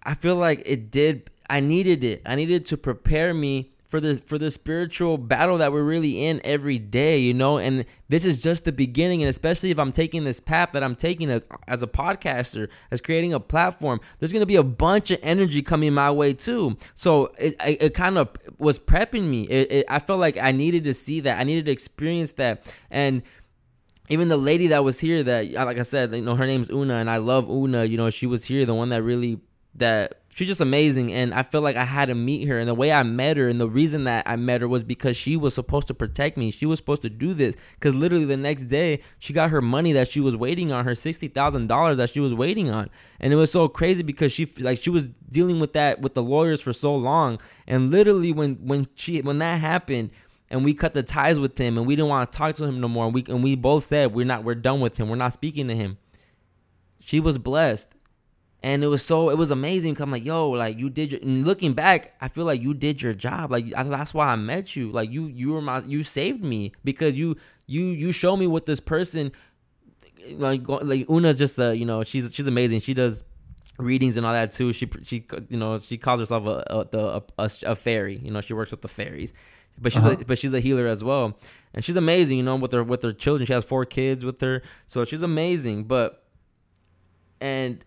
I 0.03 0.13
feel 0.13 0.35
like 0.35 0.61
it 0.65 0.91
did. 0.91 1.29
I 1.49 1.59
needed 1.59 2.03
it. 2.03 2.21
I 2.25 2.35
needed 2.35 2.65
to 2.67 2.77
prepare 2.77 3.33
me 3.33 3.71
for 3.89 3.99
the 3.99 4.15
for 4.17 4.37
the 4.37 4.51
spiritual 4.51 5.17
battle 5.17 5.57
that 5.57 5.71
we're 5.71 5.83
really 5.83 6.27
in 6.27 6.39
every 6.43 6.77
day, 6.77 7.17
you 7.17 7.33
know. 7.33 7.57
And 7.57 7.85
this 8.07 8.23
is 8.23 8.39
just 8.39 8.63
the 8.63 8.71
beginning. 8.71 9.23
And 9.23 9.29
especially 9.29 9.71
if 9.71 9.79
I'm 9.79 9.91
taking 9.91 10.23
this 10.23 10.39
path 10.39 10.73
that 10.73 10.83
I'm 10.83 10.95
taking 10.95 11.31
as 11.31 11.43
as 11.67 11.81
a 11.81 11.87
podcaster, 11.87 12.69
as 12.91 13.01
creating 13.01 13.33
a 13.33 13.39
platform, 13.39 13.99
there's 14.19 14.31
gonna 14.31 14.45
be 14.45 14.57
a 14.57 14.63
bunch 14.63 15.09
of 15.09 15.17
energy 15.23 15.63
coming 15.63 15.91
my 15.91 16.11
way 16.11 16.33
too. 16.33 16.77
So 16.93 17.31
it 17.39 17.55
it, 17.65 17.81
it 17.81 17.93
kind 17.95 18.19
of 18.19 18.29
was 18.59 18.77
prepping 18.77 19.23
me. 19.23 19.43
It, 19.45 19.71
it, 19.71 19.85
I 19.89 19.97
felt 19.97 20.19
like 20.19 20.37
I 20.37 20.51
needed 20.51 20.83
to 20.83 20.93
see 20.93 21.21
that. 21.21 21.39
I 21.39 21.43
needed 21.43 21.65
to 21.65 21.71
experience 21.71 22.33
that. 22.33 22.71
And 22.91 23.23
even 24.07 24.27
the 24.27 24.37
lady 24.37 24.67
that 24.67 24.83
was 24.83 24.99
here 24.99 25.23
that 25.23 25.51
like 25.51 25.79
I 25.79 25.83
said, 25.83 26.13
you 26.13 26.21
know, 26.21 26.35
her 26.35 26.45
name's 26.45 26.69
Una 26.69 26.95
and 26.95 27.09
I 27.09 27.17
love 27.17 27.49
Una, 27.49 27.85
you 27.85 27.97
know, 27.97 28.11
she 28.11 28.27
was 28.27 28.45
here, 28.45 28.67
the 28.67 28.75
one 28.75 28.89
that 28.89 29.01
really 29.01 29.39
that 29.75 30.21
she's 30.29 30.47
just 30.47 30.61
amazing 30.61 31.11
and 31.11 31.33
I 31.33 31.43
feel 31.43 31.61
like 31.61 31.75
I 31.75 31.83
had 31.83 32.07
to 32.07 32.15
meet 32.15 32.47
her 32.47 32.59
and 32.59 32.67
the 32.67 32.73
way 32.73 32.91
I 32.91 33.03
met 33.03 33.37
her 33.37 33.47
and 33.47 33.59
the 33.59 33.69
reason 33.69 34.05
that 34.05 34.27
I 34.27 34.35
met 34.35 34.61
her 34.61 34.67
was 34.67 34.83
because 34.83 35.15
she 35.15 35.37
was 35.37 35.53
supposed 35.53 35.87
to 35.87 35.93
protect 35.93 36.37
me. 36.37 36.51
She 36.51 36.65
was 36.65 36.79
supposed 36.79 37.01
to 37.03 37.09
do 37.09 37.33
this 37.33 37.55
cuz 37.79 37.93
literally 37.93 38.25
the 38.25 38.37
next 38.37 38.63
day 38.63 39.01
she 39.19 39.33
got 39.33 39.49
her 39.49 39.61
money 39.61 39.91
that 39.93 40.07
she 40.07 40.19
was 40.19 40.35
waiting 40.35 40.71
on, 40.71 40.85
her 40.85 40.91
$60,000 40.91 41.97
that 41.97 42.09
she 42.09 42.19
was 42.19 42.33
waiting 42.33 42.69
on. 42.69 42.89
And 43.19 43.33
it 43.33 43.35
was 43.35 43.51
so 43.51 43.67
crazy 43.67 44.03
because 44.03 44.31
she 44.31 44.47
like 44.59 44.79
she 44.79 44.89
was 44.89 45.07
dealing 45.29 45.59
with 45.59 45.73
that 45.73 46.01
with 46.01 46.13
the 46.13 46.23
lawyers 46.23 46.61
for 46.61 46.73
so 46.73 46.95
long 46.95 47.39
and 47.67 47.91
literally 47.91 48.31
when 48.31 48.55
when 48.55 48.87
she 48.95 49.21
when 49.21 49.39
that 49.39 49.59
happened 49.59 50.11
and 50.49 50.65
we 50.65 50.73
cut 50.73 50.93
the 50.93 51.03
ties 51.03 51.39
with 51.39 51.57
him 51.57 51.77
and 51.77 51.85
we 51.85 51.95
didn't 51.95 52.09
want 52.09 52.31
to 52.31 52.37
talk 52.37 52.55
to 52.55 52.65
him 52.65 52.79
no 52.79 52.87
more 52.87 53.05
and 53.05 53.13
we 53.13 53.23
and 53.27 53.43
we 53.43 53.55
both 53.55 53.83
said 53.83 54.13
we're 54.13 54.25
not 54.25 54.43
we're 54.43 54.55
done 54.55 54.79
with 54.79 54.97
him 54.99 55.09
we're 55.09 55.15
not 55.15 55.33
speaking 55.33 55.67
to 55.67 55.75
him 55.75 55.97
she 56.99 57.19
was 57.19 57.37
blessed 57.37 57.93
and 58.61 58.83
it 58.83 58.87
was 58.87 59.01
so 59.03 59.29
it 59.29 59.37
was 59.37 59.51
amazing 59.51 59.95
'cause 59.95 60.01
i'm 60.03 60.11
like 60.11 60.25
yo 60.25 60.49
like 60.49 60.77
you 60.77 60.89
did 60.89 61.11
your 61.11 61.21
and 61.21 61.45
looking 61.45 61.73
back 61.73 62.13
i 62.21 62.27
feel 62.27 62.43
like 62.45 62.61
you 62.61 62.73
did 62.73 63.01
your 63.01 63.13
job. 63.13 63.51
Like 63.51 63.65
I, 63.75 63.83
that's 63.83 64.13
why 64.13 64.27
i 64.27 64.35
met 64.35 64.75
you. 64.75 64.91
Like 64.91 65.09
you 65.11 65.27
you 65.27 65.53
were 65.53 65.61
my 65.61 65.79
you 65.79 66.03
saved 66.03 66.43
me 66.43 66.73
because 66.83 67.13
you 67.15 67.37
you 67.67 67.85
you 67.85 68.11
show 68.11 68.35
me 68.35 68.47
what 68.47 68.65
this 68.65 68.79
person 68.79 69.31
like 70.33 70.67
like 70.67 71.09
una's 71.09 71.37
just 71.37 71.57
a 71.59 71.75
you 71.75 71.85
know 71.85 72.03
she's 72.03 72.33
she's 72.33 72.47
amazing. 72.47 72.81
She 72.81 72.93
does 72.93 73.23
readings 73.77 74.17
and 74.17 74.25
all 74.25 74.33
that 74.33 74.51
too. 74.51 74.73
She 74.73 74.89
she 75.03 75.25
you 75.49 75.57
know 75.57 75.77
she 75.77 75.97
calls 75.97 76.19
herself 76.19 76.45
a 76.45 76.63
a, 76.67 76.85
the- 76.85 77.23
a, 77.37 77.49
a 77.65 77.75
fairy. 77.75 78.17
You 78.21 78.31
know 78.31 78.41
she 78.41 78.53
works 78.53 78.71
with 78.71 78.81
the 78.81 78.89
fairies. 78.89 79.33
But 79.81 79.93
she's 79.93 80.05
Uh-huh. 80.05 80.17
a 80.19 80.25
but 80.25 80.37
she's 80.37 80.53
a 80.53 80.59
healer 80.59 80.87
as 80.87 81.01
well. 81.03 81.37
And 81.73 81.85
she's 81.85 81.95
amazing 81.95 82.37
you 82.37 82.43
know 82.43 82.57
with 82.57 82.73
her 82.73 82.83
with 82.83 83.01
her 83.03 83.13
children. 83.13 83.45
She 83.45 83.53
has 83.53 83.63
four 83.63 83.85
kids 83.85 84.25
with 84.25 84.41
her. 84.41 84.61
So 84.87 85.05
she's 85.05 85.21
amazing. 85.21 85.85
But 85.85 86.25
and 87.39 87.83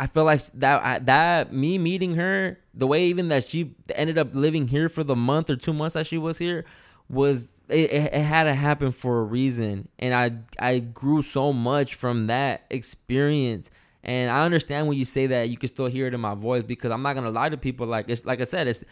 I 0.00 0.06
feel 0.06 0.24
like 0.24 0.40
that 0.54 1.04
that 1.04 1.52
me 1.52 1.76
meeting 1.76 2.14
her, 2.14 2.58
the 2.72 2.86
way 2.86 3.04
even 3.04 3.28
that 3.28 3.44
she 3.44 3.74
ended 3.94 4.16
up 4.16 4.28
living 4.32 4.66
here 4.66 4.88
for 4.88 5.04
the 5.04 5.14
month 5.14 5.50
or 5.50 5.56
two 5.56 5.74
months 5.74 5.92
that 5.92 6.06
she 6.06 6.16
was 6.16 6.38
here, 6.38 6.64
was 7.10 7.48
it, 7.68 7.92
it, 7.92 8.14
it 8.14 8.22
had 8.22 8.44
to 8.44 8.54
happen 8.54 8.92
for 8.92 9.18
a 9.18 9.22
reason, 9.22 9.88
and 9.98 10.14
I 10.14 10.38
I 10.58 10.78
grew 10.78 11.20
so 11.20 11.52
much 11.52 11.96
from 11.96 12.24
that 12.26 12.64
experience. 12.70 13.70
And 14.02 14.30
I 14.30 14.46
understand 14.46 14.88
when 14.88 14.96
you 14.96 15.04
say 15.04 15.26
that 15.26 15.50
you 15.50 15.58
can 15.58 15.68
still 15.68 15.84
hear 15.84 16.06
it 16.06 16.14
in 16.14 16.20
my 16.22 16.34
voice 16.34 16.62
because 16.62 16.90
I'm 16.90 17.02
not 17.02 17.14
gonna 17.14 17.30
lie 17.30 17.50
to 17.50 17.58
people. 17.58 17.86
Like 17.86 18.08
it's 18.08 18.24
like 18.24 18.40
I 18.40 18.44
said, 18.44 18.68
it's 18.68 18.82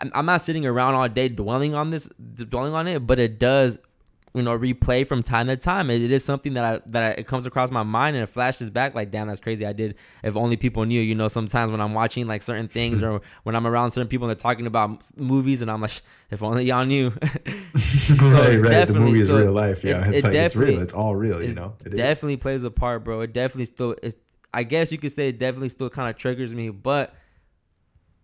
I'm 0.00 0.26
not 0.26 0.40
sitting 0.40 0.66
around 0.66 0.94
all 0.94 1.08
day 1.08 1.28
dwelling 1.28 1.76
on 1.76 1.90
this, 1.90 2.08
dwelling 2.34 2.74
on 2.74 2.88
it, 2.88 3.06
but 3.06 3.20
it 3.20 3.38
does, 3.38 3.78
you 4.34 4.42
know, 4.42 4.56
replay 4.56 5.06
from 5.06 5.22
time 5.22 5.48
to 5.48 5.56
time. 5.56 5.90
It, 5.90 6.02
it 6.02 6.10
is 6.10 6.24
something 6.24 6.54
that 6.54 6.64
I 6.64 6.80
that 6.86 7.02
I, 7.02 7.08
it 7.20 7.26
comes 7.26 7.46
across 7.46 7.70
my 7.70 7.82
mind 7.82 8.16
and 8.16 8.22
it 8.22 8.26
flashes 8.26 8.70
back. 8.70 8.94
Like, 8.94 9.10
damn, 9.10 9.26
that's 9.26 9.40
crazy. 9.40 9.66
I 9.66 9.72
did. 9.72 9.96
If 10.22 10.36
only 10.36 10.56
people 10.56 10.84
knew. 10.84 11.00
You 11.00 11.14
know, 11.14 11.28
sometimes 11.28 11.70
when 11.70 11.80
I'm 11.80 11.94
watching 11.94 12.26
like 12.26 12.42
certain 12.42 12.68
things 12.68 13.00
hmm. 13.00 13.06
or 13.06 13.20
when 13.42 13.56
I'm 13.56 13.66
around 13.66 13.90
certain 13.90 14.08
people 14.08 14.28
and 14.28 14.38
they're 14.38 14.42
talking 14.42 14.66
about 14.66 15.04
movies, 15.18 15.62
and 15.62 15.70
I'm 15.70 15.80
like, 15.80 16.00
if 16.30 16.42
only 16.42 16.64
y'all 16.64 16.84
knew. 16.84 17.12
So, 18.10 18.14
right, 18.16 18.48
right. 18.48 18.62
The 18.62 18.68
definitely- 18.68 19.04
movie 19.04 19.20
is 19.20 19.26
so 19.28 19.40
real 19.40 19.52
life. 19.52 19.84
Yeah, 19.84 20.00
it- 20.00 20.08
it's 20.08 20.08
it 20.08 20.10
like 20.10 20.24
it's 20.24 20.34
definitely- 20.34 20.74
real. 20.74 20.82
It's 20.82 20.92
all 20.92 21.14
real. 21.16 21.42
You 21.42 21.54
know, 21.54 21.74
It 21.84 21.92
is. 21.92 21.98
definitely 21.98 22.36
plays 22.38 22.64
a 22.64 22.70
part, 22.70 23.04
bro. 23.04 23.20
It 23.20 23.32
definitely 23.32 23.66
still 23.66 23.94
is. 24.02 24.16
I 24.52 24.64
guess 24.64 24.90
you 24.90 24.98
could 24.98 25.12
say 25.12 25.28
it 25.28 25.38
definitely 25.38 25.68
still 25.68 25.88
kind 25.90 26.10
of 26.10 26.16
triggers 26.16 26.52
me, 26.52 26.70
but 26.70 27.14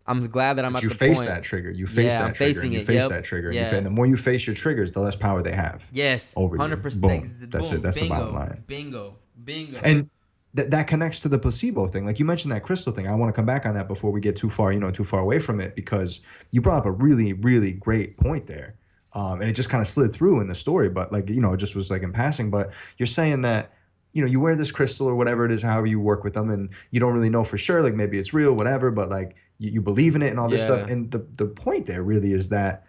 I'm 0.09 0.27
glad 0.29 0.55
that 0.55 0.65
I'm 0.65 0.73
But 0.73 0.79
at 0.79 0.83
you 0.85 0.89
the 0.91 0.95
face 0.95 1.17
point. 1.17 1.29
that 1.29 1.43
trigger. 1.43 1.71
You 1.71 1.87
face 1.87 2.07
Yeah, 2.07 2.19
that 2.19 2.25
I'm 2.29 2.35
trigger. 2.35 2.55
facing 2.55 2.73
you 2.73 2.81
it, 2.81 2.87
face 2.87 2.97
yep. 2.97 3.11
that 3.11 3.25
trigger. 3.25 3.53
Yeah. 3.53 3.69
And, 3.69 3.77
you 3.79 3.83
the 3.83 3.91
more 3.91 4.07
you 4.07 4.17
face 4.17 4.47
your 4.47 4.55
triggers, 4.55 4.93
the 4.93 5.01
less 5.01 5.17
power 5.17 5.43
they 5.43 5.53
have. 5.53 5.83
Yes, 5.93 6.33
over 6.37 6.57
you. 6.57 6.61
hundred 6.61 6.83
percent. 6.83 7.03
Boom. 7.03 7.51
That's 7.51 7.73
it. 7.73 7.83
That's 7.83 7.97
the 7.97 8.03
bingo, 8.03 8.15
bottom 8.15 8.35
line. 8.35 8.63
Bingo, 8.67 9.17
bingo. 9.45 9.79
And 9.83 10.09
that 10.55 10.71
that 10.71 10.87
connects 10.87 11.21
to 11.21 11.29
the 11.29 11.39
placebo 11.39 11.89
thing. 11.89 12.07
Like 12.07 12.19
you 12.19 12.25
mentioned 12.25 12.53
that 12.53 12.63
crystal 12.63 12.93
thing. 12.93 13.09
I 13.09 13.15
want 13.15 13.29
to 13.29 13.37
come 13.37 13.47
back 13.47 13.67
on 13.67 13.75
that 13.75 13.89
before 13.89 14.11
we 14.11 14.21
get 14.21 14.37
too 14.37 14.49
far, 14.51 14.73
you 14.73 14.81
know, 14.81 14.91
too 14.91 15.05
far 15.05 15.21
away 15.21 15.39
from 15.39 15.61
it 15.61 15.75
because 15.75 16.21
you 16.51 16.61
brought 16.61 16.79
up 16.79 16.87
a 16.87 16.91
really, 16.93 17.33
really 17.35 17.73
great 17.73 18.17
point 18.17 18.47
there. 18.47 18.75
Um, 19.13 19.41
and 19.41 19.51
it 19.51 19.55
just 19.55 19.71
kind 19.71 19.81
of 19.81 19.89
slid 19.89 20.13
through 20.13 20.41
in 20.41 20.47
the 20.47 20.55
story, 20.55 20.91
but 20.91 21.11
like, 21.11 21.29
you 21.29 21.41
know, 21.41 21.55
it 21.55 21.57
just 21.57 21.75
was 21.75 21.91
like 21.91 22.03
in 22.03 22.13
passing. 22.13 22.51
But 22.51 22.71
you're 22.99 23.07
saying 23.07 23.43
that, 23.43 23.73
you 24.13 24.21
know, 24.23 24.29
you 24.29 24.41
wear 24.41 24.55
this 24.57 24.71
crystal 24.71 25.07
or 25.07 25.15
whatever 25.15 25.47
it 25.47 25.53
is, 25.53 25.63
however 25.63 25.87
you 25.87 26.01
work 26.01 26.23
with 26.23 26.35
them, 26.35 26.51
and 26.51 26.69
you 26.91 27.01
don't 27.01 27.15
really 27.15 27.31
know 27.31 27.43
for 27.45 27.57
sure, 27.59 27.83
like 27.83 27.95
maybe 27.95 28.19
it's 28.19 28.33
real, 28.35 28.53
whatever, 28.53 28.91
but 28.91 29.09
like 29.09 29.35
you, 29.59 29.71
you 29.73 29.81
believe 29.81 30.15
in 30.17 30.23
it 30.23 30.31
and 30.31 30.39
all 30.39 30.49
this 30.49 30.61
Yeah. 30.61 30.65
stuff. 30.65 30.89
And 30.89 31.11
the 31.11 31.27
the 31.37 31.47
point 31.47 31.87
there 31.87 32.03
really 32.03 32.33
is 32.33 32.49
that, 32.49 32.85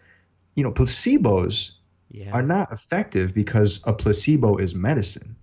you 0.56 0.64
know, 0.64 0.72
placebos 0.72 1.72
Yeah. 2.10 2.32
are 2.34 2.42
not 2.44 2.72
effective 2.72 3.34
because 3.34 3.80
a 3.86 3.94
placebo 3.94 4.58
is 4.58 4.74
medicine. 4.76 5.36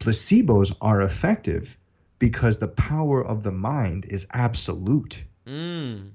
Placebos 0.00 0.74
are 0.80 1.02
effective 1.02 1.76
because 2.18 2.58
the 2.58 2.68
power 2.68 3.24
of 3.24 3.42
the 3.42 3.52
mind 3.52 4.06
is 4.08 4.26
absolute. 4.32 5.22
Mm. 5.46 6.12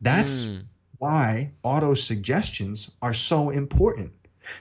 That's 0.00 0.48
Mm. 0.48 0.66
why 0.98 1.52
auto 1.62 1.94
suggestions 1.94 2.90
are 3.02 3.14
so 3.14 3.50
important. 3.50 4.12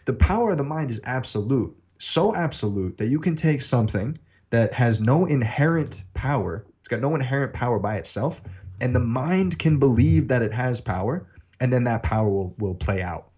The 0.05 0.13
power 0.13 0.51
of 0.51 0.57
the 0.57 0.63
mind 0.63 0.91
is 0.91 1.01
absolute, 1.03 1.75
so 1.99 2.34
absolute 2.35 2.97
that 2.97 3.07
you 3.07 3.19
can 3.19 3.35
take 3.35 3.61
something 3.61 4.17
that 4.49 4.73
has 4.73 4.99
no 4.99 5.25
inherent 5.25 6.03
power, 6.13 6.65
it's 6.84 6.89
got 6.89 6.99
no 6.99 7.15
inherent 7.15 7.53
power 7.53 7.80
by 7.80 7.95
itself, 7.95 8.41
and 8.81 8.93
the 8.93 8.99
mind 8.99 9.57
can 9.57 9.80
believe 9.80 10.27
that 10.27 10.41
it 10.41 10.51
has 10.51 10.81
power, 10.81 11.26
and 11.61 11.72
then 11.72 11.85
that 11.85 12.03
power 12.03 12.27
will, 12.30 12.53
will 12.60 12.76
play 12.76 13.01
out. 13.01 13.30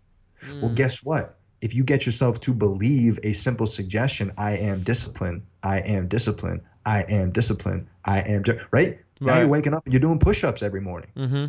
Well, 0.62 0.72
Mm. 0.72 0.76
guess 0.76 1.04
what? 1.04 1.38
If 1.62 1.76
you 1.76 1.84
get 1.84 2.08
yourself 2.08 2.40
to 2.42 2.54
believe 2.56 3.20
a 3.22 3.34
simple 3.34 3.68
suggestion, 3.68 4.32
I 4.36 4.58
am 4.58 4.82
disciplined, 4.82 5.44
I 5.62 5.82
am 5.82 6.08
disciplined, 6.08 6.62
I 6.88 7.04
am 7.04 7.32
disciplined, 7.32 7.86
I 8.04 8.22
am, 8.22 8.42
di-, 8.42 8.60
right? 8.72 8.98
Now 9.22 9.34
Right. 9.34 9.40
you're 9.42 9.48
waking 9.48 9.76
up 9.76 9.86
and 9.86 9.94
you're 9.94 10.00
doing 10.02 10.18
push 10.18 10.44
ups 10.44 10.64
every 10.64 10.82
morning. 10.82 11.10
Mm-hmm. 11.16 11.46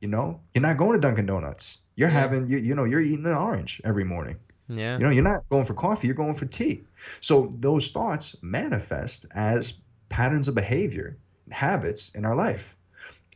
You 0.00 0.08
know, 0.08 0.40
you're 0.52 0.62
not 0.62 0.78
going 0.78 0.94
to 0.94 0.98
Dunkin' 0.98 1.26
Donuts. 1.26 1.78
You're 1.94 2.08
Yeah. 2.08 2.20
having, 2.20 2.48
you, 2.48 2.58
you 2.58 2.74
know, 2.74 2.82
you're 2.84 3.00
eating 3.00 3.24
an 3.26 3.34
orange 3.34 3.80
every 3.84 4.04
morning. 4.04 4.34
Yeah. 4.68 4.98
You 4.98 5.04
know, 5.04 5.10
you're 5.10 5.22
not 5.24 5.48
going 5.48 5.64
for 5.64 5.74
coffee, 5.74 6.08
you're 6.08 6.16
going 6.16 6.34
for 6.34 6.46
tea. 6.46 6.84
So 7.20 7.50
those 7.60 7.90
thoughts 7.92 8.34
manifest 8.42 9.26
as 9.32 9.74
patterns 10.10 10.48
of 10.48 10.54
behavior, 10.54 11.16
habits 11.50 12.10
in 12.14 12.26
our 12.26 12.36
life. 12.36 12.62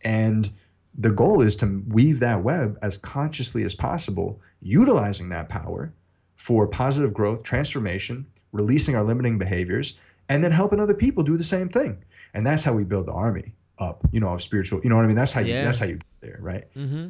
And 0.02 0.50
the 0.98 1.10
goal 1.10 1.40
is 1.40 1.56
to 1.56 1.82
weave 1.88 2.20
that 2.20 2.42
web 2.42 2.78
as 2.82 2.98
consciously 2.98 3.64
as 3.64 3.74
possible, 3.74 4.40
utilizing 4.60 5.30
that 5.30 5.48
power 5.48 5.92
for 6.36 6.66
positive 6.66 7.14
growth, 7.14 7.42
transformation, 7.42 8.26
releasing 8.52 8.94
our 8.94 9.02
limiting 9.02 9.38
behaviors, 9.38 9.98
and 10.28 10.44
then 10.44 10.52
helping 10.52 10.78
other 10.78 10.94
people 10.94 11.24
do 11.24 11.36
the 11.36 11.44
same 11.44 11.68
thing. 11.68 11.96
And 12.34 12.46
that's 12.46 12.62
how 12.62 12.74
we 12.74 12.84
build 12.84 13.06
the 13.06 13.12
army 13.12 13.54
up, 13.78 14.06
you 14.12 14.20
know, 14.20 14.28
of 14.28 14.42
spiritual, 14.42 14.80
you 14.84 14.90
know 14.90 14.96
what 14.96 15.04
I 15.04 15.08
mean? 15.08 15.16
That's 15.16 15.32
how 15.32 15.40
you, 15.40 15.54
that's 15.54 15.78
how 15.78 15.86
you 15.86 15.94
get 15.94 16.04
there, 16.20 16.38
right? 16.40 16.64
Mm-hmm. 16.74 17.08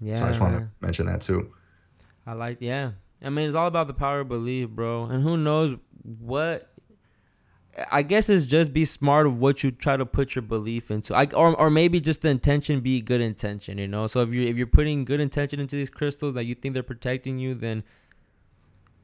Yeah. 0.00 0.20
so 0.20 0.24
I 0.24 0.28
just 0.28 0.40
want 0.40 0.58
to 0.58 0.68
mention 0.80 1.06
that 1.06 1.20
too. 1.22 1.52
I 2.26 2.32
like, 2.32 2.58
yeah. 2.60 2.92
I 3.22 3.28
mean, 3.28 3.46
it's 3.46 3.54
all 3.54 3.66
about 3.66 3.86
the 3.86 3.94
power 3.94 4.20
of 4.20 4.28
belief, 4.28 4.70
bro. 4.70 5.04
And 5.04 5.22
who 5.22 5.36
knows 5.36 5.76
what? 6.02 6.69
I 7.90 8.02
guess 8.02 8.28
it's 8.28 8.46
just 8.46 8.72
be 8.72 8.84
smart 8.84 9.26
of 9.26 9.38
what 9.38 9.62
you 9.62 9.70
try 9.70 9.96
to 9.96 10.04
put 10.04 10.34
your 10.34 10.42
belief 10.42 10.90
into. 10.90 11.14
I, 11.14 11.26
or, 11.26 11.54
or 11.56 11.70
maybe 11.70 12.00
just 12.00 12.22
the 12.22 12.28
intention 12.28 12.80
be 12.80 13.00
good 13.00 13.20
intention, 13.20 13.78
you 13.78 13.88
know. 13.88 14.06
So 14.06 14.20
if 14.20 14.32
you 14.32 14.42
if 14.42 14.56
you're 14.56 14.66
putting 14.66 15.04
good 15.04 15.20
intention 15.20 15.60
into 15.60 15.76
these 15.76 15.90
crystals 15.90 16.34
that 16.34 16.44
you 16.44 16.54
think 16.54 16.74
they're 16.74 16.82
protecting 16.82 17.38
you, 17.38 17.54
then 17.54 17.84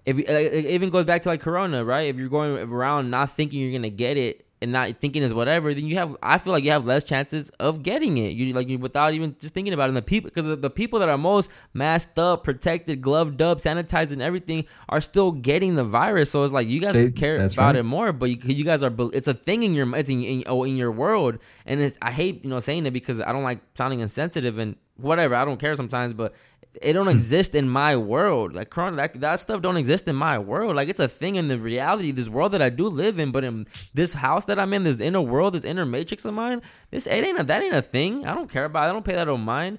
if 0.04 0.18
it 0.18 0.66
even 0.66 0.90
goes 0.90 1.04
back 1.04 1.22
to 1.22 1.28
like 1.28 1.40
Corona, 1.40 1.84
right? 1.84 2.08
If 2.08 2.16
you're 2.16 2.28
going 2.28 2.56
around 2.56 3.10
not 3.10 3.30
thinking 3.30 3.60
you're 3.60 3.72
gonna 3.72 3.90
get 3.90 4.16
it 4.16 4.45
and 4.62 4.72
not 4.72 4.90
thinking 5.00 5.22
is 5.22 5.34
whatever, 5.34 5.74
then 5.74 5.86
you 5.86 5.96
have. 5.96 6.16
I 6.22 6.38
feel 6.38 6.52
like 6.52 6.64
you 6.64 6.70
have 6.70 6.86
less 6.86 7.04
chances 7.04 7.50
of 7.60 7.82
getting 7.82 8.16
it. 8.18 8.32
You 8.32 8.54
like 8.54 8.68
you 8.68 8.78
without 8.78 9.12
even 9.12 9.36
just 9.38 9.52
thinking 9.52 9.74
about 9.74 9.84
it. 9.84 9.88
And 9.88 9.96
the 9.96 10.02
people, 10.02 10.30
because 10.30 10.58
the 10.60 10.70
people 10.70 10.98
that 11.00 11.08
are 11.08 11.18
most 11.18 11.50
masked 11.74 12.18
up, 12.18 12.42
protected, 12.42 13.02
gloved 13.02 13.42
up, 13.42 13.60
sanitized, 13.60 14.12
and 14.12 14.22
everything 14.22 14.64
are 14.88 15.00
still 15.00 15.32
getting 15.32 15.74
the 15.74 15.84
virus. 15.84 16.30
So 16.30 16.42
it's 16.42 16.52
like 16.52 16.68
you 16.68 16.80
guys 16.80 16.94
They- 16.94 17.10
care 17.10 17.36
about 17.44 17.56
right. 17.58 17.76
it 17.76 17.82
more, 17.82 18.12
but 18.12 18.30
you, 18.30 18.38
you 18.44 18.64
guys 18.64 18.82
are. 18.82 18.92
It's 19.12 19.28
a 19.28 19.34
thing 19.34 19.62
in 19.62 19.74
your. 19.74 19.94
It's 19.94 20.08
in, 20.08 20.22
in 20.22 20.44
oh, 20.46 20.64
in 20.64 20.76
your 20.76 20.90
world, 20.90 21.38
and 21.66 21.80
it's. 21.80 21.98
I 22.00 22.10
hate 22.10 22.42
you 22.42 22.50
know 22.50 22.60
saying 22.60 22.86
it 22.86 22.92
because 22.92 23.20
I 23.20 23.32
don't 23.32 23.44
like 23.44 23.60
sounding 23.74 24.00
insensitive 24.00 24.58
and 24.58 24.76
whatever. 24.96 25.34
I 25.34 25.44
don't 25.44 25.60
care 25.60 25.76
sometimes, 25.76 26.14
but 26.14 26.34
it 26.82 26.92
don't 26.92 27.08
exist 27.08 27.54
in 27.54 27.68
my 27.68 27.96
world. 27.96 28.54
Like 28.54 28.70
corona, 28.70 28.96
that, 28.96 29.20
that 29.20 29.36
stuff 29.40 29.60
don't 29.62 29.76
exist 29.76 30.06
in 30.08 30.16
my 30.16 30.38
world. 30.38 30.76
Like 30.76 30.88
it's 30.88 31.00
a 31.00 31.08
thing 31.08 31.36
in 31.36 31.48
the 31.48 31.58
reality, 31.58 32.10
this 32.12 32.28
world 32.28 32.52
that 32.52 32.62
I 32.62 32.68
do 32.70 32.86
live 32.88 33.18
in. 33.18 33.32
But 33.32 33.44
in 33.44 33.66
this 33.94 34.12
house 34.14 34.44
that 34.46 34.58
I'm 34.58 34.72
in, 34.74 34.82
this 34.84 35.00
inner 35.00 35.20
world, 35.20 35.54
this 35.54 35.64
inner 35.64 35.86
matrix 35.86 36.24
of 36.24 36.34
mine, 36.34 36.62
this 36.90 37.06
it 37.06 37.24
ain't 37.24 37.38
a, 37.40 37.44
that 37.44 37.62
ain't 37.62 37.74
a 37.74 37.82
thing. 37.82 38.26
I 38.26 38.34
don't 38.34 38.50
care 38.50 38.64
about. 38.64 38.84
it. 38.86 38.90
I 38.90 38.92
don't 38.92 39.04
pay 39.04 39.14
that 39.14 39.28
on 39.28 39.40
mind. 39.40 39.78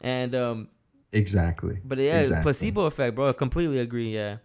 And 0.00 0.34
um, 0.34 0.68
Exactly. 1.12 1.78
but 1.84 1.98
yeah, 1.98 2.20
Exactly. 2.20 2.42
placebo 2.42 2.86
effect, 2.86 3.14
bro. 3.14 3.28
I 3.28 3.32
completely 3.32 3.78
agree. 3.78 4.12
Yeah. 4.14 4.38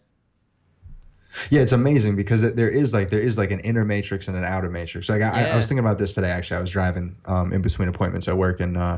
Yeah, 1.52 1.62
it's 1.62 1.72
amazing 1.74 2.16
because 2.16 2.42
it, 2.44 2.56
there 2.56 2.70
is 2.70 2.92
like 2.92 3.10
there 3.12 3.22
is 3.22 3.38
like 3.38 3.52
an 3.52 3.60
inner 3.60 3.86
matrix 3.86 4.28
and 4.28 4.36
an 4.36 4.44
outer 4.44 4.70
matrix. 4.70 5.10
Like 5.10 5.22
I, 5.22 5.30
I- 5.30 5.50
I 5.50 5.56
was 5.58 5.68
thinking 5.68 5.80
about 5.86 6.00
this 6.00 6.14
today. 6.14 6.32
Actually, 6.32 6.58
I 6.58 6.62
was 6.62 6.72
driving 6.72 7.16
um, 7.26 7.54
in 7.54 7.62
between 7.62 7.88
appointments 7.88 8.28
at 8.28 8.36
work, 8.36 8.60
and 8.62 8.76
uh, 8.78 8.98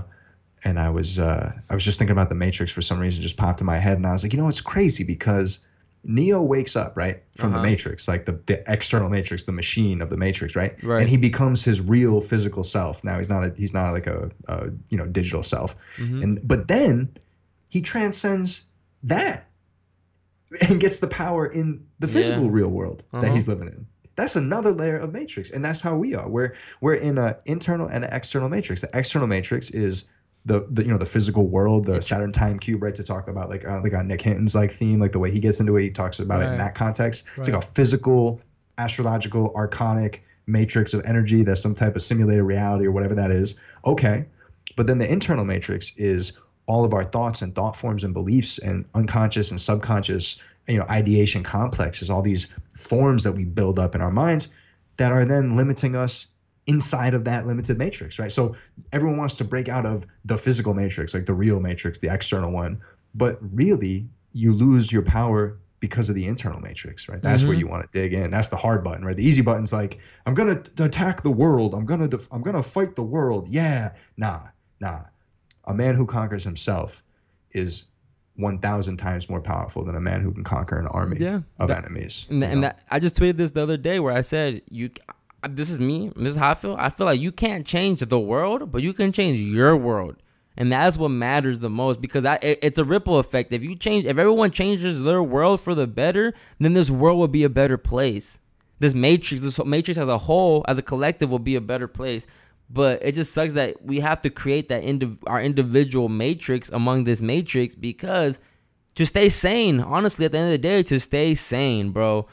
and 0.64 0.80
I 0.80 0.90
was 0.90 1.20
uh, 1.20 1.52
I 1.70 1.74
was 1.74 1.84
just 1.84 1.98
thinking 1.98 2.12
about 2.14 2.30
the 2.30 2.36
matrix 2.36 2.72
for 2.72 2.82
some 2.82 3.00
reason. 3.00 3.22
Just 3.22 3.38
popped 3.38 3.60
in 3.62 3.66
my 3.66 3.80
head, 3.80 3.98
and 3.98 4.06
I 4.08 4.14
was 4.14 4.24
like, 4.24 4.34
you 4.34 4.40
know, 4.40 4.48
it's 4.50 4.62
crazy 4.62 5.04
because 5.04 5.60
Neo 6.04 6.42
wakes 6.42 6.76
up 6.76 6.96
right 6.96 7.22
from 7.38 7.54
Uh-huh. 7.54 7.62
the 7.62 7.68
matrix, 7.70 8.08
like 8.08 8.26
the, 8.26 8.40
the 8.48 8.64
external 8.72 9.10
matrix, 9.10 9.44
the 9.44 9.52
machine 9.52 10.02
of 10.02 10.10
the 10.10 10.18
matrix, 10.18 10.56
right? 10.56 10.76
Right. 10.84 11.02
And 11.02 11.10
he 11.10 11.18
becomes 11.18 11.64
his 11.64 11.80
real 11.80 12.22
physical 12.22 12.64
self. 12.64 13.04
Now 13.04 13.20
he's 13.20 13.30
not 13.30 13.44
a 13.44 13.54
he's 13.56 13.74
not 13.74 13.92
like 13.92 14.08
a, 14.08 14.32
a 14.48 14.70
you 14.90 14.98
know 14.98 15.06
digital 15.06 15.44
self, 15.44 15.76
Mhm. 15.98 16.24
and 16.24 16.48
but 16.48 16.68
then 16.68 17.10
he 17.70 17.82
transcends 17.82 18.64
that 19.04 19.48
and 20.60 20.80
gets 20.80 21.00
the 21.00 21.08
power 21.08 21.46
in 21.48 21.86
the 22.00 22.08
Yeah. 22.08 22.14
physical 22.14 22.50
real 22.50 22.68
world 22.70 23.04
Uh-huh. 23.14 23.24
that 23.24 23.32
he's 23.32 23.48
living 23.48 23.68
in. 23.68 23.86
That's 24.18 24.36
another 24.36 24.74
layer 24.74 24.98
of 24.98 25.14
matrix, 25.14 25.50
and 25.52 25.64
that's 25.64 25.80
how 25.82 25.96
we 25.96 26.14
are. 26.16 26.28
We're 26.28 26.54
we're 26.82 26.96
in 26.96 27.18
an 27.18 27.36
internal 27.46 27.88
and 27.88 28.04
an 28.04 28.12
external 28.14 28.50
matrix. 28.50 28.82
The 28.82 28.90
external 28.94 29.28
matrix 29.28 29.70
is 29.72 30.04
the, 30.46 30.66
the 30.72 30.84
you 30.84 30.90
know 30.90 30.98
the 30.98 31.06
physical 31.06 31.48
world, 31.48 31.86
the 31.86 32.02
Saturn 32.02 32.32
time 32.32 32.58
cube, 32.60 32.82
right? 32.82 32.96
To 32.96 33.04
talk 33.04 33.28
about 33.28 33.50
like 33.50 33.66
uh, 33.66 33.82
like 33.82 33.94
on 33.94 34.08
Nick 34.08 34.22
Hinton's 34.22 34.56
like 34.56 34.74
theme, 34.76 35.00
like 35.00 35.12
the 35.12 35.20
way 35.20 35.32
he 35.32 35.40
gets 35.40 35.60
into 35.60 35.76
it, 35.78 35.84
he 35.84 35.90
talks 35.92 36.20
about 36.20 36.42
it 36.42 36.46
in 36.52 36.58
that 36.58 36.76
context. 36.76 37.24
It's 37.38 37.48
Right. 37.48 37.56
like 37.56 37.64
a 37.64 37.68
physical, 37.74 38.42
astrological, 38.78 39.52
archonic 39.56 40.20
matrix 40.48 40.94
of 40.94 41.04
energy. 41.06 41.44
That's 41.44 41.62
some 41.62 41.76
type 41.76 41.96
of 41.96 42.02
simulated 42.02 42.44
reality 42.44 42.86
or 42.86 42.92
whatever 42.92 43.14
that 43.16 43.32
is. 43.32 43.56
Okay, 43.86 44.26
but 44.76 44.88
then 44.88 44.98
the 44.98 45.10
internal 45.10 45.46
matrix 45.46 45.94
is 45.98 46.34
all 46.66 46.84
of 46.86 46.94
our 46.94 47.04
thoughts 47.04 47.42
and 47.42 47.54
thought 47.54 47.76
forms 47.76 48.04
and 48.04 48.14
beliefs 48.14 48.58
and 48.60 48.86
unconscious 48.96 49.52
and 49.52 49.60
subconscious, 49.60 50.38
you 50.68 50.78
know, 50.78 50.86
ideation 50.90 51.44
complexes, 51.44 52.10
all 52.10 52.22
these 52.22 52.48
forms 52.80 53.24
that 53.24 53.34
we 53.34 53.44
build 53.44 53.78
up 53.78 53.94
in 53.94 54.02
our 54.02 54.12
minds 54.12 54.48
that 54.98 55.12
are 55.12 55.26
then 55.26 55.56
limiting 55.56 55.96
us 55.96 56.28
inside 56.72 57.14
of 57.14 57.24
that 57.26 57.46
limited 57.48 57.78
matrix, 57.78 58.18
right? 58.20 58.32
So 58.32 58.56
everyone 58.94 59.18
wants 59.18 59.36
to 59.36 59.44
break 59.44 59.68
out 59.70 59.86
of 59.86 60.06
the 60.26 60.38
physical 60.38 60.74
matrix, 60.74 61.14
like 61.14 61.26
the 61.26 61.34
real 61.34 61.60
matrix, 61.60 62.00
the 62.00 62.12
external 62.14 62.52
one, 62.52 62.82
but 63.16 63.38
really 63.54 64.08
you 64.34 64.54
lose 64.54 64.92
your 64.92 65.02
power 65.02 65.58
because 65.82 66.08
of 66.10 66.16
the 66.16 66.26
internal 66.26 66.62
matrix, 66.62 67.10
right? 67.10 67.22
That's 67.22 67.44
where 67.44 67.56
Mhm. 67.56 67.60
you 67.60 67.68
want 67.68 67.92
to 67.92 68.00
dig 68.00 68.14
in. 68.14 68.30
That's 68.32 68.50
the 68.50 68.56
hard 68.56 68.84
button, 68.84 69.04
right? 69.04 69.16
The 69.18 69.26
easy 69.28 69.42
button's 69.42 69.74
like, 69.74 69.98
I'm 70.26 70.34
gonna 70.36 70.62
attack 70.78 71.24
the 71.24 71.32
world. 71.32 71.74
I'm 71.74 71.86
gonna 71.86 72.08
def- 72.08 72.28
I'm 72.32 72.42
gonna 72.44 72.64
fight 72.64 72.96
the 72.96 73.04
world. 73.04 73.48
Yeah, 73.50 73.92
nah, 74.16 74.42
nah. 74.80 75.00
A 75.66 75.74
man 75.74 75.96
who 75.96 76.06
conquers 76.06 76.44
himself 76.44 77.02
is 77.54 77.84
1,000 78.36 78.98
times 78.98 79.28
more 79.30 79.42
powerful 79.42 79.84
than 79.84 79.96
a 79.96 80.00
man 80.00 80.22
who 80.22 80.32
can 80.32 80.44
conquer 80.44 80.78
an 80.80 80.88
army 80.88 81.18
Yeah, 81.20 81.42
of 81.60 81.68
that- 81.68 81.80
enemies. 81.80 82.26
And, 82.30 82.44
and 82.44 82.64
that, 82.64 82.80
I 82.90 83.00
just 83.00 83.16
tweeted 83.16 83.38
this 83.38 83.52
the 83.52 83.62
other 83.62 83.78
day 83.78 84.00
where 84.00 84.14
I 84.14 84.22
said, 84.22 84.62
"You, 84.70 84.90
this 85.50 85.70
is 85.70 85.80
me. 85.80 86.12
This 86.16 86.32
is 86.32 86.36
how 86.38 86.52
I 86.52 86.54
feel. 86.54 86.76
I 86.78 86.90
feel 86.90 87.06
like 87.06 87.20
you 87.20 87.32
can't 87.32 87.66
change 87.66 88.00
the 88.02 88.20
world, 88.20 88.72
but 88.72 88.82
you 88.84 88.94
can 88.94 89.12
change 89.12 89.40
your 89.40 89.76
world, 89.76 90.18
and 90.58 90.72
that's 90.72 90.98
what 90.98 91.10
matters 91.10 91.60
the 91.60 91.70
most 91.70 92.02
because 92.02 92.26
I, 92.26 92.36
it- 92.42 92.60
it's 92.62 92.78
a 92.78 92.86
ripple 92.86 93.20
effect. 93.20 93.52
If 93.54 93.64
you 93.64 93.76
change, 93.76 94.06
if 94.06 94.18
everyone 94.18 94.52
changes 94.52 95.02
their 95.04 95.24
world 95.24 95.60
for 95.60 95.74
the 95.76 95.88
better, 95.88 96.34
then 96.60 96.74
this 96.74 96.90
world 96.90 97.18
will 97.18 97.28
be 97.28 97.44
a 97.44 97.50
better 97.50 97.78
place. 97.78 98.40
This 98.80 98.94
matrix, 98.94 99.42
this 99.42 99.64
matrix 99.64 99.98
as 99.98 100.08
a 100.10 100.18
whole, 100.18 100.66
as 100.68 100.78
a 100.78 100.82
collective, 100.82 101.32
will 101.32 101.40
be 101.40 101.56
a 101.56 101.62
better 101.62 101.88
place. 101.88 102.28
But 102.70 103.04
it 103.04 103.16
just 103.16 103.34
sucks 103.34 103.54
that 103.54 103.84
we 103.84 104.00
have 104.00 104.22
to 104.22 104.30
create 104.30 104.70
that 104.70 104.84
indiv- 104.84 105.20
our 105.28 105.42
individual 105.42 106.08
matrix 106.10 106.70
among 106.70 107.04
this 107.04 107.22
matrix 107.22 107.76
because 107.76 108.40
to 108.96 109.06
stay 109.06 109.30
sane, 109.30 109.80
honestly, 109.82 110.26
at 110.26 110.32
the 110.32 110.38
end 110.38 110.48
of 110.48 110.52
the 110.52 110.58
day, 110.58 110.84
to 110.84 111.00
stay 111.00 111.36
sane, 111.36 111.92
bro. 111.92 112.28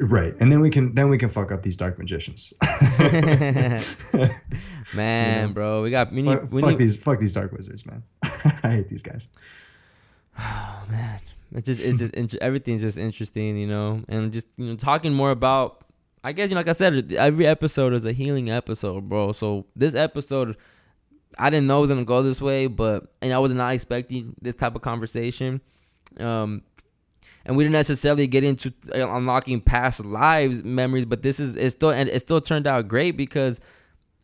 Right, 0.00 0.34
and 0.38 0.50
then 0.52 0.60
we 0.60 0.70
can 0.70 0.94
then 0.94 1.08
we 1.10 1.18
can 1.18 1.28
fuck 1.28 1.50
up 1.50 1.62
these 1.62 1.76
dark 1.76 1.98
magicians. 1.98 2.52
Man, 3.02 3.82
Yeah. 4.94 5.46
bro, 5.48 5.82
we 5.82 5.90
got 5.90 6.12
we 6.12 6.22
need 6.22 6.38
fuck, 6.38 6.52
we 6.52 6.60
fuck 6.60 6.70
need 6.70 6.78
these 6.78 6.96
fuck 6.96 7.18
these 7.20 7.32
dark 7.32 7.52
wizards, 7.52 7.84
man. 7.84 8.02
I 8.22 8.70
hate 8.70 8.88
these 8.88 9.02
guys. 9.02 9.26
oh 10.38 10.84
man. 10.90 11.20
It's 11.54 11.66
just 11.66 11.80
it's 11.80 11.98
just 11.98 12.14
int- 12.14 12.34
everything's 12.36 12.82
just 12.82 12.98
interesting, 12.98 13.56
you 13.56 13.66
know, 13.66 14.02
and 14.08 14.32
just 14.32 14.46
you 14.56 14.66
know 14.66 14.76
talking 14.76 15.12
more 15.14 15.30
about. 15.30 15.84
I 16.24 16.32
guess 16.32 16.48
you 16.48 16.54
know, 16.54 16.60
like 16.60 16.68
I 16.68 16.72
said, 16.72 17.12
every 17.12 17.46
episode 17.46 17.92
is 17.92 18.04
a 18.04 18.12
healing 18.12 18.50
episode, 18.50 19.08
bro. 19.08 19.32
So 19.32 19.66
this 19.76 19.94
episode, 19.94 20.56
I 21.38 21.48
didn't 21.48 21.66
know 21.68 21.78
it 21.78 21.82
was 21.82 21.90
gonna 21.90 22.04
go 22.04 22.22
this 22.22 22.42
way, 22.42 22.66
but 22.66 23.12
and 23.22 23.32
I 23.32 23.38
was 23.38 23.54
not 23.54 23.72
expecting 23.72 24.34
this 24.42 24.54
type 24.54 24.74
of 24.74 24.82
conversation. 24.82 25.60
Um, 26.20 26.62
and 27.48 27.56
we 27.56 27.64
didn't 27.64 27.72
necessarily 27.72 28.26
get 28.26 28.44
into 28.44 28.72
uh, 28.94 29.08
unlocking 29.08 29.60
past 29.60 30.04
lives 30.04 30.62
memories, 30.62 31.06
but 31.06 31.22
this 31.22 31.40
is 31.40 31.56
it 31.56 31.70
still 31.70 31.90
and 31.90 32.08
it 32.08 32.20
still 32.20 32.42
turned 32.42 32.66
out 32.66 32.86
great 32.86 33.16
because 33.16 33.58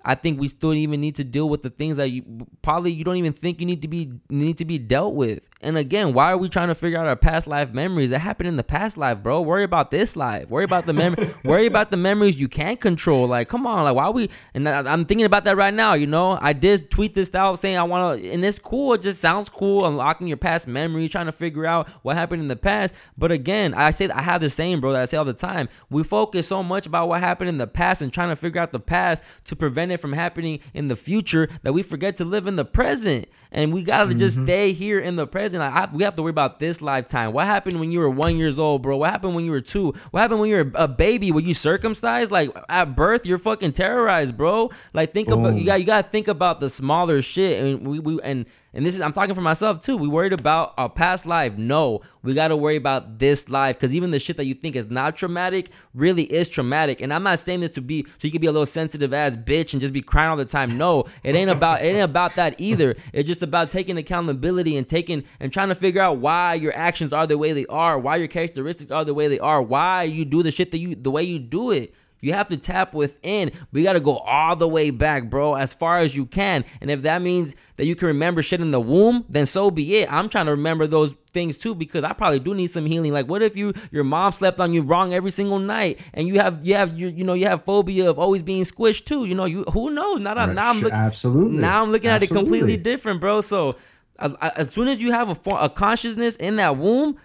I 0.04 0.14
think 0.14 0.38
we 0.38 0.48
still 0.48 0.74
even 0.74 1.00
need 1.00 1.16
to 1.16 1.24
deal 1.24 1.48
with 1.48 1.62
the 1.62 1.70
things 1.70 1.96
that 1.96 2.10
you 2.10 2.46
probably 2.62 2.92
you 2.92 3.04
don't 3.04 3.16
even 3.16 3.32
think 3.32 3.60
you 3.60 3.66
need 3.66 3.82
to 3.82 3.88
be 3.88 4.12
need 4.28 4.58
to 4.58 4.64
be 4.64 4.78
dealt 4.78 5.14
with. 5.14 5.48
And 5.62 5.78
again, 5.78 6.12
why 6.12 6.30
are 6.30 6.36
we 6.36 6.48
trying 6.50 6.68
to 6.68 6.74
figure 6.74 6.98
out 6.98 7.06
our 7.06 7.16
past 7.16 7.46
life 7.46 7.72
memories 7.72 8.10
that 8.10 8.18
happened 8.18 8.48
in 8.48 8.56
the 8.56 8.64
past 8.64 8.98
life, 8.98 9.22
bro? 9.22 9.40
Worry 9.40 9.64
about 9.64 9.90
this 9.90 10.14
life. 10.14 10.50
Worry 10.50 10.64
about 10.64 10.84
the 10.84 10.92
memory. 10.92 11.30
worry 11.44 11.66
about 11.66 11.88
the 11.88 11.96
memories 11.96 12.38
you 12.38 12.48
can't 12.48 12.80
control. 12.80 13.26
Like, 13.26 13.48
come 13.48 13.66
on, 13.66 13.84
like 13.84 13.94
why 13.94 14.10
we? 14.10 14.28
And 14.52 14.68
I, 14.68 14.92
I'm 14.92 15.06
thinking 15.06 15.24
about 15.24 15.44
that 15.44 15.56
right 15.56 15.72
now. 15.72 15.94
You 15.94 16.06
know, 16.06 16.38
I 16.40 16.52
did 16.52 16.90
tweet 16.90 17.14
this 17.14 17.34
out 17.34 17.58
saying 17.58 17.78
I 17.78 17.82
want 17.84 18.20
to, 18.20 18.30
and 18.30 18.44
it's 18.44 18.58
cool. 18.58 18.92
It 18.92 19.00
just 19.00 19.20
sounds 19.20 19.48
cool. 19.48 19.86
Unlocking 19.86 20.26
your 20.26 20.36
past 20.36 20.68
memories, 20.68 21.10
trying 21.10 21.26
to 21.26 21.32
figure 21.32 21.64
out 21.64 21.88
what 22.02 22.16
happened 22.16 22.42
in 22.42 22.48
the 22.48 22.56
past. 22.56 22.94
But 23.16 23.32
again, 23.32 23.72
I 23.72 23.90
say 23.90 24.10
I 24.10 24.20
have 24.20 24.42
the 24.42 24.50
same, 24.50 24.80
bro, 24.80 24.92
that 24.92 25.02
I 25.02 25.04
say 25.06 25.16
all 25.16 25.24
the 25.24 25.32
time. 25.32 25.70
We 25.88 26.04
focus 26.04 26.46
so 26.46 26.62
much 26.62 26.86
about 26.86 27.08
what 27.08 27.20
happened 27.20 27.48
in 27.48 27.56
the 27.56 27.66
past 27.66 28.02
and 28.02 28.12
trying 28.12 28.28
to 28.28 28.36
figure 28.36 28.60
out 28.60 28.72
the 28.72 28.80
past 28.80 29.22
to 29.44 29.56
prevent 29.56 29.92
it 29.92 29.93
from 29.96 30.12
happening 30.12 30.60
in 30.72 30.88
the 30.88 30.96
future 30.96 31.48
that 31.62 31.72
we 31.72 31.82
forget 31.82 32.16
to 32.16 32.24
live 32.24 32.46
in 32.46 32.56
the 32.56 32.64
present. 32.64 33.28
And 33.52 33.72
we 33.72 33.82
gotta 33.82 34.14
just 34.14 34.36
mm-hmm. 34.36 34.46
stay 34.46 34.72
here 34.72 34.98
in 34.98 35.16
the 35.16 35.26
present. 35.26 35.60
Like 35.60 35.72
I, 35.72 35.94
we 35.94 36.04
have 36.04 36.14
to 36.16 36.22
worry 36.22 36.30
about 36.30 36.58
this 36.58 36.82
lifetime. 36.82 37.32
What 37.32 37.46
happened 37.46 37.78
when 37.80 37.92
you 37.92 38.00
were 38.00 38.10
one 38.10 38.36
years 38.36 38.58
old, 38.58 38.82
bro? 38.82 38.96
What 38.96 39.10
happened 39.10 39.34
when 39.34 39.44
you 39.44 39.50
were 39.50 39.60
two? 39.60 39.92
What 40.10 40.20
happened 40.20 40.40
when 40.40 40.50
you 40.50 40.56
were 40.56 40.70
a 40.74 40.88
baby? 40.88 41.30
Were 41.30 41.40
you 41.40 41.54
circumcised? 41.54 42.30
Like 42.30 42.50
at 42.68 42.96
birth, 42.96 43.26
you're 43.26 43.38
fucking 43.38 43.72
terrorized, 43.72 44.36
bro. 44.36 44.70
Like 44.92 45.12
think 45.12 45.28
about 45.30 45.56
you 45.56 45.66
got 45.66 45.80
you 45.80 45.86
gotta 45.86 46.08
think 46.08 46.28
about 46.28 46.60
the 46.60 46.68
smaller 46.68 47.22
shit. 47.22 47.62
And 47.62 47.86
we, 47.86 47.98
we 48.00 48.20
and 48.22 48.46
and 48.74 48.84
this 48.84 48.94
is 48.96 49.00
I'm 49.00 49.12
talking 49.12 49.34
for 49.34 49.40
myself 49.40 49.80
too. 49.80 49.96
We 49.96 50.08
worried 50.08 50.32
about 50.32 50.74
our 50.76 50.88
past 50.88 51.26
life. 51.26 51.56
No, 51.56 52.00
we 52.22 52.34
got 52.34 52.48
to 52.48 52.56
worry 52.56 52.76
about 52.76 53.18
this 53.18 53.48
life 53.48 53.76
because 53.76 53.94
even 53.94 54.10
the 54.10 54.18
shit 54.18 54.36
that 54.36 54.46
you 54.46 54.54
think 54.54 54.74
is 54.74 54.90
not 54.90 55.16
traumatic 55.16 55.70
really 55.94 56.24
is 56.24 56.48
traumatic. 56.48 57.00
And 57.00 57.12
I'm 57.12 57.22
not 57.22 57.38
saying 57.38 57.60
this 57.60 57.70
to 57.72 57.80
be 57.80 58.04
so 58.04 58.26
you 58.26 58.32
can 58.32 58.40
be 58.40 58.48
a 58.48 58.52
little 58.52 58.66
sensitive 58.66 59.14
ass 59.14 59.36
bitch 59.36 59.74
and 59.74 59.80
just 59.80 59.92
be 59.92 60.02
crying 60.02 60.30
all 60.30 60.36
the 60.36 60.44
time. 60.44 60.76
No, 60.76 61.04
it 61.22 61.36
ain't 61.36 61.50
about 61.50 61.82
it 61.82 61.86
ain't 61.86 62.02
about 62.02 62.34
that 62.36 62.60
either. 62.60 62.96
It's 63.12 63.28
just 63.28 63.42
about 63.42 63.70
taking 63.70 63.96
accountability 63.96 64.76
and 64.76 64.88
taking 64.88 65.24
and 65.38 65.52
trying 65.52 65.68
to 65.68 65.74
figure 65.74 66.02
out 66.02 66.18
why 66.18 66.54
your 66.54 66.76
actions 66.76 67.12
are 67.12 67.26
the 67.26 67.38
way 67.38 67.52
they 67.52 67.66
are, 67.66 67.98
why 67.98 68.16
your 68.16 68.28
characteristics 68.28 68.90
are 68.90 69.04
the 69.04 69.14
way 69.14 69.28
they 69.28 69.38
are, 69.38 69.62
why 69.62 70.02
you 70.02 70.24
do 70.24 70.42
the 70.42 70.50
shit 70.50 70.72
that 70.72 70.78
you 70.78 70.96
the 70.96 71.10
way 71.10 71.22
you 71.22 71.38
do 71.38 71.70
it. 71.70 71.94
You 72.24 72.32
have 72.32 72.46
to 72.48 72.56
tap 72.56 72.94
within. 72.94 73.52
We 73.72 73.82
got 73.82 73.92
to 73.92 74.00
go 74.00 74.16
all 74.16 74.56
the 74.56 74.66
way 74.68 74.90
back, 74.90 75.28
bro, 75.30 75.54
as 75.54 75.74
far 75.74 75.98
as 75.98 76.16
you 76.16 76.24
can. 76.26 76.64
And 76.80 76.90
if 76.90 77.02
that 77.02 77.20
means 77.22 77.54
that 77.76 77.86
you 77.86 77.94
can 77.94 78.08
remember 78.08 78.40
shit 78.42 78.60
in 78.60 78.70
the 78.70 78.80
womb, 78.80 79.24
then 79.28 79.46
so 79.46 79.70
be 79.70 79.96
it. 79.96 80.12
I'm 80.12 80.28
trying 80.28 80.46
to 80.46 80.52
remember 80.52 80.86
those 80.86 81.14
things 81.32 81.56
too 81.56 81.74
because 81.74 82.04
I 82.04 82.12
probably 82.12 82.38
do 82.38 82.54
need 82.54 82.68
some 82.68 82.86
healing. 82.86 83.12
Like, 83.12 83.28
what 83.28 83.42
if 83.42 83.56
you 83.56 83.74
your 83.90 84.04
mom 84.04 84.32
slept 84.32 84.60
on 84.60 84.72
you 84.72 84.82
wrong 84.82 85.12
every 85.12 85.30
single 85.32 85.58
night, 85.58 86.00
and 86.14 86.26
you 86.28 86.38
have 86.40 86.64
you 86.64 86.74
have 86.74 86.98
you 86.98 87.08
you 87.08 87.24
know 87.24 87.34
you 87.34 87.46
have 87.46 87.64
phobia 87.64 88.08
of 88.08 88.18
always 88.18 88.42
being 88.42 88.62
squished 88.62 89.04
too. 89.04 89.24
You 89.26 89.34
know, 89.34 89.44
you 89.44 89.64
who 89.72 89.90
knows? 89.90 90.20
Now, 90.20 90.34
Right, 90.34 90.54
now 90.54 90.70
I'm 90.70 90.80
looking 90.80 90.98
absolutely. 90.98 91.58
now 91.58 91.82
I'm 91.82 91.90
looking 91.90 92.10
at 92.10 92.22
it 92.22 92.28
completely 92.28 92.76
different, 92.76 93.20
bro. 93.20 93.40
So 93.40 93.72
as, 94.18 94.32
as 94.40 94.70
soon 94.70 94.88
as 94.88 95.02
you 95.02 95.10
have 95.12 95.28
a, 95.28 95.34
for- 95.34 95.58
a 95.60 95.68
consciousness 95.68 96.36
in 96.36 96.56
that 96.56 96.76
womb, 96.76 97.18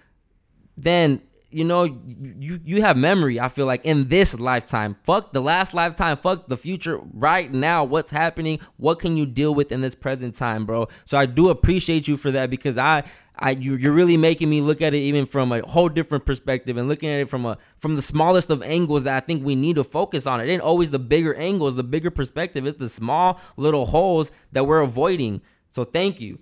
then 0.75 1.21
you 1.51 1.63
know 1.63 1.83
you 1.83 2.59
you 2.63 2.81
have 2.81 2.95
memory 2.95 3.39
i 3.39 3.47
feel 3.47 3.65
like 3.65 3.83
in 3.85 4.07
this 4.07 4.39
lifetime 4.39 4.95
fuck 5.03 5.31
the 5.33 5.41
last 5.41 5.73
lifetime 5.73 6.15
fuck 6.15 6.47
the 6.47 6.57
future 6.57 6.99
right 7.13 7.51
now 7.51 7.83
what's 7.83 8.11
happening 8.11 8.59
what 8.77 8.99
can 8.99 9.17
you 9.17 9.25
deal 9.25 9.55
with 9.55 9.71
in 9.71 9.81
this 9.81 9.95
present 9.95 10.35
time 10.35 10.65
bro 10.65 10.87
so 11.05 11.17
i 11.17 11.25
do 11.25 11.49
appreciate 11.49 12.07
you 12.07 12.15
for 12.15 12.31
that 12.31 12.49
because 12.49 12.77
i 12.77 13.03
I, 13.41 13.51
you, 13.51 13.75
you're 13.75 13.93
really 13.93 14.17
making 14.17 14.49
me 14.49 14.59
look 14.59 14.81
at 14.81 14.93
it 14.93 14.97
even 14.97 15.25
from 15.25 15.53
a 15.53 15.61
whole 15.61 15.87
different 15.87 16.25
perspective 16.25 16.75
and 16.75 16.89
looking 16.89 17.07
at 17.07 17.21
it 17.21 17.29
from 17.29 17.45
a 17.45 17.57
from 17.77 17.95
the 17.95 18.01
smallest 18.01 18.49
of 18.49 18.61
angles 18.61 19.03
that 19.03 19.15
I 19.15 19.25
think 19.25 19.45
we 19.45 19.55
need 19.55 19.77
to 19.77 19.83
focus 19.85 20.27
on. 20.27 20.41
It 20.41 20.49
ain't 20.49 20.61
always 20.61 20.89
the 20.89 20.99
bigger 20.99 21.33
angles, 21.35 21.75
the 21.75 21.83
bigger 21.83 22.11
perspective. 22.11 22.67
It's 22.67 22.77
the 22.77 22.89
small 22.89 23.39
little 23.55 23.85
holes 23.85 24.31
that 24.51 24.65
we're 24.65 24.81
avoiding. 24.81 25.39
So 25.69 25.85
thank 25.85 26.19
you. 26.19 26.39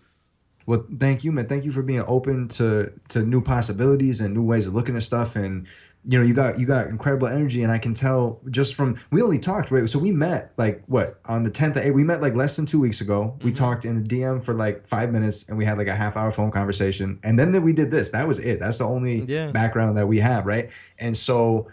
Well, 0.67 0.85
thank 0.99 1.23
you, 1.23 1.31
man. 1.31 1.47
Thank 1.47 1.63
you 1.63 1.71
for 1.71 1.81
being 1.81 2.03
open 2.07 2.49
to 2.49 2.91
to 3.09 3.23
new 3.23 3.41
possibilities 3.41 4.19
and 4.19 4.33
new 4.33 4.43
ways 4.43 4.67
of 4.67 4.75
looking 4.75 4.97
at 4.97 5.03
stuff. 5.03 5.37
And 5.37 5.65
you 6.03 6.19
know, 6.19 6.25
you 6.25 6.33
got 6.33 6.59
you 6.59 6.65
got 6.65 6.87
incredible 6.87 7.27
energy, 7.27 7.63
and 7.63 7.71
I 7.71 7.77
can 7.77 7.93
tell 7.93 8.41
just 8.51 8.75
from 8.75 8.99
we 9.09 9.21
only 9.21 9.39
talked 9.39 9.71
right. 9.71 9.89
So 9.89 9.97
we 9.97 10.11
met 10.11 10.51
like 10.57 10.83
what 10.87 11.21
on 11.25 11.43
the 11.43 11.49
10th 11.49 11.71
of 11.71 11.77
April. 11.77 11.93
We 11.93 12.03
met 12.03 12.21
like 12.21 12.35
less 12.35 12.57
than 12.57 12.65
two 12.65 12.81
weeks 12.81 12.99
ago. 12.99 13.33
We 13.43 13.51
mm-hmm. 13.51 13.57
talked 13.57 13.85
in 13.85 14.03
the 14.03 14.07
DM 14.07 14.43
for 14.43 14.53
like 14.53 14.85
five 14.85 15.11
minutes, 15.13 15.45
and 15.47 15.57
we 15.57 15.63
had 15.63 15.77
like 15.77 15.87
a 15.87 15.95
half 15.95 16.17
hour 16.17 16.33
phone 16.33 16.51
conversation. 16.51 17.17
And 17.23 17.39
then 17.39 17.51
that 17.53 17.61
we 17.61 17.71
did 17.71 17.89
this. 17.89 18.09
That 18.09 18.27
was 18.27 18.39
it. 18.39 18.59
That's 18.59 18.79
the 18.79 18.85
only 18.85 19.21
Yeah. 19.21 19.51
background 19.51 19.97
that 19.97 20.07
we 20.07 20.19
have, 20.19 20.45
right? 20.45 20.69
And 20.99 21.15
so, 21.15 21.69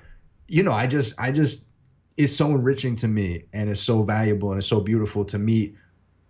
you 0.46 0.62
know, 0.62 0.72
I 0.72 0.86
just 0.86 1.14
I 1.18 1.32
just 1.32 1.64
it's 2.16 2.34
so 2.34 2.46
enriching 2.50 2.94
to 2.96 3.08
me, 3.08 3.46
and 3.52 3.68
it's 3.68 3.80
so 3.80 4.04
valuable, 4.04 4.52
and 4.52 4.58
it's 4.58 4.68
so 4.68 4.78
beautiful 4.78 5.24
to 5.24 5.38
meet 5.38 5.74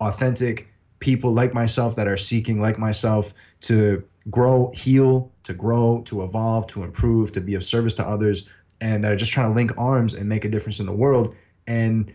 authentic 0.01 0.69
people 1.05 1.35
like 1.35 1.52
myself 1.52 1.94
that 1.97 2.09
are 2.09 2.16
seeking 2.16 2.62
like 2.62 2.78
myself 2.78 3.35
to 3.60 4.02
grow 4.31 4.72
heal 4.74 5.31
to 5.43 5.52
grow 5.52 6.02
to 6.06 6.22
evolve 6.22 6.66
to 6.66 6.82
improve 6.82 7.31
to 7.31 7.43
be 7.43 7.55
of 7.55 7.62
service 7.62 7.93
to 7.93 8.02
others 8.02 8.48
and 8.81 9.05
that 9.05 9.12
are 9.12 9.16
just 9.16 9.31
trying 9.31 9.51
to 9.51 9.55
link 9.55 9.70
arms 9.76 10.14
and 10.14 10.26
make 10.26 10.47
a 10.47 10.48
difference 10.48 10.81
in 10.81 10.86
the 10.86 10.94
world. 10.94 11.35
And 11.66 12.10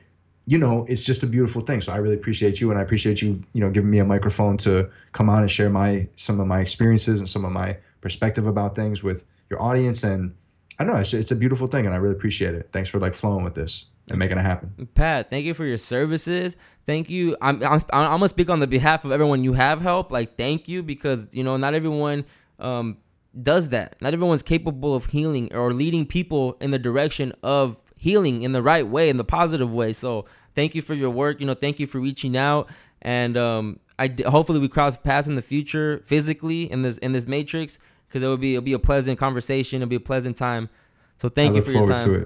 you 0.47 0.57
know 0.57 0.87
it's 0.89 1.03
just 1.03 1.21
a 1.21 1.27
beautiful 1.27 1.61
thing. 1.61 1.81
So 1.81 1.91
i 1.91 1.97
really 1.97 2.15
appreciate 2.15 2.59
you 2.59 2.71
and 2.71 2.79
i 2.79 2.81
appreciate 2.81 3.21
you 3.21 3.43
you 3.53 3.61
know 3.61 3.69
giving 3.69 3.91
me 3.91 3.99
a 3.99 4.05
microphone 4.05 4.57
to 4.65 4.89
come 5.11 5.29
on 5.29 5.43
and 5.43 5.51
share 5.51 5.69
my 5.69 6.07
some 6.15 6.39
of 6.39 6.47
my 6.47 6.59
experiences 6.59 7.19
and 7.19 7.29
some 7.29 7.45
of 7.45 7.51
my 7.51 7.77
perspective 8.01 8.47
about 8.47 8.75
things 8.75 9.03
with 9.03 9.23
your 9.51 9.61
audience. 9.61 10.01
And 10.01 10.33
i 10.79 10.83
don't 10.83 10.93
know 10.93 10.99
it's, 10.99 11.13
it's 11.13 11.29
a 11.29 11.35
beautiful 11.35 11.67
thing 11.67 11.85
and 11.85 11.93
i 11.93 11.97
really 11.99 12.15
appreciate 12.15 12.55
it. 12.55 12.69
Thanks 12.73 12.89
for 12.89 12.99
like 12.99 13.13
flowing 13.13 13.43
with 13.43 13.53
this 13.53 13.85
and 14.11 14.19
making 14.19 14.37
it 14.37 14.41
happen 14.41 14.87
Pat, 14.93 15.29
thank 15.29 15.45
you 15.45 15.53
for 15.53 15.65
your 15.65 15.77
services. 15.77 16.57
Thank 16.85 17.09
you. 17.09 17.35
I'm, 17.41 17.63
I'm 17.63 17.81
I'm 17.91 18.09
gonna 18.09 18.29
speak 18.29 18.49
on 18.49 18.59
the 18.59 18.67
behalf 18.67 19.05
of 19.05 19.11
everyone 19.11 19.43
you 19.43 19.53
have 19.53 19.81
helped. 19.81 20.11
Like, 20.11 20.37
thank 20.37 20.67
you 20.67 20.83
because 20.83 21.27
you 21.31 21.43
know 21.43 21.57
not 21.57 21.73
everyone 21.73 22.25
um 22.59 22.97
does 23.41 23.69
that. 23.69 24.01
Not 24.01 24.13
everyone's 24.13 24.43
capable 24.43 24.95
of 24.95 25.05
healing 25.05 25.53
or 25.53 25.71
leading 25.73 26.05
people 26.05 26.57
in 26.61 26.71
the 26.71 26.79
direction 26.79 27.33
of 27.43 27.77
healing 27.97 28.41
in 28.41 28.53
the 28.53 28.61
right 28.61 28.87
way, 28.87 29.09
in 29.09 29.17
the 29.17 29.23
positive 29.23 29.73
way. 29.73 29.93
So, 29.93 30.25
thank 30.55 30.75
you 30.75 30.81
for 30.81 30.93
your 30.93 31.09
work. 31.09 31.39
You 31.39 31.47
know, 31.47 31.53
thank 31.53 31.79
you 31.79 31.85
for 31.85 31.99
reaching 31.99 32.37
out 32.37 32.69
and 33.01 33.37
um 33.37 33.79
I 33.97 34.07
d- 34.07 34.23
hopefully 34.23 34.59
we 34.59 34.69
cross 34.69 34.97
paths 34.97 35.27
in 35.27 35.33
the 35.33 35.41
future 35.41 36.01
physically 36.05 36.71
in 36.71 36.81
this 36.81 36.97
in 36.99 37.11
this 37.11 37.27
matrix 37.27 37.79
because 38.07 38.23
it 38.23 38.27
would 38.27 38.41
be 38.41 38.55
it'll 38.55 38.63
be 38.63 38.73
a 38.73 38.79
pleasant 38.79 39.19
conversation. 39.19 39.81
It'll 39.81 39.89
be 39.89 39.97
a 39.97 39.99
pleasant 39.99 40.37
time. 40.37 40.69
So 41.17 41.27
thank 41.29 41.51
I 41.51 41.55
you 41.55 41.61
for 41.61 41.71
your 41.71 41.85
forward 41.85 42.25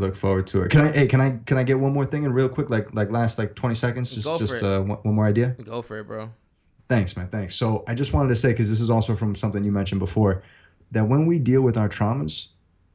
To 0.00 0.04
it. 0.04 0.06
I 0.06 0.10
look 0.10 0.16
forward 0.16 0.46
to 0.48 0.62
it. 0.62 0.70
Can 0.70 0.80
I? 0.82 0.92
Hey, 0.92 1.06
can 1.06 1.20
I? 1.20 1.38
Can 1.46 1.58
I 1.58 1.62
get 1.62 1.78
one 1.78 1.92
more 1.92 2.06
thing 2.06 2.24
in 2.24 2.32
real 2.32 2.48
quick? 2.48 2.70
Like, 2.70 2.92
like 2.94 3.10
last 3.10 3.38
like 3.38 3.54
20 3.54 3.74
seconds. 3.74 4.10
Just, 4.10 4.24
Go 4.24 4.38
for 4.38 4.44
just 4.44 4.54
it. 4.54 4.64
uh, 4.64 4.80
one, 4.80 4.98
one 5.02 5.14
more 5.14 5.26
idea. 5.26 5.56
Go 5.64 5.82
for 5.82 5.98
it, 5.98 6.04
bro. 6.06 6.30
Thanks, 6.88 7.16
man. 7.16 7.28
Thanks. 7.28 7.54
So 7.54 7.84
I 7.86 7.94
just 7.94 8.12
wanted 8.12 8.30
to 8.30 8.36
say, 8.36 8.48
because 8.50 8.68
this 8.68 8.80
is 8.80 8.90
also 8.90 9.14
from 9.14 9.34
something 9.36 9.62
you 9.62 9.70
mentioned 9.72 10.00
before, 10.00 10.42
that 10.90 11.06
when 11.08 11.26
we 11.26 11.38
deal 11.38 11.62
with 11.62 11.76
our 11.76 11.88
traumas 11.88 12.46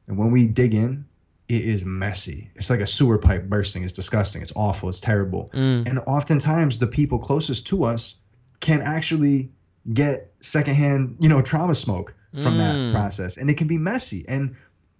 and 0.06 0.18
when 0.18 0.30
we 0.30 0.46
dig 0.46 0.74
in, 0.74 1.06
it 1.48 1.64
is 1.64 1.82
messy. 1.84 2.50
It's 2.56 2.68
like 2.68 2.80
a 2.80 2.86
sewer 2.86 3.16
pipe 3.16 3.44
bursting. 3.44 3.84
It's 3.84 3.92
disgusting. 3.94 4.42
It's 4.42 4.52
awful. 4.54 4.88
It's 4.90 5.00
terrible. 5.00 5.50
Mm. 5.54 5.88
And 5.88 5.98
oftentimes, 6.00 6.78
the 6.78 6.86
people 6.86 7.18
closest 7.18 7.66
to 7.68 7.84
us 7.84 8.16
can 8.60 8.82
actually 8.82 9.50
get 9.94 10.32
secondhand, 10.40 11.16
you 11.20 11.28
know, 11.28 11.40
trauma 11.40 11.74
smoke 11.74 12.12
from 12.32 12.54
Mm. 12.54 12.58
that 12.58 12.92
process, 12.92 13.38
and 13.38 13.48
it 13.48 13.56
can 13.56 13.66
be 13.66 13.78
messy. 13.78 14.24
And 14.28 14.56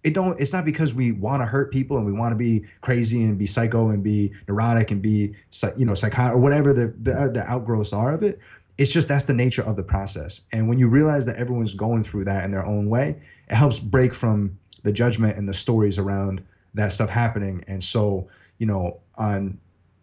it 0.06 0.12
don't. 0.12 0.40
It's 0.40 0.52
not 0.52 0.64
because 0.64 0.94
we 0.94 1.10
want 1.10 1.42
to 1.42 1.46
hurt 1.46 1.72
people 1.72 1.96
and 1.96 2.06
we 2.06 2.12
want 2.12 2.30
to 2.30 2.36
be 2.36 2.64
crazy 2.80 3.24
and 3.24 3.36
be 3.36 3.48
psycho 3.48 3.88
and 3.88 4.04
be 4.04 4.32
neurotic 4.46 4.92
and 4.92 5.02
be, 5.02 5.34
you 5.76 5.84
know, 5.84 5.96
psychotic 5.96 6.36
or 6.36 6.38
whatever 6.38 6.72
the 6.72 6.94
the, 7.02 7.28
the 7.34 7.44
outgrowths 7.44 7.92
are 7.92 8.14
of 8.14 8.22
it. 8.22 8.38
It's 8.78 8.92
just 8.92 9.08
that's 9.08 9.24
the 9.24 9.32
nature 9.32 9.62
of 9.62 9.74
the 9.74 9.82
process. 9.82 10.42
And 10.52 10.68
when 10.68 10.78
you 10.78 10.86
realize 10.86 11.24
that 11.24 11.34
everyone's 11.34 11.74
going 11.74 12.04
through 12.04 12.24
that 12.26 12.44
in 12.44 12.52
their 12.52 12.64
own 12.64 12.88
way, 12.88 13.16
it 13.50 13.56
helps 13.56 13.80
break 13.80 14.14
from 14.14 14.56
the 14.84 14.92
judgment 14.92 15.38
and 15.38 15.48
the 15.48 15.54
stories 15.54 15.98
around 15.98 16.40
that 16.74 16.92
stuff 16.92 17.10
happening. 17.10 17.64
And 17.66 17.82
so, 17.82 18.28
you 18.58 18.66
know, 18.66 19.00
on, 19.16 19.58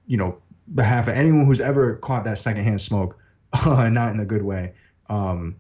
you 0.06 0.18
know, 0.18 0.38
behalf 0.76 1.08
of 1.08 1.14
anyone 1.14 1.46
who's 1.46 1.62
ever 1.62 1.96
caught 1.96 2.26
that 2.26 2.40
secondhand 2.40 2.82
smoke, 2.82 3.18
not 3.66 4.14
in 4.14 4.20
a 4.20 4.26
good 4.26 4.44
way, 4.44 4.74
um, 5.08 5.56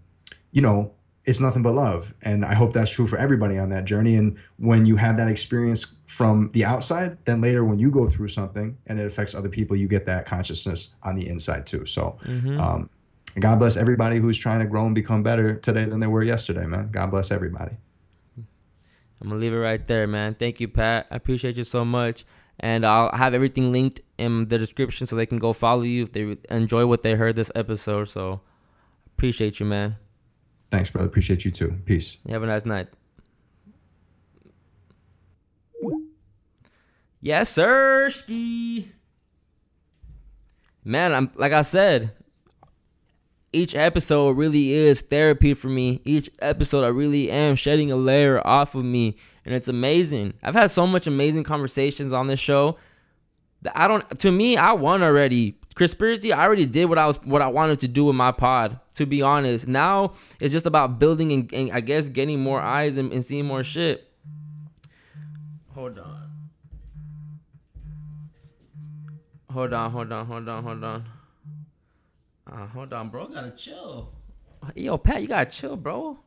you 0.51 0.61
know, 0.61 0.91
it's 1.25 1.39
nothing 1.39 1.61
but 1.61 1.73
love. 1.73 2.13
And 2.23 2.43
I 2.43 2.53
hope 2.53 2.73
that's 2.73 2.91
true 2.91 3.07
for 3.07 3.17
everybody 3.17 3.57
on 3.57 3.69
that 3.69 3.85
journey. 3.85 4.15
And 4.15 4.35
when 4.57 4.85
you 4.85 4.95
have 4.97 5.15
that 5.17 5.29
experience 5.29 5.95
from 6.07 6.49
the 6.53 6.65
outside, 6.65 7.17
then 7.25 7.39
later 7.39 7.63
when 7.63 7.79
you 7.79 7.89
go 7.89 8.09
through 8.09 8.29
something 8.29 8.77
and 8.87 8.99
it 8.99 9.05
affects 9.05 9.33
other 9.33 9.49
people, 9.49 9.77
you 9.77 9.87
get 9.87 10.05
that 10.05 10.25
consciousness 10.25 10.89
on 11.03 11.15
the 11.15 11.27
inside 11.27 11.65
too. 11.65 11.85
So, 11.85 12.17
Mhm. 12.25 12.59
um, 12.59 12.89
God 13.39 13.57
bless 13.57 13.77
everybody 13.77 14.19
who's 14.19 14.37
trying 14.37 14.59
to 14.59 14.65
grow 14.65 14.85
and 14.85 14.93
become 14.93 15.23
better 15.23 15.55
today 15.55 15.85
than 15.85 15.99
they 15.99 16.07
were 16.07 16.23
yesterday, 16.23 16.65
man. 16.65 16.89
God 16.91 17.09
bless 17.09 17.31
everybody. 17.31 17.75
I'm 18.37 19.29
gonna 19.29 19.39
leave 19.39 19.53
it 19.53 19.57
right 19.57 19.85
there, 19.87 20.05
man. 20.05 20.35
Thank 20.35 20.59
you, 20.59 20.67
Pat. 20.67 21.07
I 21.09 21.15
appreciate 21.15 21.55
you 21.55 21.63
so 21.63 21.85
much, 21.85 22.25
and 22.59 22.85
I'll 22.85 23.09
have 23.15 23.33
everything 23.33 23.71
linked 23.71 24.01
in 24.17 24.49
the 24.49 24.57
description 24.57 25.07
so 25.07 25.15
they 25.15 25.25
can 25.25 25.39
go 25.39 25.53
follow 25.53 25.83
you 25.83 26.03
if 26.03 26.11
they 26.11 26.35
enjoy 26.49 26.85
what 26.85 27.03
they 27.03 27.15
heard 27.15 27.37
this 27.37 27.49
episode. 27.55 28.09
So 28.09 28.41
appreciate 29.17 29.61
you, 29.61 29.65
man. 29.65 29.95
Thanks, 30.73 30.89
brother. 30.89 31.07
Appreciate 31.07 31.45
you 31.45 31.51
too. 31.51 31.71
Peace. 31.85 32.17
You 32.25 32.33
have 32.33 32.41
a 32.41 32.47
nice 32.47 32.65
night. 32.65 32.87
Yes, 37.21 37.49
sir. 37.49 38.09
Ski. 38.09 38.89
Man, 40.83 41.13
I'm 41.13 41.29
like 41.35 41.51
I 41.51 41.61
said, 41.61 42.11
each 43.53 43.75
episode 43.75 44.31
really 44.35 44.71
is 44.71 45.01
therapy 45.01 45.53
for 45.53 45.67
me. 45.67 46.01
Each 46.05 46.27
episode 46.39 46.83
I 46.83 46.87
really 46.87 47.29
am 47.29 47.55
shedding 47.55 47.91
a 47.91 47.95
layer 47.95 48.41
off 48.45 48.73
of 48.73 48.83
me 48.83 49.15
and 49.45 49.53
it's 49.53 49.67
amazing. 49.67 50.33
I've 50.41 50.55
had 50.55 50.71
so 50.71 50.87
much 50.87 51.05
amazing 51.05 51.43
conversations 51.43 52.11
on 52.11 52.25
this 52.25 52.39
show 52.39 52.79
that 53.61 53.77
I 53.77 53.87
don't 53.87 54.09
to 54.21 54.31
me 54.31 54.57
I 54.57 54.73
won 54.73 55.03
already. 55.03 55.55
Conspiracy, 55.75 56.31
I 56.31 56.43
already 56.43 56.65
did 56.65 56.85
what 56.85 56.97
I 56.97 57.07
was 57.07 57.17
what 57.23 57.41
I 57.41 57.47
wanted 57.47 57.79
to 57.79 57.87
do 57.87 58.05
with 58.05 58.15
my 58.15 58.31
pod, 58.31 58.79
to 58.95 59.05
be 59.05 59.21
honest. 59.21 59.67
Now 59.67 60.13
it's 60.39 60.53
just 60.53 60.65
about 60.65 60.99
building 60.99 61.31
and, 61.31 61.53
and 61.53 61.71
I 61.71 61.81
guess 61.81 62.09
getting 62.09 62.39
more 62.39 62.61
eyes 62.61 62.97
and, 62.97 63.11
and 63.11 63.25
seeing 63.25 63.45
more 63.45 63.63
shit. 63.63 64.07
Hold 65.73 65.97
on. 65.97 66.29
Hold 69.51 69.73
on, 69.73 69.91
hold 69.91 70.11
on, 70.11 70.25
hold 70.25 70.49
on, 70.49 70.63
hold 70.63 70.83
on. 70.83 71.05
Uh, 72.51 72.67
hold 72.67 72.93
on, 72.93 73.09
bro. 73.09 73.27
I 73.27 73.33
Gotta 73.33 73.51
chill. 73.51 74.11
Yo, 74.75 74.97
Pat, 74.97 75.21
you 75.21 75.27
gotta 75.27 75.49
chill, 75.49 75.75
bro. 75.75 76.19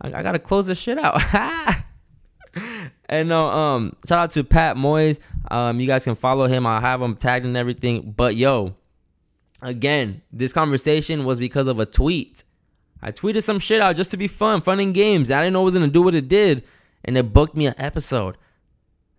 I, 0.00 0.08
I 0.12 0.22
gotta 0.22 0.38
close 0.38 0.66
this 0.66 0.80
shit 0.80 0.98
out. 0.98 1.20
and 3.08 3.28
no, 3.28 3.46
um, 3.46 3.96
shout 4.06 4.18
out 4.18 4.30
to 4.32 4.44
Pat 4.44 4.76
Moyes. 4.76 5.20
Um, 5.50 5.80
you 5.80 5.86
guys 5.86 6.04
can 6.04 6.14
follow 6.14 6.46
him. 6.46 6.66
I'll 6.66 6.80
have 6.80 7.00
him 7.00 7.16
tagged 7.16 7.46
and 7.46 7.56
everything. 7.56 8.12
But 8.12 8.36
yo, 8.36 8.74
again, 9.62 10.22
this 10.32 10.52
conversation 10.52 11.24
was 11.24 11.38
because 11.38 11.68
of 11.68 11.80
a 11.80 11.86
tweet. 11.86 12.44
I 13.02 13.12
tweeted 13.12 13.42
some 13.42 13.58
shit 13.58 13.80
out 13.80 13.96
just 13.96 14.10
to 14.10 14.16
be 14.16 14.28
fun, 14.28 14.60
fun 14.60 14.80
and 14.80 14.94
games. 14.94 15.30
I 15.30 15.40
didn't 15.40 15.54
know 15.54 15.62
it 15.62 15.66
was 15.66 15.74
gonna 15.74 15.88
do 15.88 16.02
what 16.02 16.14
it 16.14 16.28
did, 16.28 16.64
and 17.04 17.16
it 17.16 17.32
booked 17.32 17.56
me 17.56 17.66
an 17.66 17.74
episode. 17.78 18.36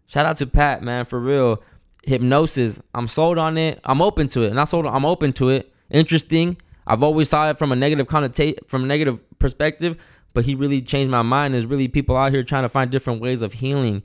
Shout 0.07 0.25
out 0.25 0.37
to 0.37 0.47
Pat, 0.47 0.83
man, 0.83 1.05
for 1.05 1.19
real 1.19 1.63
hypnosis. 2.03 2.81
I'm 2.93 3.07
sold 3.07 3.37
on 3.37 3.57
it. 3.57 3.79
I'm 3.85 4.01
open 4.01 4.27
to 4.29 4.43
it. 4.43 4.53
Not 4.53 4.69
sold. 4.69 4.85
I'm 4.85 5.05
open 5.05 5.33
to 5.33 5.49
it. 5.49 5.73
Interesting. 5.89 6.57
I've 6.85 7.03
always 7.03 7.29
saw 7.29 7.49
it 7.49 7.57
from 7.57 7.71
a 7.71 7.75
negative 7.75 8.07
connotation, 8.07 8.57
from 8.67 8.83
a 8.83 8.87
negative 8.87 9.23
perspective, 9.39 10.03
but 10.33 10.45
he 10.45 10.55
really 10.55 10.81
changed 10.81 11.11
my 11.11 11.21
mind. 11.21 11.53
There's 11.53 11.65
really 11.65 11.87
people 11.87 12.17
out 12.17 12.31
here 12.31 12.43
trying 12.43 12.63
to 12.63 12.69
find 12.69 12.91
different 12.91 13.21
ways 13.21 13.41
of 13.41 13.53
healing, 13.53 14.03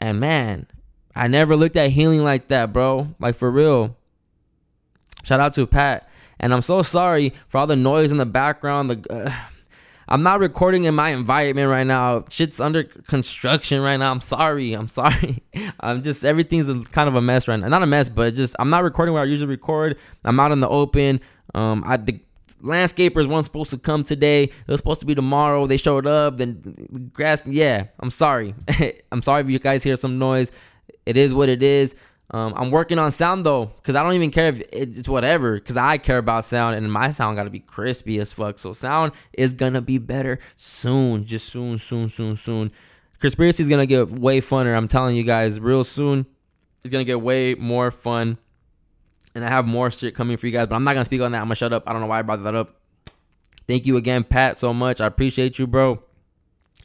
and 0.00 0.20
man, 0.20 0.66
I 1.14 1.28
never 1.28 1.56
looked 1.56 1.76
at 1.76 1.90
healing 1.90 2.22
like 2.22 2.48
that, 2.48 2.72
bro. 2.72 3.14
Like 3.18 3.36
for 3.36 3.50
real. 3.50 3.96
Shout 5.26 5.40
out 5.40 5.54
to 5.54 5.66
Pat, 5.66 6.08
and 6.38 6.54
I'm 6.54 6.60
so 6.60 6.82
sorry 6.82 7.32
for 7.48 7.58
all 7.58 7.66
the 7.66 7.74
noise 7.74 8.12
in 8.12 8.16
the 8.16 8.24
background. 8.24 8.90
The 8.90 9.12
uh, 9.12 9.32
I'm 10.08 10.22
not 10.22 10.38
recording 10.38 10.84
in 10.84 10.94
my 10.94 11.08
environment 11.08 11.68
right 11.68 11.84
now. 11.84 12.24
Shit's 12.30 12.60
under 12.60 12.84
construction 12.84 13.80
right 13.80 13.96
now. 13.96 14.12
I'm 14.12 14.20
sorry. 14.20 14.72
I'm 14.72 14.86
sorry. 14.86 15.42
I'm 15.80 16.04
just 16.04 16.24
everything's 16.24 16.68
kind 16.90 17.08
of 17.08 17.16
a 17.16 17.20
mess 17.20 17.48
right 17.48 17.58
now. 17.58 17.66
Not 17.66 17.82
a 17.82 17.86
mess, 17.86 18.08
but 18.08 18.36
just 18.36 18.54
I'm 18.60 18.70
not 18.70 18.84
recording 18.84 19.14
where 19.14 19.22
I 19.24 19.26
usually 19.26 19.48
record. 19.48 19.98
I'm 20.24 20.38
out 20.38 20.52
in 20.52 20.60
the 20.60 20.68
open. 20.68 21.20
Um, 21.56 21.82
I 21.84 21.96
the 21.96 22.20
landscapers 22.62 23.26
weren't 23.26 23.46
supposed 23.46 23.70
to 23.70 23.78
come 23.78 24.04
today. 24.04 24.44
It 24.44 24.68
was 24.68 24.78
supposed 24.78 25.00
to 25.00 25.06
be 25.06 25.16
tomorrow. 25.16 25.66
They 25.66 25.76
showed 25.76 26.06
up. 26.06 26.36
Then 26.36 27.10
grass. 27.12 27.42
Yeah, 27.46 27.86
I'm 27.98 28.10
sorry. 28.10 28.54
I'm 29.10 29.22
sorry 29.22 29.40
if 29.40 29.50
you 29.50 29.58
guys 29.58 29.82
hear 29.82 29.96
some 29.96 30.20
noise. 30.20 30.52
It 31.04 31.16
is 31.16 31.34
what 31.34 31.48
it 31.48 31.64
is. 31.64 31.96
Um, 32.30 32.54
I'm 32.56 32.70
working 32.70 32.98
on 32.98 33.12
sound 33.12 33.46
though, 33.46 33.70
cause 33.84 33.94
I 33.94 34.02
don't 34.02 34.14
even 34.14 34.30
care 34.30 34.48
if 34.48 34.60
it's 34.72 35.08
whatever, 35.08 35.60
cause 35.60 35.76
I 35.76 35.96
care 35.98 36.18
about 36.18 36.44
sound 36.44 36.74
and 36.76 36.92
my 36.92 37.10
sound 37.10 37.36
gotta 37.36 37.50
be 37.50 37.60
crispy 37.60 38.18
as 38.18 38.32
fuck. 38.32 38.58
So 38.58 38.72
sound 38.72 39.12
is 39.32 39.52
gonna 39.52 39.80
be 39.80 39.98
better 39.98 40.40
soon, 40.56 41.24
just 41.24 41.48
soon, 41.48 41.78
soon, 41.78 42.08
soon, 42.08 42.36
soon. 42.36 42.72
Conspiracy 43.20 43.62
is 43.62 43.68
gonna 43.68 43.86
get 43.86 44.10
way 44.10 44.40
funner. 44.40 44.76
I'm 44.76 44.88
telling 44.88 45.14
you 45.14 45.22
guys, 45.22 45.60
real 45.60 45.84
soon, 45.84 46.26
it's 46.84 46.90
gonna 46.90 47.04
get 47.04 47.20
way 47.20 47.54
more 47.54 47.92
fun, 47.92 48.38
and 49.36 49.44
I 49.44 49.48
have 49.48 49.64
more 49.64 49.88
shit 49.90 50.16
coming 50.16 50.36
for 50.36 50.46
you 50.46 50.52
guys. 50.52 50.66
But 50.66 50.74
I'm 50.74 50.84
not 50.84 50.94
gonna 50.94 51.04
speak 51.04 51.20
on 51.20 51.30
that. 51.30 51.38
I'm 51.38 51.44
gonna 51.44 51.54
shut 51.54 51.72
up. 51.72 51.84
I 51.86 51.92
don't 51.92 52.00
know 52.00 52.08
why 52.08 52.18
I 52.18 52.22
brought 52.22 52.42
that 52.42 52.56
up. 52.56 52.74
Thank 53.68 53.86
you 53.86 53.98
again, 53.98 54.24
Pat, 54.24 54.58
so 54.58 54.74
much. 54.74 55.00
I 55.00 55.06
appreciate 55.06 55.60
you, 55.60 55.68
bro. 55.68 56.02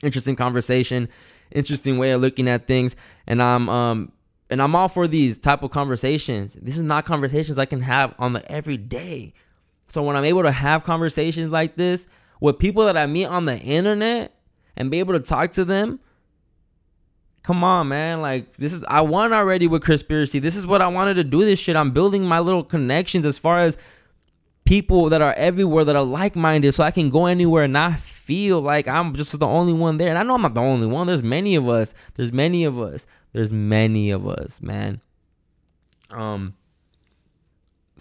Interesting 0.04 0.36
conversation, 0.36 1.10
interesting 1.52 1.98
way 1.98 2.12
of 2.12 2.22
looking 2.22 2.48
at 2.48 2.68
things, 2.68 2.96
and 3.26 3.42
I'm 3.42 3.70
um 3.70 4.12
and 4.52 4.62
I'm 4.62 4.76
all 4.76 4.90
for 4.90 5.08
these 5.08 5.38
type 5.38 5.64
of 5.64 5.72
conversations. 5.72 6.56
This 6.62 6.76
is 6.76 6.84
not 6.84 7.06
conversations 7.06 7.58
I 7.58 7.66
can 7.66 7.80
have 7.82 8.14
on 8.20 8.34
the 8.34 8.52
everyday. 8.52 9.34
So 9.86 10.04
when 10.04 10.16
I'm 10.16 10.26
able 10.26 10.44
to 10.44 10.52
have 10.52 10.84
conversations 10.84 11.52
like 11.52 11.76
this 11.76 12.08
with 12.42 12.60
people 12.60 12.86
that 12.86 12.98
I 12.98 13.06
meet 13.06 13.26
on 13.26 13.46
the 13.46 13.58
internet 13.58 14.36
and 14.76 14.92
be 14.92 15.00
able 15.00 15.14
to 15.14 15.20
talk 15.22 15.54
to 15.54 15.66
them, 15.66 16.02
come 17.44 17.64
on, 17.64 17.88
man. 17.88 18.22
Like 18.22 18.58
this 18.58 18.74
is 18.74 18.84
I 18.88 19.02
won 19.02 19.32
already 19.32 19.68
with 19.68 19.84
conspiracy. 19.84 20.40
This 20.40 20.58
is 20.58 20.68
what 20.68 20.82
I 20.82 20.88
wanted 20.88 21.14
to 21.16 21.24
do. 21.24 21.46
This 21.46 21.60
shit. 21.60 21.78
I'm 21.78 21.92
building 21.92 22.26
my 22.26 22.40
little 22.40 22.64
connections 22.64 23.26
as 23.26 23.40
far 23.40 23.60
as 23.60 23.78
people 24.66 25.10
that 25.10 25.22
are 25.22 25.34
everywhere 25.34 25.86
that 25.86 25.96
are 25.96 26.04
like 26.04 26.36
minded, 26.36 26.74
so 26.74 26.84
I 26.84 26.92
can 26.92 27.10
go 27.10 27.26
anywhere 27.26 27.64
and 27.64 27.74
not 27.74 27.94
feel 27.96 28.62
like 28.62 28.88
I'm 28.88 29.14
just 29.14 29.38
the 29.40 29.48
only 29.48 29.74
one 29.74 29.98
there. 29.98 30.10
And 30.10 30.18
I 30.18 30.24
know 30.24 30.36
I'm 30.36 30.42
not 30.42 30.54
the 30.54 30.62
only 30.62 30.88
one. 30.88 31.08
There's 31.08 31.24
many 31.24 31.56
of 31.56 31.68
us. 31.68 31.94
There's 32.16 32.32
many 32.32 32.66
of 32.66 32.80
us. 32.80 33.08
There's 33.34 33.54
many 33.54 34.12
of 34.12 34.28
us, 34.28 34.62
man. 34.62 35.02
Um 36.12 36.56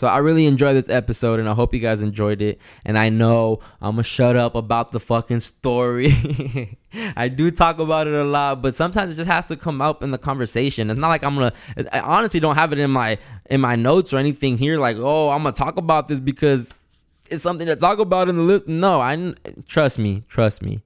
so 0.00 0.06
I 0.06 0.16
really 0.16 0.46
enjoyed 0.46 0.76
this 0.76 0.88
episode 0.88 1.40
and 1.40 1.46
I 1.46 1.52
hope 1.52 1.74
you 1.74 1.78
guys 1.78 2.02
enjoyed 2.02 2.40
it. 2.40 2.58
And 2.86 2.96
I 2.96 3.10
know 3.10 3.58
I'm 3.82 3.96
gonna 3.96 4.02
shut 4.02 4.34
up 4.34 4.54
about 4.54 4.92
the 4.92 4.98
fucking 4.98 5.40
story. 5.40 6.78
I 7.16 7.28
do 7.28 7.50
talk 7.50 7.78
about 7.78 8.06
it 8.06 8.14
a 8.14 8.24
lot, 8.24 8.62
but 8.62 8.74
sometimes 8.74 9.12
it 9.12 9.16
just 9.16 9.28
has 9.28 9.48
to 9.48 9.58
come 9.58 9.82
up 9.82 10.02
in 10.02 10.10
the 10.10 10.16
conversation. 10.16 10.88
It's 10.88 10.98
not 10.98 11.08
like 11.08 11.22
I'm 11.22 11.34
gonna 11.34 11.52
I 11.92 12.00
honestly 12.00 12.40
don't 12.40 12.54
have 12.54 12.72
it 12.72 12.78
in 12.78 12.90
my 12.90 13.18
in 13.50 13.60
my 13.60 13.76
notes 13.76 14.14
or 14.14 14.16
anything 14.16 14.56
here 14.56 14.78
like, 14.78 14.96
"Oh, 14.98 15.28
I'm 15.28 15.42
gonna 15.42 15.54
talk 15.54 15.76
about 15.76 16.08
this 16.08 16.18
because 16.18 16.82
it's 17.28 17.42
something 17.42 17.66
to 17.66 17.76
talk 17.76 17.98
about 17.98 18.30
in 18.30 18.38
the 18.38 18.42
list." 18.42 18.66
No, 18.68 19.02
I 19.02 19.34
trust 19.66 19.98
me, 19.98 20.24
trust 20.28 20.62
me. 20.62 20.82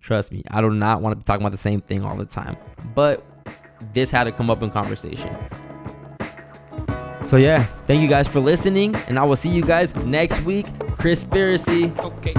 Trust 0.00 0.32
me. 0.32 0.42
I 0.50 0.60
do 0.60 0.70
not 0.70 1.02
want 1.02 1.12
to 1.12 1.16
be 1.16 1.22
talking 1.22 1.42
about 1.42 1.52
the 1.52 1.58
same 1.58 1.82
thing 1.82 2.04
all 2.04 2.16
the 2.16 2.24
time. 2.24 2.56
But 2.96 3.24
this 3.92 4.10
had 4.10 4.24
to 4.24 4.32
come 4.32 4.50
up 4.50 4.62
in 4.62 4.70
conversation. 4.70 5.36
So 7.26 7.36
yeah, 7.36 7.64
thank 7.84 8.02
you 8.02 8.08
guys 8.08 8.26
for 8.26 8.40
listening, 8.40 8.96
and 9.06 9.18
I 9.18 9.24
will 9.24 9.36
see 9.36 9.50
you 9.50 9.62
guys 9.62 9.94
next 9.94 10.42
week. 10.42 10.66
Conspiracy. 10.98 11.92
Okay. 11.98 12.32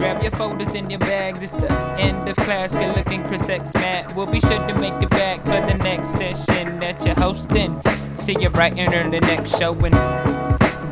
Grab 0.00 0.22
your 0.22 0.30
folders 0.30 0.74
and 0.74 0.90
your 0.90 1.00
bags. 1.00 1.42
It's 1.42 1.52
the 1.52 1.70
end 1.98 2.28
of 2.28 2.36
class. 2.36 2.72
Good 2.72 2.96
looking 2.96 3.22
Chris 3.24 3.48
X 3.48 3.74
Matt. 3.74 4.14
We'll 4.16 4.26
be 4.26 4.40
sure 4.40 4.66
to 4.66 4.74
make 4.78 4.94
it 5.02 5.10
back 5.10 5.44
for 5.44 5.60
the 5.66 5.74
next 5.74 6.10
session 6.10 6.78
that 6.80 7.04
you're 7.04 7.14
hosting. 7.14 7.82
See 8.14 8.36
you 8.40 8.48
right 8.48 8.76
in 8.78 9.10
the 9.10 9.20
next 9.20 9.58
show. 9.58 9.72
And 9.74 9.94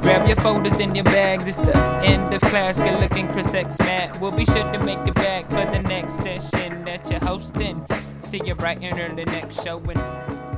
grab 0.02 0.26
your 0.26 0.36
folders 0.36 0.78
and 0.78 0.94
your 0.94 1.04
bags. 1.04 1.46
It's 1.46 1.56
the 1.56 1.76
end 2.04 2.34
of 2.34 2.40
class. 2.42 2.76
Good 2.76 3.00
looking 3.00 3.28
Chris 3.28 3.54
X 3.54 3.78
Matt. 3.78 4.20
We'll 4.20 4.30
be 4.30 4.44
sure 4.44 4.72
to 4.72 4.78
make 4.84 4.98
it 5.06 5.14
back 5.14 5.48
for 5.48 5.64
the 5.70 5.78
next 5.78 6.14
session 6.14 6.84
that 6.84 7.10
you're 7.10 7.20
hosting. 7.20 7.86
See 8.28 8.42
you 8.44 8.52
right 8.56 8.78
in 8.82 9.16
the 9.16 9.24
next 9.24 9.64
show. 9.64 9.78
And 9.78 10.57